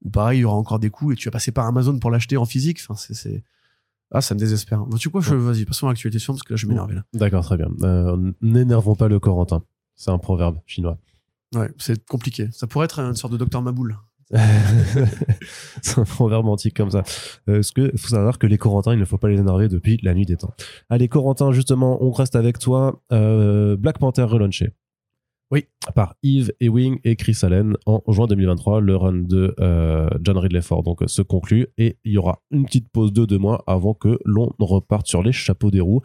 Ou 0.03 0.11
pareil, 0.11 0.39
il 0.39 0.43
y 0.43 0.45
aura 0.45 0.57
encore 0.57 0.79
des 0.79 0.89
coûts 0.91 1.13
et 1.13 1.17
tu 1.17 1.27
vas 1.29 1.33
passer 1.33 1.53
par 1.53 1.67
Amazon 1.67 1.99
pour 1.99 2.11
l'acheter 2.11 2.37
en 2.37 2.45
physique? 2.47 2.81
Enfin, 2.89 2.95
c'est, 3.13 3.43
Ah, 4.11 4.21
ça 4.21 4.35
me 4.35 4.41
désespère. 4.41 4.85
Bon, 4.87 4.97
tu 4.97 5.11
quoi, 5.11 5.21
je... 5.21 5.35
vas-y, 5.35 5.65
passons 5.67 5.87
à 5.87 5.91
l'actualité 5.91 6.19
suivante 6.19 6.37
parce 6.39 6.45
que 6.45 6.55
là, 6.55 6.57
je 6.57 6.67
là. 6.95 7.05
D'accord, 7.13 7.45
très 7.45 7.57
bien. 7.57 7.69
Euh, 7.83 8.33
N'énervons 8.41 8.95
pas 8.95 9.09
le 9.09 9.19
Corentin. 9.21 9.63
C'est 9.97 10.11
un 10.11 10.19
proverbe 10.19 10.61
chinois. 10.67 10.99
Ouais, 11.55 11.71
c'est 11.79 12.07
compliqué. 12.07 12.49
Ça 12.53 12.67
pourrait 12.67 12.85
être 12.87 13.01
une 13.01 13.17
sorte 13.17 13.33
de 13.33 13.39
docteur 13.39 13.61
Maboul. 13.61 13.99
c'est 15.83 15.99
un 15.99 16.05
proverbe 16.05 16.47
antique 16.47 16.77
comme 16.77 16.91
ça. 16.91 17.03
Euh, 17.49 17.63
ce 17.63 17.73
que 17.73 17.91
faut 17.97 18.09
savoir 18.09 18.39
que 18.39 18.47
les 18.47 18.59
Corentins, 18.59 18.93
il 18.93 19.01
ne 19.01 19.05
faut 19.05 19.19
pas 19.19 19.29
les 19.29 19.39
énerver 19.39 19.69
depuis 19.69 19.99
la 20.03 20.15
nuit 20.15 20.27
des 20.27 20.37
temps. 20.37 20.55
Allez, 20.89 21.09
Corentin, 21.09 21.53
justement, 21.53 22.03
on 22.03 22.11
reste 22.11 22.37
avec 22.37 22.59
toi. 22.59 23.03
Euh, 23.13 23.77
Black 23.77 23.99
Panther 23.99 24.23
relaunché. 24.23 24.71
Oui. 25.51 25.67
Par 25.97 26.15
Yves 26.23 26.53
Ewing 26.61 27.01
et 27.03 27.17
Chris 27.17 27.39
Allen 27.43 27.77
en 27.87 28.03
juin 28.09 28.29
2023. 28.29 28.81
Le 28.81 28.97
run 28.97 29.13
de 29.13 29.55
euh, 29.59 30.09
John 30.23 30.39
Ridley 30.39 30.63
Ford 30.63 30.85
donc, 30.85 31.03
se 31.07 31.23
conclut 31.23 31.67
et 31.77 31.97
il 32.05 32.13
y 32.13 32.19
aura 32.19 32.41
une 32.53 32.67
petite 32.67 32.89
pause 32.89 33.13
de 33.13 33.25
deux 33.25 33.39
mois 33.39 33.65
avant 33.67 33.95
que 33.95 34.19
l'on 34.25 34.53
reparte 34.61 35.09
sur 35.09 35.23
les 35.25 35.33
chapeaux 35.33 35.73
des 35.73 35.81
roues 35.81 36.03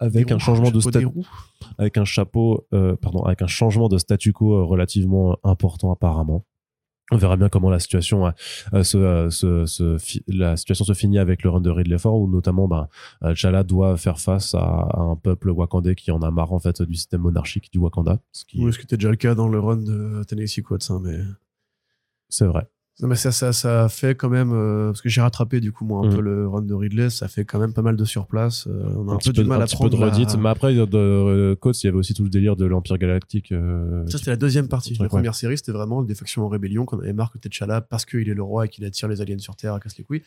avec 0.00 0.26
Des 0.26 0.32
un 0.32 0.36
roues, 0.36 0.40
changement 0.40 0.70
de 0.70 0.80
statut 0.80 1.08
avec 1.78 1.96
un 1.96 2.04
chapeau, 2.04 2.66
euh, 2.74 2.96
pardon, 2.96 3.22
avec 3.22 3.42
un 3.42 3.46
changement 3.46 3.88
de 3.88 3.96
statu 3.96 4.32
quo 4.32 4.54
euh, 4.54 4.64
relativement 4.64 5.38
important 5.44 5.92
apparemment. 5.92 6.44
On 7.10 7.16
verra 7.18 7.36
bien 7.36 7.48
comment 7.50 7.68
la 7.70 7.78
situation, 7.80 8.26
euh, 8.26 8.30
euh, 8.72 8.82
se, 8.82 8.96
euh, 8.96 9.28
se- 9.30 9.66
se 9.66 9.98
fi- 9.98 10.22
la 10.26 10.56
situation 10.56 10.84
se 10.86 10.94
finit 10.94 11.18
avec 11.18 11.42
le 11.42 11.50
run 11.50 11.60
de 11.60 11.70
Ridley 11.70 11.98
Ford, 11.98 12.18
où 12.18 12.28
notamment, 12.28 12.66
ben, 12.66 12.88
T'Challa 13.22 13.62
doit 13.62 13.96
faire 13.98 14.18
face 14.18 14.54
à, 14.54 14.60
à 14.62 15.00
un 15.00 15.14
peuple 15.16 15.50
wakandais 15.50 15.94
qui 15.94 16.10
en 16.10 16.22
a 16.22 16.30
marre 16.30 16.52
en 16.54 16.58
fait 16.58 16.80
du 16.82 16.94
système 16.94 17.20
monarchique 17.20 17.70
du 17.70 17.78
Wakanda. 17.78 18.20
Ce 18.32 18.44
qui, 18.46 18.58
Oui, 18.64 18.72
ce 18.72 18.78
qui 18.78 18.84
était 18.84 18.96
déjà 18.96 19.10
le 19.10 19.16
cas 19.16 19.34
dans 19.34 19.48
le 19.48 19.60
run 19.60 19.76
de 19.76 20.24
Tennessee 20.26 20.62
Quotes, 20.62 20.86
hein, 20.90 21.00
mais. 21.04 21.18
c'est 22.30 22.46
vrai. 22.46 22.66
Non, 23.00 23.08
mais 23.08 23.16
ça, 23.16 23.32
ça, 23.32 23.52
ça 23.52 23.88
fait 23.88 24.14
quand 24.14 24.28
même, 24.28 24.52
euh, 24.52 24.86
parce 24.90 25.02
que 25.02 25.08
j'ai 25.08 25.20
rattrapé 25.20 25.58
du 25.60 25.72
coup 25.72 25.84
moi 25.84 26.02
un 26.04 26.08
Mhm. 26.10 26.14
peu 26.14 26.20
le 26.20 26.46
run 26.48 26.62
de 26.62 26.74
Ridley, 26.74 27.10
ça 27.10 27.26
fait 27.26 27.44
quand 27.44 27.58
même 27.58 27.72
pas 27.72 27.82
mal 27.82 27.96
de 27.96 28.04
surplace. 28.04 28.68
euh, 28.68 28.84
on 28.96 29.08
a 29.08 29.12
un, 29.12 29.14
Un, 29.16 29.18
peu 29.18 29.32
du 29.32 29.42
peu, 29.42 29.48
mal 29.48 29.60
un 29.60 29.64
à 29.64 29.66
petit 29.66 29.74
peu 29.74 29.88
prendre. 29.88 29.98
de 29.98 30.04
redite, 30.12 30.30
la- 30.34 30.36
mais 30.36 30.48
après 30.48 30.72
de 30.74 30.86
euh, 30.96 31.56
Coates, 31.56 31.82
il 31.82 31.86
y 31.86 31.88
avait 31.88 31.98
aussi 31.98 32.14
tout 32.14 32.22
le 32.22 32.30
délire 32.30 32.54
de 32.54 32.64
l'Empire 32.66 32.96
Galactique. 32.96 33.50
euh, 33.50 34.06
Ça, 34.06 34.18
c'était 34.18 34.30
la 34.30 34.36
deuxième 34.36 34.68
partie. 34.68 34.94
La 35.00 35.08
première 35.08 35.34
série, 35.34 35.56
c'était 35.58 35.72
vraiment 35.72 36.02
des 36.04 36.14
factions 36.14 36.44
en 36.44 36.48
rébellion 36.48 36.84
qu'on 36.84 37.00
avait 37.00 37.12
marre 37.12 37.32
que 37.32 37.38
T'Challa, 37.38 37.80
parce 37.80 38.04
qu'il 38.04 38.28
est 38.28 38.34
le 38.34 38.42
roi 38.44 38.66
et 38.66 38.68
qu'il 38.68 38.84
attire 38.84 39.08
les 39.08 39.20
aliens 39.20 39.38
sur 39.38 39.56
Terre, 39.56 39.76
casse 39.82 39.98
les 39.98 40.04
couilles. 40.04 40.22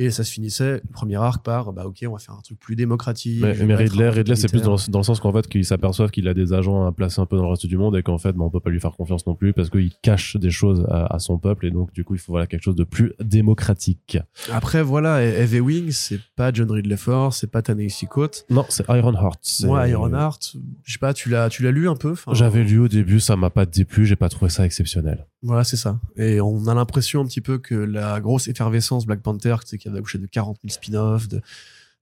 Et 0.00 0.10
ça 0.10 0.22
se 0.24 0.30
finissait, 0.32 0.74
le 0.74 0.92
premier 0.92 1.16
arc, 1.16 1.44
par 1.44 1.72
bah 1.72 1.84
ok, 1.86 2.04
on 2.08 2.12
va 2.12 2.18
faire 2.18 2.34
un 2.34 2.40
truc 2.40 2.58
plus 2.58 2.76
démocratique. 2.76 3.40
Mais, 3.42 3.54
mais 3.66 3.74
Ridley 3.74 4.36
c'est 4.36 4.48
plus 4.48 4.62
dans, 4.62 4.76
dans 4.88 4.98
le 5.00 5.04
sens 5.04 5.18
qu'en 5.20 5.32
fait 5.32 5.46
qu'ils 5.48 5.64
s'aperçoivent 5.64 6.10
qu'il 6.10 6.28
a 6.28 6.34
des 6.34 6.52
agents 6.52 6.86
à 6.86 6.92
placer 6.92 7.20
un 7.20 7.26
peu 7.26 7.36
dans 7.36 7.42
le 7.44 7.50
reste 7.50 7.66
du 7.66 7.76
monde 7.76 7.96
et 7.96 8.02
qu'en 8.02 8.18
fait 8.18 8.32
ben, 8.32 8.42
on 8.44 8.50
peut 8.50 8.60
pas 8.60 8.70
lui 8.70 8.80
faire 8.80 8.92
confiance 8.92 9.26
non 9.26 9.34
plus 9.34 9.52
parce 9.52 9.70
qu'il 9.70 9.90
cache 10.02 10.36
des 10.36 10.50
choses 10.50 10.86
à, 10.88 11.14
à 11.14 11.18
son 11.18 11.38
peuple 11.38 11.66
et 11.66 11.70
donc 11.70 11.92
du 11.92 12.04
coup 12.04 12.14
il 12.14 12.18
faut 12.20 12.32
voilà 12.32 12.46
quelque 12.46 12.62
chose 12.62 12.76
de 12.76 12.84
plus 12.84 13.12
démocratique. 13.20 14.18
Après, 14.52 14.82
voilà, 14.82 15.22
Heavy 15.22 15.60
Wing, 15.60 15.90
c'est 15.90 16.20
pas 16.36 16.52
John 16.52 16.70
Ridley 16.70 16.96
Ford, 16.96 17.32
c'est 17.32 17.50
pas 17.50 17.62
Ta-Nehisi 17.62 18.06
Coates. 18.06 18.44
Non, 18.50 18.64
c'est 18.68 18.88
Ironheart. 18.88 19.38
c'est- 19.42 19.66
Moi, 19.66 19.88
Ironheart, 19.88 20.54
je 20.84 20.92
sais 20.92 20.98
pas, 20.98 21.12
tu 21.14 21.28
l'as, 21.28 21.48
tu 21.48 21.62
l'as 21.62 21.70
lu 21.72 21.88
un 21.88 21.96
peu 21.96 22.14
J'avais 22.32 22.62
lu 22.62 22.78
au 22.78 22.88
début, 22.88 23.20
ça 23.20 23.36
m'a 23.36 23.50
pas 23.50 23.66
déplu, 23.66 24.06
j'ai 24.06 24.16
pas 24.16 24.28
trouvé 24.28 24.50
ça 24.50 24.64
exceptionnel. 24.64 25.26
Voilà, 25.42 25.64
c'est 25.64 25.76
ça. 25.76 26.00
Et 26.16 26.40
on 26.40 26.66
a 26.66 26.74
l'impression 26.74 27.20
un 27.20 27.24
petit 27.26 27.40
peu 27.40 27.58
que 27.58 27.74
la 27.74 28.20
grosse 28.20 28.48
effervescence 28.48 29.06
Black 29.06 29.22
Panther, 29.22 29.56
sais, 29.64 29.78
qui 29.90 29.96
a 29.96 29.98
accouché 29.98 30.18
de 30.18 30.26
40 30.26 30.58
000 30.62 30.72
spin-offs, 30.72 31.28
de 31.28 31.40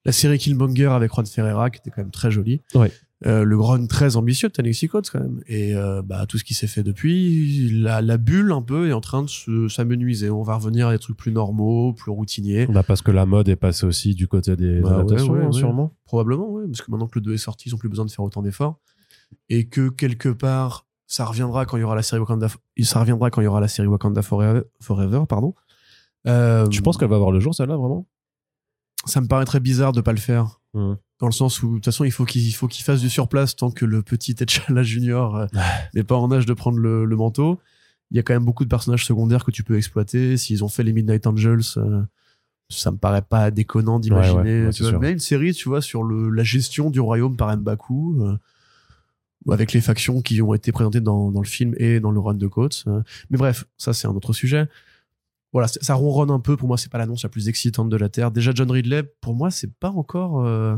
La 0.04 0.12
série 0.12 0.38
Killmonger 0.38 0.86
avec 0.86 1.12
Juan 1.12 1.26
Ferreira, 1.26 1.70
qui 1.70 1.78
était 1.80 1.90
quand 1.90 2.02
même 2.02 2.10
très 2.10 2.30
jolie. 2.30 2.60
Ouais. 2.74 2.92
Euh, 3.24 3.44
le 3.44 3.58
run 3.58 3.86
très 3.86 4.16
ambitieux 4.16 4.48
de 4.50 4.52
Tennessee 4.52 4.88
Coates 4.88 5.08
quand 5.10 5.20
même. 5.20 5.40
Et 5.46 5.74
euh, 5.74 6.02
bah, 6.02 6.26
tout 6.26 6.36
ce 6.36 6.44
qui 6.44 6.52
s'est 6.52 6.66
fait 6.66 6.82
depuis, 6.82 7.70
la, 7.72 8.02
la 8.02 8.18
bulle 8.18 8.52
un 8.52 8.60
peu 8.60 8.88
est 8.88 8.92
en 8.92 9.00
train 9.00 9.22
de 9.22 9.28
se- 9.28 9.68
s'amenuiser. 9.68 10.28
On 10.28 10.42
va 10.42 10.56
revenir 10.56 10.88
à 10.88 10.92
des 10.92 10.98
trucs 10.98 11.16
plus 11.16 11.32
normaux, 11.32 11.94
plus 11.94 12.10
routiniers. 12.10 12.66
Bah, 12.66 12.82
parce 12.82 13.00
que 13.00 13.10
la 13.10 13.24
mode 13.24 13.48
est 13.48 13.56
passée 13.56 13.86
aussi 13.86 14.14
du 14.14 14.28
côté 14.28 14.54
des 14.54 14.80
Bah, 14.80 14.96
adaptations, 14.96 15.32
ouais, 15.32 15.40
hein, 15.42 15.46
ouais. 15.46 15.52
sûrement. 15.58 15.94
Probablement, 16.04 16.46
oui, 16.50 16.64
parce 16.66 16.82
que 16.82 16.90
maintenant 16.90 17.06
que 17.06 17.18
le 17.18 17.22
2 17.22 17.32
est 17.32 17.38
sorti, 17.38 17.70
ils 17.70 17.74
ont 17.74 17.78
plus 17.78 17.88
besoin 17.88 18.04
de 18.04 18.10
faire 18.10 18.22
autant 18.24 18.42
d'efforts. 18.42 18.78
Et 19.48 19.66
que 19.66 19.88
quelque 19.88 20.28
part, 20.28 20.86
ça 21.06 21.24
reviendra 21.24 21.64
quand 21.64 21.78
il 21.78 21.80
y 21.80 21.84
aura 21.84 21.96
la 21.96 22.02
série 22.02 22.20
Wakanda, 22.20 22.48
ça 22.82 23.00
reviendra 23.00 23.30
quand 23.30 23.40
il 23.40 23.44
y 23.44 23.48
aura 23.48 23.60
la 23.60 23.68
série 23.68 23.88
Wakanda 23.88 24.20
Forever, 24.20 24.60
Forever 24.80 25.22
pardon. 25.26 25.54
Euh, 26.26 26.66
Tu 26.68 26.82
penses 26.82 26.96
qu'elle 26.96 27.08
va 27.08 27.18
voir 27.18 27.30
le 27.30 27.40
jour, 27.40 27.54
celle-là, 27.54 27.76
vraiment? 27.76 28.06
Ça 29.04 29.20
me 29.20 29.28
paraît 29.28 29.44
très 29.44 29.60
bizarre 29.60 29.92
de 29.92 30.00
pas 30.00 30.12
le 30.12 30.18
faire. 30.18 30.60
Mhm. 30.74 30.96
Dans 31.20 31.26
le 31.26 31.32
sens 31.32 31.62
où, 31.62 31.68
de 31.70 31.74
toute 31.76 31.84
façon, 31.86 32.04
il 32.04 32.10
faut 32.10 32.24
qu'il 32.24 32.46
il 32.46 32.52
faut 32.52 32.66
qu'il 32.68 32.84
fasse 32.84 33.00
du 33.00 33.08
surplace 33.08 33.56
tant 33.56 33.70
que 33.70 33.84
le 33.84 34.02
petit 34.02 34.34
T'Challa 34.34 34.82
Junior 34.82 35.36
euh, 35.36 35.46
n'est 35.94 36.02
pas 36.04 36.16
en 36.16 36.30
âge 36.32 36.44
de 36.46 36.52
prendre 36.52 36.78
le, 36.78 37.04
le 37.04 37.16
manteau. 37.16 37.58
Il 38.10 38.16
y 38.16 38.20
a 38.20 38.22
quand 38.22 38.34
même 38.34 38.44
beaucoup 38.44 38.64
de 38.64 38.68
personnages 38.68 39.04
secondaires 39.06 39.44
que 39.44 39.50
tu 39.50 39.62
peux 39.64 39.76
exploiter. 39.76 40.36
S'ils 40.36 40.62
ont 40.64 40.68
fait 40.68 40.82
les 40.82 40.92
Midnight 40.92 41.26
Angels, 41.26 41.62
euh, 41.78 42.02
ça 42.68 42.90
me 42.90 42.96
paraît 42.98 43.22
pas 43.22 43.50
déconnant 43.50 43.98
d'imaginer. 43.98 44.66
Ouais, 44.66 44.66
ouais, 44.80 44.92
ouais. 44.92 44.98
Mais 44.98 45.12
une 45.12 45.18
série, 45.20 45.54
tu 45.54 45.68
vois, 45.68 45.80
sur 45.80 46.02
le, 46.02 46.28
la 46.30 46.42
gestion 46.42 46.90
du 46.90 47.00
royaume 47.00 47.36
par 47.36 47.56
M'Baku, 47.56 48.20
euh, 48.22 48.36
avec 49.52 49.72
les 49.72 49.80
factions 49.80 50.20
qui 50.22 50.42
ont 50.42 50.52
été 50.54 50.72
présentées 50.72 51.00
dans, 51.00 51.30
dans 51.30 51.40
le 51.40 51.46
film 51.46 51.74
et 51.78 52.00
dans 52.00 52.10
le 52.10 52.18
run 52.20 52.34
de 52.34 52.46
Coates. 52.48 52.84
euh. 52.88 53.02
Mais 53.30 53.38
bref, 53.38 53.64
ça 53.78 53.92
c'est 53.92 54.06
un 54.08 54.10
autre 54.10 54.32
sujet. 54.32 54.68
Voilà, 55.56 55.68
ça 55.68 55.94
ronronne 55.94 56.30
un 56.30 56.38
peu. 56.40 56.54
Pour 56.56 56.68
moi, 56.68 56.76
c'est 56.76 56.90
pas 56.92 56.98
l'annonce 56.98 57.22
la 57.22 57.30
plus 57.30 57.48
excitante 57.48 57.88
de 57.88 57.96
la 57.96 58.10
Terre. 58.10 58.30
Déjà, 58.30 58.52
John 58.54 58.70
Ridley, 58.70 59.02
pour 59.22 59.34
moi, 59.34 59.50
c'est 59.50 59.72
pas 59.78 59.88
encore. 59.90 60.44
euh, 60.44 60.76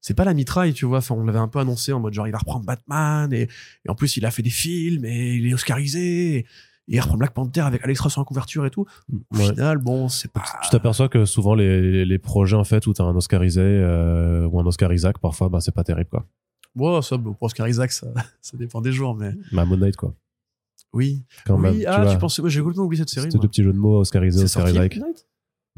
c'est 0.00 0.14
pas 0.14 0.24
la 0.24 0.34
mitraille, 0.34 0.72
tu 0.72 0.84
vois. 0.84 0.98
Enfin, 0.98 1.14
on 1.14 1.24
l'avait 1.24 1.38
un 1.38 1.46
peu 1.46 1.58
annoncé 1.60 1.92
en 1.92 2.00
mode 2.00 2.12
genre 2.14 2.26
il 2.26 2.32
va 2.32 2.38
reprendre 2.38 2.64
Batman 2.64 3.32
et, 3.32 3.42
et 3.42 3.88
en 3.90 3.94
plus 3.94 4.16
il 4.16 4.24
a 4.26 4.30
fait 4.32 4.42
des 4.42 4.50
films 4.50 5.04
et 5.04 5.34
il 5.36 5.46
est 5.46 5.54
oscarisé 5.54 6.38
et 6.38 6.46
il 6.88 6.98
reprend 7.00 7.16
Black 7.18 7.32
Panther 7.34 7.60
avec 7.60 7.84
Alex 7.84 8.00
Ross 8.00 8.18
en 8.18 8.24
couverture 8.24 8.66
et 8.66 8.70
tout. 8.70 8.84
Au 9.12 9.36
Ouais. 9.36 9.50
final, 9.50 9.78
bon, 9.78 10.08
c'est 10.08 10.32
pas. 10.32 10.42
Tu 10.64 10.70
t'aperçois 10.70 11.08
que 11.08 11.24
souvent 11.26 11.54
les, 11.54 12.04
les, 12.04 12.18
projets 12.18 12.56
en 12.56 12.64
fait 12.64 12.86
où 12.88 12.92
t'as 12.94 13.04
un 13.04 13.14
Oscarisé 13.14 13.60
euh, 13.62 14.46
ou 14.48 14.58
un 14.58 14.66
Oscar 14.66 14.92
Isaac 14.92 15.18
parfois 15.18 15.48
bah 15.50 15.60
c'est 15.60 15.74
pas 15.74 15.84
terrible 15.84 16.08
quoi. 16.10 16.26
Bon, 16.74 17.00
ça, 17.02 17.16
pour 17.18 17.36
Oscar 17.42 17.68
Isaac, 17.68 17.92
ça, 17.92 18.06
ça 18.40 18.56
dépend 18.56 18.80
des 18.80 18.92
jours, 18.92 19.14
mais 19.14 19.32
Ma 19.52 19.64
Moon 19.64 19.76
Knight 19.76 19.96
quoi. 19.96 20.14
Oui. 20.92 21.24
Quand 21.46 21.56
oui, 21.56 21.62
même. 21.62 21.78
tu 21.80 21.86
ah, 21.86 22.02
vois, 22.02 22.12
tu 22.12 22.18
penses. 22.18 22.40
J'ai 22.46 22.60
complètement 22.60 22.84
oublié 22.84 23.00
cette 23.02 23.10
série. 23.10 23.28
Moi. 23.32 23.40
deux 23.40 23.48
petits 23.48 23.62
jeux 23.62 23.72
de 23.72 23.78
mots 23.78 24.00
Oscarisé, 24.00 24.38
C'est 24.38 24.44
Oscar 24.44 24.62
sorti, 24.64 24.76
Isaac. 24.76 24.96
Moon 24.96 25.06
Knight 25.06 25.26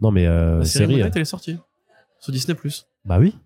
Non 0.00 0.10
mais 0.10 0.26
euh, 0.26 0.58
La 0.58 0.64
série 0.64 0.86
série. 0.94 1.02
Euh. 1.02 1.10
Elle 1.14 1.20
est 1.22 1.24
sortie 1.24 1.56
sur 2.20 2.32
Disney+. 2.32 2.56
Je 2.64 2.70
Bah 3.04 3.18
oui. 3.18 3.36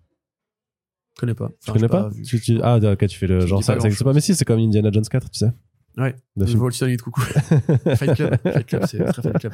connais 1.17 1.33
pas. 1.33 1.49
Tu 1.65 1.71
connais 1.71 1.87
pas, 1.87 2.09
vu. 2.09 2.23
Tu- 2.23 2.39
tu- 2.39 2.59
Ah 2.63 2.77
ok 2.77 3.07
tu 3.07 3.17
fais 3.17 3.27
le 3.27 3.41
genre 3.45 3.63
ça, 3.63 3.73
pas 3.75 3.81
ça 3.81 3.87
existe 3.87 4.03
pas 4.03 4.13
mais 4.13 4.21
si 4.21 4.35
c'est 4.35 4.45
comme 4.45 4.59
Indiana 4.59 4.91
Jones 4.91 5.03
4 5.09 5.29
tu 5.29 5.39
sais. 5.39 5.51
Ouais. 5.97 6.15
Je 6.37 6.55
vois 6.57 6.67
le 6.67 6.73
Titanic, 6.73 7.01
coucou. 7.01 7.21
Fight 7.95 8.13
Club. 8.15 8.37
Fight 8.43 8.65
Club, 8.67 8.85
c'est 8.85 9.03
très 9.03 9.21
Fight 9.23 9.39
Club. 9.39 9.53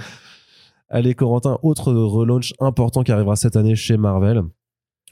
Allez 0.89 1.15
Corentin, 1.15 1.57
autre 1.63 1.93
relaunch 1.93 2.53
important 2.59 3.03
qui 3.03 3.11
arrivera 3.13 3.35
cette 3.37 3.55
année 3.55 3.75
chez 3.75 3.95
Marvel. 3.97 4.41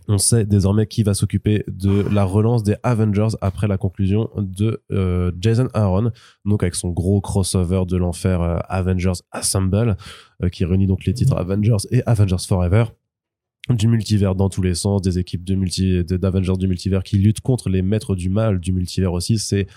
On 0.08 0.18
sait 0.18 0.46
désormais 0.46 0.88
qui 0.88 1.04
va 1.04 1.14
s'occuper 1.14 1.64
de 1.68 2.04
la 2.12 2.24
relance 2.24 2.64
des 2.64 2.76
Avengers 2.84 3.36
après 3.42 3.68
la 3.68 3.78
conclusion 3.78 4.30
de 4.38 4.84
euh, 4.92 5.32
Jason 5.40 5.68
Aaron, 5.74 6.12
donc 6.46 6.64
avec 6.64 6.76
son 6.76 6.90
gros 6.90 7.22
crossover 7.22 7.84
de 7.88 7.98
l'enfer 7.98 8.42
euh, 8.42 8.58
Avengers 8.68 9.22
Assemble, 9.32 9.96
euh, 10.44 10.50
qui 10.50 10.66
réunit 10.66 10.88
donc 10.88 11.06
les 11.06 11.14
titres 11.14 11.38
Avengers 11.38 11.88
et 11.92 12.02
Avengers 12.06 12.44
Forever 12.48 12.86
du 13.70 13.88
multivers 13.88 14.36
dans 14.36 14.50
tous 14.50 14.64
les 14.64 14.74
sens, 14.74 15.02
des 15.02 15.20
équipes 15.20 15.44
de 15.44 16.18
d'Avengers 16.18 16.58
du 16.58 16.68
multivers 16.68 17.04
qui 17.04 17.18
luttent 17.18 17.42
contre 17.42 17.70
les 17.70 17.82
maîtres 17.82 18.16
du 18.16 18.30
mal 18.30 18.60
du 18.60 18.74
multivers 18.74 19.14
aussi. 19.14 19.38
C'est 19.38 19.68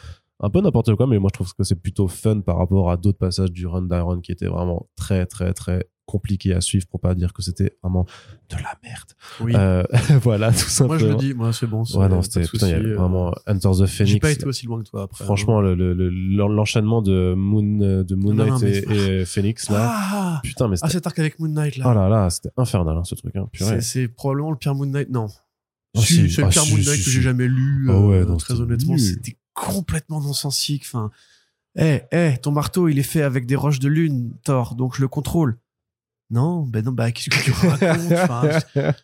un 0.41 0.51
peu 0.51 0.61
n'importe 0.61 0.95
quoi, 0.97 1.07
mais 1.07 1.19
moi 1.19 1.31
je 1.33 1.35
trouve 1.39 1.53
que 1.55 1.65
c'est 1.65 1.81
plutôt 1.81 2.09
fun 2.09 2.41
par 2.41 2.59
rapport 2.59 2.91
à 2.91 2.97
d'autres 2.97 3.19
passages 3.19 3.53
du 3.53 3.67
run 3.67 3.83
d'Iron 3.83 4.21
qui 4.21 4.33
étaient 4.33 4.47
vraiment 4.49 4.89
très 4.97 5.27
très 5.27 5.53
très 5.53 5.87
compliqués 6.07 6.53
à 6.53 6.61
suivre 6.61 6.87
pour 6.87 7.01
pas 7.01 7.15
dire 7.15 7.33
que 7.33 7.41
c'était 7.41 7.79
vraiment 7.83 8.05
de 8.51 8.57
la 8.57 8.79
merde. 8.83 9.11
Oui. 9.41 9.53
Euh, 9.57 9.85
voilà, 10.23 10.53
tout 10.53 10.59
simplement. 10.59 10.99
Moi, 10.99 10.99
je 10.99 11.07
le 11.07 11.15
dis, 11.15 11.33
moi, 11.35 11.53
c'est 11.55 11.67
bon. 11.67 11.83
Ouais, 11.95 12.09
non, 12.11 12.21
c'était 12.21 12.41
euh, 12.63 12.95
vraiment 12.95 13.33
Enter 13.47 13.71
the 13.71 13.87
J'ai 13.87 14.05
Phoenix. 14.05 14.19
pas 14.21 14.31
été 14.31 14.45
aussi 14.45 14.67
loin 14.67 14.83
que 14.83 14.89
toi 14.91 15.05
après. 15.05 15.25
Franchement, 15.25 15.63
le- 15.63 15.75
le- 15.75 15.95
le- 15.95 16.11
l'enchaînement 16.11 17.01
de 17.01 17.33
Moon, 17.35 17.63
de 18.05 18.15
Moon 18.17 18.35
Knight 18.35 18.51
non, 18.51 18.59
et, 18.59 19.25
Phoenix 19.25 19.71
là. 19.71 19.91
Ah, 19.95 20.41
Putain, 20.45 20.69
mais 20.69 20.77
ah, 20.83 20.91
cet 20.91 21.07
arc 21.07 21.19
avec 21.19 21.39
Moon 21.39 21.49
Knight 21.49 21.79
là. 21.79 21.87
oh 21.91 21.95
là 21.95 22.09
là, 22.11 22.29
c'était 22.29 22.51
infernal 22.59 22.99
hein, 22.99 23.05
ce 23.05 23.15
truc. 23.15 23.35
Hein. 23.37 23.49
C'est- 23.81 24.09
probablement 24.09 24.51
le 24.51 24.59
pire 24.59 24.75
Moon 24.75 24.85
Knight. 24.87 25.09
Non. 25.09 25.29
Ah, 25.97 26.01
si, 26.01 26.29
c'est 26.31 26.43
le 26.43 26.49
Ah, 26.49 26.51
pire 26.51 26.63
si, 26.65 26.71
Moon 26.73 26.79
Knight 26.83 26.99
si, 26.99 27.05
que 27.05 27.11
j'ai 27.13 27.23
jamais 27.23 27.47
lu. 27.49 27.87
Ah 27.89 27.99
ouais, 27.99 28.17
euh, 28.17 28.25
non, 28.27 28.37
très 28.37 28.61
honnêtement, 28.61 28.99
c'était 28.99 29.39
complètement 29.55 30.21
non-sensique. 30.21 30.85
Enfin, 30.87 31.11
eh, 31.77 32.03
eh, 32.13 32.37
ton 32.43 32.53
marteau, 32.53 32.89
il 32.89 32.99
est 32.99 33.03
fait 33.03 33.23
avec 33.23 33.47
des 33.47 33.57
roches 33.57 33.81
de 33.81 33.89
lune, 33.89 34.35
Thor, 34.45 34.75
donc 34.75 34.97
je 34.97 35.01
le 35.01 35.09
contrôle. 35.09 35.59
Non, 36.31 36.63
ben 36.63 36.83
non, 36.85 36.93
bah 36.93 37.13
qu'est-ce 37.13 37.29
que 37.29 37.45
tu 37.45 37.51
racontes 37.53 38.13
Enfin, 38.13 38.49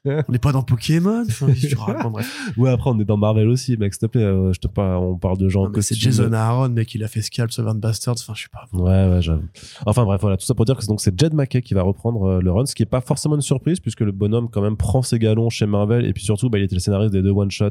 On 0.06 0.32
n'est 0.32 0.38
pas 0.38 0.52
dans 0.52 0.62
Pokémon. 0.62 1.22
Enfin, 1.28 1.46
qu'est-ce 1.48 1.62
que 1.62 1.68
tu 1.68 1.76
racontes 1.76 2.12
Bref. 2.12 2.52
ouais, 2.56 2.70
après 2.70 2.90
on 2.90 2.98
est 2.98 3.04
dans 3.04 3.18
Marvel 3.18 3.48
aussi, 3.48 3.76
mec. 3.76 3.92
S'il 3.92 4.00
te 4.00 4.06
plaît, 4.06 4.22
euh, 4.22 4.52
je 4.52 4.58
te 4.58 4.68
parle, 4.68 5.04
on 5.04 5.16
parle 5.18 5.36
de 5.36 5.48
gens. 5.48 5.64
Non, 5.64 5.72
mais 5.74 5.82
c'est. 5.82 5.94
Jason 5.94 6.32
Aaron, 6.32 6.70
mec, 6.70 6.94
il 6.94 7.04
a 7.04 7.08
fait 7.08 7.20
Scalp, 7.20 7.52
Seven 7.52 7.78
Bastards. 7.78 8.16
Enfin, 8.20 8.32
je 8.34 8.42
sais 8.44 8.48
pas. 8.50 8.66
Ouais, 8.72 9.14
ouais, 9.14 9.22
j'avoue. 9.22 9.44
Enfin 9.84 10.04
bref, 10.04 10.20
voilà, 10.20 10.36
tout 10.38 10.46
ça 10.46 10.54
pour 10.54 10.64
dire 10.64 10.76
que 10.76 10.82
c'est 10.82 10.88
donc 10.88 11.00
c'est 11.00 11.18
Jed 11.18 11.34
McKay 11.34 11.60
qui 11.60 11.74
va 11.74 11.82
reprendre 11.82 12.24
euh, 12.24 12.40
le 12.40 12.50
run, 12.50 12.64
ce 12.66 12.74
qui 12.74 12.82
est 12.82 12.86
pas 12.86 13.02
forcément 13.02 13.34
une 13.34 13.42
surprise 13.42 13.80
puisque 13.80 14.00
le 14.00 14.12
bonhomme 14.12 14.48
quand 14.48 14.62
même 14.62 14.76
prend 14.76 15.02
ses 15.02 15.18
galons 15.18 15.50
chez 15.50 15.66
Marvel 15.66 16.06
et 16.06 16.12
puis 16.12 16.24
surtout, 16.24 16.48
bah, 16.48 16.58
il 16.58 16.64
était 16.64 16.74
le 16.74 16.80
scénariste 16.80 17.12
des 17.12 17.22
deux 17.22 17.30
one 17.30 17.50
shot 17.50 17.70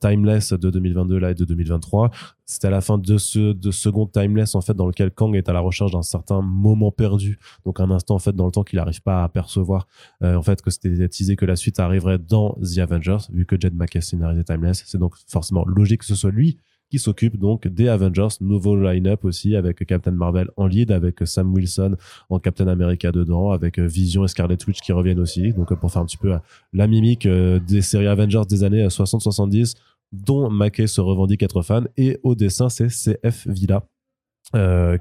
Timeless 0.00 0.52
de 0.52 0.70
2022 0.70 1.18
là 1.18 1.30
et 1.30 1.34
de 1.34 1.44
2023. 1.44 2.10
C'était 2.44 2.66
à 2.66 2.70
la 2.70 2.80
fin 2.82 2.98
de 2.98 3.18
ce 3.18 3.52
de 3.52 3.70
second 3.70 4.06
Timeless 4.06 4.54
en 4.54 4.60
fait 4.60 4.74
dans 4.74 4.86
lequel 4.86 5.10
Kang 5.10 5.34
est 5.34 5.48
à 5.48 5.52
la 5.52 5.60
recherche 5.60 5.92
d'un 5.92 6.02
certain 6.02 6.42
moment 6.42 6.90
perdu, 6.90 7.38
donc 7.64 7.80
un 7.80 7.90
instant 7.90 8.16
en 8.16 8.18
fait 8.18 8.34
dans 8.36 8.44
le 8.44 8.52
temps 8.52 8.62
qu'il 8.62 8.78
pas 9.00 9.24
à 9.24 9.28
percevoir 9.28 9.86
euh, 10.22 10.34
en 10.34 10.42
fait 10.42 10.60
que 10.62 10.70
c'était 10.70 11.08
teasé 11.08 11.36
que 11.36 11.44
la 11.44 11.56
suite 11.56 11.80
arriverait 11.80 12.18
dans 12.18 12.56
The 12.60 12.78
Avengers 12.78 13.28
vu 13.32 13.46
que 13.46 13.56
Jed 13.58 13.74
McKay 13.74 14.00
scénarisait 14.00 14.44
Timeless, 14.44 14.84
c'est 14.86 14.98
donc 14.98 15.14
forcément 15.28 15.64
logique 15.66 16.00
que 16.00 16.06
ce 16.06 16.14
soit 16.14 16.30
lui 16.30 16.58
qui 16.92 16.98
s'occupe 16.98 17.38
donc 17.38 17.66
des 17.66 17.88
Avengers, 17.88 18.28
nouveau 18.42 18.76
line-up 18.76 19.24
aussi 19.24 19.56
avec 19.56 19.86
Captain 19.86 20.10
Marvel 20.10 20.50
en 20.58 20.66
lead, 20.66 20.92
avec 20.92 21.20
Sam 21.24 21.50
Wilson 21.54 21.96
en 22.28 22.38
Captain 22.38 22.68
America 22.68 23.10
dedans, 23.10 23.50
avec 23.50 23.78
euh, 23.78 23.86
Vision 23.86 24.26
et 24.26 24.28
Scarlet 24.28 24.58
Witch 24.68 24.82
qui 24.82 24.92
reviennent 24.92 25.18
aussi, 25.18 25.54
donc 25.54 25.72
euh, 25.72 25.76
pour 25.76 25.90
faire 25.90 26.02
un 26.02 26.04
petit 26.04 26.18
peu 26.18 26.34
la 26.74 26.86
mimique 26.86 27.26
des 27.26 27.80
séries 27.80 28.08
Avengers 28.08 28.42
des 28.46 28.62
années 28.62 28.84
euh, 28.84 28.88
60-70, 28.88 29.74
dont 30.12 30.50
Mackey 30.50 30.86
se 30.86 31.00
revendique 31.00 31.42
être 31.42 31.62
fan, 31.62 31.88
et 31.96 32.18
au 32.22 32.34
dessin 32.34 32.68
c'est 32.68 32.88
CF 32.88 33.48
Villa, 33.48 33.86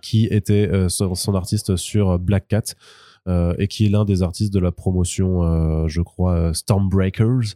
qui 0.02 0.28
était 0.28 0.88
son 0.88 1.36
artiste 1.36 1.76
sur 1.76 2.18
Black 2.18 2.48
Cat. 2.48 2.76
Euh, 3.28 3.54
et 3.60 3.68
qui 3.68 3.86
est 3.86 3.90
l'un 3.90 4.04
des 4.06 4.24
artistes 4.24 4.52
de 4.54 4.60
la 4.60 4.72
promotion, 4.72 5.44
euh, 5.44 5.88
je 5.88 6.02
crois, 6.02 6.34
euh, 6.36 6.54
Stormbreakers. 6.54 7.56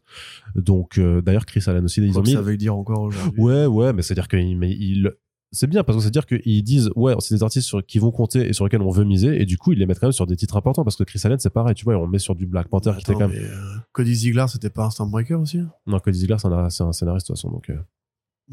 Donc, 0.55 0.99
d'ailleurs, 0.99 1.45
Chris 1.45 1.63
Allen 1.67 1.85
aussi, 1.85 2.01
ils 2.01 2.17
ont 2.17 2.21
mis. 2.21 2.33
ça 2.33 2.41
veut 2.41 2.57
dire 2.57 2.75
encore 2.75 3.01
aujourd'hui. 3.01 3.41
Ouais, 3.41 3.65
ouais, 3.65 3.93
mais 3.93 4.01
c'est-à-dire 4.01 4.27
qu'ils 4.27 4.57
mais 4.57 4.71
ils- 4.71 5.11
c'est 5.51 5.67
bien 5.67 5.83
parce 5.85 5.97
que 5.97 6.01
c'est-à-dire 6.01 6.25
qu'ils 6.25 6.63
disent 6.63 6.89
ouais, 6.97 7.13
c'est 7.19 7.35
des 7.35 7.43
artistes 7.43 7.67
sur, 7.67 7.85
qui 7.85 7.97
vont 7.97 8.11
compter 8.11 8.45
et 8.49 8.51
sur 8.51 8.65
lesquels 8.65 8.81
on 8.81 8.89
veut 8.89 9.05
miser 9.05 9.39
et 9.41 9.45
du 9.45 9.57
coup 9.57 9.71
ils 9.71 9.79
les 9.79 9.85
mettent 9.85 9.99
quand 9.99 10.07
même 10.07 10.11
sur 10.11 10.25
des 10.27 10.35
titres 10.35 10.57
importants 10.57 10.83
parce 10.83 10.97
que 10.97 11.05
Chris 11.05 11.21
Allen 11.23 11.39
c'est 11.39 11.49
pareil, 11.51 11.75
tu 11.75 11.85
vois, 11.85 11.95
on 11.97 12.07
met 12.07 12.19
sur 12.19 12.35
du 12.35 12.45
Black 12.45 12.67
Panther 12.67 12.91
qui 12.95 12.99
était 13.01 13.13
quand 13.13 13.29
même 13.29 13.31
euh, 13.31 13.75
Cody 13.93 14.13
Ziegler, 14.15 14.45
c'était 14.49 14.69
pas 14.71 14.85
un 14.87 14.89
Stormbreaker 14.89 15.39
aussi 15.39 15.61
non 15.87 15.99
Cody 15.99 16.17
Ziegler 16.19 16.35
c'est 16.39 16.47
un, 16.47 16.69
c'est 16.69 16.83
un 16.83 16.91
scénariste 16.91 17.27
de 17.27 17.33
toute 17.33 17.37
façon 17.37 17.51
donc, 17.51 17.69
euh, 17.69 17.77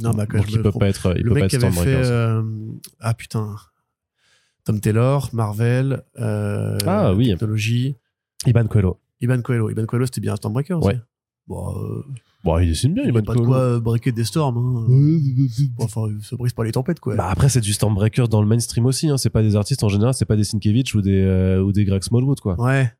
Non, 0.00 0.10
bah, 0.12 0.26
quand 0.26 0.38
donc 0.38 0.52
il 0.52 0.62
peut 0.62 0.70
pas 0.70 0.88
être 0.88 1.14
il 1.16 1.22
le 1.24 1.30
peut 1.30 1.34
pas 1.34 1.40
mec 1.46 1.54
être 1.54 1.60
qui 1.60 1.66
avait 1.66 1.74
fait 1.74 2.04
Stormbreaker. 2.04 2.10
euh, 2.12 2.42
ah 3.00 3.14
putain 3.14 3.56
Tom 4.64 4.80
Taylor 4.80 5.28
Marvel 5.32 6.02
euh, 6.18 6.78
Ah, 6.86 7.12
oui. 7.14 7.28
Technologie 7.30 7.96
Iban 8.46 8.66
Coelho. 8.66 8.98
Iban 9.20 9.40
Coelho 9.42 9.70
Iban 9.70 9.86
Coelho 9.86 10.06
c'était 10.06 10.20
bien 10.20 10.32
un 10.32 10.36
Stormbreaker 10.36 10.78
aussi 10.78 10.88
Ouais. 10.88 11.00
bon 11.46 11.76
euh, 11.78 12.02
Bon, 12.44 12.58
il 12.58 12.68
dessine 12.68 12.92
bien 12.94 13.04
il 13.04 13.10
Iban 13.10 13.22
pas 13.22 13.32
de 13.34 13.38
Coelho. 13.38 13.50
quoi 13.50 13.58
euh, 13.60 13.80
briquer 13.80 14.10
des 14.12 14.24
storms 14.24 14.56
hein. 14.58 14.86
Bon, 15.76 15.84
enfin 15.84 16.02
ça 16.22 16.36
brise 16.36 16.52
pas 16.52 16.64
les 16.64 16.72
tempêtes 16.72 16.98
quoi 17.00 17.14
Bah 17.16 17.28
après 17.30 17.48
c'est 17.48 17.60
du 17.60 17.72
Stormbreaker 17.72 18.28
dans 18.28 18.40
le 18.42 18.48
mainstream 18.48 18.86
aussi 18.86 19.08
hein, 19.08 19.16
c'est 19.16 19.30
pas 19.30 19.42
des 19.42 19.54
artistes 19.56 19.82
en 19.84 19.88
général, 19.88 20.14
c'est 20.14 20.24
pas 20.24 20.36
des 20.36 20.44
Sienkiewicz 20.44 20.94
ou 20.94 21.02
des 21.02 21.20
euh, 21.22 21.62
ou 21.62 21.72
des 21.72 21.84
Greg 21.84 22.02
Smallwood 22.02 22.40
quoi. 22.40 22.60
ouais 22.60 22.92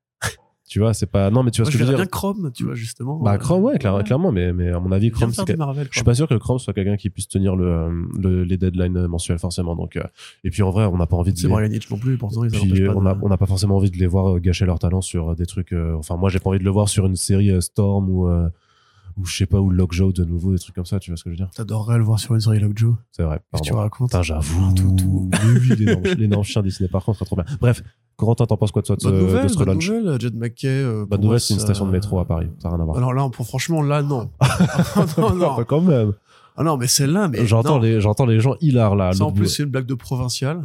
Tu 0.73 0.79
vois, 0.79 0.95
c'est 0.95 1.05
pas 1.05 1.29
non 1.31 1.43
mais 1.43 1.51
tu 1.51 1.61
vois 1.61 1.67
Moi, 1.67 1.73
ce 1.73 1.77
que 1.77 1.85
je 1.85 1.85
veux 1.85 1.91
dire? 1.91 1.99
bien 1.99 2.07
Chrome 2.07 2.51
tu 2.55 2.65
vois 2.65 2.75
justement 2.75 3.19
Bah 3.21 3.35
Euh, 3.35 3.37
Chrome 3.37 3.63
ouais, 3.63 3.77
clair- 3.77 4.03
clairement 4.05 4.33
mais 4.33 4.55
mais 4.55 4.71
à 4.71 4.81
mon 4.81 4.91
avis 4.91 5.11
Chrome 5.11 5.31
c'est 5.35 5.55
Marvel 5.55 5.87
Je 5.91 5.97
suis 5.99 6.03
pas 6.03 6.15
sûr 6.15 6.27
que 6.27 6.35
Chrome 6.35 6.59
soit 6.59 6.73
quelqu'un 6.73 6.97
qui 6.97 7.11
puisse 7.11 7.29
tenir 7.29 7.57
le, 7.57 7.67
euh, 7.67 7.91
le- 8.19 8.45
les 8.45 8.57
deadlines 8.57 9.07
mensuels 9.07 9.39
forcément. 9.39 9.77
Donc, 9.77 9.97
euh, 9.97 10.03
et 10.45 10.51
puis 10.51 10.63
en 10.63 10.71
vrai, 10.71 10.87
on 10.87 10.97
n'a 10.97 11.07
pas 11.07 11.17
envie 11.17 11.35
de 11.35 11.39
c'est 11.39 11.47
les, 11.47 11.53
Brian 11.53 11.71
Hitch 11.71 11.91
non 11.91 11.99
plus 11.99 12.17
pourtant 12.17 12.45
ils 12.45 12.51
puis, 12.51 12.87
pas 12.87 12.95
on 12.97 13.03
n'a 13.03 13.13
de- 13.13 13.19
on 13.23 13.29
n'a 13.29 13.37
pas 13.37 13.45
forcément 13.45 13.77
envie 13.77 13.91
de 13.91 13.99
les 13.99 14.07
voir 14.07 14.37
euh, 14.37 14.39
gâcher 14.39 14.65
leur 14.65 14.79
talent 14.79 15.03
sur 15.03 15.33
euh, 15.33 15.35
des 15.35 15.45
trucs. 15.45 15.75
euh, 15.75 15.95
enfin, 15.99 16.17
moi, 16.17 16.31
j'ai 16.31 16.39
pas 16.39 16.49
envie 16.49 16.59
de 16.59 16.65
le 16.65 16.71
voir 16.71 16.89
sur 16.89 17.05
une 17.05 17.17
série 17.17 17.51
euh, 17.51 17.61
Storm 17.61 18.09
ou 18.09 18.29
euh, 18.29 18.49
ou 19.19 19.25
je 19.27 19.37
sais 19.37 19.47
pas 19.47 19.59
ou 19.61 19.71
Lockjaw 19.71 20.13
de 20.13 20.25
nouveau, 20.25 20.53
des 20.53 20.59
trucs 20.59 20.75
comme 20.75 20.87
ça. 20.87 20.99
Tu 20.99 21.11
vois 21.11 21.17
ce 21.17 21.25
que 21.25 21.31
je 21.31 21.35
veux 21.35 21.37
dire 21.37 21.51
t'adorerais 21.55 21.99
le 21.99 22.05
voir 22.05 22.19
sur 22.19 22.35
une 22.35 22.41
série 22.41 22.59
C'est 22.61 22.87
C'est 23.13 23.23
vrai. 23.23 23.41
ce 23.55 23.61
que 23.61 23.65
tu 23.67 23.73
racontes 23.75 24.17
j'avoue. 24.23 24.65
Ah, 24.71 24.73
tout, 24.75 24.95
tout. 24.97 25.31
Oui, 25.45 25.59
oui, 25.71 26.15
l'énorme- 26.17 26.45
chien 26.45 26.63
dessiné 26.63 26.89
par 26.89 27.05
contre, 27.05 27.19
c'est 27.21 27.25
trop 27.25 27.37
bien. 27.37 27.45
Bref, 27.61 27.83
Corentin, 28.17 28.47
t'en 28.47 28.57
penses 28.57 28.73
quoi 28.73 28.83
de, 28.83 28.95
Bonne 29.03 29.19
nouvelle, 29.19 29.43
de 29.45 29.49
ce 29.49 29.55
bonne 29.59 29.69
relaunch 29.71 29.89
nouvelle, 29.91 30.21
Jed 30.21 30.35
McKay. 30.37 30.69
euh, 30.69 31.07
Bonne 31.07 31.21
nouvelle, 31.21 31.41
c'est 31.41 31.55
une 31.55 31.61
station 31.61 31.87
de 31.87 31.91
métro 31.91 32.19
à 32.21 32.25
Paris. 32.27 32.49
Ça 32.59 32.69
n'a 32.69 32.75
rien 32.77 32.83
à 32.83 32.85
voir. 32.87 32.97
Alors 32.97 33.13
là, 33.15 33.29
pour, 33.31 33.47
franchement, 33.47 33.83
là, 33.83 34.03
non. 34.03 34.31
non, 35.19 35.35
non. 35.35 35.65
Quand 35.65 35.81
même. 35.81 36.13
Ah 36.57 36.63
non, 36.63 36.77
mais 36.77 36.87
celle-là, 36.87 37.29
mais. 37.29 37.47
J'entends 37.47 37.79
les, 37.79 37.95
les 38.27 38.41
gens 38.41 38.55
hilar 38.61 38.95
là. 38.95 39.13
Ça, 39.13 39.25
en 39.25 39.33
plus, 39.33 39.49
c'est 39.49 39.63
une 39.63 39.71
blague 39.71 39.87
de 39.87 39.95
provincial. 39.95 40.63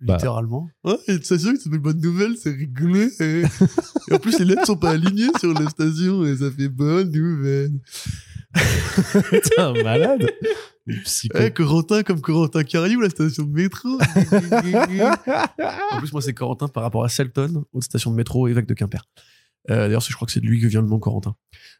Bah. 0.00 0.16
Littéralement. 0.16 0.68
Ouais, 0.82 0.96
et 1.08 1.12
une 1.12 1.22
station 1.22 1.52
qui 1.52 1.60
s'appelle 1.60 1.80
Bonne 1.80 2.00
Nouvelle, 2.00 2.36
c'est 2.36 2.50
rigolo. 2.50 3.00
Et... 3.20 3.42
et 3.42 4.14
en 4.14 4.18
plus, 4.18 4.38
les 4.38 4.46
lettres 4.46 4.66
sont 4.66 4.76
pas 4.76 4.92
alignées 4.92 5.30
sur 5.38 5.52
la 5.52 5.68
station 5.68 6.24
et 6.24 6.36
ça 6.36 6.50
fait 6.50 6.68
Bonne 6.68 7.10
Nouvelle. 7.10 7.72
Putain, 9.30 9.72
malade. 9.82 10.26
Psycho. 11.04 11.38
Eh, 11.38 11.50
Corentin 11.52 12.02
comme 12.02 12.20
Corentin 12.20 12.64
Cariou, 12.64 13.00
la 13.00 13.10
station 13.10 13.44
de 13.44 13.52
métro. 13.52 13.88
en 13.90 15.98
plus, 15.98 16.12
moi, 16.12 16.22
c'est 16.22 16.34
Corentin 16.34 16.68
par 16.68 16.82
rapport 16.82 17.04
à 17.04 17.08
Selton, 17.08 17.64
autre 17.72 17.84
station 17.84 18.10
de 18.10 18.16
métro, 18.16 18.48
évêque 18.48 18.66
de 18.66 18.74
Quimper. 18.74 19.06
Euh, 19.70 19.86
D'ailleurs, 19.86 20.00
je 20.00 20.14
crois 20.14 20.26
que 20.26 20.32
c'est 20.32 20.40
de 20.40 20.46
lui 20.46 20.60
que 20.60 20.66
vient 20.66 20.80
le 20.80 20.88
nom 20.88 20.98
Corentin. 20.98 21.36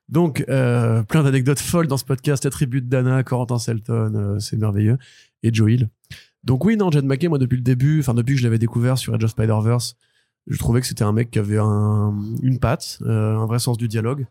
Donc, 0.08 0.44
euh, 0.48 1.02
plein 1.02 1.22
d'anecdotes 1.22 1.58
folles 1.58 1.86
dans 1.86 1.96
ce 1.96 2.04
podcast. 2.04 2.46
Attribut 2.46 2.82
de 2.82 2.88
Dana, 2.88 3.22
Corentin 3.24 3.58
Selton, 3.58 4.14
euh, 4.14 4.38
c'est 4.38 4.56
merveilleux. 4.56 4.98
Et 5.42 5.52
Joe 5.52 5.72
Hill. 5.72 5.90
Donc 6.44 6.64
oui, 6.64 6.76
non, 6.76 6.90
Jed 6.90 7.04
McKay, 7.04 7.28
moi, 7.28 7.38
depuis 7.38 7.56
le 7.56 7.62
début, 7.62 8.00
enfin, 8.00 8.14
depuis 8.14 8.34
que 8.34 8.40
je 8.40 8.44
l'avais 8.44 8.58
découvert 8.58 8.96
sur 8.96 9.14
Edge 9.14 9.24
of 9.24 9.30
Spider-Verse, 9.30 9.96
je 10.46 10.58
trouvais 10.58 10.80
que 10.80 10.86
c'était 10.86 11.04
un 11.04 11.12
mec 11.12 11.30
qui 11.30 11.38
avait 11.38 11.58
un, 11.58 12.14
une 12.42 12.58
patte, 12.58 12.98
euh, 13.02 13.36
un 13.36 13.46
vrai 13.46 13.58
sens 13.58 13.76
du 13.76 13.88
dialogue 13.88 14.26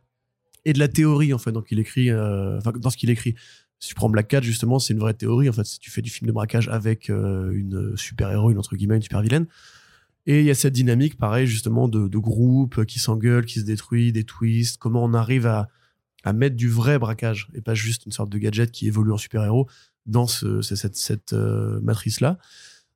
et 0.65 0.73
de 0.73 0.79
la 0.79 0.87
théorie, 0.87 1.33
en 1.33 1.37
fait, 1.37 1.53
écrit, 1.71 2.09
euh, 2.09 2.59
dans 2.75 2.89
ce 2.89 2.97
qu'il 2.97 3.09
écrit. 3.09 3.35
Si 3.79 3.89
tu 3.89 3.95
prends 3.95 4.09
Black 4.09 4.27
Cat, 4.27 4.41
justement, 4.41 4.77
c'est 4.77 4.93
une 4.93 4.99
vraie 4.99 5.13
théorie, 5.13 5.49
en 5.49 5.53
fait. 5.53 5.63
Si 5.63 5.79
tu 5.79 5.89
fais 5.89 6.01
du 6.01 6.09
film 6.09 6.27
de 6.27 6.33
braquage 6.33 6.67
avec 6.67 7.09
euh, 7.09 7.51
une 7.53 7.95
super-héroïne, 7.95 8.57
entre 8.57 8.75
guillemets, 8.75 8.97
une 8.97 9.01
super-vilaine. 9.01 9.47
Et 10.25 10.41
il 10.41 10.45
y 10.45 10.49
a 10.51 10.55
cette 10.55 10.73
dynamique, 10.73 11.17
pareil, 11.17 11.47
justement, 11.47 11.87
de, 11.87 12.07
de 12.07 12.17
groupe 12.17 12.83
qui 12.85 12.99
s'engueule, 12.99 13.45
qui 13.45 13.59
se 13.59 13.65
détruit, 13.65 14.11
des 14.11 14.25
twists, 14.25 14.77
comment 14.77 15.03
on 15.03 15.13
arrive 15.13 15.45
à 15.45 15.69
mettre 16.33 16.57
du 16.57 16.67
vrai 16.67 16.99
braquage 16.99 17.47
et 17.53 17.61
pas 17.61 17.73
juste 17.73 18.05
une 18.05 18.11
sorte 18.11 18.29
de 18.29 18.37
gadget 18.37 18.69
qui 18.71 18.87
évolue 18.87 19.13
en 19.13 19.17
super-héros 19.17 19.67
dans 20.09 20.27
ce, 20.27 20.61
ce- 20.61 20.75
cette, 20.75 20.95
cette 20.95 21.33
euh, 21.33 21.79
matrice-là. 21.81 22.37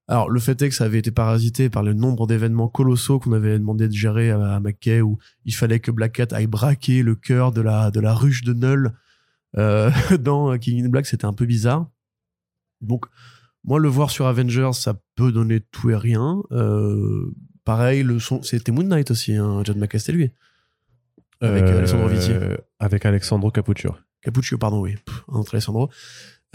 Alors, 0.10 0.30
le 0.30 0.40
fait 0.42 0.62
est 0.62 0.68
que 0.70 0.76
ça 0.76 0.84
avait 0.84 1.00
été 1.00 1.12
parasité 1.12 1.70
par 1.70 1.82
le 1.82 1.94
nombre 1.94 2.28
d'événements 2.28 2.68
colossaux 2.68 3.20
qu'on 3.20 3.32
avait 3.32 3.58
demandé 3.58 3.88
de 3.88 3.94
gérer 3.94 4.32
à, 4.32 4.56
à 4.56 4.60
McKay, 4.60 5.00
où 5.02 5.18
il 5.46 5.56
fallait 5.56 5.80
que 5.80 5.92
Black 5.92 6.12
Cat 6.14 6.28
aille 6.36 6.48
braquer 6.48 7.04
le 7.04 7.16
cœur 7.16 7.52
de 7.54 7.62
la, 7.62 7.90
de 7.90 8.02
la 8.02 8.14
ruche 8.14 8.44
de 8.44 8.54
Null 8.54 8.92
euh, 9.58 9.90
dans 10.20 10.58
King 10.58 10.86
in 10.86 10.90
Black, 10.90 11.06
c'était 11.06 11.26
un 11.26 11.32
peu 11.34 11.46
bizarre. 11.46 11.90
Donc, 12.82 13.06
moi, 13.64 13.80
le 13.80 13.88
voir 13.88 14.10
sur 14.12 14.28
Avengers, 14.28 14.72
ça 14.74 14.96
peut 15.16 15.32
donner 15.32 15.62
tout 15.62 15.90
et 15.90 15.96
rien. 15.96 16.44
Euh, 16.52 17.32
pareil, 17.64 18.04
le 18.04 18.20
son, 18.20 18.44
c'était 18.44 18.74
Moon 18.74 18.84
Knight 18.84 19.10
aussi, 19.10 19.36
hein, 19.36 19.62
John 19.64 19.80
c'était 19.98 20.12
lui. 20.12 20.32
Avec 21.40 21.64
euh, 21.64 21.78
Alessandro 21.78 22.08
Vitti. 22.10 22.32
Avec 22.80 23.06
Alexandro 23.06 23.52
Capuccio. 23.52 23.96
Capuccio, 24.22 24.58
pardon, 24.58 24.82
oui. 24.82 24.96
Pff, 25.06 25.24
entre 25.30 25.56
Alessandro. 25.56 25.90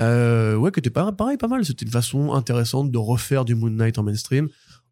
Euh, 0.00 0.54
ouais, 0.56 0.70
que 0.70 0.80
était 0.80 0.90
pas, 0.90 1.10
pareil, 1.12 1.36
pas 1.36 1.48
mal. 1.48 1.64
C'était 1.64 1.84
une 1.84 1.90
façon 1.90 2.32
intéressante 2.32 2.90
de 2.90 2.98
refaire 2.98 3.44
du 3.44 3.54
Moon 3.54 3.70
Knight 3.70 3.98
en 3.98 4.02
mainstream 4.02 4.48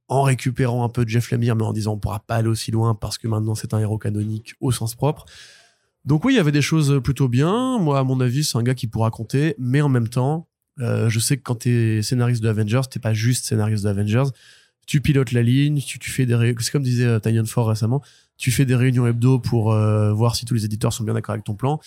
en 0.09 0.23
récupérant 0.23 0.85
un 0.85 0.89
peu 0.89 1.05
de 1.05 1.11
Jeff 1.11 1.31
Lemire, 1.31 1.57
mais 1.57 1.65
en 1.65 1.73
disant 1.73 1.95
on 1.95 1.99
pourra 1.99 2.21
pas 2.21 2.37
aller 2.37 2.49
aussi 2.49 2.71
loin 2.71 2.95
parce 2.95 3.19
que 3.19 3.27
maintenant 3.27 3.57
c'est 3.57 3.75
un 3.75 3.81
héros 3.81 3.99
canonique 3.99 4.55
au 4.61 4.71
sens 4.71 4.95
propre. 4.95 5.27
Donc 6.05 6.25
oui, 6.25 6.35
il 6.35 6.37
y 6.37 6.41
avait 6.41 6.53
des 6.53 6.63
choses 6.63 7.01
plutôt 7.03 7.29
bien. 7.29 7.79
Moi, 7.81 7.99
à 7.99 8.05
mon 8.05 8.21
avis, 8.21 8.45
c'est 8.45 8.57
un 8.57 8.63
gars 8.63 8.77
qui 8.77 8.87
pourra 8.87 9.11
compter, 9.11 9.57
mais 9.59 9.81
en 9.81 9.89
même 9.89 10.09
temps, 10.09 10.49
euh, 10.81 11.09
je 11.09 11.19
sais 11.19 11.37
que 11.37 11.43
quand 11.43 11.57
t'es 11.57 12.03
scénariste 12.03 12.43
de 12.43 12.49
Avengers, 12.49 12.83
t'es 12.89 13.01
pas 13.01 13.13
juste 13.13 13.47
scénariste 13.47 13.83
de 13.83 13.89
Avengers. 13.89 14.31
Tu 14.87 15.01
pilotes 15.01 15.33
la 15.33 15.43
ligne, 15.43 15.81
tu, 15.81 15.99
fais 16.11 16.27
des 16.27 16.37
ré... 16.37 16.55
c'est 16.61 16.71
comme 16.71 16.85
disait 16.85 17.07
euh, 17.07 17.45
Ford 17.47 17.67
récemment, 17.67 18.03
tu 18.37 18.53
fais 18.53 18.65
des 18.65 18.77
réunions 18.77 19.09
hebdo 19.09 19.41
pour 19.41 19.73
voir 19.73 20.37
si 20.37 20.45
tous 20.45 20.55
les 20.55 20.65
éditeurs 20.65 20.93
sont 20.93 21.03
bien 21.03 21.15
d'accord 21.15 21.33
avec 21.33 21.45
ton 21.45 21.57
plan. 21.57 21.81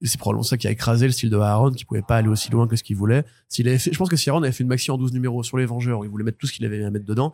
Et 0.00 0.06
c'est 0.06 0.18
probablement 0.18 0.44
ça 0.44 0.56
qui 0.56 0.68
a 0.68 0.70
écrasé 0.70 1.06
le 1.06 1.12
style 1.12 1.30
de 1.30 1.36
Aaron, 1.36 1.72
qui 1.72 1.84
pouvait 1.84 2.02
pas 2.02 2.16
aller 2.16 2.28
aussi 2.28 2.50
loin 2.50 2.68
que 2.68 2.76
ce 2.76 2.82
qu'il 2.82 2.96
voulait. 2.96 3.24
S'il 3.48 3.66
fait, 3.78 3.92
je 3.92 3.98
pense 3.98 4.08
que 4.08 4.16
si 4.16 4.30
Aaron 4.30 4.42
avait 4.42 4.52
fait 4.52 4.62
une 4.62 4.68
maxi 4.68 4.90
en 4.90 4.98
12 4.98 5.12
numéros 5.12 5.42
sur 5.42 5.58
les 5.58 5.66
Vengeurs, 5.66 6.04
il 6.04 6.10
voulait 6.10 6.24
mettre 6.24 6.38
tout 6.38 6.46
ce 6.46 6.52
qu'il 6.52 6.64
avait 6.64 6.84
à 6.84 6.90
mettre 6.90 7.04
dedans, 7.04 7.32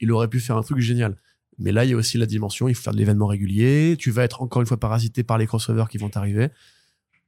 il 0.00 0.10
aurait 0.12 0.28
pu 0.28 0.40
faire 0.40 0.56
un 0.56 0.62
truc 0.62 0.78
génial. 0.78 1.16
Mais 1.58 1.72
là, 1.72 1.84
il 1.84 1.90
y 1.90 1.92
a 1.92 1.96
aussi 1.96 2.16
la 2.16 2.24
dimension, 2.24 2.68
il 2.68 2.74
faut 2.74 2.82
faire 2.82 2.94
de 2.94 2.98
l'événement 2.98 3.26
régulier, 3.26 3.96
tu 3.98 4.10
vas 4.10 4.24
être 4.24 4.40
encore 4.40 4.62
une 4.62 4.66
fois 4.66 4.78
parasité 4.78 5.22
par 5.22 5.36
les 5.36 5.46
crossovers 5.46 5.88
qui 5.90 5.98
vont 5.98 6.10
arriver. 6.14 6.48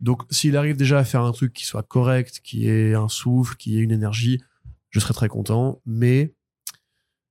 Donc, 0.00 0.22
s'il 0.30 0.56
arrive 0.56 0.76
déjà 0.76 0.98
à 0.98 1.04
faire 1.04 1.22
un 1.22 1.32
truc 1.32 1.52
qui 1.52 1.66
soit 1.66 1.82
correct, 1.82 2.40
qui 2.42 2.66
ait 2.66 2.94
un 2.94 3.08
souffle, 3.08 3.56
qui 3.56 3.78
ait 3.78 3.82
une 3.82 3.92
énergie, 3.92 4.40
je 4.88 5.00
serais 5.00 5.14
très 5.14 5.28
content. 5.28 5.80
Mais 5.84 6.34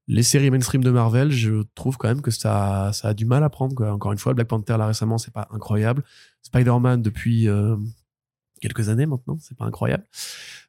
les 0.08 0.24
séries 0.24 0.50
mainstream 0.52 0.84
de 0.84 0.92
Marvel, 0.92 1.32
je 1.32 1.64
trouve 1.76 1.98
quand 1.98 2.08
même 2.08 2.22
que 2.22 2.32
ça, 2.32 2.92
ça 2.94 3.10
a 3.10 3.14
du 3.14 3.26
mal 3.26 3.44
à 3.44 3.50
prendre. 3.50 3.76
Quoi. 3.76 3.92
Encore 3.94 4.12
une 4.12 4.18
fois, 4.18 4.34
Black 4.34 4.48
Panther, 4.48 4.78
là 4.78 4.88
récemment, 4.88 5.18
c'est 5.18 5.34
pas 5.34 5.48
incroyable. 5.52 6.04
Spider-Man, 6.42 7.02
depuis 7.02 7.48
euh, 7.48 7.76
quelques 8.62 8.90
années 8.90 9.06
maintenant, 9.06 9.38
c'est 9.40 9.56
pas 9.58 9.66
incroyable. 9.66 10.04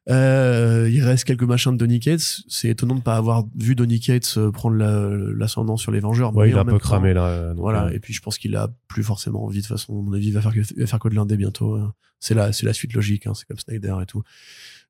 Euh, 0.09 0.89
il 0.91 1.01
reste 1.03 1.23
quelques 1.23 1.43
machins 1.43 1.71
de 1.73 1.77
Donny 1.77 1.99
Cates. 1.99 2.41
C'est 2.47 2.69
étonnant 2.69 2.95
de 2.95 3.01
pas 3.01 3.15
avoir 3.15 3.45
vu 3.55 3.75
Donny 3.75 3.99
Cates 3.99 4.35
euh, 4.37 4.51
prendre 4.51 4.75
la- 4.75 5.09
l'ascendant 5.35 5.77
sur 5.77 5.91
les 5.91 5.99
Vengeurs. 5.99 6.35
Ouais, 6.35 6.45
mais 6.45 6.51
il 6.51 6.57
a 6.57 6.61
un 6.61 6.65
peu 6.65 6.71
temps- 6.73 6.77
cramé 6.79 7.13
là. 7.13 7.25
euh, 7.25 7.53
voilà, 7.55 7.93
et 7.93 7.99
puis 7.99 8.13
je 8.13 8.21
pense 8.21 8.37
qu'il 8.37 8.55
a 8.55 8.69
plus 8.87 9.03
forcément 9.03 9.43
envie 9.45 9.59
de 9.61 9.63
toute 9.67 9.77
façon. 9.77 9.97
À 9.99 10.01
mon 10.01 10.13
avis, 10.13 10.27
il 10.27 10.33
va 10.33 10.41
faire 10.41 10.53
que, 10.53 10.59
il 10.59 10.79
va 10.81 10.87
faire 10.87 10.99
que 10.99 11.07
de 11.09 11.15
l'indé 11.15 11.37
bientôt. 11.37 11.75
hein. 11.75 11.93
C'est 12.19 12.33
la, 12.35 12.53
c'est 12.53 12.65
la 12.65 12.73
suite 12.73 12.93
logique, 12.93 13.27
hein, 13.27 13.33
c'est 13.33 13.45
comme 13.47 13.57
Snyder 13.59 13.95
et 14.01 14.05
tout. 14.05 14.23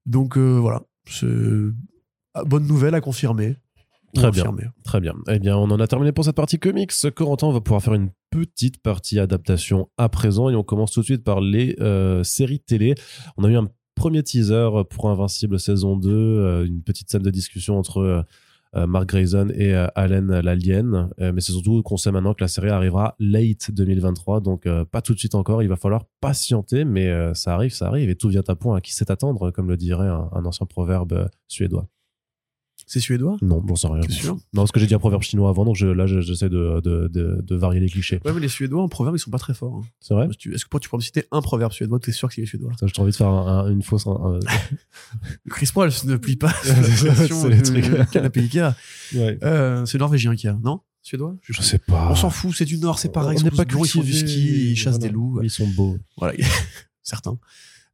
Donc 0.06 0.38
euh, 0.38 0.58
voilà, 0.60 0.84
c'est 1.10 1.28
ah, 2.34 2.44
bonne 2.44 2.68
nouvelle 2.68 2.96
à 2.96 3.02
confirmer. 3.02 3.56
Très 4.14 4.32
bien. 4.32 4.54
Très 4.84 5.00
bien. 5.00 5.14
Eh 5.28 5.40
bien, 5.40 5.58
on 5.58 5.70
en 5.72 5.80
a 5.80 5.88
terminé 5.88 6.12
pour 6.12 6.26
cette 6.26 6.36
partie 6.36 6.60
comics. 6.60 6.92
Corentin, 7.16 7.48
on 7.48 7.52
va 7.52 7.62
pouvoir 7.62 7.82
faire 7.82 7.96
une 7.96 8.12
petite 8.30 8.82
partie 8.82 9.20
adaptation 9.20 9.90
à 9.98 10.10
présent 10.10 10.50
et 10.50 10.56
on 10.56 10.64
commence 10.64 10.92
tout 10.92 11.02
de 11.02 11.06
suite 11.06 11.24
par 11.24 11.42
les 11.42 11.76
euh, 11.80 12.24
séries 12.24 12.60
télé. 12.60 12.96
On 13.38 13.44
a 13.44 13.50
eu 13.50 13.56
un 13.56 13.68
premier 13.96 14.24
teaser 14.24 14.70
pour 14.90 15.10
Invincible 15.10 15.60
saison 15.60 15.98
2, 15.98 16.10
euh, 16.10 16.66
une 16.66 16.84
petite 16.84 17.10
scène 17.10 17.24
de 17.24 17.32
discussion 17.32 17.78
entre 17.78 18.00
euh, 18.76 18.88
Mark 18.88 19.08
Grayson 19.08 19.50
et 19.54 19.76
Allen 19.94 20.40
l'Alien. 20.40 21.10
Mais 21.20 21.42
c'est 21.42 21.52
surtout 21.52 21.84
qu'on 21.84 21.98
sait 21.98 22.12
maintenant 22.12 22.34
que 22.34 22.44
la 22.44 22.48
série 22.48 22.70
arrivera 22.70 23.16
late 23.20 23.70
2023, 23.70 24.42
donc 24.42 24.68
pas 24.86 25.04
tout 25.04 25.14
de 25.14 25.20
suite 25.20 25.36
encore. 25.36 25.62
Il 25.62 25.70
va 25.70 25.76
falloir 25.76 26.06
patienter, 26.22 26.84
mais 26.84 27.36
ça 27.36 27.54
arrive, 27.54 27.72
ça 27.72 27.86
arrive 27.86 28.10
et 28.10 28.16
tout 28.16 28.30
vient 28.30 28.42
à 28.48 28.56
point. 28.56 28.78
À 28.78 28.82
qui 28.82 28.92
sait 28.92 29.12
attendre, 29.12 29.52
comme 29.52 29.70
le 29.70 29.78
dirait 29.78 30.08
un, 30.08 30.28
un 30.32 30.44
ancien 30.46 30.66
proverbe 30.66 31.30
suédois. 31.48 31.88
C'est 32.86 33.00
suédois? 33.00 33.38
Non, 33.42 33.64
j'en 33.68 33.76
sais 33.76 33.88
rien. 33.88 34.02
Sûr? 34.10 34.36
Non, 34.54 34.62
parce 34.64 34.72
que 34.72 34.80
j'ai 34.80 34.88
dit 34.88 34.94
un 34.94 35.00
proverbe 35.00 35.22
chinois 35.24 35.50
avant, 35.50 35.66
donc 35.66 35.76
je, 35.76 35.88
là, 35.88 36.06
je- 36.06 36.20
j'essaie 36.22 36.50
de, 36.50 36.80
de, 36.84 37.08
de, 37.08 37.42
de 37.42 37.56
varier 37.56 37.80
les 37.80 37.90
clichés. 37.90 38.20
Ouais, 38.26 38.34
mais 38.34 38.40
les 38.42 38.48
Suédois 38.50 38.82
en 38.84 38.88
proverbe, 38.90 39.16
ils 39.16 39.20
sont 39.20 39.32
pas 39.32 39.38
très 39.40 39.54
forts. 39.54 39.82
hein. 39.84 39.88
C'est 40.00 40.14
vrai? 40.14 40.28
Est-ce 40.28 40.66
que 40.66 40.70
que 40.70 40.78
tu 40.80 40.90
pourrais 40.90 41.00
me 41.00 41.04
citer 41.04 41.26
un 41.32 41.42
proverbe 41.42 41.72
suédois 41.72 42.00
T'es 42.00 42.12
sûr 42.12 42.28
que 42.28 42.36
c'est 42.36 42.42
les 42.42 42.48
Suédois? 42.48 42.72
J'ai 42.82 43.02
envie 43.02 43.12
de 43.12 43.16
faire 43.16 43.28
un- 43.30 43.66
un- 43.66 43.72
une 43.72 43.82
fausse. 43.84 44.06
un- 44.08 44.40
Chris 45.50 45.70
Paul 45.74 45.90
ne 46.06 46.16
plie 46.18 46.36
pas. 46.36 46.54
C'est 46.64 47.50
les 47.50 47.62
trucs. 47.62 47.86
le 47.88 48.06
canapé 48.12 48.42
Ikea. 48.42 48.76
Ouais. 49.16 49.38
Euh, 49.44 49.86
c'est 49.86 49.98
norvégien 49.98 50.32
Ikea, 50.32 50.54
non? 50.64 50.82
Suédois? 51.02 51.36
Je 51.42 51.62
sais 51.62 51.80
pas. 51.80 52.10
On 52.12 52.16
s'en 52.16 52.30
fout, 52.30 52.54
c'est 52.56 52.66
du 52.66 52.78
Nord, 52.78 52.98
c'est 53.00 53.12
pareil. 53.12 53.38
On 53.40 53.44
n'est 53.44 53.52
pas 53.52 53.66
blonds, 53.66 53.84
ils 53.84 53.90
font 53.90 54.02
du 54.02 54.14
ski, 54.14 54.72
ils 54.72 54.76
chassent 54.76 54.96
voilà. 54.96 55.08
des 55.08 55.14
loups. 55.14 55.42
Ils 55.44 55.50
sont 55.50 55.68
beaux. 55.68 55.98
Voilà, 56.18 56.34
certains. 57.04 57.38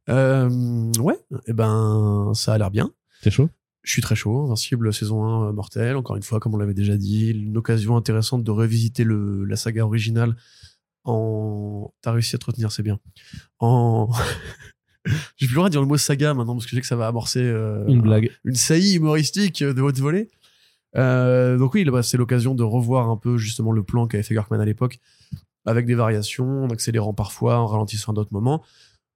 Euh, 0.08 0.90
ouais, 1.00 1.18
et 1.46 1.52
ben 1.52 2.32
ça 2.34 2.54
a 2.54 2.58
l'air 2.58 2.70
bien. 2.70 2.90
T'es 3.22 3.30
chaud? 3.30 3.48
Je 3.82 3.92
suis 3.92 4.02
très 4.02 4.14
chaud. 4.14 4.44
Invincible 4.44 4.92
saison 4.92 5.24
1 5.24 5.48
euh, 5.48 5.52
mortel. 5.52 5.96
Encore 5.96 6.16
une 6.16 6.22
fois, 6.22 6.40
comme 6.40 6.54
on 6.54 6.58
l'avait 6.58 6.74
déjà 6.74 6.96
dit, 6.96 7.30
une 7.30 7.56
occasion 7.56 7.96
intéressante 7.96 8.44
de 8.44 8.50
revisiter 8.50 9.04
le, 9.04 9.44
la 9.44 9.56
saga 9.56 9.84
originale 9.84 10.36
en. 11.04 11.92
T'as 12.02 12.12
réussi 12.12 12.36
à 12.36 12.38
te 12.38 12.46
retenir, 12.46 12.72
c'est 12.72 12.82
bien. 12.82 12.98
En. 13.58 14.10
J'ai 15.36 15.46
plus 15.46 15.54
le 15.54 15.54
droit 15.54 15.68
de 15.68 15.72
dire 15.72 15.80
le 15.80 15.86
mot 15.86 15.96
saga 15.96 16.34
maintenant 16.34 16.54
parce 16.54 16.66
que 16.66 16.70
je 16.70 16.76
sais 16.76 16.80
que 16.82 16.86
ça 16.86 16.96
va 16.96 17.06
amorcer 17.06 17.40
euh, 17.40 17.86
Une 17.86 18.02
blague. 18.02 18.30
une 18.44 18.54
saillie 18.54 18.96
humoristique 18.96 19.64
de 19.64 19.80
haute 19.80 19.98
volée. 19.98 20.28
Euh, 20.96 21.56
donc 21.56 21.72
oui, 21.74 21.84
bah, 21.84 22.02
c'est 22.02 22.18
l'occasion 22.18 22.54
de 22.54 22.62
revoir 22.62 23.08
un 23.08 23.16
peu 23.16 23.38
justement 23.38 23.72
le 23.72 23.82
plan 23.82 24.06
qu'avait 24.06 24.22
fait 24.22 24.34
Kirkman 24.34 24.60
à 24.60 24.64
l'époque, 24.64 24.98
avec 25.64 25.86
des 25.86 25.94
variations, 25.94 26.64
en 26.64 26.68
accélérant 26.68 27.14
parfois, 27.14 27.58
en 27.58 27.66
ralentissant 27.66 28.12
à 28.12 28.14
d'autres 28.14 28.32
moments. 28.32 28.62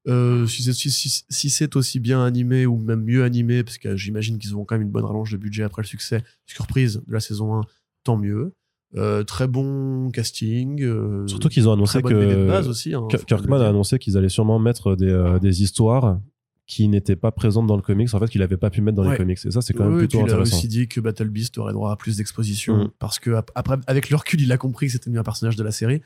Euh, 0.07 0.47
si 0.47 0.63
c'est 0.63 0.73
si, 0.75 0.91
si- 0.91 1.25
si 1.29 1.49
c'est 1.51 1.77
aussi 1.77 1.99
bien 1.99 2.23
animé 2.25 2.67
ou 2.67 2.77
même 2.79 3.03
mieux 3.05 3.25
animé, 3.25 3.65
parce 3.65 3.79
que 3.79 3.97
j'imagine 3.97 4.39
qu'ils 4.39 4.55
auront 4.55 4.65
quand 4.65 4.75
même 4.75 4.83
une 4.83 4.91
bonne 4.93 5.05
rallonge 5.05 5.33
de 5.33 5.37
budget 5.39 5.63
après 5.63 5.81
le 5.83 5.87
succès, 5.87 6.23
surprise 6.47 7.03
de 7.07 7.13
la 7.13 7.21
saison 7.21 7.55
1, 7.55 7.61
tant 8.05 8.17
mieux. 8.19 8.53
Euh, 8.97 9.25
très 9.25 9.49
bon 9.49 10.11
casting. 10.13 10.83
euh, 10.83 11.27
Surtout 11.27 11.49
qu'ils 11.49 11.69
ont 11.69 11.73
annoncé 11.73 12.01
que. 12.03 12.47
base 12.47 12.69
aussi. 12.69 12.95
hein, 12.95 13.09
Kirkman 13.27 13.61
a 13.61 13.69
annoncé 13.69 13.99
qu'ils 13.99 14.17
allaient 14.17 14.29
sûrement 14.29 14.59
mettre 14.59 14.95
des, 14.95 15.09
euh, 15.09 15.39
des 15.41 15.63
histoires 15.63 16.21
qui 16.67 16.87
n'étaient 16.89 17.17
pas 17.17 17.31
présentes 17.33 17.67
dans 17.67 17.77
le 17.77 17.83
comics, 17.83 18.13
en 18.15 18.19
fait, 18.21 18.29
qu'il 18.29 18.41
n'avait 18.41 18.57
pas 18.57 18.71
pu 18.71 18.81
mettre 18.83 18.97
dans 18.97 19.03
les 19.03 19.11
Ouais. 19.11 19.17
comics. 19.17 19.39
Et 19.45 19.51
ça, 19.51 19.61
c'est 19.63 19.75
quand 19.75 19.85
même 19.89 19.99
plutôt 19.99 20.19
puis 20.19 20.27
il 20.27 20.31
a 20.31 20.35
intéressant. 20.35 20.57
aussi 20.59 20.69
dit 20.69 20.87
que 20.89 21.01
Battle 21.01 21.29
Beast 21.29 21.59
aurait 21.59 21.73
droit 21.73 21.91
à 21.93 21.97
plus 21.97 22.17
d'exposition 22.19 22.85
Mm. 22.85 22.91
parce 22.99 23.19
que 23.19 23.31
après, 23.55 23.77
avec 23.87 24.09
le 24.11 24.17
recul, 24.17 24.41
il 24.41 24.51
a 24.53 24.57
compris 24.59 24.87
que 24.87 24.93
c'était 24.93 25.11
mieux 25.11 25.19
un 25.19 25.25
personnage 25.25 25.57
de 25.57 25.63
la 25.65 25.73
série. 25.73 26.01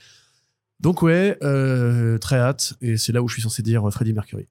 Donc 0.81 1.03
ouais, 1.03 1.37
euh, 1.43 2.18
très 2.18 2.37
hâte. 2.37 2.74
Et 2.81 2.97
c'est 2.97 3.12
là 3.12 3.22
où 3.22 3.29
je 3.29 3.35
suis 3.35 3.43
censé 3.43 3.62
dire 3.62 3.87
euh, 3.87 3.91
Freddie 3.91 4.12
Mercury. 4.12 4.49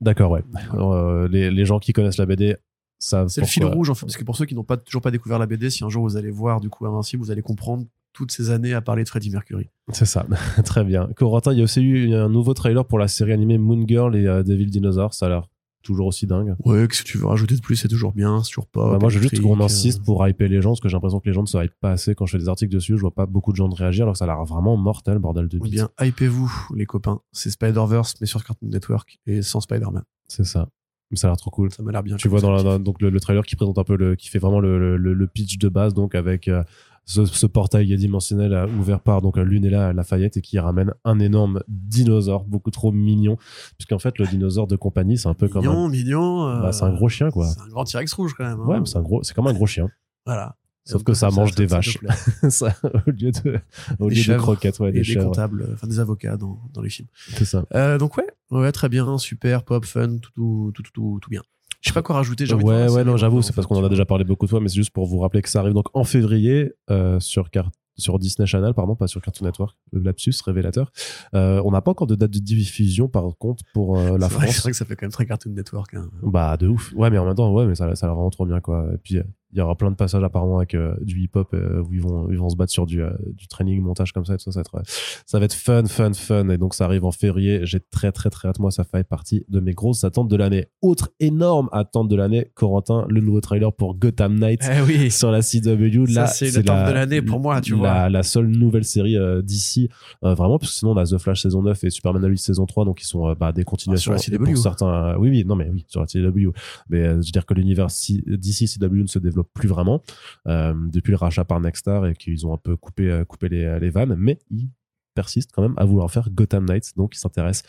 D'accord, 0.00 0.30
ouais. 0.30 0.44
Alors, 0.72 0.92
euh, 0.92 1.26
les, 1.28 1.50
les 1.50 1.64
gens 1.64 1.78
qui 1.78 1.92
connaissent 1.92 2.18
la 2.18 2.26
BD 2.26 2.56
ça. 2.98 3.28
C'est 3.28 3.42
le 3.42 3.46
fil 3.46 3.64
rouge 3.64 3.90
en 3.90 3.94
fait, 3.94 4.06
parce 4.06 4.16
que 4.16 4.24
pour 4.24 4.36
ceux 4.36 4.46
qui 4.46 4.54
n'ont 4.54 4.64
pas 4.64 4.78
toujours 4.78 5.02
pas 5.02 5.10
découvert 5.10 5.38
la 5.38 5.46
BD, 5.46 5.68
si 5.68 5.84
un 5.84 5.90
jour 5.90 6.02
vous 6.02 6.16
allez 6.16 6.30
voir 6.30 6.60
du 6.60 6.70
coup 6.70 6.86
Invincible, 6.86 7.22
vous 7.22 7.30
allez 7.30 7.42
comprendre 7.42 7.84
toutes 8.14 8.32
ces 8.32 8.48
années 8.48 8.72
à 8.72 8.80
parler 8.80 9.04
de 9.04 9.08
Freddie 9.08 9.28
Mercury. 9.28 9.68
C'est 9.92 10.06
ça, 10.06 10.26
très 10.64 10.82
bien. 10.82 11.10
Corentin, 11.14 11.52
il 11.52 11.58
y 11.58 11.60
a 11.60 11.64
aussi 11.64 11.82
eu 11.82 12.14
un 12.14 12.30
nouveau 12.30 12.54
trailer 12.54 12.86
pour 12.86 12.98
la 12.98 13.08
série 13.08 13.32
animée 13.32 13.58
Moon 13.58 13.84
Girl 13.86 14.16
et 14.16 14.24
Devil 14.42 14.66
Dinosaur. 14.66 15.12
Ça 15.12 15.26
a 15.26 15.28
l'air 15.28 15.48
toujours 15.86 16.06
aussi 16.08 16.26
dingue. 16.26 16.54
Ouais, 16.64 16.86
que 16.88 16.94
si 16.94 17.04
tu 17.04 17.16
veux 17.18 17.26
rajouter 17.26 17.54
de 17.56 17.60
plus, 17.60 17.76
c'est 17.76 17.88
toujours 17.88 18.12
bien, 18.12 18.42
c'est 18.42 18.50
toujours 18.50 18.66
pas. 18.66 18.90
Bah, 18.92 18.98
moi, 19.00 19.08
je 19.08 19.18
veux 19.18 19.22
juste 19.28 19.40
qu'on 19.40 19.60
insiste 19.60 20.00
euh, 20.00 20.04
pour 20.04 20.26
hyper 20.28 20.48
les 20.48 20.60
gens, 20.60 20.70
parce 20.70 20.80
que 20.80 20.88
j'ai 20.88 20.94
l'impression 20.96 21.20
que 21.20 21.26
les 21.28 21.32
gens 21.32 21.42
ne 21.42 21.46
se 21.46 21.56
hype 21.62 21.72
pas 21.80 21.92
assez 21.92 22.14
quand 22.14 22.26
je 22.26 22.32
fais 22.32 22.38
des 22.38 22.48
articles 22.48 22.72
dessus. 22.74 22.96
Je 22.96 23.00
vois 23.00 23.14
pas 23.14 23.26
beaucoup 23.26 23.52
de 23.52 23.56
gens 23.56 23.68
de 23.68 23.74
réagir, 23.74 24.04
alors 24.04 24.12
que 24.14 24.18
ça 24.18 24.24
a 24.24 24.28
l'air 24.28 24.44
vraiment 24.44 24.76
mortel, 24.76 25.18
bordel 25.18 25.48
de 25.48 25.56
Eh 25.58 25.60
bite. 25.60 25.72
bien, 25.72 25.88
hypez-vous, 26.00 26.52
les 26.74 26.86
copains. 26.86 27.20
C'est 27.32 27.50
Spider-Verse, 27.50 28.14
mais 28.20 28.26
sur 28.26 28.44
Cartoon 28.44 28.68
Network 28.68 29.18
et 29.26 29.42
sans 29.42 29.60
Spider-Man. 29.60 30.02
C'est 30.28 30.44
ça. 30.44 30.68
Mais 31.10 31.16
ça 31.16 31.28
a 31.28 31.30
l'air 31.30 31.36
trop 31.36 31.50
cool. 31.50 31.72
Ça 31.72 31.84
m'a 31.84 31.92
l'air 31.92 32.02
bien. 32.02 32.16
Tu 32.16 32.26
vois 32.28 32.40
dans, 32.40 32.50
la- 32.50 32.62
dans- 32.64 32.78
donc 32.80 33.00
le, 33.00 33.10
le 33.10 33.20
trailer 33.20 33.44
qui 33.44 33.54
présente 33.54 33.78
un 33.78 33.84
peu 33.84 33.96
le, 33.96 34.16
qui 34.16 34.28
fait 34.28 34.40
vraiment 34.40 34.58
le, 34.58 34.96
le, 34.96 35.14
le 35.14 35.26
pitch 35.28 35.56
de 35.58 35.68
base, 35.68 35.94
donc 35.94 36.16
avec 36.16 36.48
euh, 36.48 36.64
ce, 37.06 37.24
ce 37.24 37.46
portail 37.46 37.96
dimensionnel 37.96 38.68
ouvert 38.78 39.00
par 39.00 39.22
donc 39.22 39.36
Lunella 39.36 39.92
Lafayette 39.92 40.36
et 40.36 40.40
qui 40.42 40.58
ramène 40.58 40.92
un 41.04 41.18
énorme 41.20 41.60
dinosaure, 41.68 42.44
beaucoup 42.44 42.70
trop 42.72 42.90
mignon, 42.92 43.36
puisqu'en 43.78 43.98
fait 44.00 44.18
le 44.18 44.26
dinosaure 44.26 44.66
de 44.66 44.76
compagnie 44.76 45.16
c'est 45.16 45.28
un 45.28 45.34
peu 45.34 45.48
comme 45.48 45.64
un, 45.66 45.70
Mignon, 45.70 45.88
mignon. 45.88 46.46
euh, 46.48 46.60
bah, 46.62 46.72
c'est 46.72 46.84
un 46.84 46.92
gros 46.92 47.08
chien 47.08 47.30
quoi. 47.30 47.46
C'est 47.46 47.60
un 47.60 47.68
grand 47.68 47.84
T-Rex 47.84 48.12
rouge 48.12 48.34
quand 48.36 48.44
même. 48.44 48.60
hein. 48.60 48.66
Ouais, 48.66 48.80
mais 48.80 48.86
c'est 48.86 48.98
un 48.98 49.02
gros, 49.02 49.22
c'est 49.22 49.34
comme 49.34 49.46
un 49.46 49.52
gros 49.54 49.66
chien, 49.66 49.88
Voilà. 50.26 50.56
sauf 50.84 51.04
que 51.04 51.14
ça 51.14 51.30
mange 51.30 51.54
des 51.54 51.66
vaches, 51.66 51.98
ça, 52.48 52.74
au 53.06 53.10
lieu 53.10 53.30
de, 53.30 53.60
au 54.00 54.08
lieu 54.08 54.16
de 54.24 54.36
croquettes, 54.38 54.80
ouais, 54.80 54.90
Et 54.90 54.92
des 54.92 55.02
des 55.02 55.16
comptables, 55.16 55.62
euh, 55.62 55.74
enfin 55.74 55.86
des 55.86 56.00
avocats 56.00 56.36
dans, 56.36 56.58
dans 56.74 56.82
les 56.82 56.90
films. 56.90 57.08
c'est 57.36 57.44
ça. 57.44 57.64
Euh, 57.74 57.98
donc 57.98 58.16
ouais, 58.16 58.26
ouais, 58.50 58.72
très 58.72 58.88
bien, 58.88 59.16
super, 59.18 59.62
pop, 59.62 59.84
fun, 59.84 60.18
tout, 60.18 60.32
tout, 60.34 60.72
tout, 60.74 60.82
tout, 60.92 61.18
tout 61.22 61.30
bien. 61.30 61.42
Je 61.86 61.90
sais 61.92 61.94
pas 61.94 62.02
quoi 62.02 62.16
rajouter. 62.16 62.52
Ouais, 62.52 62.88
ouais, 62.88 63.04
non, 63.04 63.16
j'avoue, 63.16 63.42
c'est 63.42 63.54
parce 63.54 63.68
qu'on 63.68 63.76
en 63.76 63.84
a 63.84 63.88
déjà 63.88 64.04
parlé 64.04 64.24
beaucoup 64.24 64.44
de 64.46 64.50
fois, 64.50 64.58
mais 64.60 64.68
c'est 64.68 64.74
juste 64.74 64.90
pour 64.90 65.06
vous 65.06 65.18
rappeler 65.20 65.40
que 65.40 65.48
ça 65.48 65.60
arrive 65.60 65.72
donc 65.72 65.86
en 65.94 66.02
février 66.02 66.72
euh, 66.90 67.20
sur 67.20 67.48
Car- 67.50 67.70
sur 67.96 68.18
Disney 68.18 68.44
Channel, 68.44 68.74
pardon, 68.74 68.96
pas 68.96 69.06
sur 69.06 69.22
Cartoon 69.22 69.46
Network. 69.46 69.76
Le 69.92 70.00
lapsus 70.02 70.34
révélateur. 70.44 70.90
Euh, 71.34 71.62
on 71.64 71.70
n'a 71.70 71.80
pas 71.80 71.92
encore 71.92 72.08
de 72.08 72.16
date 72.16 72.32
de 72.32 72.40
diffusion, 72.40 73.06
par 73.08 73.24
contre, 73.38 73.62
pour 73.72 73.98
euh, 73.98 74.18
la 74.18 74.26
vrai- 74.26 74.48
C'est 74.48 74.52
France. 74.52 74.60
vrai 74.62 74.70
que 74.72 74.76
ça 74.76 74.84
fait 74.84 74.96
quand 74.96 75.06
même 75.06 75.12
très 75.12 75.26
Cartoon 75.26 75.52
Network. 75.52 75.94
hein. 75.94 76.10
Bah, 76.24 76.56
de 76.56 76.66
ouf. 76.66 76.92
Ouais, 76.96 77.08
mais 77.08 77.18
en 77.18 77.24
même 77.24 77.36
temps, 77.36 77.52
ouais, 77.54 77.66
mais 77.66 77.76
ça, 77.76 77.94
ça 77.94 78.08
vraiment 78.08 78.30
trop 78.30 78.46
bien, 78.46 78.60
quoi. 78.60 78.84
Et 78.92 78.98
puis, 78.98 79.20
il 79.56 79.60
y 79.60 79.62
aura 79.62 79.74
plein 79.74 79.90
de 79.90 79.96
passages 79.96 80.22
apparemment 80.22 80.58
avec 80.58 80.74
euh, 80.74 80.94
du 81.00 81.18
hip-hop 81.22 81.48
euh, 81.54 81.82
où 81.82 81.94
ils 81.94 82.00
vont, 82.02 82.28
ils 82.30 82.36
vont 82.36 82.50
se 82.50 82.56
battre 82.56 82.72
sur 82.72 82.84
du, 82.84 83.02
euh, 83.02 83.10
du 83.32 83.48
training, 83.48 83.80
montage 83.80 84.12
comme 84.12 84.26
ça, 84.26 84.34
et 84.34 84.36
tout 84.36 84.44
ça, 84.44 84.52
ça 84.52 84.62
va, 84.70 84.80
être, 84.80 84.90
ça 85.24 85.38
va 85.38 85.44
être 85.46 85.54
fun, 85.54 85.86
fun, 85.86 86.12
fun. 86.12 86.50
Et 86.50 86.58
donc, 86.58 86.74
ça 86.74 86.84
arrive 86.84 87.06
en 87.06 87.10
février. 87.10 87.60
J'ai 87.64 87.80
très, 87.80 88.12
très, 88.12 88.28
très 88.28 88.48
hâte. 88.48 88.58
Moi, 88.58 88.70
ça 88.70 88.84
fait 88.84 89.02
partie 89.02 89.46
de 89.48 89.60
mes 89.60 89.72
grosses 89.72 90.04
attentes 90.04 90.28
de 90.28 90.36
l'année. 90.36 90.66
Autre 90.82 91.10
énorme 91.20 91.70
attente 91.72 92.08
de 92.08 92.16
l'année, 92.16 92.50
Corentin, 92.54 93.06
le 93.08 93.22
nouveau 93.22 93.40
trailer 93.40 93.72
pour 93.72 93.94
Gotham 93.94 94.38
Knights 94.38 94.68
Eh 94.70 94.82
oui. 94.82 95.10
sur 95.10 95.30
la 95.30 95.40
CW. 95.40 96.06
Ça, 96.08 96.20
Là, 96.20 96.26
c'est 96.26 96.54
le 96.54 96.62
top 96.62 96.76
de 96.88 96.92
l'année 96.92 97.22
pour 97.22 97.40
moi, 97.40 97.62
tu 97.62 97.72
la, 97.72 97.78
vois. 97.78 98.08
La 98.10 98.22
seule 98.22 98.48
nouvelle 98.48 98.84
série 98.84 99.16
d'ici, 99.42 99.88
vraiment, 100.20 100.58
parce 100.58 100.72
que 100.72 100.78
sinon 100.78 100.92
on 100.92 100.96
a 100.98 101.04
The 101.04 101.16
Flash 101.16 101.40
saison 101.42 101.62
9 101.62 101.82
et 101.84 101.88
Superman 101.90 102.26
Lois 102.26 102.36
saison 102.36 102.66
3, 102.66 102.84
donc 102.84 103.00
ils 103.00 103.06
sont 103.06 103.32
bah, 103.32 103.52
des 103.52 103.64
continuations. 103.64 104.12
Ah, 104.12 104.18
sur 104.18 104.32
la 104.32 104.36
Et 104.36 104.38
pour 104.38 104.48
CW. 104.48 104.56
certains, 104.60 105.16
oui, 105.16 105.30
oui, 105.30 105.44
non, 105.46 105.56
mais 105.56 105.70
oui, 105.72 105.86
sur 105.88 106.00
la 106.02 106.06
CW. 106.06 106.50
Mais 106.90 107.04
je 107.04 107.14
veux 107.14 107.20
dire 107.22 107.46
que 107.46 107.54
l'univers 107.54 107.86
d'ici 107.86 108.66
CW 108.68 109.02
ne 109.02 109.06
se 109.06 109.18
développe 109.18 109.45
plus 109.54 109.68
vraiment 109.68 110.02
euh, 110.46 110.74
depuis 110.92 111.10
le 111.10 111.16
rachat 111.16 111.44
par 111.44 111.60
Nexstar 111.60 112.06
et 112.06 112.14
qu'ils 112.14 112.46
ont 112.46 112.54
un 112.54 112.58
peu 112.58 112.76
coupé, 112.76 113.10
euh, 113.10 113.24
coupé 113.24 113.48
les, 113.48 113.78
les 113.80 113.90
vannes, 113.90 114.14
mais 114.18 114.38
ils 114.50 114.70
persistent 115.14 115.52
quand 115.52 115.62
même 115.62 115.74
à 115.76 115.84
vouloir 115.84 116.10
faire 116.10 116.28
Gotham 116.30 116.66
Knights, 116.66 116.92
donc 116.96 117.14
ils 117.14 117.18
s'intéressent 117.18 117.68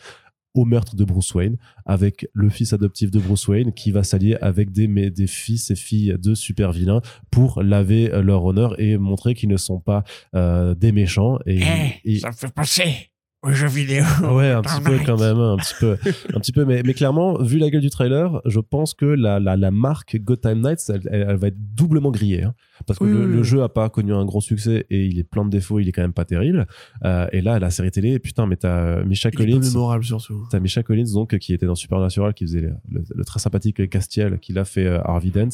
au 0.54 0.64
meurtre 0.64 0.96
de 0.96 1.04
Bruce 1.04 1.34
Wayne 1.34 1.56
avec 1.86 2.26
le 2.32 2.48
fils 2.48 2.72
adoptif 2.72 3.10
de 3.10 3.20
Bruce 3.20 3.46
Wayne 3.48 3.72
qui 3.72 3.90
va 3.92 4.02
s'allier 4.02 4.34
avec 4.40 4.72
des, 4.72 4.88
mais 4.88 5.10
des 5.10 5.26
fils 5.26 5.70
et 5.70 5.76
filles 5.76 6.16
de 6.18 6.34
super 6.34 6.72
vilains 6.72 7.00
pour 7.30 7.62
laver 7.62 8.12
euh, 8.12 8.22
leur 8.22 8.44
honneur 8.44 8.80
et 8.80 8.96
montrer 8.98 9.34
qu'ils 9.34 9.50
ne 9.50 9.56
sont 9.58 9.78
pas 9.78 10.04
euh, 10.34 10.74
des 10.74 10.90
méchants 10.90 11.38
et, 11.46 11.60
Eh, 12.04 12.12
et- 12.14 12.18
ça 12.18 12.28
me 12.28 12.34
fait 12.34 12.52
penser 12.52 13.10
aux 13.44 13.52
jeux 13.52 13.68
vidéo. 13.68 14.02
ouais 14.32 14.50
un 14.50 14.62
petit 14.62 14.80
peu 14.82 14.98
quand 15.06 15.18
même 15.18 15.38
un 15.38 15.56
petit 15.58 15.74
peu 15.78 15.96
un 16.34 16.40
petit 16.40 16.50
peu 16.52 16.64
mais, 16.64 16.82
mais 16.84 16.92
clairement 16.92 17.40
vu 17.40 17.58
la 17.58 17.70
gueule 17.70 17.80
du 17.82 17.90
trailer 17.90 18.40
je 18.46 18.58
pense 18.58 18.94
que 18.94 19.04
la, 19.04 19.38
la, 19.38 19.56
la 19.56 19.70
marque 19.70 20.16
Gotham 20.20 20.60
Knights 20.60 20.80
elle, 20.88 21.02
elle- 21.10 21.26
elle 21.30 21.36
va 21.36 21.46
être 21.48 21.74
doublement 21.74 22.10
grillée 22.10 22.42
hein. 22.42 22.54
parce 22.86 22.98
que 22.98 23.04
Oui, 23.04 23.12
le, 23.12 23.20
oui, 23.26 23.32
le 23.32 23.38
oui. 23.38 23.44
jeu 23.44 23.62
a 23.62 23.68
pas 23.68 23.88
connu 23.90 24.12
un 24.12 24.24
gros 24.24 24.40
succès 24.40 24.86
et 24.90 25.06
il 25.06 25.18
est 25.20 25.24
plein 25.24 25.44
de 25.44 25.50
défauts 25.50 25.78
il 25.78 25.88
est 25.88 25.92
quand 25.92 26.02
même 26.02 26.12
pas 26.12 26.24
terrible 26.24 26.66
Euh, 27.04 27.28
et 27.32 27.40
là 27.40 27.58
la 27.60 27.70
série 27.70 27.92
télé 27.92 28.18
putain 28.18 28.46
mais 28.46 28.56
t'as 28.56 29.04
Misha 29.04 29.30
Collins 29.30 29.60
mémorable 29.60 30.02
surtout. 30.04 30.46
T'as 30.50 30.58
Misha 30.58 30.82
Collins 30.82 31.12
donc 31.14 31.38
qui 31.38 31.54
était 31.54 31.66
dans 31.66 31.76
Supernatural 31.76 32.34
qui 32.34 32.44
faisait 32.44 32.62
le, 32.62 32.74
le- 32.90 33.04
le 33.14 33.24
très 33.24 33.38
sympathique 33.38 33.88
Castiel 33.88 34.40
qui 34.40 34.52
l'a 34.52 34.64
fait 34.64 34.86
euh, 34.86 35.00
Harvey 35.04 35.30
Dent 35.30 35.50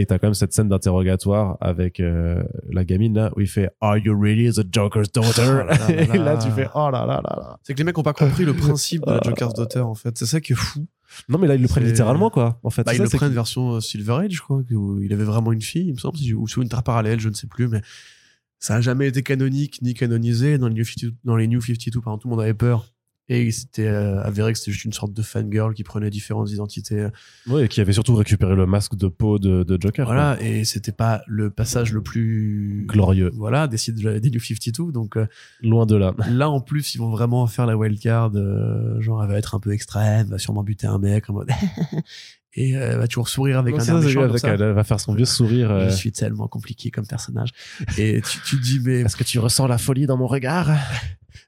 et 0.00 0.06
t'as 0.06 0.18
quand 0.18 0.26
même 0.28 0.34
cette 0.34 0.52
scène 0.52 0.68
d'interrogatoire 0.68 1.56
avec 1.60 2.00
euh, 2.00 2.42
la 2.70 2.84
gamine 2.84 3.14
là 3.14 3.30
où 3.36 3.40
il 3.40 3.46
fait 3.48 3.70
Are 3.80 3.98
you 3.98 4.18
really 4.18 4.50
the 4.52 4.64
Joker's 4.72 5.10
daughter? 5.12 5.42
Oh 5.42 5.66
là 5.66 5.76
là 5.76 5.90
et 6.14 6.18
là 6.18 6.36
tu 6.36 6.50
fais 6.50 6.68
Oh 6.74 6.90
là 6.90 7.06
là 7.06 7.20
là 7.22 7.34
là 7.36 7.58
C'est 7.62 7.74
que 7.74 7.78
les 7.78 7.84
mecs 7.84 7.96
ont 7.98 8.02
pas 8.02 8.12
compris 8.12 8.44
le 8.44 8.54
principe 8.54 9.04
de 9.06 9.12
la. 9.12 9.20
Joker's 9.24 9.54
Daughter 9.54 9.80
en 9.80 9.94
fait. 9.94 10.16
C'est 10.18 10.26
ça 10.26 10.40
qui 10.40 10.52
est 10.52 10.56
fou. 10.56 10.86
non 11.28 11.38
mais 11.38 11.46
là 11.46 11.54
ils 11.54 11.62
le 11.62 11.68
prennent 11.68 11.84
littéralement 11.84 12.30
quoi 12.30 12.58
en 12.62 12.70
fait 12.70 12.84
Bah, 12.84 12.94
ils 12.94 12.98
ça, 12.98 13.02
le 13.04 13.08
prennent 13.10 13.28
que- 13.30 13.34
version 13.34 13.74
euh, 13.76 13.80
Silver 13.80 14.14
Age, 14.24 14.40
crois, 14.40 14.62
où 14.72 15.00
il 15.02 15.12
avait 15.12 15.24
vraiment 15.24 15.52
une 15.52 15.60
fille, 15.62 15.86
il 15.88 15.92
me 15.94 15.98
semble, 15.98 16.16
ou 16.36 16.48
sur 16.48 16.62
une 16.62 16.68
terre 16.68 16.82
parallèle, 16.82 17.20
je 17.20 17.28
ne 17.28 17.34
sais 17.34 17.46
plus, 17.46 17.68
mais 17.68 17.80
ça 18.58 18.74
a 18.76 18.80
jamais 18.80 19.08
été 19.08 19.22
canonique 19.22 19.80
ni 19.82 19.94
canonisé. 19.94 20.58
Dans 20.58 20.68
les 20.68 20.74
New 20.74 20.84
52, 20.84 21.14
dans 21.24 21.36
les 21.36 21.48
New 21.48 21.60
52 21.60 22.00
pardon, 22.00 22.18
tout 22.18 22.28
le 22.28 22.34
monde 22.34 22.42
avait 22.42 22.54
peur. 22.54 22.86
Et 23.32 23.50
c'était 23.52 23.86
euh, 23.86 24.20
avéré 24.24 24.52
que 24.52 24.58
c'était 24.58 24.72
juste 24.72 24.84
une 24.84 24.92
sorte 24.92 25.12
de 25.14 25.22
fangirl 25.22 25.72
qui 25.72 25.84
prenait 25.84 26.10
différentes 26.10 26.50
identités. 26.50 27.06
ouais, 27.46 27.66
et 27.66 27.68
qui 27.68 27.80
avait 27.80 27.92
surtout 27.92 28.16
récupéré 28.16 28.56
le 28.56 28.66
masque 28.66 28.96
de 28.96 29.06
peau 29.06 29.38
de, 29.38 29.62
de 29.62 29.78
Joker 29.80 30.04
quoi. 30.04 30.14
Voilà, 30.14 30.42
et 30.42 30.64
c'était 30.64 30.90
pas 30.90 31.22
le 31.28 31.48
passage 31.48 31.92
le 31.92 32.02
plus 32.02 32.84
glorieux 32.88 33.30
Voilà, 33.34 33.68
des 33.68 33.76
sites 33.76 33.94
de- 34.02 34.18
des 34.18 34.30
New 34.30 34.40
52. 34.40 34.90
Donc 34.90 35.16
euh, 35.16 35.26
loin 35.62 35.86
de 35.86 35.94
là 35.94 36.12
là, 36.28 36.50
en 36.50 36.60
plus, 36.60 36.94
ils 36.96 36.98
vont 36.98 37.10
vraiment 37.10 37.46
faire 37.46 37.66
la 37.66 37.76
wildcard. 37.76 38.32
Euh, 38.34 39.00
genre, 39.00 39.22
elle 39.22 39.30
va 39.30 39.38
être 39.38 39.54
un 39.54 39.60
peu 39.60 39.72
extrême, 39.72 40.26
va 40.26 40.38
sûrement 40.38 40.64
buter 40.64 40.88
un 40.88 40.98
mec 40.98 41.30
en 41.30 41.34
mode. 41.34 41.50
et 42.54 42.76
euh, 42.76 42.90
elle 42.92 42.98
va 42.98 43.06
toujours 43.06 43.28
sourire 43.28 43.58
avec 43.60 43.76
Non, 43.76 43.80
un 43.80 43.84
air 43.86 43.98
méchant. 44.00 44.22
avec- 44.22 44.42
elle 44.42 44.72
va 44.72 44.82
faire 44.84 44.98
son 44.98 45.14
vieux 45.14 45.24
sourire 45.24 45.70
euh, 45.70 45.88
Je 45.88 45.94
suis 45.94 46.10
tellement 46.10 46.48
compliqué 46.48 46.90
comme 46.90 47.06
personnage. 47.06 47.50
Et 47.96 48.20
tu, 48.22 48.38
tu 48.44 48.56
te 48.56 48.62
dis, 48.62 48.80
mais. 48.84 49.02
est-ce 49.02 49.16
que 49.16 49.22
tu 49.24 49.38
ressens 49.38 49.68
la 49.68 49.78
folie 49.78 50.06
dans 50.06 50.16
mon 50.16 50.26
regard 50.26 50.68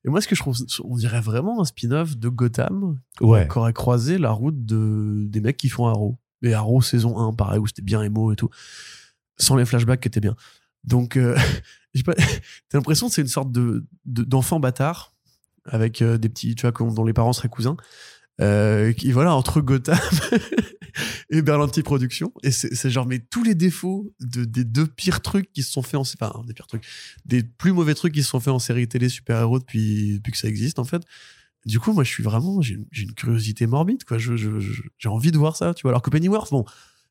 Et 0.05 0.09
moi, 0.09 0.21
ce 0.21 0.29
que 0.29 0.35
je 0.35 0.41
trouve, 0.41 0.57
on 0.85 0.97
dirait 0.97 1.21
vraiment 1.21 1.61
un 1.61 1.65
spin-off 1.65 2.17
de 2.17 2.29
Gotham 2.29 2.99
ouais 3.21 3.49
qui 3.51 3.59
aurait 3.59 3.73
croisé 3.73 4.19
la 4.19 4.31
route 4.31 4.65
de, 4.65 5.25
des 5.29 5.41
mecs 5.41 5.57
qui 5.57 5.69
font 5.69 5.87
Arrow. 5.87 6.19
Et 6.43 6.55
Arrow 6.55 6.83
saison 6.83 7.19
1, 7.19 7.35
pareil, 7.35 7.59
où 7.61 7.67
c'était 7.67 7.83
bien 7.83 8.03
émo 8.03 8.33
et 8.33 8.37
tout. 8.37 8.49
Sans 9.39 9.57
les 9.57 9.65
flashbacks 9.65 10.01
qui 10.01 10.09
étaient 10.09 10.21
bien. 10.21 10.35
Donc, 10.85 11.17
euh, 11.17 11.37
t'as 12.05 12.15
l'impression 12.79 13.09
que 13.09 13.15
c'est 13.15 13.23
une 13.23 13.29
sorte 13.29 13.53
de, 13.53 13.85
de- 14.07 14.25
d'enfant 14.25 14.59
bâtard 14.61 15.13
avec 15.65 16.03
euh, 16.03 16.19
des 16.19 16.29
petits, 16.29 16.55
tu 16.55 16.67
vois, 16.69 16.91
dont 16.91 17.05
les 17.05 17.13
parents 17.13 17.33
seraient 17.33 17.49
cousins. 17.49 17.77
Euh, 18.41 18.93
qui, 18.93 19.13
voilà, 19.13 19.35
entre 19.35 19.61
Gotham 19.61 19.99
et 21.31 21.43
Berlanti 21.43 21.83
Productions. 21.83 22.33
Et 22.43 22.51
c'est, 22.51 22.91
genre, 22.91 23.07
mais 23.07 23.19
tous 23.19 23.45
les 23.45 23.55
défauts 23.55 24.13
de, 24.21 24.45
des 24.45 24.65
deux 24.65 24.87
pires 24.87 25.21
trucs 25.21 25.53
qui 25.53 25.63
se 25.63 25.71
sont 25.71 25.83
faits 25.83 25.97
en, 25.97 26.01
enfin, 26.01 26.33
des 26.47 26.55
pires 26.55 26.67
trucs, 26.67 26.85
des 27.27 27.43
plus 27.43 27.73
mauvais 27.73 27.95
trucs 27.95 28.15
qui 28.15 28.23
se 28.23 28.31
sont 28.31 28.41
faits 28.41 28.53
en 28.53 28.59
série 28.59 28.89
télé 28.89 29.09
super-héros 29.09 29.59
depuis, 29.59 30.15
depuis 30.15 30.33
que 30.33 30.39
ça 30.39 30.49
existe, 30.49 30.79
en 30.79 30.85
fait. 30.85 31.03
Du 31.67 31.79
coup, 31.79 31.93
moi, 31.93 32.05
je 32.05 32.11
suis 32.11 32.23
vraiment, 32.23 32.61
j'ai 32.63 32.75
une, 32.75 33.13
curiosité 33.15 33.67
morbide, 33.67 34.05
quoi. 34.05 34.19
J'ai 34.19 35.09
envie 35.09 35.31
de 35.31 35.39
voir 35.39 35.57
ça, 35.57 35.75
tu 35.75 35.83
vois. 35.83 35.93
Alors 35.93 36.03
que 36.03 36.11
Pennyworth, 36.11 36.51
bon, 36.51 36.65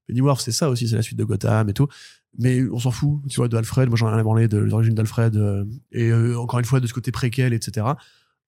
Pennyworth, 0.08 0.42
c'est 0.42 0.52
ça 0.52 0.70
aussi, 0.70 0.90
c'est 0.90 0.96
la 0.96 1.02
suite 1.04 1.20
de 1.20 1.24
Gotham 1.24 1.70
et 1.70 1.74
tout. 1.74 1.88
Mais 2.38 2.64
on 2.70 2.80
s'en 2.80 2.92
fout, 2.92 3.22
tu 3.30 3.38
vois, 3.38 3.48
de 3.48 3.56
Alfred. 3.56 3.90
Moi, 3.90 3.98
j'en 3.98 4.08
ai 4.08 4.12
rien 4.12 4.20
à 4.20 4.24
branler 4.24 4.48
de 4.48 4.58
l'origine 4.58 4.96
d'Alfred. 4.96 5.36
euh, 5.36 5.66
et 5.92 6.10
euh, 6.10 6.38
encore 6.38 6.60
une 6.60 6.66
fois, 6.66 6.80
de 6.80 6.88
ce 6.88 6.94
côté 6.94 7.12
préquel, 7.12 7.54
etc. 7.54 7.86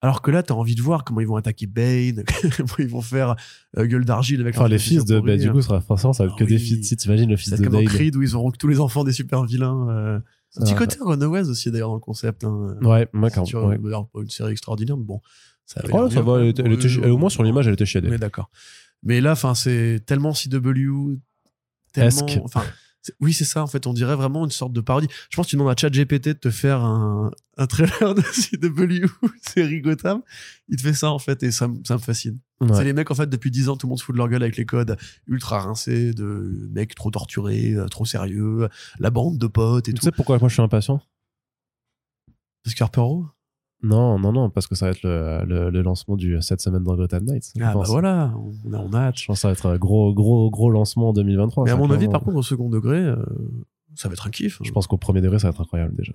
Alors 0.03 0.21
que 0.21 0.29
là, 0.31 0.43
t'as 0.43 0.53
envie 0.53 0.75
de 0.75 0.81
voir 0.81 1.03
comment 1.05 1.21
ils 1.21 1.27
vont 1.27 1.37
attaquer 1.37 1.65
Bane, 1.65 2.23
comment 2.57 2.75
ils 2.77 2.87
vont 2.87 3.01
faire 3.01 3.35
euh, 3.77 3.85
gueule 3.87 4.03
d'argile 4.05 4.41
avec 4.41 4.55
enfin 4.57 4.67
les 4.67 4.77
fils 4.77 5.05
de 5.05 5.19
bah, 5.19 5.37
du 5.37 5.49
coup 5.51 5.61
ça 5.61 5.79
forcément 5.81 6.11
ça 6.13 6.23
va 6.25 6.27
être 6.27 6.35
Ah 6.37 6.39
que 6.39 6.43
des 6.43 6.59
fils 6.59 6.87
si 6.89 6.95
t'imagines 6.97 7.29
le 7.29 7.37
fils 7.37 7.53
de 7.53 7.65
Dale 7.67 7.85
Creed 7.85 8.15
où 8.17 8.21
ils 8.21 8.35
auront 8.35 8.51
tous 8.51 8.67
les 8.67 8.79
enfants 8.81 9.03
des 9.05 9.13
super 9.13 9.43
vilains. 9.45 9.89
euh. 9.89 10.19
Un 10.57 10.63
petit 10.65 10.73
va. 10.73 10.79
côté 10.79 10.97
Runaways 11.01 11.49
aussi, 11.49 11.71
d'ailleurs, 11.71 11.87
dans 11.89 11.95
le 11.95 11.99
concept. 11.99 12.43
Hein. 12.43 12.75
ouais 12.83 13.07
moi 13.13 13.31
quand 13.31 13.43
pas 14.13 14.21
une 14.21 14.29
série 14.29 14.51
extraordinaire, 14.51 14.97
mais 14.97 15.03
bon. 15.05 15.19
Ça 15.65 15.81
Oh, 15.91 16.09
ça 16.09 16.21
va, 16.21 16.41
elle 16.41 16.47
était- 16.49 16.61
elle 16.65 16.73
était- 16.73 16.97
au 17.07 17.17
moins 17.17 17.29
sur 17.29 17.41
l'image, 17.41 17.65
elle 17.67 17.73
était 17.73 17.85
chiadée. 17.85 18.09
Est 18.09 18.17
d'accord. 18.19 18.51
Mais 19.03 19.21
là, 19.21 19.33
c'est 19.55 20.01
tellement 20.05 20.33
CW, 20.33 21.17
tellement. 21.93 22.07
Esque. 22.07 22.39
Enfin, 22.43 22.63
oui, 23.19 23.33
c'est 23.33 23.43
ça. 23.45 23.61
En 23.63 23.67
fait, 23.67 23.85
on 23.87 23.93
dirait 23.93 24.15
vraiment 24.15 24.45
une 24.45 24.51
sorte 24.51 24.71
de 24.73 24.81
parodie. 24.81 25.07
Je 25.29 25.35
pense 25.35 25.45
que 25.47 25.49
tu 25.51 25.55
demandes 25.57 25.71
à 25.71 25.75
ChatGPT 25.79 26.29
de 26.29 26.33
te 26.33 26.49
faire 26.49 26.81
un, 26.83 27.31
un 27.57 27.67
trailer 27.67 28.15
de 28.15 28.21
CW 28.21 29.05
série 29.41 29.81
Gotham. 29.81 30.21
Il 30.69 30.77
te 30.77 30.81
fait 30.83 30.93
ça 30.93 31.11
en 31.11 31.19
fait, 31.19 31.43
et 31.43 31.51
ça, 31.51 31.67
me- 31.67 31.83
ça 31.83 31.95
me 31.95 31.99
fascine. 31.99 32.39
Ouais. 32.61 32.69
C'est 32.73 32.83
les 32.85 32.93
mecs 32.93 33.11
en 33.11 33.15
fait 33.15 33.29
depuis 33.29 33.51
10 33.51 33.67
ans, 33.69 33.75
tout 33.77 33.87
le 33.87 33.89
monde 33.89 33.99
se 33.99 34.05
fout 34.05 34.13
de 34.13 34.17
leur 34.17 34.29
gueule 34.29 34.43
avec 34.43 34.55
les 34.55 34.65
codes 34.65 34.95
ultra 35.27 35.59
rincés 35.59 36.13
de 36.13 36.69
mecs 36.71 36.95
trop 36.95 37.11
torturés, 37.11 37.73
euh, 37.73 37.87
trop 37.87 38.05
sérieux, 38.05 38.69
la 38.99 39.09
bande 39.09 39.37
de 39.37 39.47
potes 39.47 39.89
et 39.89 39.91
Tu 39.93 39.99
tout. 39.99 40.05
sais 40.05 40.11
pourquoi 40.13 40.39
moi 40.39 40.47
je 40.47 40.53
suis 40.53 40.61
impatient? 40.63 41.01
Parce 42.63 42.75
qu'Harper 42.75 43.01
Non, 43.83 44.17
non, 44.17 44.31
non, 44.31 44.49
parce 44.49 44.67
que 44.67 44.75
ça 44.75 44.85
va 44.85 44.91
être 44.91 45.03
le, 45.03 45.43
le, 45.45 45.69
le 45.69 45.81
lancement 45.81 46.15
du 46.15 46.41
7 46.41 46.61
semaines 46.61 46.83
dans 46.83 46.95
Gotham 46.95 47.25
Knights. 47.25 47.53
Ah 47.59 47.73
bah 47.73 47.83
voilà, 47.85 48.33
on 48.65 48.93
a, 48.93 48.97
hâte. 48.97 49.19
Je 49.19 49.25
pense 49.27 49.37
que 49.37 49.41
ça 49.41 49.49
va 49.49 49.51
être 49.51 49.65
un 49.67 49.77
gros, 49.77 50.13
gros, 50.13 50.49
gros 50.49 50.69
lancement 50.69 51.09
en 51.09 51.13
2023. 51.13 51.65
Mais 51.65 51.71
à 51.71 51.75
mon 51.75 51.91
avis, 51.91 52.07
par 52.07 52.21
contre, 52.21 52.37
au 52.37 52.43
second 52.43 52.69
degré, 52.69 52.97
euh, 52.97 53.17
ça 53.95 54.07
va 54.07 54.13
être 54.13 54.25
un 54.25 54.29
kiff. 54.29 54.59
Je 54.63 54.71
pense 54.71 54.87
qu'au 54.87 54.97
premier 54.97 55.21
degré, 55.21 55.37
ça 55.37 55.47
va 55.47 55.51
être 55.53 55.61
incroyable 55.61 55.95
déjà. 55.95 56.13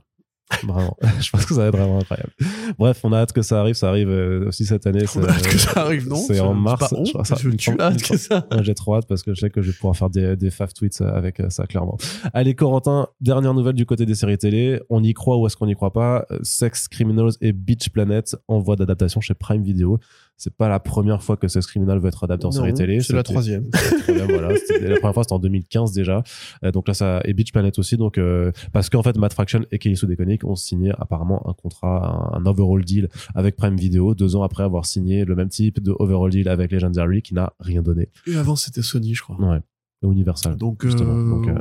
Vraiment. 0.64 0.96
je 1.20 1.30
pense 1.30 1.44
que 1.44 1.54
ça 1.54 1.60
va 1.62 1.66
être 1.68 1.76
vraiment 1.76 1.98
incroyable. 2.00 2.30
Bref, 2.78 3.00
on 3.04 3.12
a 3.12 3.18
hâte 3.18 3.32
que 3.32 3.42
ça 3.42 3.60
arrive. 3.60 3.74
Ça 3.74 3.88
arrive 3.90 4.08
euh, 4.08 4.48
aussi 4.48 4.64
cette 4.64 4.86
année. 4.86 5.04
On 5.14 5.22
a 5.24 5.30
hâte 5.30 5.42
que 5.46 5.58
ça 5.58 5.80
arrive, 5.82 6.08
non? 6.08 6.16
C'est 6.16 6.40
en 6.40 6.54
mars. 6.54 6.94
je 7.04 7.10
crois 7.12 7.24
ça- 7.24 7.36
je- 7.38 7.50
tu 7.50 7.78
hâte 7.80 8.02
que 8.02 8.16
ça. 8.16 8.46
J'ai 8.62 8.74
trop 8.74 8.96
hâte 8.96 9.06
parce 9.06 9.22
que 9.22 9.34
je 9.34 9.40
sais 9.40 9.50
que 9.50 9.60
je 9.62 9.70
vais 9.70 9.76
pouvoir 9.76 9.96
faire 9.96 10.10
des, 10.10 10.36
des 10.36 10.50
faf 10.50 10.72
tweets 10.74 11.00
avec 11.02 11.40
euh, 11.40 11.50
ça, 11.50 11.66
clairement. 11.66 11.96
Allez, 12.32 12.54
Corentin, 12.54 13.08
dernière 13.20 13.54
nouvelle 13.54 13.74
du 13.74 13.86
côté 13.86 14.06
des 14.06 14.14
séries 14.14 14.38
télé. 14.38 14.80
On 14.90 15.02
y 15.02 15.12
croit 15.14 15.36
ou 15.36 15.46
est-ce 15.46 15.56
qu'on 15.56 15.66
n'y 15.66 15.74
croit 15.74 15.92
pas? 15.92 16.24
Euh, 16.30 16.38
Sex 16.42 16.88
Criminals 16.88 17.32
et 17.40 17.52
Beach 17.52 17.90
Planet 17.90 18.34
en 18.48 18.58
voie 18.58 18.76
d'adaptation 18.76 19.20
chez 19.20 19.34
Prime 19.34 19.62
Video. 19.62 19.98
C'est 20.40 20.54
pas 20.54 20.68
la 20.68 20.78
première 20.78 21.20
fois 21.22 21.36
que 21.36 21.48
Sex 21.48 21.66
Criminal 21.66 21.98
va 21.98 22.08
être 22.08 22.22
adapté 22.22 22.46
en 22.46 22.50
Non, 22.50 22.54
série 22.54 22.72
télé. 22.72 23.00
C'est 23.00 23.12
la 23.12 23.22
troisième. 23.24 23.68
Voilà, 24.06 24.48
la 24.80 24.96
première 25.00 25.12
fois, 25.14 25.24
c'était 25.24 25.32
en 25.34 25.38
2015 25.40 25.92
déjà. 25.92 26.22
Euh, 26.64 26.70
donc 26.70 26.86
là, 26.86 26.94
ça 26.94 27.20
et 27.24 27.34
Beach 27.34 27.52
Planet 27.52 27.76
aussi. 27.78 27.96
Donc 27.96 28.18
euh, 28.18 28.52
parce 28.72 28.88
qu'en 28.88 29.02
fait, 29.02 29.16
Matt 29.18 29.32
Fraction 29.32 29.64
et 29.72 29.78
Kelly 29.78 29.96
Sue 29.96 30.06
DeConnick 30.06 30.44
ont 30.44 30.54
signé 30.54 30.92
apparemment 30.96 31.46
un 31.48 31.54
contrat, 31.54 32.30
un, 32.34 32.38
un 32.38 32.46
overall 32.46 32.84
deal 32.84 33.08
avec 33.34 33.56
Prime 33.56 33.76
Video 33.76 34.14
deux 34.14 34.36
ans 34.36 34.42
après 34.44 34.62
avoir 34.62 34.86
signé 34.86 35.24
le 35.24 35.34
même 35.34 35.48
type 35.48 35.82
de 35.82 35.92
overall 35.98 36.30
deal 36.30 36.48
avec 36.48 36.70
Legendary 36.70 37.20
qui 37.22 37.34
n'a 37.34 37.52
rien 37.58 37.82
donné. 37.82 38.08
Et 38.28 38.36
avant, 38.36 38.54
c'était 38.56 38.82
Sony, 38.82 39.14
je 39.14 39.22
crois. 39.22 39.36
Ouais. 39.40 39.58
Et 40.02 40.06
Universal. 40.06 40.56
Donc, 40.56 40.84
justement. 40.86 41.14
euh, 41.16 41.28
Donc, 41.30 41.48
euh, 41.48 41.60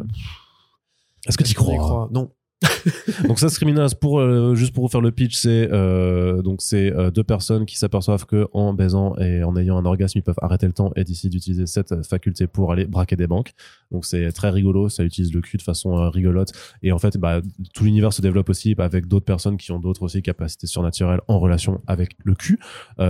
Est-ce 1.28 1.38
que 1.38 1.44
tu 1.44 1.52
y 1.52 1.56
crois? 1.56 2.10
Non. 2.14 2.30
Donc 3.28 3.40
ça, 3.40 3.48
Criminals, 3.50 3.96
pour 4.00 4.20
euh, 4.20 4.56
juste 4.56 4.74
pour 4.74 4.86
vous 4.86 4.90
faire 4.90 5.02
le 5.02 5.12
pitch, 5.12 5.36
c'est 5.36 5.70
euh, 5.72 6.42
donc 6.42 6.62
c'est 6.62 6.92
euh, 6.92 7.12
deux 7.12 7.24
personnes 7.24 7.66
qui 7.66 7.78
s'aperçoivent 7.78 8.26
que 8.26 8.48
en 8.52 8.74
baisant 8.74 9.16
et 9.18 9.44
en 9.44 9.56
ayant 9.56 9.78
un 9.78 9.86
orgasme, 9.86 10.18
ils 10.18 10.24
peuvent 10.24 10.40
arrêter 10.42 10.66
le 10.66 10.74
temps 10.74 10.92
et 10.96 11.04
décident 11.04 11.32
d'utiliser 11.32 11.68
cette 11.68 12.04
faculté 12.08 12.48
pour 12.48 12.72
aller 12.72 12.86
braquer 12.86 13.16
des 13.16 13.28
banques. 13.28 13.54
Donc 13.92 14.06
c'est 14.06 14.32
très 14.32 14.50
rigolo, 14.50 14.90
ça 14.90 15.04
utilise 15.04 15.34
le 15.34 15.42
cul 15.42 15.58
de 15.58 15.62
façon 15.62 16.10
rigolote 16.10 16.52
et 16.82 16.92
en 16.92 16.98
fait, 16.98 17.18
bah, 17.18 17.42
tout 17.74 17.84
l'univers 17.84 18.12
se 18.12 18.22
développe 18.22 18.50
aussi 18.50 18.74
bah, 18.74 18.86
avec 18.86 19.08
d'autres 19.08 19.26
personnes 19.26 19.58
qui 19.58 19.72
ont 19.72 19.80
d'autres 19.80 20.04
aussi 20.04 20.22
capacités 20.24 20.68
surnaturelles 20.68 21.22
en 21.28 21.40
relation 21.40 21.82
avec 21.86 22.16
le 22.24 22.34
cul. 22.34 22.60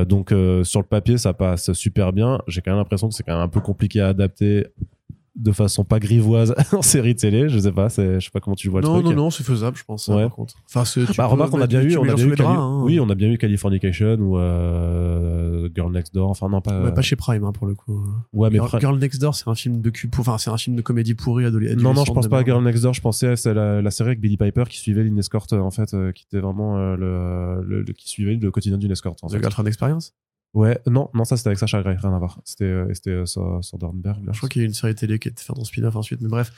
Donc 0.08 0.34
sur 0.64 0.82
le 0.82 0.88
papier, 0.88 1.18
ça 1.18 1.34
passe 1.34 1.72
super 1.72 2.12
bien. 2.12 2.42
J'ai 2.48 2.62
quand 2.62 2.72
même 2.72 2.80
l'impression 2.80 3.08
que 3.08 3.16
c'est 3.16 3.24
quand 3.24 3.34
même 3.34 3.44
un 3.44 3.48
peu 3.48 3.62
compliqué 3.62 4.02
à 4.02 4.10
adapter 4.10 4.68
de 5.38 5.52
façon 5.52 5.84
pas 5.86 6.00
grivoise 6.00 6.56
en 6.74 6.82
série 6.82 7.16
télé. 7.16 7.48
Je 7.48 7.60
sais 7.60 7.72
pas, 7.72 7.90
c'est, 7.90 8.20
je 8.20 8.26
sais 8.26 8.32
pas 8.32 8.40
comment 8.40 8.56
tu 8.56 8.70
vois 8.70 8.82
le 8.82 8.88
Non, 8.88 8.94
truc. 8.96 9.06
non, 9.06 9.14
non, 9.14 9.30
c'est 9.30 9.44
faisable, 9.44 9.78
je 9.78 9.84
pense. 9.84 10.06
ça, 10.06 10.16
Ouais. 10.16 10.24
par 10.24 10.34
contre. 10.36 10.56
Enfin, 10.74 10.84
Bah, 11.18 11.26
remarque, 11.28 11.54
on 11.54 11.62
a 11.62 11.68
bien 11.68 11.82
eu, 11.82 11.96
on 11.98 12.10
a 12.10 12.16
bien 12.16 12.28
eu, 12.28 12.36
hein. 12.42 12.82
oui, 12.84 13.00
on 13.00 13.10
a 13.10 13.16
bien 13.16 13.30
eu 13.32 13.38
Californication 13.38 14.16
ou 14.16 14.38
euh, 14.40 15.70
Girl 15.76 15.92
Next 15.92 16.14
Door. 16.14 16.30
Enfin, 16.30 16.50
non, 16.50 16.62
pas. 16.62 16.82
Ouais, 16.82 16.94
pas 16.94 17.02
chez 17.02 17.16
Prime, 17.16 17.44
hein, 17.44 17.52
pour 17.52 17.68
le 17.68 17.76
coup. 17.76 18.02
Ouais, 18.34 18.50
mais 18.50 18.58
Girl, 18.58 18.80
Girl 18.80 18.98
Next 19.00 19.22
Door, 19.22 19.36
c'est 19.36 19.48
un 19.48 19.56
film 19.56 19.82
de 19.82 19.90
cul, 19.90 20.10
enfin, 20.18 20.38
c'est 20.38 20.50
un 20.50 20.58
film 20.58 20.76
de 20.76 20.82
comédie 20.82 21.14
pourrie 21.14 21.46
adolé- 21.46 21.76
non, 21.76 21.76
non, 21.76 22.04
je 22.06 22.12
adolescente 22.12 22.16
pense 22.16 22.28
pas 22.28 22.40
à. 22.40 22.44
Girl 22.46 22.64
Next 22.64 22.84
Door. 22.84 22.94
Je 22.94 23.02
pensais 23.02 23.34
à 23.48 23.54
la, 23.54 23.82
la 23.82 23.92
série 23.92 24.10
avec 24.10 24.22
Billy 24.22 24.38
Piper 24.38 24.64
qui 24.70 24.80
suivait 24.80 25.04
Lynn 25.04 25.18
Escort, 25.20 25.48
euh, 25.54 25.60
en 25.60 25.72
fait, 25.72 25.94
euh, 25.94 26.12
qui 26.12 26.26
était 26.30 26.40
vraiment 26.40 26.78
euh, 26.78 26.96
le, 26.96 27.64
le, 27.64 27.82
le- 27.82 27.94
qui 27.94 28.10
suivait 28.10 28.36
le 28.36 28.52
quotidien 28.52 28.78
d'une 28.78 28.92
escorte. 28.92 29.24
En 29.24 29.28
The 29.28 29.34
fait. 29.34 29.40
Girlfriend 29.40 29.68
Experience? 29.68 30.14
Ouais, 30.54 30.80
non, 30.88 31.10
non, 31.14 31.24
ça 31.24 31.38
c'était 31.38 31.50
avec 31.50 31.60
Sacha 31.60 31.82
Grey, 31.84 31.96
rien 32.00 32.14
à 32.14 32.18
voir. 32.20 32.40
C'était, 32.44 32.64
euh, 32.66 32.92
c'était 32.94 33.12
euh, 33.12 33.26
Soderbergh. 33.26 34.24
Je 34.32 34.38
crois 34.38 34.50
qu'il 34.50 34.62
y 34.62 34.66
a 34.66 34.68
une 34.68 34.74
série 34.74 34.96
télé 34.96 35.20
qui 35.20 35.28
a 35.28 35.32
été 35.32 35.44
faite 35.44 35.58
en 35.58 35.64
spin-off 35.64 35.96
ensuite, 35.96 36.22
mais 36.22 36.30
bref. 36.30 36.52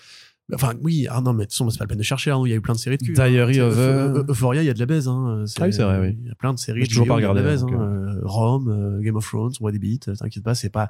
Enfin, 0.53 0.73
oui, 0.81 1.05
ah 1.11 1.21
non, 1.21 1.33
mais 1.33 1.39
de 1.43 1.49
toute 1.49 1.51
façon, 1.53 1.69
c'est 1.69 1.77
pas 1.77 1.83
la 1.83 1.89
peine 1.89 1.97
de 1.99 2.03
chercher, 2.03 2.31
hein, 2.31 2.41
il 2.45 2.49
y 2.49 2.53
a 2.53 2.55
eu 2.55 2.61
plein 2.61 2.73
de 2.73 2.79
séries 2.79 2.97
de 2.97 3.03
cul. 3.03 3.13
Diary 3.13 3.59
hein. 3.59 3.67
of 3.67 3.75
C'est- 3.75 3.81
a- 3.81 4.07
Eu- 4.07 4.17
Eu- 4.19 4.25
Euphoria, 4.29 4.63
il 4.63 4.65
y 4.65 4.69
a 4.69 4.73
de 4.73 4.79
la 4.79 4.85
baise, 4.87 5.07
hein. 5.07 5.43
Ah 5.59 5.65
oui, 5.65 5.73
c'est 5.73 5.83
vrai, 5.83 5.99
oui. 5.99 6.17
Il 6.21 6.27
y 6.27 6.31
a 6.31 6.35
plein 6.35 6.53
de 6.53 6.59
séries. 6.59 6.81
J'ai 6.81 6.87
toujours 6.87 7.07
pas 7.07 7.17
de 7.17 7.21
la 7.21 7.29
regardé, 7.29 7.47
baise, 7.49 7.61
donc, 7.61 7.73
hein. 7.73 7.81
Euh, 7.81 8.19
Rome, 8.23 8.69
euh, 8.69 8.99
Game 9.01 9.15
of 9.15 9.25
Thrones, 9.27 9.51
des 9.71 9.79
beats, 9.79 10.15
t'inquiète 10.17 10.43
pas, 10.43 10.55
c'est 10.55 10.69
pas 10.71 10.89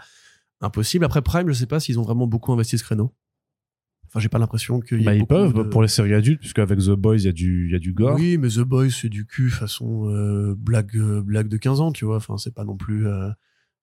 impossible. 0.61 1.03
Après 1.03 1.21
Prime, 1.21 1.47
je 1.49 1.53
sais 1.53 1.65
pas 1.65 1.79
s'ils 1.79 1.99
ont 1.99 2.03
vraiment 2.03 2.27
beaucoup 2.27 2.53
investi 2.53 2.77
ce 2.77 2.83
créneau. 2.83 3.11
Enfin, 4.11 4.19
j'ai 4.19 4.27
pas 4.29 4.39
l'impression 4.39 4.79
qu'il 4.79 4.97
y 4.99 5.01
ait 5.03 5.05
Bah, 5.05 5.13
ils 5.15 5.25
peuvent 5.27 5.53
de- 5.53 5.61
pour 5.63 5.81
les 5.83 5.87
séries 5.87 6.13
adultes, 6.15 6.39
puisque 6.39 6.57
avec 6.59 6.79
The 6.79 6.89
Boys, 6.91 7.17
il 7.17 7.25
y 7.25 7.27
a 7.27 7.31
du, 7.31 7.67
il 7.67 7.71
y 7.71 7.75
a 7.75 7.79
du 7.79 7.93
gore. 7.93 8.15
Oui, 8.15 8.37
mais 8.37 8.49
The 8.49 8.59
Boys, 8.61 8.89
c'est 8.89 9.07
du 9.09 9.25
cul 9.25 9.49
façon 9.49 10.09
euh, 10.09 10.55
blague, 10.57 10.95
euh, 10.97 11.21
blague 11.21 11.47
de 11.47 11.57
15 11.57 11.79
ans, 11.79 11.91
tu 11.91 12.05
vois. 12.05 12.17
Enfin, 12.17 12.37
c'est 12.37 12.53
pas 12.53 12.65
non 12.65 12.75
plus. 12.75 13.07
euh, 13.07 13.29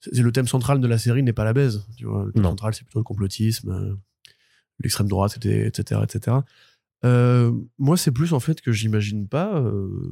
c'est 0.01 0.23
le 0.23 0.33
thème 0.33 0.47
central 0.49 0.81
de 0.81 0.87
la 0.87 0.99
série 0.99 1.23
n'est 1.23 1.33
pas 1.33 1.45
la 1.45 1.53
baise, 1.53 1.87
tu 1.97 2.05
vois. 2.07 2.25
Le 2.27 2.33
thème 2.33 2.43
Non. 2.43 2.51
central, 2.51 2.75
c'est 2.75 2.85
plutôt 2.85 2.99
le 2.99 3.05
complotisme, 3.05 3.71
euh, 3.71 3.95
l'extrême 4.83 5.09
droite, 5.09 5.37
etc., 5.37 5.67
etc., 5.67 6.01
etc. 6.05 6.37
Moi, 7.79 7.97
c'est 7.97 8.11
plus 8.11 8.33
en 8.33 8.41
fait 8.41 8.61
que 8.61 8.73
j'imagine 8.73 9.29
pas 9.29 9.63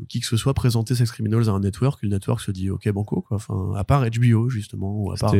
qui 0.08 0.20
que 0.20 0.26
ce 0.26 0.36
soit 0.36 0.54
présenter 0.54 0.94
Sex 0.94 1.10
Criminals 1.10 1.48
à 1.48 1.52
un 1.52 1.60
network, 1.60 2.02
et 2.02 2.06
le 2.06 2.12
network 2.12 2.40
se 2.40 2.50
dit 2.52 2.70
ok 2.70 2.88
banco 2.92 3.20
quoi. 3.22 3.36
Enfin, 3.36 3.72
à 3.76 3.82
part 3.84 4.04
HBO 4.08 4.48
justement, 4.48 5.02
ou 5.02 5.10
à 5.12 5.16
part 5.16 5.34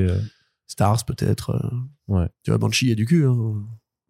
Stars 0.66 1.04
peut-être. 1.04 1.60
Ouais. 2.08 2.26
Tu 2.42 2.50
vois, 2.50 2.58
Banshee, 2.58 2.86
il 2.86 2.88
y 2.88 2.92
a 2.92 2.96
du 2.96 3.04
cul. 3.06 3.24
Hein. 3.24 3.62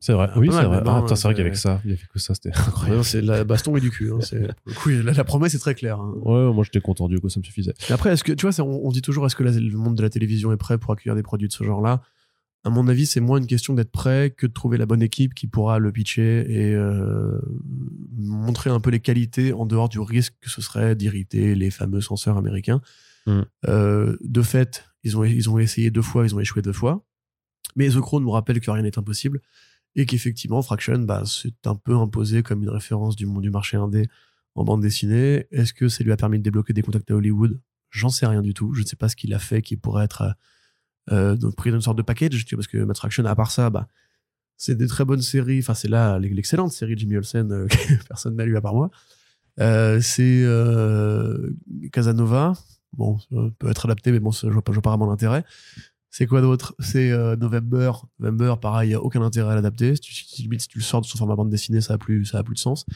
C'est 0.04 0.12
vrai. 0.12 0.28
Ah, 0.32 0.38
oui, 0.38 0.48
c'est 0.50 0.62
vrai. 0.64 0.82
Ah, 0.84 1.00
putain, 1.02 1.16
c'est 1.16 1.28
vrai 1.28 1.34
qu'avec 1.34 1.56
ça, 1.56 1.80
il 1.84 1.90
y 1.90 1.94
avait 1.94 2.02
que 2.12 2.18
ça, 2.18 2.34
c'était 2.34 2.50
incroyable. 2.54 3.04
c'est 3.04 3.22
la 3.22 3.44
baston 3.44 3.76
et 3.76 3.80
du 3.80 3.90
cul. 3.90 4.12
Hein. 4.12 4.18
Le 4.66 4.74
coup, 4.74 4.90
la, 4.90 5.12
la 5.12 5.24
promesse 5.24 5.54
est 5.54 5.58
très 5.58 5.74
claire. 5.74 5.98
hein. 5.98 6.12
Ouais, 6.22 6.52
moi 6.52 6.62
j'étais 6.64 6.80
content 6.80 7.08
du 7.08 7.18
coup, 7.20 7.28
ça 7.30 7.40
me 7.40 7.44
suffisait. 7.44 7.72
Après, 7.90 8.12
est-ce 8.12 8.22
que 8.22 8.32
tu 8.32 8.46
vois, 8.46 8.60
on, 8.64 8.86
on 8.86 8.90
dit 8.92 9.00
toujours 9.02 9.24
est-ce 9.26 9.34
que 9.36 9.42
la- 9.42 9.52
le 9.52 9.76
monde 9.78 9.96
de 9.96 10.02
la 10.02 10.10
télévision 10.10 10.52
est 10.52 10.56
prêt 10.58 10.76
pour 10.78 10.92
accueillir 10.92 11.14
des 11.16 11.22
produits 11.22 11.48
de 11.48 11.52
ce 11.52 11.64
genre-là? 11.64 12.02
À 12.66 12.70
mon 12.70 12.88
avis, 12.88 13.04
c'est 13.06 13.20
moins 13.20 13.38
une 13.38 13.46
question 13.46 13.74
d'être 13.74 13.90
prêt 13.92 14.32
que 14.36 14.46
de 14.46 14.52
trouver 14.52 14.78
la 14.78 14.86
bonne 14.86 15.02
équipe 15.02 15.34
qui 15.34 15.46
pourra 15.46 15.78
le 15.78 15.92
pitcher 15.92 16.46
et 16.50 16.74
euh, 16.74 17.38
montrer 18.16 18.70
un 18.70 18.80
peu 18.80 18.90
les 18.90 19.00
qualités 19.00 19.52
en 19.52 19.66
dehors 19.66 19.88
du 19.88 20.00
risque 20.00 20.34
que 20.40 20.48
ce 20.50 20.62
serait 20.62 20.94
d'irriter 20.96 21.54
les 21.54 21.70
fameux 21.70 22.00
censeurs 22.00 22.36
américains. 22.38 22.80
Mm. 23.26 23.40
Euh, 23.68 24.16
de 24.22 24.42
fait, 24.42 24.84
ils 25.02 25.16
ont, 25.16 25.24
ils 25.24 25.50
ont 25.50 25.58
essayé 25.58 25.90
deux 25.90 26.02
fois, 26.02 26.24
ils 26.24 26.34
ont 26.34 26.40
échoué 26.40 26.62
deux 26.62 26.72
fois. 26.72 27.04
Mais 27.76 27.88
The 27.88 28.00
Crown 28.00 28.22
nous 28.22 28.30
rappelle 28.30 28.60
que 28.60 28.70
rien 28.70 28.82
n'est 28.82 28.98
impossible 28.98 29.40
et 29.96 30.06
qu'effectivement, 30.06 30.60
Fraction, 30.62 30.98
bah, 30.98 31.22
c'est 31.26 31.66
un 31.66 31.76
peu 31.76 31.94
imposé 31.94 32.42
comme 32.42 32.62
une 32.62 32.70
référence 32.70 33.16
du 33.16 33.26
monde 33.26 33.42
du 33.42 33.50
marché 33.50 33.76
indé 33.76 34.08
en 34.54 34.64
bande 34.64 34.82
dessinée. 34.82 35.46
Est-ce 35.50 35.72
que 35.72 35.88
ça 35.88 36.02
lui 36.04 36.12
a 36.12 36.16
permis 36.16 36.38
de 36.38 36.42
débloquer 36.42 36.72
des 36.72 36.82
contacts 36.82 37.10
à 37.10 37.14
Hollywood? 37.14 37.60
J'en 37.90 38.08
sais 38.08 38.26
rien 38.26 38.42
du 38.42 38.54
tout. 38.54 38.74
Je 38.74 38.82
ne 38.82 38.86
sais 38.86 38.96
pas 38.96 39.08
ce 39.08 39.16
qu'il 39.16 39.32
a 39.34 39.38
fait 39.38 39.62
qui 39.62 39.76
pourrait 39.76 40.04
être 40.04 40.36
euh, 41.12 41.36
euh, 41.42 41.50
pris 41.52 41.70
dans 41.70 41.76
une 41.76 41.82
sorte 41.82 41.98
de 41.98 42.02
package, 42.02 42.44
parce 42.50 42.66
que 42.66 42.78
Matt 42.78 42.96
Fraction, 42.96 43.24
à 43.24 43.34
part 43.36 43.50
ça, 43.50 43.70
bah, 43.70 43.88
c'est 44.56 44.74
des 44.74 44.88
très 44.88 45.04
bonnes 45.04 45.22
séries. 45.22 45.60
Enfin, 45.60 45.74
c'est 45.74 45.88
là 45.88 46.18
l'excellente 46.18 46.72
série 46.72 46.94
de 46.94 47.00
Jimmy 47.00 47.16
Olsen 47.16 47.52
euh, 47.52 47.66
que 47.68 48.04
personne 48.08 48.34
n'a 48.34 48.44
lu 48.44 48.56
à 48.56 48.60
part 48.60 48.74
moi. 48.74 48.90
C'est 50.00 50.44
Casanova. 51.92 52.54
Bon, 52.96 53.18
ça 53.18 53.36
peut 53.58 53.70
être 53.70 53.86
adapté, 53.86 54.12
mais 54.12 54.20
bon, 54.20 54.30
je 54.30 54.46
vois 54.46 54.62
je 54.66 54.72
vois 54.72 54.82
pas 54.82 54.90
vraiment 54.90 55.06
l'intérêt. 55.06 55.44
C'est 56.16 56.26
quoi 56.26 56.40
d'autre? 56.40 56.76
C'est 56.78 57.10
euh, 57.10 57.34
November. 57.34 57.90
November, 58.20 58.54
pareil, 58.62 58.86
il 58.86 58.90
n'y 58.92 58.94
a 58.94 59.02
aucun 59.02 59.20
intérêt 59.20 59.50
à 59.50 59.54
l'adapter. 59.56 59.96
Si 59.96 60.00
tu, 60.00 60.14
si, 60.14 60.42
limite, 60.42 60.60
si 60.60 60.68
tu 60.68 60.78
le 60.78 60.84
sors 60.84 61.00
de 61.00 61.06
son 61.06 61.18
format 61.18 61.34
bande 61.34 61.50
dessinée, 61.50 61.80
ça 61.80 61.94
a 61.94 61.98
plus, 61.98 62.24
ça 62.24 62.38
a 62.38 62.44
plus 62.44 62.54
de 62.54 62.60
sens. 62.60 62.86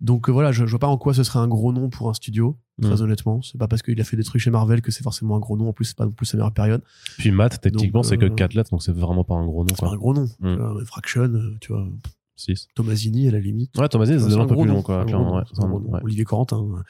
Donc 0.00 0.28
euh, 0.28 0.32
voilà, 0.32 0.50
je, 0.50 0.66
je 0.66 0.70
vois 0.70 0.80
pas 0.80 0.88
en 0.88 0.98
quoi 0.98 1.14
ce 1.14 1.22
serait 1.22 1.38
un 1.38 1.46
gros 1.46 1.72
nom 1.72 1.90
pour 1.90 2.10
un 2.10 2.12
studio, 2.14 2.58
très 2.82 2.90
Mm. 2.96 3.02
honnêtement. 3.02 3.40
C'est 3.42 3.56
pas 3.56 3.68
parce 3.68 3.82
qu'il 3.82 4.00
a 4.00 4.04
fait 4.04 4.16
des 4.16 4.24
trucs 4.24 4.42
chez 4.42 4.50
Marvel 4.50 4.82
que 4.82 4.90
c'est 4.90 5.04
forcément 5.04 5.36
un 5.36 5.38
gros 5.38 5.56
nom. 5.56 5.68
En 5.68 5.72
plus, 5.72 5.84
c'est 5.84 5.96
pas 5.96 6.06
non 6.06 6.10
plus 6.10 6.26
sa 6.26 6.36
meilleure 6.38 6.52
période. 6.52 6.82
Puis 7.18 7.30
Matt, 7.30 7.60
techniquement, 7.60 8.02
c'est 8.02 8.18
que 8.18 8.24
euh, 8.24 8.30
4 8.34 8.54
lettres, 8.54 8.70
donc 8.70 8.82
c'est 8.82 8.90
vraiment 8.92 9.22
pas 9.22 9.34
un 9.36 9.46
gros 9.46 9.62
nom. 9.62 9.68
C'est 9.68 9.80
pas 9.86 9.92
un 9.92 9.96
gros 9.96 10.12
nom. 10.12 10.28
Mm. 10.40 10.84
Fraction, 10.86 11.20
euh, 11.32 11.54
tu 11.60 11.72
vois, 11.72 11.86
6. 12.34 12.66
Thomasini 12.74 13.28
à 13.28 13.30
la 13.30 13.38
limite. 13.38 13.78
Ouais, 13.78 13.88
Thomas, 13.88 14.06
c'est 14.06 14.18
C'est 14.18 14.34
un 14.34 14.44
peu 14.44 14.54
gros 14.54 14.64
plus 14.64 14.70
nom, 14.70 14.78
long, 14.78 14.82
quoi. 14.82 15.02
un 15.02 15.06
un 15.06 15.70
ouais. 15.70 16.00
Olivier 16.02 16.24
Corentin, 16.24 16.58
euh, 16.58 16.82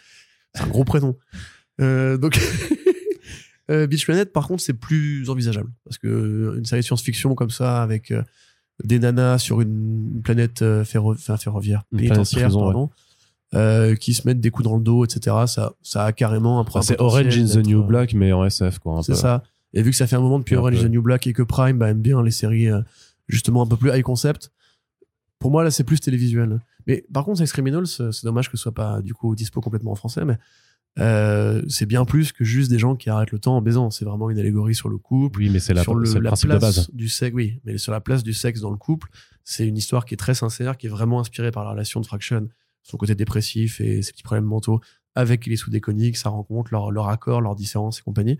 c'est 0.55 0.62
un 0.62 0.68
gros 0.68 0.85
prénom. 0.85 1.16
Euh, 1.83 2.16
donc, 2.16 2.41
euh, 3.71 3.87
Beach 3.87 4.05
Planet, 4.07 4.33
par 4.33 4.47
contre, 4.49 4.62
c'est 4.62 4.75
plus 4.75 5.29
envisageable 5.31 5.71
parce 5.85 5.99
que 5.99 6.07
euh, 6.07 6.59
une 6.59 6.64
série 6.64 6.81
de 6.83 6.87
science-fiction 6.87 7.35
comme 7.35 7.51
ça 7.51 7.83
avec 7.83 8.11
euh, 8.11 8.23
des 8.85 8.99
nanas 8.99 9.39
sur 9.39 9.61
une 9.61 10.21
planète 10.23 10.62
euh, 10.62 10.85
ferro- 10.85 11.14
enfin, 11.14 11.37
ferroviaire, 11.37 11.83
Une 11.93 11.99
planète 11.99 12.12
pénitentiaire, 12.14 12.45
prison, 12.49 12.61
ouais. 12.67 12.73
pardon, 13.53 13.95
qui 14.01 14.12
se 14.14 14.27
mettent 14.27 14.41
des 14.41 14.51
coups 14.51 14.69
dans 14.69 14.77
le 14.77 14.83
dos, 14.83 15.05
etc. 15.05 15.35
Ça, 15.47 15.73
ça 15.83 16.05
a 16.05 16.12
carrément 16.12 16.59
un 16.59 16.62
Enfin, 16.62 16.81
un 16.81 16.83
c'est 16.83 17.01
Orange 17.01 17.39
in 17.39 17.47
the 17.47 17.67
New 17.67 17.83
Black, 17.85 18.12
mais 18.14 18.33
en 18.33 18.45
SF, 18.45 18.79
quoi. 18.81 19.01
c'est 19.03 19.14
ça. 19.14 19.43
Et 19.73 19.83
vu 19.83 19.91
que 19.91 19.97
ça 19.97 20.07
fait 20.07 20.17
un 20.17 20.21
moment 20.21 20.39
depuis 20.39 20.57
Orange 20.57 20.77
is 20.79 20.83
the 20.85 20.91
New 20.91 21.03
Black 21.03 21.27
et 21.27 21.33
que 21.33 21.43
Prime 21.43 21.79
bah, 21.79 21.91
aime 21.91 22.01
bien 22.03 22.23
les 22.23 22.31
séries 22.31 22.69
justement 23.29 23.62
un 23.62 23.67
peu 23.67 23.77
plus 23.77 23.91
high 23.91 24.03
concept, 24.03 24.51
pour 25.39 25.51
moi 25.51 25.64
là 25.64 25.71
c'est 25.71 25.85
plus 25.85 26.01
télévisuel. 26.01 26.61
Mais 26.87 27.05
par 27.12 27.25
contre, 27.25 27.39
Sex 27.39 27.53
Criminals, 27.53 27.87
c'est 27.87 28.12
c'est 28.12 28.25
dommage 28.25 28.49
que 28.51 28.57
ce 28.57 28.62
soit 28.62 28.75
pas 28.75 29.03
du 29.03 29.12
coup 29.14 29.35
dispo 29.35 29.61
complètement 29.61 29.93
en 29.93 29.97
français, 29.97 30.25
mais 30.25 30.39
euh, 30.99 31.63
c'est 31.69 31.87
bien 31.87 32.05
plus 32.05 32.33
que 32.33 32.45
juste 32.45 32.71
des 32.71 32.79
gens 32.79 32.97
qui 32.97 33.11
arrêtent 33.11 33.33
le 33.33 33.39
temps 33.39 33.57
en 33.57 33.63
baisant. 33.63 33.91
C'est 33.91 34.05
vraiment 34.05 34.31
une 34.31 34.39
allégorie 34.39 34.75
sur 34.75 34.89
le 34.89 34.97
couple, 34.99 35.41
Oui, 35.41 35.51
mais 35.51 35.59
c'est 35.59 35.75
la- 35.75 35.83
sur 35.83 35.95
le, 35.95 36.11
la 36.21 36.31
principe 36.31 36.51
de 36.51 36.57
place 36.59 36.77
base. 36.77 36.91
du 36.93 37.09
sexe. 37.09 37.35
Oui, 37.35 37.61
mais 37.65 37.77
sur 37.79 37.93
la 37.93 38.01
place 38.01 38.23
du 38.23 38.33
sexe 38.33 38.61
dans 38.61 38.71
le 38.71 38.77
couple, 38.79 39.09
c'est 39.45 39.67
une 39.67 39.77
histoire 39.77 40.05
qui 40.07 40.15
est 40.15 40.17
très 40.17 40.35
sincère, 40.35 40.77
qui 40.77 40.87
est 40.87 40.91
vraiment 40.91 41.21
inspirée 41.21 41.51
par 41.51 41.65
la 41.65 41.71
relation 41.71 42.01
de 42.01 42.07
Fraction, 42.07 42.49
son 42.83 42.97
côté 42.97 43.15
dépressif 43.15 43.81
et 43.81 44.01
ses 44.03 44.13
petits 44.13 44.23
problèmes 44.23 44.45
mentaux 44.47 44.81
avec 45.15 45.47
les 45.47 45.57
sous 45.57 45.71
déconiques, 45.71 46.17
sa 46.17 46.29
rencontre, 46.31 46.71
leur, 46.73 46.91
leur 46.91 47.09
accord, 47.09 47.41
leurs 47.41 47.55
différences 47.57 47.99
et 48.01 48.03
compagnie. 48.03 48.39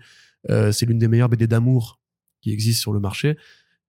Euh, 0.49 0.71
c'est 0.71 0.85
l'une 0.85 0.99
des 0.99 1.07
meilleures 1.07 1.29
BD 1.29 1.47
d'amour 1.47 1.99
qui 2.41 2.51
existent 2.51 2.81
sur 2.81 2.93
le 2.93 2.99
marché. 2.99 3.35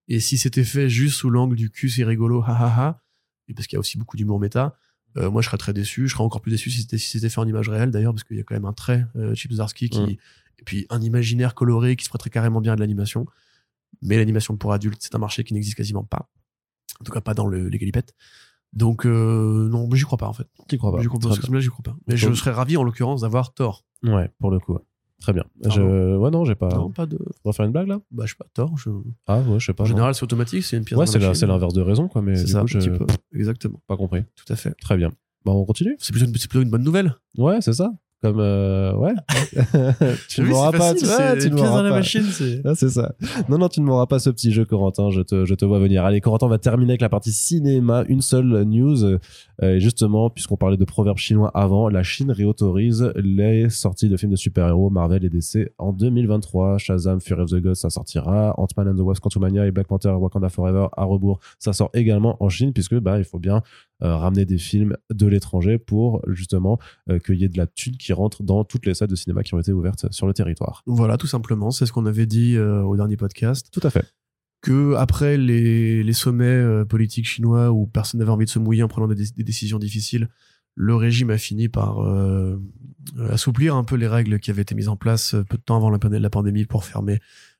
Et 0.07 0.19
si 0.19 0.37
c'était 0.39 0.63
fait 0.63 0.89
juste 0.89 1.15
sous 1.15 1.29
l'angle 1.29 1.55
du 1.55 1.69
cul, 1.69 1.89
c'est 1.89 2.03
rigolo, 2.03 2.41
ha 2.43 2.55
ha 2.57 2.67
ha, 2.81 3.03
et 3.47 3.53
parce 3.53 3.67
qu'il 3.67 3.75
y 3.75 3.77
a 3.77 3.79
aussi 3.79 3.97
beaucoup 3.97 4.17
d'humour 4.17 4.39
méta, 4.39 4.75
Euh, 5.17 5.29
moi, 5.31 5.41
je 5.41 5.47
serais 5.47 5.57
très 5.57 5.73
déçu. 5.73 6.07
Je 6.07 6.13
serais 6.13 6.23
encore 6.23 6.41
plus 6.41 6.51
déçu 6.51 6.69
si 6.69 6.81
c'était 6.81 6.97
si 6.97 7.19
fait 7.19 7.39
en 7.39 7.47
image 7.47 7.69
réelle, 7.69 7.91
d'ailleurs, 7.91 8.13
parce 8.13 8.23
qu'il 8.23 8.37
y 8.37 8.39
a 8.39 8.43
quand 8.43 8.55
même 8.55 8.65
un 8.65 8.73
trait 8.73 9.05
euh, 9.15 9.33
Chip 9.35 9.51
qui, 9.73 9.87
et 10.59 10.63
puis 10.63 10.85
un 10.89 11.01
imaginaire 11.01 11.55
coloré 11.55 11.95
qui 11.95 12.05
se 12.05 12.09
prêterait 12.09 12.29
carrément 12.29 12.61
bien 12.61 12.73
à 12.73 12.75
de 12.75 12.81
l'animation. 12.81 13.25
Mais 14.01 14.17
l'animation 14.17 14.55
pour 14.55 14.71
adultes, 14.71 15.01
c'est 15.01 15.15
un 15.15 15.19
marché 15.19 15.43
qui 15.43 15.53
n'existe 15.53 15.75
quasiment 15.75 16.03
pas. 16.03 16.29
En 16.99 17.03
tout 17.03 17.11
cas, 17.11 17.21
pas 17.21 17.33
dans 17.33 17.47
le, 17.47 17.69
les 17.69 17.77
galipettes. 17.77 18.13
Donc, 18.71 19.05
euh, 19.05 19.67
non, 19.69 19.89
j'y 19.93 20.03
crois 20.03 20.17
pas, 20.17 20.27
en 20.27 20.33
fait. 20.33 20.47
Tu 20.67 20.77
crois 20.77 20.91
pas 20.91 21.01
J'y 21.01 21.07
crois 21.07 21.19
pas. 21.19 21.35
Crois 21.35 21.83
pas. 21.83 21.95
Mais 22.07 22.17
je 22.17 22.31
serais 22.33 22.51
ravi, 22.51 22.77
en 22.77 22.83
l'occurrence, 22.83 23.21
d'avoir 23.21 23.53
Thor. 23.53 23.85
bien. 24.03 24.13
Ouais, 24.15 24.29
pour 24.39 24.51
le 24.51 24.59
coup. 24.59 24.73
ouais. 24.73 24.81
Très 25.19 25.33
bien. 25.33 25.43
Pardon. 25.61 25.75
Je... 25.75 26.15
Ouais, 26.17 26.31
non, 26.31 26.45
j'ai 26.45 26.55
pas. 26.55 26.69
Non, 26.69 26.89
pas 26.91 27.05
de. 27.05 27.19
On 27.43 27.49
va 27.49 27.53
faire 27.53 27.65
une 27.65 27.71
blague 27.71 27.87
là? 27.87 27.99
Bah, 28.11 28.23
je 28.25 28.31
sais 28.31 28.37
pas, 28.37 28.45
Thor. 28.53 28.77
je- 28.77 28.89
Ah, 29.27 29.39
ouais, 29.41 29.59
je 29.59 29.65
sais 29.65 29.73
pas. 29.73 29.83
En 29.83 29.85
général, 29.87 30.15
c'est 30.15 30.23
automatique, 30.23 30.63
c'est 30.63 30.77
une 30.77 30.85
pièce 30.85 30.97
Ouais, 30.97 31.05
c'est 31.07 31.45
l'inverse 31.45 31.73
de 31.73 31.81
raison, 31.81 32.07
quoi, 32.07 32.21
mais 32.21 32.35
C'est 32.35 32.45
du 32.45 32.51
ça, 32.51 32.59
coup, 32.59 32.63
un 32.65 32.67
je 32.67 32.77
petit 32.79 32.89
peu. 32.89 33.05
Exactement. 33.33 33.81
pas 33.87 33.97
compris. 33.97 34.23
Tout 34.35 34.51
à 34.51 34.55
fait. 34.55 34.73
Très 34.81 34.95
bien. 34.97 35.09
Bah, 35.45 35.51
on 35.51 35.65
continue? 35.65 35.95
C'est 35.99 36.11
plutôt, 36.13 36.27
une- 36.27 36.35
c'est 36.35 36.49
plutôt 36.49 36.63
une 36.63 36.69
bonne 36.69 36.83
nouvelle. 36.83 37.15
Ouais, 37.37 37.59
c'est 37.61 37.73
ça. 37.73 37.91
Comme, 38.21 38.39
euh, 38.39 38.93
ouais. 38.95 39.13
tu 40.27 40.41
ne 40.41 40.47
m'auras 40.47 40.71
pas, 40.71 40.93
tu 40.93 41.05
ouais, 41.05 41.37
tu 41.37 41.49
ne 41.49 41.55
m'auras 41.55 41.89
pas. 41.89 42.03
c'est. 42.03 42.61
Ah, 42.65 42.75
c'est 42.75 42.89
ça. 42.89 43.13
Non, 43.47 43.57
non, 43.57 43.69
tu 43.69 43.79
ne 43.79 43.85
m'auras 43.85 44.07
pas 44.07 44.19
ce 44.19 44.29
petit 44.29 44.51
jeu, 44.51 44.65
Corentin. 44.65 45.09
Je 45.09 45.21
te, 45.21 45.45
je 45.45 45.55
te 45.55 45.63
vois 45.63 45.79
venir. 45.79 46.03
Allez, 46.03 46.19
Corentin, 46.19 46.47
on 46.47 46.49
va 46.49 46.57
terminer 46.57 46.91
avec 46.91 47.01
la 47.01 47.09
partie 47.09 47.31
cinéma. 47.31 48.03
Une 48.09 48.21
seule 48.21 48.63
news. 48.63 49.19
Euh, 49.61 49.77
justement, 49.79 50.29
puisqu'on 50.29 50.55
parlait 50.55 50.77
de 50.77 50.85
proverbes 50.85 51.17
chinois 51.17 51.51
avant, 51.53 51.89
la 51.89 52.03
Chine 52.03 52.31
réautorise 52.31 53.11
les 53.15 53.69
sorties 53.69 54.07
de 54.07 54.15
films 54.15 54.31
de 54.31 54.37
super-héros 54.37 54.89
Marvel 54.89 55.25
et 55.25 55.29
DC 55.29 55.71
en 55.77 55.91
2023. 55.91 56.77
Shazam, 56.77 57.19
Fury 57.19 57.41
of 57.41 57.49
the 57.51 57.55
Gods, 57.61 57.75
ça 57.75 57.89
sortira. 57.89 58.53
Ant-Man 58.57 58.89
and 58.89 58.95
the 58.95 59.01
Wasp, 59.01 59.21
Quantumania 59.21 59.65
et 59.65 59.71
Black 59.71 59.87
Panther, 59.87 60.11
Wakanda 60.11 60.49
Forever 60.49 60.87
à 60.95 61.03
rebours, 61.03 61.39
ça 61.57 61.73
sort 61.73 61.89
également 61.93 62.37
en 62.41 62.49
Chine, 62.49 62.71
puisque, 62.73 62.95
bah, 62.95 63.17
il 63.17 63.25
faut 63.25 63.39
bien 63.39 63.61
ramener 64.01 64.45
des 64.45 64.57
films 64.57 64.95
de 65.09 65.27
l'étranger 65.27 65.77
pour, 65.77 66.21
justement, 66.27 66.79
euh, 67.09 67.19
qu'il 67.19 67.35
y 67.35 67.43
ait 67.43 67.49
de 67.49 67.57
la 67.57 67.67
thune 67.67 67.97
qui 67.97 68.13
rentre 68.13 68.43
dans 68.43 68.63
toutes 68.63 68.85
les 68.85 68.93
salles 68.93 69.09
de 69.09 69.15
cinéma 69.15 69.43
qui 69.43 69.53
ont 69.53 69.59
été 69.59 69.73
ouvertes 69.73 70.11
sur 70.11 70.27
le 70.27 70.33
territoire. 70.33 70.83
Voilà, 70.85 71.17
tout 71.17 71.27
simplement. 71.27 71.71
C'est 71.71 71.85
ce 71.85 71.91
qu'on 71.91 72.05
avait 72.05 72.25
dit 72.25 72.55
euh, 72.55 72.81
au 72.81 72.95
dernier 72.95 73.17
podcast. 73.17 73.69
Tout 73.71 73.81
à 73.83 73.89
fait. 73.89 74.13
Que 74.61 74.95
après 74.95 75.37
les, 75.37 76.03
les 76.03 76.13
sommets 76.13 76.45
euh, 76.45 76.85
politiques 76.85 77.27
chinois 77.27 77.71
où 77.71 77.87
personne 77.87 78.19
n'avait 78.19 78.31
envie 78.31 78.45
de 78.45 78.49
se 78.49 78.59
mouiller 78.59 78.83
en 78.83 78.87
prenant 78.89 79.07
des, 79.07 79.15
des 79.15 79.43
décisions 79.43 79.79
difficiles, 79.79 80.29
le 80.75 80.95
régime 80.95 81.29
a 81.29 81.37
fini 81.37 81.67
par 81.67 81.99
euh, 81.99 82.57
assouplir 83.29 83.75
un 83.75 83.83
peu 83.83 83.95
les 83.95 84.07
règles 84.07 84.39
qui 84.39 84.49
avaient 84.49 84.61
été 84.61 84.75
mises 84.75 84.87
en 84.87 84.95
place 84.95 85.33
euh, 85.33 85.43
peu 85.43 85.57
de 85.57 85.61
temps 85.61 85.75
avant 85.75 85.89
la 85.89 86.29
pandémie 86.29 86.65
pour 86.65 86.85
fermer 86.85 87.19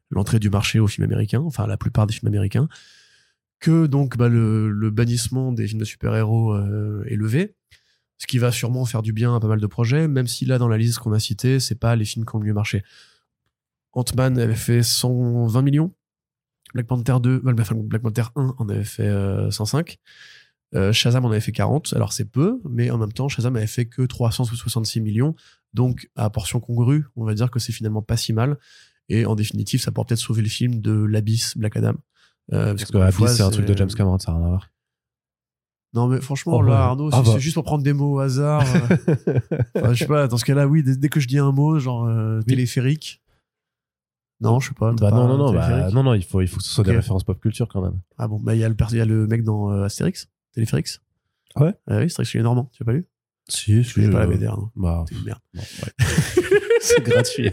l'entrée 0.10 0.40
du 0.40 0.49
marché 0.49 0.80
aux 0.80 0.88
films 0.88 1.06
américains, 1.06 1.41
enfin 1.41 1.68
la 1.68 1.76
plupart 1.76 2.07
des 2.07 2.14
films 2.14 2.30
américains. 2.30 2.70
Que 3.60 3.88
donc 3.88 4.18
bah, 4.18 4.30
le, 4.30 4.90
bannissement 4.90 5.52
des 5.52 5.68
films 5.68 5.80
de 5.80 5.86
super-héros 5.86 6.53
euh, 6.53 7.03
est 7.07 7.15
levé. 7.15 7.56
Ce 8.18 8.27
qui 8.27 8.38
va 8.38 8.52
sûrement 8.52 8.86
faire 8.86 9.02
du 9.02 9.14
bien 9.14 9.36
à 9.36 9.40
pas 9.40 9.48
mal 9.48 9.61
de 9.61 9.68
projets, 9.68 10.07
même 10.07 10.27
si 10.27 10.45
là, 10.45 10.57
dans 10.57 10.68
la 10.68 10.77
liste 10.77 10.99
qu'on 10.99 11.14
a 11.14 11.19
citée, 11.19 11.60
c'est 11.60 11.80
pas 11.80 11.95
les 11.95 12.06
films 12.06 12.26
qui 12.26 12.36
ont 12.36 12.40
le 12.40 12.45
mieux 12.45 12.53
marché. 12.53 12.84
Ant-Man 13.94 14.38
avait 14.38 14.56
fait 14.56 14.84
120 14.84 15.61
millions. 15.61 15.94
Black 16.73 16.88
Panther 16.88 17.15
2, 17.22 17.41
euh, 17.45 17.56
enfin, 17.60 17.76
Black 17.76 18.02
Panther 18.02 18.23
1 18.36 18.56
en 18.57 18.69
avait 18.69 18.84
fait 18.84 19.07
euh, 19.07 19.49
105. 19.49 19.98
Euh, 20.76 20.94
Shazam 20.94 21.26
en 21.26 21.31
avait 21.31 21.40
fait 21.40 21.52
40. 21.52 21.94
Alors 21.94 22.14
c'est 22.14 22.26
peu, 22.26 22.61
mais 22.69 22.91
en 22.91 22.98
même 22.98 23.11
temps, 23.11 23.27
Shazam 23.27 23.56
avait 23.56 23.68
fait 23.68 23.86
que 23.86 24.03
366 24.03 25.02
millions. 25.02 25.36
Donc, 25.73 26.10
à 26.15 26.30
portion 26.30 26.60
congrue, 26.60 27.06
on 27.15 27.26
va 27.26 27.34
dire 27.34 27.49
que 27.49 27.60
c'est 27.60 27.72
finalement 27.72 28.02
pas 28.02 28.18
si 28.18 28.34
mal. 28.34 28.57
Et 29.07 29.26
en 29.26 29.36
définitive, 29.36 29.81
ça 29.81 29.91
pourrait 29.91 30.06
peut-être 30.07 30.19
sauver 30.19 30.44
le 30.44 30.49
film 30.49 30.81
de 30.81 30.91
l'Abyss 30.91 31.57
Black 31.57 31.77
Adam. 31.77 31.95
Euh, 32.53 32.73
Parce 32.73 32.85
que 32.85 32.97
encore 32.97 33.01
une 33.01 33.07
Abyss, 33.26 33.38
c'est 33.38 33.43
un 33.43 33.51
truc 33.51 33.65
de 33.65 33.77
James 33.77 33.89
Cameron, 33.95 34.17
ça 34.19 34.31
n'a 34.31 34.38
rien 34.38 34.45
à 34.47 34.49
voir. 34.49 34.69
Non, 35.93 36.07
mais 36.07 36.21
franchement, 36.21 36.53
Oh, 36.57 36.61
là, 36.61 36.71
ouais. 36.71 36.77
Arnaud, 36.77 37.09
Ah 37.11 37.21
bah. 37.23 37.31
c'est 37.34 37.39
juste 37.39 37.55
pour 37.55 37.63
prendre 37.63 37.84
des 37.84 37.93
mots 37.93 38.15
au 38.15 38.19
hasard. 38.19 38.61
euh, 38.61 39.39
Enfin, 39.76 39.93
je 39.93 39.99
sais 39.99 40.05
pas, 40.07 40.27
dans 40.27 40.38
ce 40.38 40.45
cas-là, 40.45 40.67
oui, 40.67 40.84
dès, 40.84 40.95
dès 40.95 41.09
que 41.09 41.19
je 41.19 41.27
dis 41.27 41.39
un 41.39 41.51
mot, 41.51 41.80
genre 41.80 42.05
euh, 42.05 42.41
téléphérique. 42.43 43.21
Non, 44.41 44.59
je 44.59 44.69
sais 44.69 44.73
pas. 44.76 44.91
Bah 44.93 45.09
pas 45.09 45.15
non, 45.15 45.27
non, 45.27 45.38
non, 45.38 45.53
bah, 45.53 45.89
non, 45.91 46.03
non, 46.03 46.13
il 46.13 46.23
faut, 46.23 46.41
il 46.41 46.47
faut 46.47 46.57
que 46.57 46.63
ce 46.63 46.69
soit 46.69 46.84
des 46.84 46.95
références 46.95 47.23
pop 47.23 47.39
culture 47.41 47.67
quand 47.67 47.81
même. 47.81 47.99
Ah 48.17 48.27
bon, 48.27 48.39
bah 48.39 48.55
il 48.55 48.59
y, 48.59 48.63
a 48.63 48.69
le 48.69 48.76
pers- 48.76 48.88
il 48.91 48.97
y 48.97 49.01
a 49.01 49.05
le 49.05 49.27
mec 49.27 49.43
dans 49.43 49.71
euh, 49.71 49.84
Astérix, 49.84 50.30
Téléphérix. 50.53 51.01
Ah 51.55 51.63
ouais? 51.65 51.73
Ah 51.88 51.97
oui, 51.97 52.03
Astérix 52.03 52.30
chez 52.31 52.38
les 52.38 52.43
Normands, 52.43 52.69
tu 52.71 52.81
l'as 52.81 52.85
pas 52.85 52.93
lu? 52.93 53.05
Si, 53.51 53.84
Je 53.84 53.93
connais 53.95 54.09
pas 54.09 54.19
la 54.19 54.27
BD, 54.27 54.45
Arnaud. 54.45 54.69
Bah, 54.76 55.05
T'es 55.07 55.15
une 55.15 55.23
merde. 55.26 55.39
ouais. 55.55 55.61
c'est 56.81 57.03
gratuit. 57.03 57.51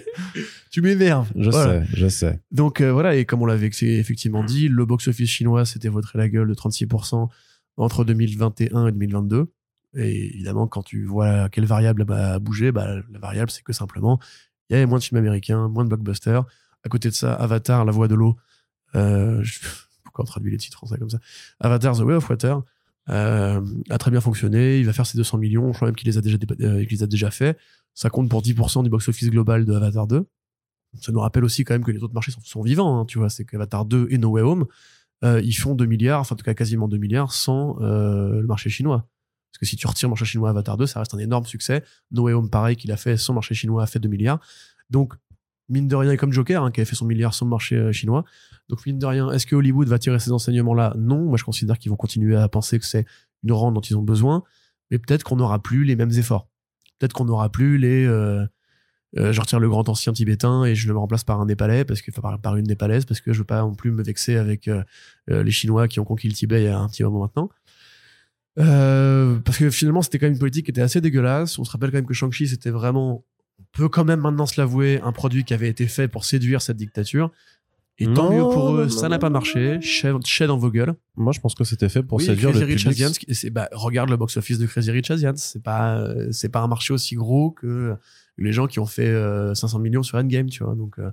Tu 0.70 0.80
m'énerves. 0.82 1.30
Je 1.36 1.50
Voilà. 1.50 1.84
sais, 1.86 1.90
je 1.96 2.06
sais. 2.08 2.40
Donc 2.52 2.80
euh, 2.80 2.92
voilà, 2.92 3.14
et 3.16 3.24
comme 3.24 3.42
on 3.42 3.46
l'avait 3.46 3.66
effectivement 3.66 4.44
dit, 4.44 4.68
le 4.68 4.84
box-office 4.84 5.28
chinois 5.30 5.64
s'était 5.64 5.88
vautré 5.88 6.18
la 6.18 6.28
gueule 6.28 6.48
de 6.48 6.54
36% 6.54 7.28
entre 7.76 8.04
2021 8.04 8.86
et 8.88 8.92
2022. 8.92 9.52
Et 9.94 10.26
évidemment, 10.34 10.66
quand 10.66 10.82
tu 10.82 11.04
vois 11.04 11.48
quelle 11.48 11.64
variable 11.66 12.04
a 12.12 12.38
bougé, 12.38 12.70
bah, 12.72 12.96
la 13.10 13.18
variable, 13.18 13.50
c'est 13.50 13.62
que 13.62 13.72
simplement, 13.72 14.18
il 14.68 14.74
y 14.74 14.76
avait 14.76 14.86
moins 14.86 14.98
de 14.98 15.04
films 15.04 15.18
américains, 15.18 15.68
moins 15.68 15.84
de 15.84 15.88
blockbusters. 15.88 16.44
À 16.84 16.88
côté 16.88 17.08
de 17.08 17.14
ça, 17.14 17.32
Avatar, 17.34 17.84
La 17.84 17.92
Voix 17.92 18.06
de 18.08 18.14
l'eau. 18.14 18.36
Euh, 18.94 19.42
je- 19.42 19.58
Pourquoi 20.04 20.22
on 20.24 20.26
traduit 20.26 20.50
les 20.50 20.56
titres 20.58 20.76
français 20.78 20.98
comme 20.98 21.10
ça? 21.10 21.18
Avatar, 21.60 21.96
The 21.96 22.00
Way 22.00 22.14
of 22.14 22.28
Water. 22.30 22.62
Euh, 23.08 23.60
a 23.90 23.98
très 23.98 24.10
bien 24.10 24.20
fonctionné. 24.20 24.78
Il 24.78 24.86
va 24.86 24.92
faire 24.92 25.06
ses 25.06 25.16
200 25.18 25.38
millions. 25.38 25.72
Je 25.72 25.76
crois 25.76 25.88
même 25.88 25.96
qu'il 25.96 26.08
les 26.08 26.18
a 26.18 26.20
déjà, 26.20 26.36
euh, 26.60 26.84
qu'il 26.84 26.98
les 26.98 27.02
a 27.02 27.06
déjà 27.06 27.30
fait. 27.30 27.58
Ça 27.94 28.10
compte 28.10 28.28
pour 28.28 28.42
10% 28.42 28.82
du 28.82 28.90
box-office 28.90 29.30
global 29.30 29.64
de 29.64 29.72
Avatar 29.72 30.06
2 30.06 30.26
ça 31.00 31.12
nous 31.12 31.20
rappelle 31.20 31.44
aussi 31.44 31.64
quand 31.64 31.74
même 31.74 31.84
que 31.84 31.90
les 31.90 32.02
autres 32.02 32.14
marchés 32.14 32.32
sont, 32.42 32.62
vivants, 32.62 33.00
hein, 33.00 33.04
tu 33.04 33.18
vois, 33.18 33.30
c'est 33.30 33.44
qu'Avatar 33.44 33.84
2 33.84 34.08
et 34.10 34.18
No 34.18 34.30
Way 34.30 34.42
Home, 34.42 34.66
euh, 35.24 35.40
ils 35.42 35.52
font 35.52 35.74
2 35.74 35.86
milliards, 35.86 36.20
enfin 36.20 36.34
en 36.34 36.36
tout 36.36 36.44
cas 36.44 36.54
quasiment 36.54 36.88
2 36.88 36.96
milliards 36.98 37.32
sans 37.32 37.80
euh, 37.80 38.40
le 38.40 38.46
marché 38.46 38.70
chinois. 38.70 39.08
Parce 39.50 39.60
que 39.60 39.66
si 39.66 39.76
tu 39.76 39.86
retires 39.86 40.08
le 40.08 40.10
marché 40.10 40.26
chinois 40.26 40.50
Avatar 40.50 40.76
2, 40.76 40.86
ça 40.86 40.98
reste 40.98 41.14
un 41.14 41.18
énorme 41.18 41.46
succès. 41.46 41.82
No 42.10 42.24
Way 42.24 42.34
Home, 42.34 42.50
pareil, 42.50 42.76
qu'il 42.76 42.92
a 42.92 42.96
fait 42.96 43.16
sans 43.16 43.32
marché 43.32 43.54
chinois, 43.54 43.82
a 43.82 43.86
fait 43.86 43.98
2 43.98 44.08
milliards. 44.08 44.40
Donc, 44.90 45.14
mine 45.68 45.88
de 45.88 45.96
rien, 45.96 46.16
comme 46.16 46.32
Joker, 46.32 46.62
hein, 46.62 46.70
qui 46.70 46.80
avait 46.80 46.88
fait 46.88 46.96
son 46.96 47.06
milliard 47.06 47.32
sans 47.32 47.46
marché 47.46 47.76
euh, 47.76 47.92
chinois. 47.92 48.24
Donc, 48.68 48.84
mine 48.84 48.98
de 48.98 49.06
rien, 49.06 49.30
est-ce 49.30 49.46
que 49.46 49.54
Hollywood 49.54 49.88
va 49.88 49.98
tirer 49.98 50.18
ces 50.18 50.32
enseignements-là? 50.32 50.94
Non, 50.98 51.24
moi 51.24 51.36
je 51.38 51.44
considère 51.44 51.78
qu'ils 51.78 51.90
vont 51.90 51.96
continuer 51.96 52.36
à 52.36 52.48
penser 52.48 52.78
que 52.78 52.84
c'est 52.84 53.06
une 53.44 53.52
rente 53.52 53.74
dont 53.74 53.80
ils 53.80 53.96
ont 53.96 54.02
besoin, 54.02 54.42
mais 54.90 54.98
peut-être 54.98 55.22
qu'on 55.22 55.36
n'aura 55.36 55.62
plus 55.62 55.84
les 55.84 55.96
mêmes 55.96 56.10
efforts. 56.10 56.48
Peut-être 56.98 57.12
qu'on 57.12 57.26
n'aura 57.26 57.50
plus 57.50 57.78
les... 57.78 58.06
euh, 58.06 58.44
euh, 59.18 59.32
je 59.32 59.40
retire 59.40 59.60
le 59.60 59.68
grand 59.68 59.88
ancien 59.88 60.12
tibétain 60.12 60.64
et 60.64 60.74
je 60.74 60.88
le 60.88 60.98
remplace 60.98 61.24
par 61.24 61.40
un 61.40 61.46
népalais 61.46 61.84
parce 61.84 62.02
que 62.02 62.10
par, 62.10 62.56
une 62.56 62.66
népalaise 62.66 63.04
parce 63.04 63.20
que 63.20 63.32
je 63.32 63.38
veux 63.38 63.44
pas 63.44 63.60
non 63.60 63.74
plus 63.74 63.90
me 63.90 64.02
vexer 64.02 64.36
avec 64.36 64.68
euh, 64.68 64.82
les 65.28 65.50
chinois 65.50 65.88
qui 65.88 66.00
ont 66.00 66.04
conquis 66.04 66.28
le 66.28 66.34
Tibet 66.34 66.62
il 66.62 66.64
y 66.64 66.68
a 66.68 66.78
un 66.78 66.88
petit 66.88 67.04
moment 67.04 67.20
maintenant. 67.20 67.48
Parce 68.56 69.58
que 69.58 69.70
finalement 69.70 70.02
c'était 70.02 70.18
quand 70.18 70.26
même 70.26 70.34
une 70.34 70.38
politique 70.38 70.66
qui 70.66 70.70
était 70.70 70.82
assez 70.82 71.00
dégueulasse. 71.00 71.58
On 71.58 71.64
se 71.64 71.70
rappelle 71.70 71.90
quand 71.90 71.98
même 71.98 72.06
que 72.06 72.14
Shang-Chi 72.14 72.48
c'était 72.48 72.70
vraiment 72.70 73.24
on 73.58 73.64
peut 73.72 73.88
quand 73.88 74.04
même 74.04 74.20
maintenant 74.20 74.46
se 74.46 74.60
l'avouer 74.60 75.00
un 75.02 75.12
produit 75.12 75.44
qui 75.44 75.54
avait 75.54 75.68
été 75.68 75.86
fait 75.86 76.08
pour 76.08 76.24
séduire 76.24 76.60
cette 76.60 76.76
dictature 76.76 77.30
et 77.98 78.12
tant 78.12 78.30
mieux 78.30 78.42
pour 78.42 78.72
eux 78.72 78.88
ça 78.88 79.08
n'a 79.08 79.18
pas 79.18 79.30
marché. 79.30 79.78
chais 79.80 80.46
dans 80.46 80.58
vos 80.58 80.70
gueules. 80.70 80.94
Moi, 81.16 81.32
je 81.32 81.40
pense 81.40 81.54
que 81.54 81.64
c'était 81.64 81.88
fait 81.88 82.02
pour 82.02 82.18
oui, 82.18 82.24
séduire 82.24 82.50
Crazy 82.50 82.60
le 82.60 82.66
Rich 82.66 82.84
public. 82.84 83.02
Asians, 83.02 83.26
c'est 83.32 83.50
bah, 83.50 83.68
regarde 83.72 84.10
le 84.10 84.16
box 84.16 84.36
office 84.36 84.58
de 84.58 84.66
Crazy 84.66 84.90
Rich 84.90 85.10
Asians. 85.10 85.36
C'est 85.36 85.62
pas 85.62 85.98
euh, 85.98 86.28
c'est 86.30 86.50
pas 86.50 86.60
un 86.60 86.68
marché 86.68 86.92
aussi 86.92 87.14
gros 87.14 87.50
que 87.50 87.94
les 88.36 88.52
gens 88.52 88.66
qui 88.66 88.80
ont 88.80 88.86
fait 88.86 89.08
euh, 89.08 89.54
500 89.54 89.78
millions 89.78 90.02
sur 90.02 90.18
Endgame 90.18 90.50
tu 90.50 90.62
vois. 90.62 90.74
Donc 90.74 90.98
euh, 90.98 91.10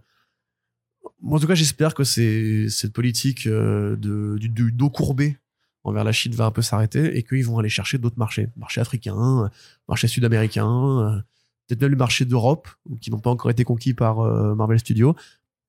moi 1.21 1.37
en 1.37 1.41
tout 1.41 1.47
cas 1.47 1.55
j'espère 1.55 1.93
que 1.93 2.03
c'est 2.03 2.67
cette 2.69 2.91
politique 2.91 3.47
euh, 3.47 3.95
de 3.95 4.37
du, 4.37 4.49
du 4.49 4.71
dos 4.71 4.89
courbé 4.89 5.37
envers 5.83 6.03
la 6.03 6.11
Chine 6.11 6.33
va 6.33 6.45
un 6.45 6.51
peu 6.51 6.61
s'arrêter 6.61 7.17
et 7.17 7.23
qu'ils 7.23 7.45
vont 7.45 7.59
aller 7.59 7.69
chercher 7.69 7.97
d'autres 7.97 8.17
marchés. 8.17 8.47
Euh, 8.55 9.47
marchés 9.87 10.07
sud-américains 10.07 10.67
euh, 10.67 11.19
peut-être 11.67 11.81
même 11.81 11.91
le 11.91 11.97
marché 11.97 12.25
d'Europe 12.25 12.69
qui 13.01 13.11
n'ont 13.11 13.19
pas 13.19 13.29
encore 13.29 13.51
été 13.51 13.63
conquis 13.63 13.93
par 13.93 14.19
euh, 14.19 14.55
Marvel 14.55 14.79
Studios 14.79 15.15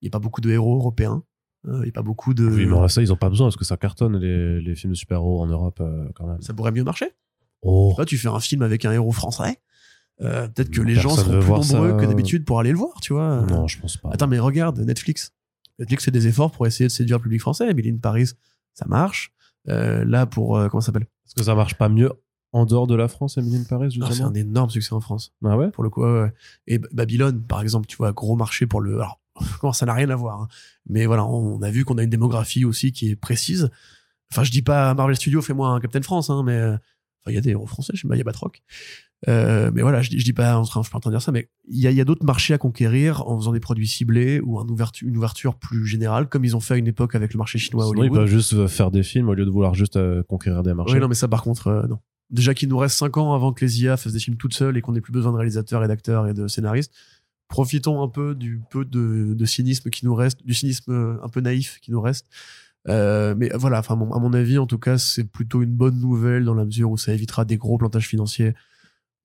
n'y 0.04 0.08
a 0.08 0.10
pas 0.10 0.18
beaucoup 0.20 0.40
de 0.40 0.50
héros 0.50 0.76
européens 0.76 1.22
euh, 1.66 1.78
il 1.80 1.84
n'y 1.84 1.88
a 1.88 1.92
pas 1.92 2.02
beaucoup 2.02 2.34
de 2.34 2.44
Oui, 2.46 2.66
mais 2.66 2.88
ça, 2.88 3.00
ils 3.00 3.10
ont 3.12 3.16
pas 3.16 3.30
besoin 3.30 3.46
parce 3.46 3.56
que 3.56 3.64
ça 3.64 3.76
cartonne 3.78 4.18
les, 4.18 4.60
les 4.60 4.74
films 4.74 4.92
de 4.92 4.96
super-héros 4.98 5.40
en 5.42 5.46
Europe 5.46 5.78
euh, 5.80 6.06
quand 6.14 6.26
même. 6.26 6.40
ça 6.42 6.52
pourrait 6.52 6.72
mieux 6.72 6.84
marcher 6.84 7.06
Oh, 7.62 7.94
Là, 7.96 8.04
tu 8.04 8.18
fais 8.18 8.28
un 8.28 8.38
film 8.40 8.60
avec 8.60 8.84
un 8.84 8.92
héros 8.92 9.12
français. 9.12 9.58
euh, 10.20 10.46
Peut-être 10.48 10.70
que 10.70 10.82
les 10.82 10.94
gens 10.94 11.08
seront 11.16 11.40
plus 11.40 11.48
nombreux 11.48 11.62
ça. 11.90 11.96
que 11.96 12.04
d'habitude 12.04 12.44
pour 12.44 12.60
aller 12.60 12.70
le 12.70 12.76
voir, 12.76 13.00
tu 13.00 13.14
vois. 13.14 13.40
non, 13.48 13.66
je 13.66 13.80
pense 13.80 13.96
pas. 13.96 14.10
Attends, 14.12 14.26
mais 14.28 14.38
regarde 14.38 14.78
Netflix. 14.80 15.32
Netflix 15.78 16.04
fait 16.04 16.10
des 16.10 16.26
efforts 16.26 16.50
pour 16.52 16.66
essayer 16.66 16.86
de 16.86 16.92
séduire 16.92 17.16
le 17.16 17.22
public 17.22 17.40
français. 17.40 17.70
Emily 17.70 17.88
in 17.90 17.96
Paris, 17.96 18.26
ça 18.74 18.84
marche. 18.86 19.32
Euh, 19.70 20.04
là, 20.04 20.26
pour 20.26 20.58
euh, 20.58 20.68
comment 20.68 20.82
ça 20.82 20.86
s'appelle? 20.88 21.06
Est-ce 21.26 21.34
que 21.34 21.42
ça 21.44 21.54
marche 21.54 21.76
pas 21.76 21.88
mieux 21.88 22.12
en 22.52 22.66
dehors 22.66 22.86
de 22.86 22.94
la 22.94 23.08
France, 23.08 23.38
Emily 23.38 23.56
in 23.56 23.64
Paris, 23.64 23.88
C'est 23.90 24.06
justement? 24.06 24.28
un 24.28 24.34
énorme 24.34 24.68
succès 24.68 24.92
en 24.92 25.00
France, 25.00 25.32
Ah 25.42 25.56
ouais? 25.56 25.70
Pour 25.70 25.82
le 25.82 25.88
coup. 25.88 26.02
ouais, 26.04 26.20
ouais. 26.20 26.32
Et 26.66 26.78
Babylone, 26.92 27.40
par 27.42 27.62
exemple, 27.62 27.86
tu 27.86 27.96
vois, 27.96 28.12
gros 28.12 28.36
marché 28.36 28.66
pour 28.66 28.82
le. 28.82 28.96
Alors, 28.96 29.18
comment 29.60 29.72
ça 29.72 29.86
n'a 29.86 29.94
rien 29.94 30.10
à 30.10 30.16
voir. 30.16 30.42
hein. 30.42 30.48
Mais 30.88 31.06
voilà, 31.06 31.24
on 31.24 31.60
a 31.62 31.70
vu 31.70 31.84
qu'on 31.84 31.98
a 31.98 32.02
une 32.02 32.10
démographie 32.10 32.64
aussi 32.64 32.92
qui 32.92 33.10
est 33.10 33.16
précise. 33.16 33.70
Enfin, 34.32 34.44
je 34.44 34.50
dis 34.50 34.62
pas 34.62 34.94
Marvel 34.94 35.16
Studios, 35.16 35.42
fais-moi 35.42 35.68
un 35.68 35.80
Captain 35.80 36.02
France, 36.02 36.30
hein, 36.30 36.42
mais 36.44 36.52
euh, 36.56 36.72
enfin, 36.74 37.30
il 37.30 37.34
y 37.34 37.38
a 37.38 37.40
des 37.40 37.50
héros 37.50 37.66
français, 37.66 37.92
je 37.94 38.00
sais 38.02 38.08
pas, 38.08 38.14
il 38.16 38.18
y 38.18 38.20
a 38.20 38.24
Batroc. 38.24 38.62
Euh, 39.28 39.70
mais 39.72 39.80
voilà, 39.80 40.02
je, 40.02 40.10
dis- 40.10 40.18
je 40.18 40.24
dis 40.24 40.32
pas, 40.34 40.56
en 40.58 40.64
train, 40.64 40.82
je 40.82 40.86
suis 40.86 40.92
pas 40.92 40.98
en 40.98 41.00
train 41.00 41.10
de 41.10 41.14
dire 41.16 41.22
ça, 41.22 41.32
mais 41.32 41.48
il 41.68 41.78
y 41.80 41.86
a, 41.86 41.90
il 41.90 41.96
y 41.96 42.00
a 42.00 42.04
d'autres 42.04 42.24
marchés 42.26 42.52
à 42.52 42.58
conquérir 42.58 43.26
en 43.26 43.38
faisant 43.38 43.52
des 43.52 43.60
produits 43.60 43.86
ciblés 43.86 44.40
ou 44.40 44.58
un 44.58 44.66
une 45.02 45.16
ouverture 45.16 45.54
plus 45.56 45.86
générale, 45.86 46.28
comme 46.28 46.44
ils 46.44 46.54
ont 46.56 46.60
fait 46.60 46.74
à 46.74 46.76
une 46.76 46.86
époque 46.88 47.14
avec 47.14 47.32
le 47.32 47.38
marché 47.38 47.58
chinois 47.58 47.84
Sinon, 47.84 47.94
ils 47.94 48.00
Hollywood. 48.00 48.18
peuvent 48.20 48.28
juste 48.28 48.66
faire 48.66 48.90
des 48.90 49.02
films 49.02 49.28
au 49.30 49.34
lieu 49.34 49.46
de 49.46 49.50
vouloir 49.50 49.74
juste 49.74 49.96
euh, 49.96 50.22
conquérir 50.24 50.62
des 50.62 50.74
marchés. 50.74 50.94
Oui, 50.94 51.00
non, 51.00 51.08
mais 51.08 51.14
ça, 51.14 51.26
par 51.28 51.42
contre, 51.42 51.68
euh, 51.68 51.86
non. 51.86 51.98
déjà 52.28 52.52
qu'il 52.52 52.68
nous 52.68 52.76
reste 52.76 52.98
5 52.98 53.16
ans 53.16 53.32
avant 53.34 53.52
que 53.54 53.64
les 53.64 53.82
IA 53.82 53.96
fassent 53.96 54.12
des 54.12 54.18
films 54.18 54.36
toutes 54.36 54.54
seules 54.54 54.76
et 54.76 54.82
qu'on 54.82 54.92
n'ait 54.92 55.00
plus 55.00 55.12
besoin 55.12 55.32
de 55.32 55.36
réalisateurs 55.38 55.82
et 55.84 55.88
d'acteurs 55.88 56.26
et 56.26 56.34
de 56.34 56.46
scénaristes. 56.46 56.92
Profitons 57.54 58.02
un 58.02 58.08
peu 58.08 58.34
du 58.34 58.60
peu 58.68 58.84
de, 58.84 59.32
de 59.32 59.44
cynisme 59.44 59.88
qui 59.88 60.04
nous 60.04 60.14
reste, 60.16 60.44
du 60.44 60.54
cynisme 60.54 60.90
euh, 60.92 61.16
un 61.22 61.28
peu 61.28 61.40
naïf 61.40 61.78
qui 61.80 61.92
nous 61.92 62.00
reste. 62.00 62.26
Euh, 62.88 63.36
mais 63.38 63.48
voilà, 63.54 63.78
enfin, 63.78 63.94
à 63.94 64.18
mon 64.18 64.32
avis, 64.32 64.58
en 64.58 64.66
tout 64.66 64.78
cas, 64.78 64.98
c'est 64.98 65.22
plutôt 65.22 65.62
une 65.62 65.70
bonne 65.72 66.00
nouvelle 66.00 66.44
dans 66.44 66.54
la 66.54 66.64
mesure 66.64 66.90
où 66.90 66.96
ça 66.98 67.12
évitera 67.12 67.44
des 67.44 67.56
gros 67.56 67.78
plantages 67.78 68.08
financiers 68.08 68.54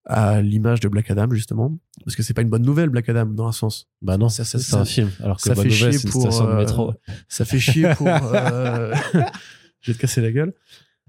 à 0.05 0.41
l'image 0.43 0.79
de 0.79 0.87
Black 0.89 1.09
Adam, 1.09 1.27
justement. 1.31 1.75
Parce 2.05 2.15
que 2.15 2.21
c'est 2.21 2.35
pas 2.35 2.43
une 2.43 2.49
bonne 2.49 2.61
nouvelle, 2.61 2.89
Black 2.89 3.09
Adam, 3.09 3.25
dans 3.25 3.47
un 3.47 3.51
sens. 3.51 3.87
Bah 4.03 4.17
non, 4.17 4.29
Ça- 4.29 4.45
c'est 4.45 4.59
ça- 4.59 4.79
un 4.79 4.85
film. 4.85 5.09
Alors 5.21 5.37
que 5.37 5.41
ça 5.43 5.55
Bonne 5.55 5.63
fait 5.63 5.69
Nouvelle, 5.69 5.93
chier 5.93 6.03
une 6.05 6.11
pour, 6.11 6.21
station 6.21 6.45
de 6.45 6.51
euh, 6.51 6.57
métro. 6.57 6.93
Ça 7.29 7.45
fait 7.45 7.59
chier 7.59 7.93
pour. 7.95 8.07
euh, 8.07 8.93
Je 9.81 9.91
vais 9.91 9.95
te 9.95 10.01
casser 10.01 10.21
la 10.21 10.31
gueule. 10.31 10.53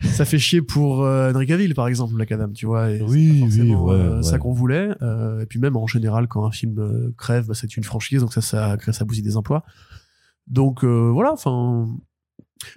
Ça 0.02 0.24
fait 0.24 0.38
chier 0.38 0.62
pour 0.62 1.04
euh, 1.04 1.32
Henry 1.32 1.74
par 1.74 1.86
exemple, 1.86 2.14
Black 2.14 2.32
Adam, 2.32 2.50
tu 2.52 2.66
vois. 2.66 2.90
et 2.90 2.98
c'est 2.98 3.04
Oui, 3.04 3.44
oui, 3.50 3.74
ouais, 3.74 3.94
euh, 3.94 4.22
Ça 4.22 4.38
qu'on 4.38 4.52
voulait. 4.52 4.90
Euh, 5.02 5.40
et 5.42 5.46
puis 5.46 5.58
même 5.58 5.76
en 5.76 5.86
général, 5.86 6.26
quand 6.26 6.44
un 6.44 6.50
film 6.50 6.78
euh, 6.78 7.12
crève, 7.18 7.46
bah, 7.46 7.54
c'est 7.54 7.76
une 7.76 7.84
franchise, 7.84 8.20
donc 8.20 8.32
ça, 8.32 8.40
ça 8.40 8.76
crée, 8.78 8.92
ça 8.92 9.04
bousille 9.04 9.22
des 9.22 9.36
emplois. 9.36 9.62
Donc 10.46 10.84
voilà, 10.84 11.32
enfin. 11.32 11.88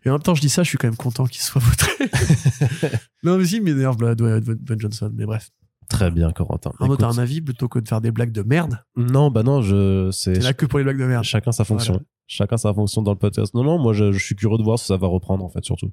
Et 0.05 0.09
en 0.09 0.13
même 0.13 0.21
temps, 0.21 0.35
je 0.35 0.41
dis 0.41 0.49
ça, 0.49 0.63
je 0.63 0.69
suis 0.69 0.77
quand 0.77 0.87
même 0.87 0.95
content 0.95 1.25
qu'il 1.25 1.41
soit 1.41 1.61
voté. 1.61 2.95
non, 3.23 3.37
mais 3.37 3.45
si, 3.45 3.59
là, 3.59 4.15
Dwayne 4.15 4.39
Dwayne 4.39 4.79
Johnson. 4.79 5.11
Mais 5.13 5.25
bref. 5.25 5.49
Très 5.89 6.11
bien, 6.11 6.31
Corentin. 6.31 6.71
Arnaud, 6.79 6.95
t'as 6.95 7.07
un 7.07 7.17
avis 7.17 7.41
plutôt 7.41 7.67
que 7.67 7.79
de 7.79 7.87
faire 7.87 7.99
des 7.99 8.11
blagues 8.11 8.31
de 8.31 8.41
merde? 8.41 8.79
Non, 8.95 9.29
bah 9.29 9.43
non, 9.43 9.61
je, 9.61 10.09
c'est, 10.11 10.39
là 10.41 10.53
que 10.53 10.65
pour 10.65 10.79
les 10.79 10.83
blagues 10.83 10.99
de 10.99 11.05
merde. 11.05 11.23
chacun 11.23 11.51
sa 11.51 11.65
fonction. 11.65 11.93
Voilà. 11.93 12.05
Chacun 12.25 12.57
sa 12.57 12.73
fonction 12.73 13.01
dans 13.01 13.11
le 13.11 13.17
podcast. 13.17 13.53
Non, 13.53 13.63
non, 13.63 13.77
moi, 13.77 13.93
je, 13.93 14.11
je 14.11 14.23
suis 14.23 14.35
curieux 14.35 14.57
de 14.57 14.63
voir 14.63 14.79
si 14.79 14.85
ça 14.85 14.97
va 14.97 15.07
reprendre, 15.07 15.43
en 15.43 15.49
fait, 15.49 15.63
surtout. 15.65 15.91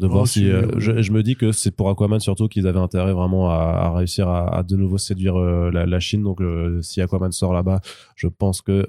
De 0.00 0.06
voir 0.06 0.22
Oh, 0.22 0.26
si, 0.26 0.50
euh, 0.50 0.66
je, 0.78 1.02
je 1.02 1.12
me 1.12 1.22
dis 1.22 1.36
que 1.36 1.52
c'est 1.52 1.70
pour 1.70 1.90
Aquaman 1.90 2.18
surtout 2.20 2.48
qu'ils 2.48 2.66
avaient 2.66 2.78
intérêt 2.80 3.12
vraiment 3.12 3.50
à, 3.50 3.54
à 3.54 3.94
réussir 3.94 4.28
à, 4.28 4.56
à 4.56 4.62
de 4.62 4.74
nouveau 4.74 4.96
séduire 4.96 5.36
euh, 5.38 5.70
la, 5.70 5.84
la 5.84 6.00
Chine. 6.00 6.22
Donc, 6.22 6.40
euh, 6.40 6.80
si 6.80 7.02
Aquaman 7.02 7.30
sort 7.32 7.52
là-bas, 7.52 7.80
je 8.16 8.26
pense 8.26 8.62
que 8.62 8.86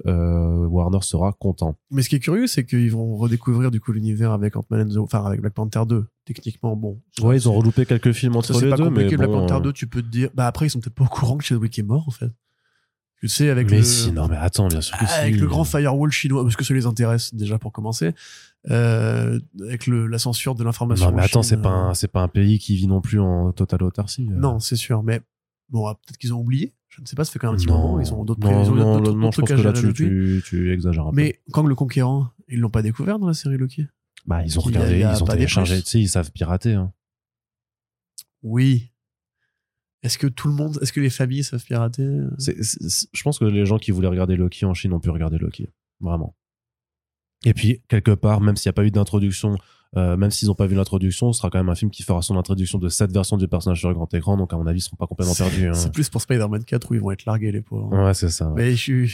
Warner 0.66 1.02
sera 1.02 1.32
content. 1.32 1.76
Mais 1.90 2.00
ce 2.02 2.08
qui 2.08 2.16
est 2.16 2.20
curieux, 2.20 2.46
c'est 2.46 2.64
qu'ils 2.64 2.90
vont 2.90 3.14
redécouvrir 3.16 3.70
du 3.70 3.78
coup 3.80 3.92
l'univers 3.92 4.32
avec 4.32 4.56
Ant-Man 4.56 4.88
and 4.88 4.94
the... 4.94 4.96
enfin 4.96 5.22
avec 5.24 5.40
Black 5.42 5.52
Panther 5.54 5.82
2. 5.86 6.06
Techniquement, 6.24 6.76
bon. 6.76 6.98
Ouais, 7.20 7.36
ils 7.36 7.48
ont 7.48 7.52
reloupé 7.52 7.84
quelques 7.84 8.12
films 8.12 8.36
entre 8.36 8.58
les 8.62 8.70
pas 8.70 8.76
deux, 8.76 8.84
compliqué. 8.84 9.10
mais 9.10 9.16
Black 9.18 9.30
bon, 9.30 9.40
Panther 9.40 9.54
euh, 9.54 9.60
2, 9.60 9.72
tu 9.74 9.86
peux 9.86 10.00
te 10.02 10.08
dire. 10.08 10.30
Bah 10.34 10.46
après, 10.46 10.66
ils 10.66 10.70
sont 10.70 10.80
peut-être 10.80 10.94
pas 10.94 11.04
au 11.04 11.08
courant 11.08 11.36
que 11.36 11.44
Chadwick 11.44 11.78
est 11.78 11.82
mort 11.82 12.04
en 12.06 12.10
fait. 12.12 12.30
Tu 13.20 13.28
sais, 13.28 13.50
avec 13.50 13.70
mais 13.70 13.76
le. 13.78 13.82
si, 13.84 14.10
non, 14.12 14.26
mais 14.28 14.36
attends, 14.36 14.66
bien 14.68 14.80
sûr 14.80 14.96
que 14.98 15.04
avec 15.04 15.34
si. 15.34 15.40
le 15.40 15.46
grand 15.46 15.62
firewall 15.64 16.10
chinois, 16.10 16.42
parce 16.42 16.56
que 16.56 16.64
ça 16.64 16.74
les 16.74 16.86
intéresse 16.86 17.34
déjà 17.34 17.56
pour 17.58 17.70
commencer, 17.70 18.14
euh, 18.70 19.40
avec 19.60 19.86
le, 19.86 20.06
la 20.06 20.18
censure 20.18 20.54
de 20.54 20.62
l'information. 20.64 21.06
Non, 21.10 21.16
mais 21.16 21.22
en 21.22 21.24
attends, 21.24 21.42
c'est 21.42 21.60
pas, 21.60 21.70
euh, 21.70 21.88
un, 21.90 21.94
c'est 21.94 22.08
pas 22.08 22.22
un 22.22 22.28
pays 22.28 22.58
qui 22.58 22.76
vit 22.76 22.86
non 22.86 23.00
plus 23.00 23.18
en 23.20 23.52
totale 23.52 23.82
autarcie. 23.82 24.28
euh. 24.30 24.34
Non, 24.36 24.58
c'est 24.60 24.76
sûr, 24.76 25.02
mais 25.02 25.20
bon, 25.68 25.86
ah, 25.86 25.94
peut-être 25.94 26.18
qu'ils 26.18 26.32
ont 26.34 26.40
oublié. 26.40 26.72
Je 26.88 27.00
ne 27.00 27.06
sais 27.06 27.16
pas, 27.16 27.24
ça 27.24 27.32
fait 27.32 27.38
quand 27.38 27.46
même 27.48 27.54
un 27.54 27.58
petit 27.58 27.66
non, 27.66 27.78
moment. 27.78 28.00
Ils 28.00 28.12
ont 28.12 28.22
d'autres 28.24 28.40
non, 28.40 28.50
ont 28.50 28.52
non, 28.74 28.98
d'autres- 29.00 29.12
non, 29.16 29.20
d'autres 29.30 29.34
je 29.36 29.40
pense 29.40 29.50
que 29.62 29.66
là, 29.66 29.72
tu, 29.72 29.92
tu, 29.94 30.42
tu 30.44 30.72
exagères 30.72 31.06
un 31.06 31.10
peu. 31.10 31.16
Mais 31.16 31.40
Kang 31.50 31.66
le 31.66 31.74
Conquérant, 31.74 32.28
ils 32.48 32.60
l'ont 32.60 32.68
pas 32.70 32.82
découvert 32.82 33.18
dans 33.18 33.26
la 33.26 33.32
série 33.34 33.56
Loki? 33.56 33.86
Bah, 34.26 34.42
ils 34.44 34.58
ont 34.58 34.62
Il 34.66 34.74
y 34.74 34.76
a- 34.76 34.80
regardé, 34.80 34.98
il 34.98 35.04
a 35.04 35.14
ils 35.16 35.22
ont 35.22 35.26
téléchargé, 35.26 35.82
tu 35.82 35.88
sais, 35.88 36.00
ils 36.00 36.08
savent 36.08 36.30
pirater. 36.30 36.74
Hein. 36.74 36.92
Oui. 38.42 38.90
Est-ce 40.02 40.18
que 40.18 40.26
tout 40.26 40.48
le 40.48 40.54
monde, 40.54 40.78
est-ce 40.82 40.92
que 40.92 41.00
les 41.00 41.10
familles 41.10 41.44
savent 41.44 41.64
pirater? 41.64 42.06
Je 42.38 43.22
pense 43.22 43.38
que 43.38 43.44
les 43.44 43.64
gens 43.64 43.78
qui 43.78 43.90
voulaient 43.92 44.08
regarder 44.08 44.36
Loki 44.36 44.64
en 44.64 44.74
Chine 44.74 44.92
ont 44.92 45.00
pu 45.00 45.10
regarder 45.10 45.38
Loki. 45.38 45.68
Vraiment. 46.00 46.36
Et 47.44 47.54
puis, 47.54 47.82
quelque 47.88 48.12
part, 48.12 48.40
même 48.40 48.56
s'il 48.56 48.68
n'y 48.68 48.70
a 48.70 48.74
pas 48.74 48.84
eu 48.84 48.90
d'introduction, 48.90 49.56
euh, 49.96 50.16
même 50.16 50.30
s'ils 50.30 50.48
n'ont 50.48 50.54
pas 50.54 50.66
vu 50.66 50.74
l'introduction, 50.76 51.32
ce 51.32 51.38
sera 51.38 51.50
quand 51.50 51.58
même 51.58 51.68
un 51.68 51.74
film 51.74 51.90
qui 51.90 52.02
fera 52.02 52.22
son 52.22 52.36
introduction 52.38 52.78
de 52.78 52.88
cette 52.88 53.12
version 53.12 53.36
du 53.36 53.48
personnage 53.48 53.80
sur 53.80 53.88
le 53.88 53.94
grand 53.94 54.12
écran. 54.14 54.36
Donc, 54.36 54.52
à 54.52 54.56
mon 54.56 54.66
avis, 54.66 54.78
ils 54.78 54.82
seront 54.82 54.96
pas 54.96 55.06
complètement 55.06 55.34
perdus. 55.34 55.68
hein. 55.68 55.74
C'est 55.74 55.92
plus 55.92 56.08
pour 56.08 56.20
Spider-Man 56.22 56.64
4 56.64 56.90
où 56.90 56.94
ils 56.94 57.00
vont 57.00 57.10
être 57.10 57.24
largués, 57.26 57.52
les 57.52 57.60
pauvres. 57.62 57.92
Ouais, 58.04 58.14
c'est 58.14 58.30
ça. 58.30 58.48
ouais. 58.48 58.54
Mais 58.70 58.74
je 58.76 59.06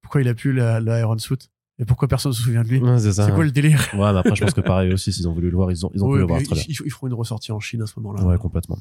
pourquoi 0.00 0.20
il 0.22 0.28
a 0.28 0.34
pu 0.34 0.52
la, 0.52 0.80
la 0.80 1.00
Iron 1.00 1.18
Suit? 1.18 1.38
Et 1.78 1.84
pourquoi 1.86 2.06
personne 2.06 2.30
ne 2.30 2.34
se 2.36 2.42
souvient 2.42 2.62
de 2.62 2.68
lui 2.68 2.78
Ouais, 2.78 2.98
c'est 3.00 3.32
quoi 3.34 3.44
le 3.44 3.50
délire 3.50 3.80
Ouais, 3.94 4.12
mais 4.12 4.18
après, 4.18 4.36
je 4.36 4.42
pense 4.44 4.52
que 4.52 4.60
pareil 4.60 4.92
aussi, 4.92 5.10
s'ils 5.12 5.26
ont 5.26 5.32
voulu 5.32 5.50
le 5.50 5.56
voir, 5.56 5.70
ils 5.70 5.84
ont, 5.86 5.90
ils 5.94 6.04
ont 6.04 6.08
Ouais, 6.08 6.16
pu 6.16 6.20
le 6.20 6.26
voir 6.26 6.42
très 6.42 6.54
bien. 6.54 6.64
ils, 6.68 6.76
ils 6.84 6.90
feront 6.90 7.06
une 7.08 7.14
ressortie 7.14 7.50
en 7.50 7.60
Chine 7.60 7.80
à 7.82 7.86
ce 7.86 7.94
moment-là. 7.98 8.24
Ouais, 8.24 8.36
complètement. 8.38 8.78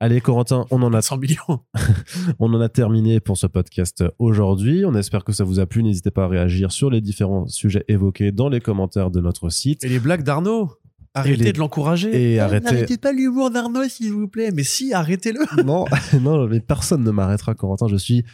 Allez, 0.00 0.20
Corentin, 0.20 0.66
on 0.70 0.82
en 0.82 0.92
a 0.92 1.00
100 1.02 1.18
millions. 1.18 1.60
On 2.40 2.52
en 2.52 2.60
a 2.60 2.68
terminé 2.68 3.20
pour 3.20 3.36
ce 3.38 3.46
podcast 3.46 4.04
aujourd'hui. 4.18 4.84
On 4.84 4.94
espère 4.94 5.24
que 5.24 5.32
ça 5.32 5.44
vous 5.44 5.60
a 5.60 5.66
plu. 5.66 5.82
N'hésitez 5.82 6.10
pas 6.10 6.24
à 6.24 6.28
réagir 6.28 6.72
sur 6.72 6.90
les 6.90 7.00
différents 7.00 7.46
sujets 7.46 7.84
évoqués 7.88 8.32
dans 8.32 8.48
les 8.48 8.60
commentaires 8.60 9.10
de 9.10 9.20
notre 9.20 9.48
site. 9.48 9.84
Et 9.84 9.88
les 9.88 10.00
blagues 10.00 10.24
d'Arnaud 10.24 10.70
Arrêtez 11.14 11.44
les- 11.44 11.52
de 11.52 11.58
l'encourager. 11.58 12.34
et 12.34 12.38
arrêtez- 12.38 12.64
N'arrêtez 12.64 12.96
pas 12.98 13.12
l'humour 13.12 13.50
d'Arnaud, 13.50 13.84
s'il 13.88 14.12
vous 14.12 14.28
plaît. 14.28 14.50
Mais 14.54 14.62
si, 14.64 14.92
arrêtez-le. 14.94 15.40
non, 15.64 15.84
non, 16.20 16.46
mais 16.48 16.60
personne 16.60 17.04
ne 17.04 17.10
m'arrêtera, 17.10 17.54
Corentin. 17.54 17.86
Je 17.86 17.96
suis 17.96 18.24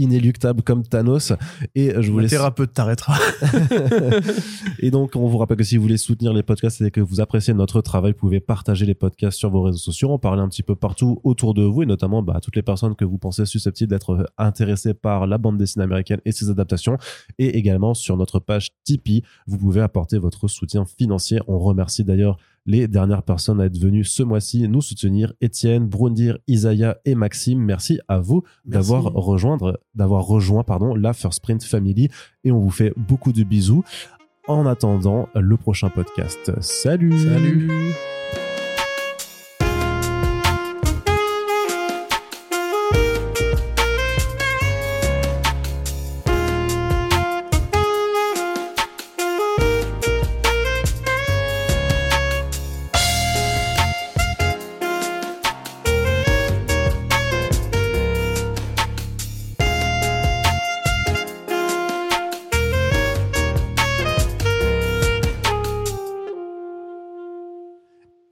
inéluctable 0.00 0.62
comme 0.62 0.82
Thanos. 0.82 1.32
Et 1.74 1.92
je 2.00 2.10
vous 2.10 2.18
Le 2.18 2.22
laisse. 2.22 2.30
thérapeute 2.30 2.72
t'arrêtera. 2.72 3.16
et 4.78 4.90
donc, 4.90 5.16
on 5.16 5.28
vous 5.28 5.38
rappelle 5.38 5.56
que 5.56 5.64
si 5.64 5.76
vous 5.76 5.82
voulez 5.82 5.96
soutenir 5.96 6.32
les 6.32 6.42
podcasts 6.42 6.80
et 6.80 6.90
que 6.90 7.00
vous 7.00 7.20
appréciez 7.20 7.54
notre 7.54 7.80
travail, 7.80 8.12
vous 8.12 8.18
pouvez 8.18 8.40
partager 8.40 8.86
les 8.86 8.94
podcasts 8.94 9.38
sur 9.38 9.50
vos 9.50 9.62
réseaux 9.62 9.78
sociaux, 9.78 10.10
en 10.10 10.18
parler 10.18 10.42
un 10.42 10.48
petit 10.48 10.62
peu 10.62 10.74
partout 10.74 11.20
autour 11.24 11.54
de 11.54 11.62
vous 11.62 11.82
et 11.82 11.86
notamment 11.86 12.22
bah, 12.22 12.34
à 12.36 12.40
toutes 12.40 12.56
les 12.56 12.62
personnes 12.62 12.94
que 12.94 13.04
vous 13.04 13.18
pensez 13.18 13.46
susceptibles 13.46 13.90
d'être 13.90 14.30
intéressées 14.38 14.94
par 14.94 15.26
la 15.26 15.38
bande 15.38 15.58
dessinée 15.58 15.84
américaine 15.84 16.20
et 16.24 16.32
ses 16.32 16.50
adaptations. 16.50 16.96
Et 17.38 17.58
également 17.58 17.94
sur 17.94 18.16
notre 18.16 18.38
page 18.38 18.68
Tipeee, 18.84 19.22
vous 19.46 19.58
pouvez 19.58 19.80
apporter 19.80 20.18
votre 20.18 20.48
soutien 20.48 20.84
financier. 20.84 21.40
On 21.46 21.58
remercie 21.58 22.04
d'ailleurs 22.04 22.38
les 22.66 22.88
dernières 22.88 23.22
personnes 23.22 23.60
à 23.60 23.66
être 23.66 23.78
venues 23.78 24.04
ce 24.04 24.22
mois-ci 24.22 24.68
nous 24.68 24.82
soutenir. 24.82 25.32
Étienne, 25.40 25.86
Brundir, 25.86 26.38
Isaiah 26.46 26.98
et 27.04 27.14
Maxime. 27.14 27.60
Merci 27.60 28.00
à 28.08 28.18
vous 28.18 28.42
d'avoir 28.64 29.04
rejoindre, 29.04 29.80
d'avoir 29.94 30.24
rejoint, 30.24 30.62
pardon, 30.62 30.94
la 30.94 31.12
First 31.12 31.42
Print 31.42 31.62
Family 31.62 32.08
et 32.44 32.52
on 32.52 32.60
vous 32.60 32.70
fait 32.70 32.92
beaucoup 32.96 33.32
de 33.32 33.44
bisous. 33.44 33.84
En 34.48 34.66
attendant 34.66 35.28
le 35.34 35.56
prochain 35.56 35.90
podcast. 35.90 36.50
Salut. 36.60 37.16
Salut. 37.18 37.68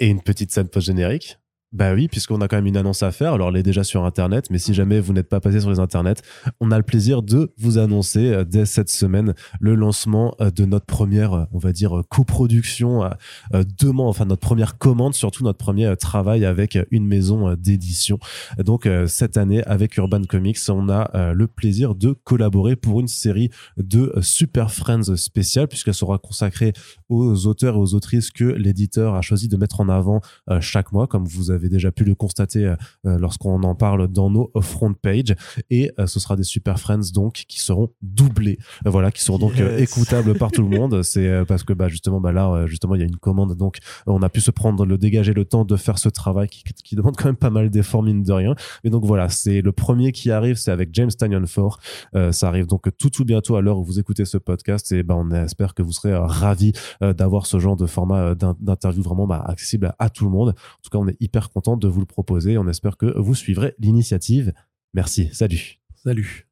Et 0.01 0.07
une 0.07 0.23
petite 0.23 0.53
scène 0.53 0.69
post-générique. 0.69 1.39
Bah 1.73 1.93
oui, 1.93 2.09
puisqu'on 2.09 2.41
a 2.41 2.49
quand 2.49 2.57
même 2.57 2.67
une 2.67 2.79
annonce 2.79 3.03
à 3.03 3.13
faire. 3.13 3.35
Alors, 3.35 3.51
elle 3.51 3.59
est 3.59 3.63
déjà 3.63 3.85
sur 3.85 4.07
Internet, 4.07 4.49
mais 4.51 4.57
si 4.57 4.73
jamais 4.73 5.01
vous 5.01 5.13
n'êtes 5.13 5.29
pas 5.29 5.39
passé 5.39 5.61
sur 5.61 5.69
les 5.69 5.81
Internets, 5.81 6.23
on 6.61 6.71
a 6.71 6.79
le 6.79 6.83
plaisir 6.83 7.23
de 7.23 7.53
vous 7.59 7.77
annoncer 7.77 8.33
euh, 8.33 8.45
dès 8.45 8.65
cette 8.65 8.89
semaine 8.89 9.35
le 9.61 9.75
lancement 9.75 10.35
euh, 10.41 10.51
de 10.51 10.65
notre 10.65 10.87
première, 10.87 11.35
euh, 11.35 11.45
on 11.53 11.59
va 11.59 11.73
dire, 11.73 12.05
coproduction, 12.09 13.11
demain, 13.53 14.05
enfin 14.05 14.25
notre 14.25 14.41
première 14.41 14.79
commande, 14.79 15.13
surtout 15.13 15.45
notre 15.45 15.59
premier 15.59 15.95
travail 15.97 16.47
avec 16.47 16.79
une 16.91 17.07
maison 17.07 17.55
d'édition. 17.55 18.19
Donc, 18.59 18.89
cette 19.07 19.37
année, 19.37 19.63
avec 19.65 19.97
Urban 19.97 20.23
Comics, 20.23 20.59
on 20.69 20.89
a 20.89 21.33
le 21.33 21.47
plaisir 21.47 21.95
de 21.95 22.13
collaborer 22.13 22.77
pour 22.77 23.01
une 23.01 23.09
série 23.09 23.51
de 23.77 24.13
Super 24.23 24.73
Friends 24.73 25.17
spéciales, 25.17 25.69
puisqu'elle 25.69 25.95
sera 25.95 26.19
consacrée 26.19 26.73
aux 27.09 27.47
auteurs 27.47 27.75
et 27.75 27.79
aux 27.79 27.95
autrices 27.95 28.31
que 28.31 28.45
l'éditeur 28.45 29.15
a 29.15 29.23
choisi 29.23 29.49
de 29.49 29.57
mettre 29.57 29.81
en 29.81 29.89
avant 29.89 30.21
chaque 30.61 30.93
mois, 30.93 31.07
comme 31.07 31.27
vous 31.27 31.51
avez 31.51 31.58
déjà 31.67 31.91
pu 31.91 32.05
le 32.05 32.15
constater 32.15 32.65
euh, 32.67 32.77
euh, 33.07 33.19
lorsqu'on 33.19 33.63
en 33.63 33.75
parle 33.75 34.09
dans 34.09 34.31
nos 34.31 34.51
front 34.61 34.95
page. 34.95 35.35
Et 35.71 35.91
euh, 35.99 36.07
ce 36.07 36.21
sera 36.21 36.37
des 36.37 36.45
super 36.45 36.79
friends 36.79 37.13
donc 37.13 37.45
qui 37.49 37.61
seront 37.61 37.89
doublés, 38.03 38.59
voilà, 38.85 39.11
qui 39.11 39.23
seront 39.23 39.39
donc 39.39 39.55
écoutables 39.79 40.37
par 40.39 40.53
tout 40.53 40.63
le 40.63 40.69
monde. 40.69 41.03
C'est 41.09 41.45
parce 41.47 41.65
que 41.65 41.73
bah 41.73 41.89
justement 41.89 42.21
bah 42.21 42.33
là 42.33 42.67
justement 42.67 42.95
il 42.95 43.01
y 43.01 43.05
a 43.05 43.07
une 43.07 43.17
commande 43.17 43.57
donc 43.57 43.79
on 44.07 44.23
a 44.23 44.29
pu 44.29 44.41
se 44.41 44.51
prendre 44.51 44.85
le 44.85 44.99
dégager 44.99 45.33
le 45.33 45.45
temps 45.45 45.65
de 45.65 45.77
faire 45.77 45.99
ce 45.99 46.09
travail 46.09 46.49
qui, 46.49 46.63
qui 46.85 46.97
demande 46.97 47.17
quand 47.17 47.27
même 47.27 47.37
pas 47.37 47.51
mal 47.51 47.71
d'efforts 47.71 48.03
mine 48.03 48.23
de 48.23 48.33
rien. 48.33 48.55
Mais 48.85 48.91
donc 48.91 49.05
voilà, 49.05 49.29
c'est 49.29 49.61
le 49.63 49.73
premier 49.73 50.13
qui 50.13 50.31
arrive, 50.31 50.57
c'est 50.57 50.71
avec 50.71 50.91
James 50.93 51.11
Tanyon 51.11 51.45
4. 51.47 51.79
Euh, 52.15 52.33
ça 52.33 52.49
arrive 52.49 52.67
donc 52.67 52.87
tout 52.99 53.11
tout 53.11 53.25
bientôt 53.25 53.57
à 53.57 53.63
l'heure 53.63 53.79
où 53.79 53.85
vous 53.85 53.99
écoutez 53.99 54.25
ce 54.25 54.39
podcast 54.39 54.93
et 54.93 55.03
ben 55.03 55.15
on 55.17 55.31
espère 55.31 55.75
que 55.75 55.83
vous 55.83 55.93
serez 55.93 56.15
ravis 56.15 56.73
d'avoir 57.01 57.47
ce 57.47 57.59
genre 57.59 57.77
de 57.77 57.87
format 57.87 58.35
d'in- 58.35 58.57
d'interview 58.61 59.03
vraiment 59.03 59.27
bah, 59.27 59.43
accessible 59.47 59.87
à, 59.87 59.97
à 59.99 60.11
tout 60.11 60.25
le 60.25 60.31
monde. 60.31 60.51
En 60.51 60.83
tout 60.83 60.91
cas, 60.91 60.99
on 60.99 61.09
est 61.09 61.17
hyper 61.21 61.48
content 61.51 61.77
de 61.77 61.89
vous 61.89 62.01
le 62.01 62.07
proposer. 62.07 62.59
On 62.59 62.69
espère 62.69 62.97
que 62.97 63.19
vous 63.19 63.35
suivrez 63.35 63.75
l'initiative. 63.79 64.53
Merci. 64.95 65.31
Salut. 65.33 65.81
Salut. 65.95 66.48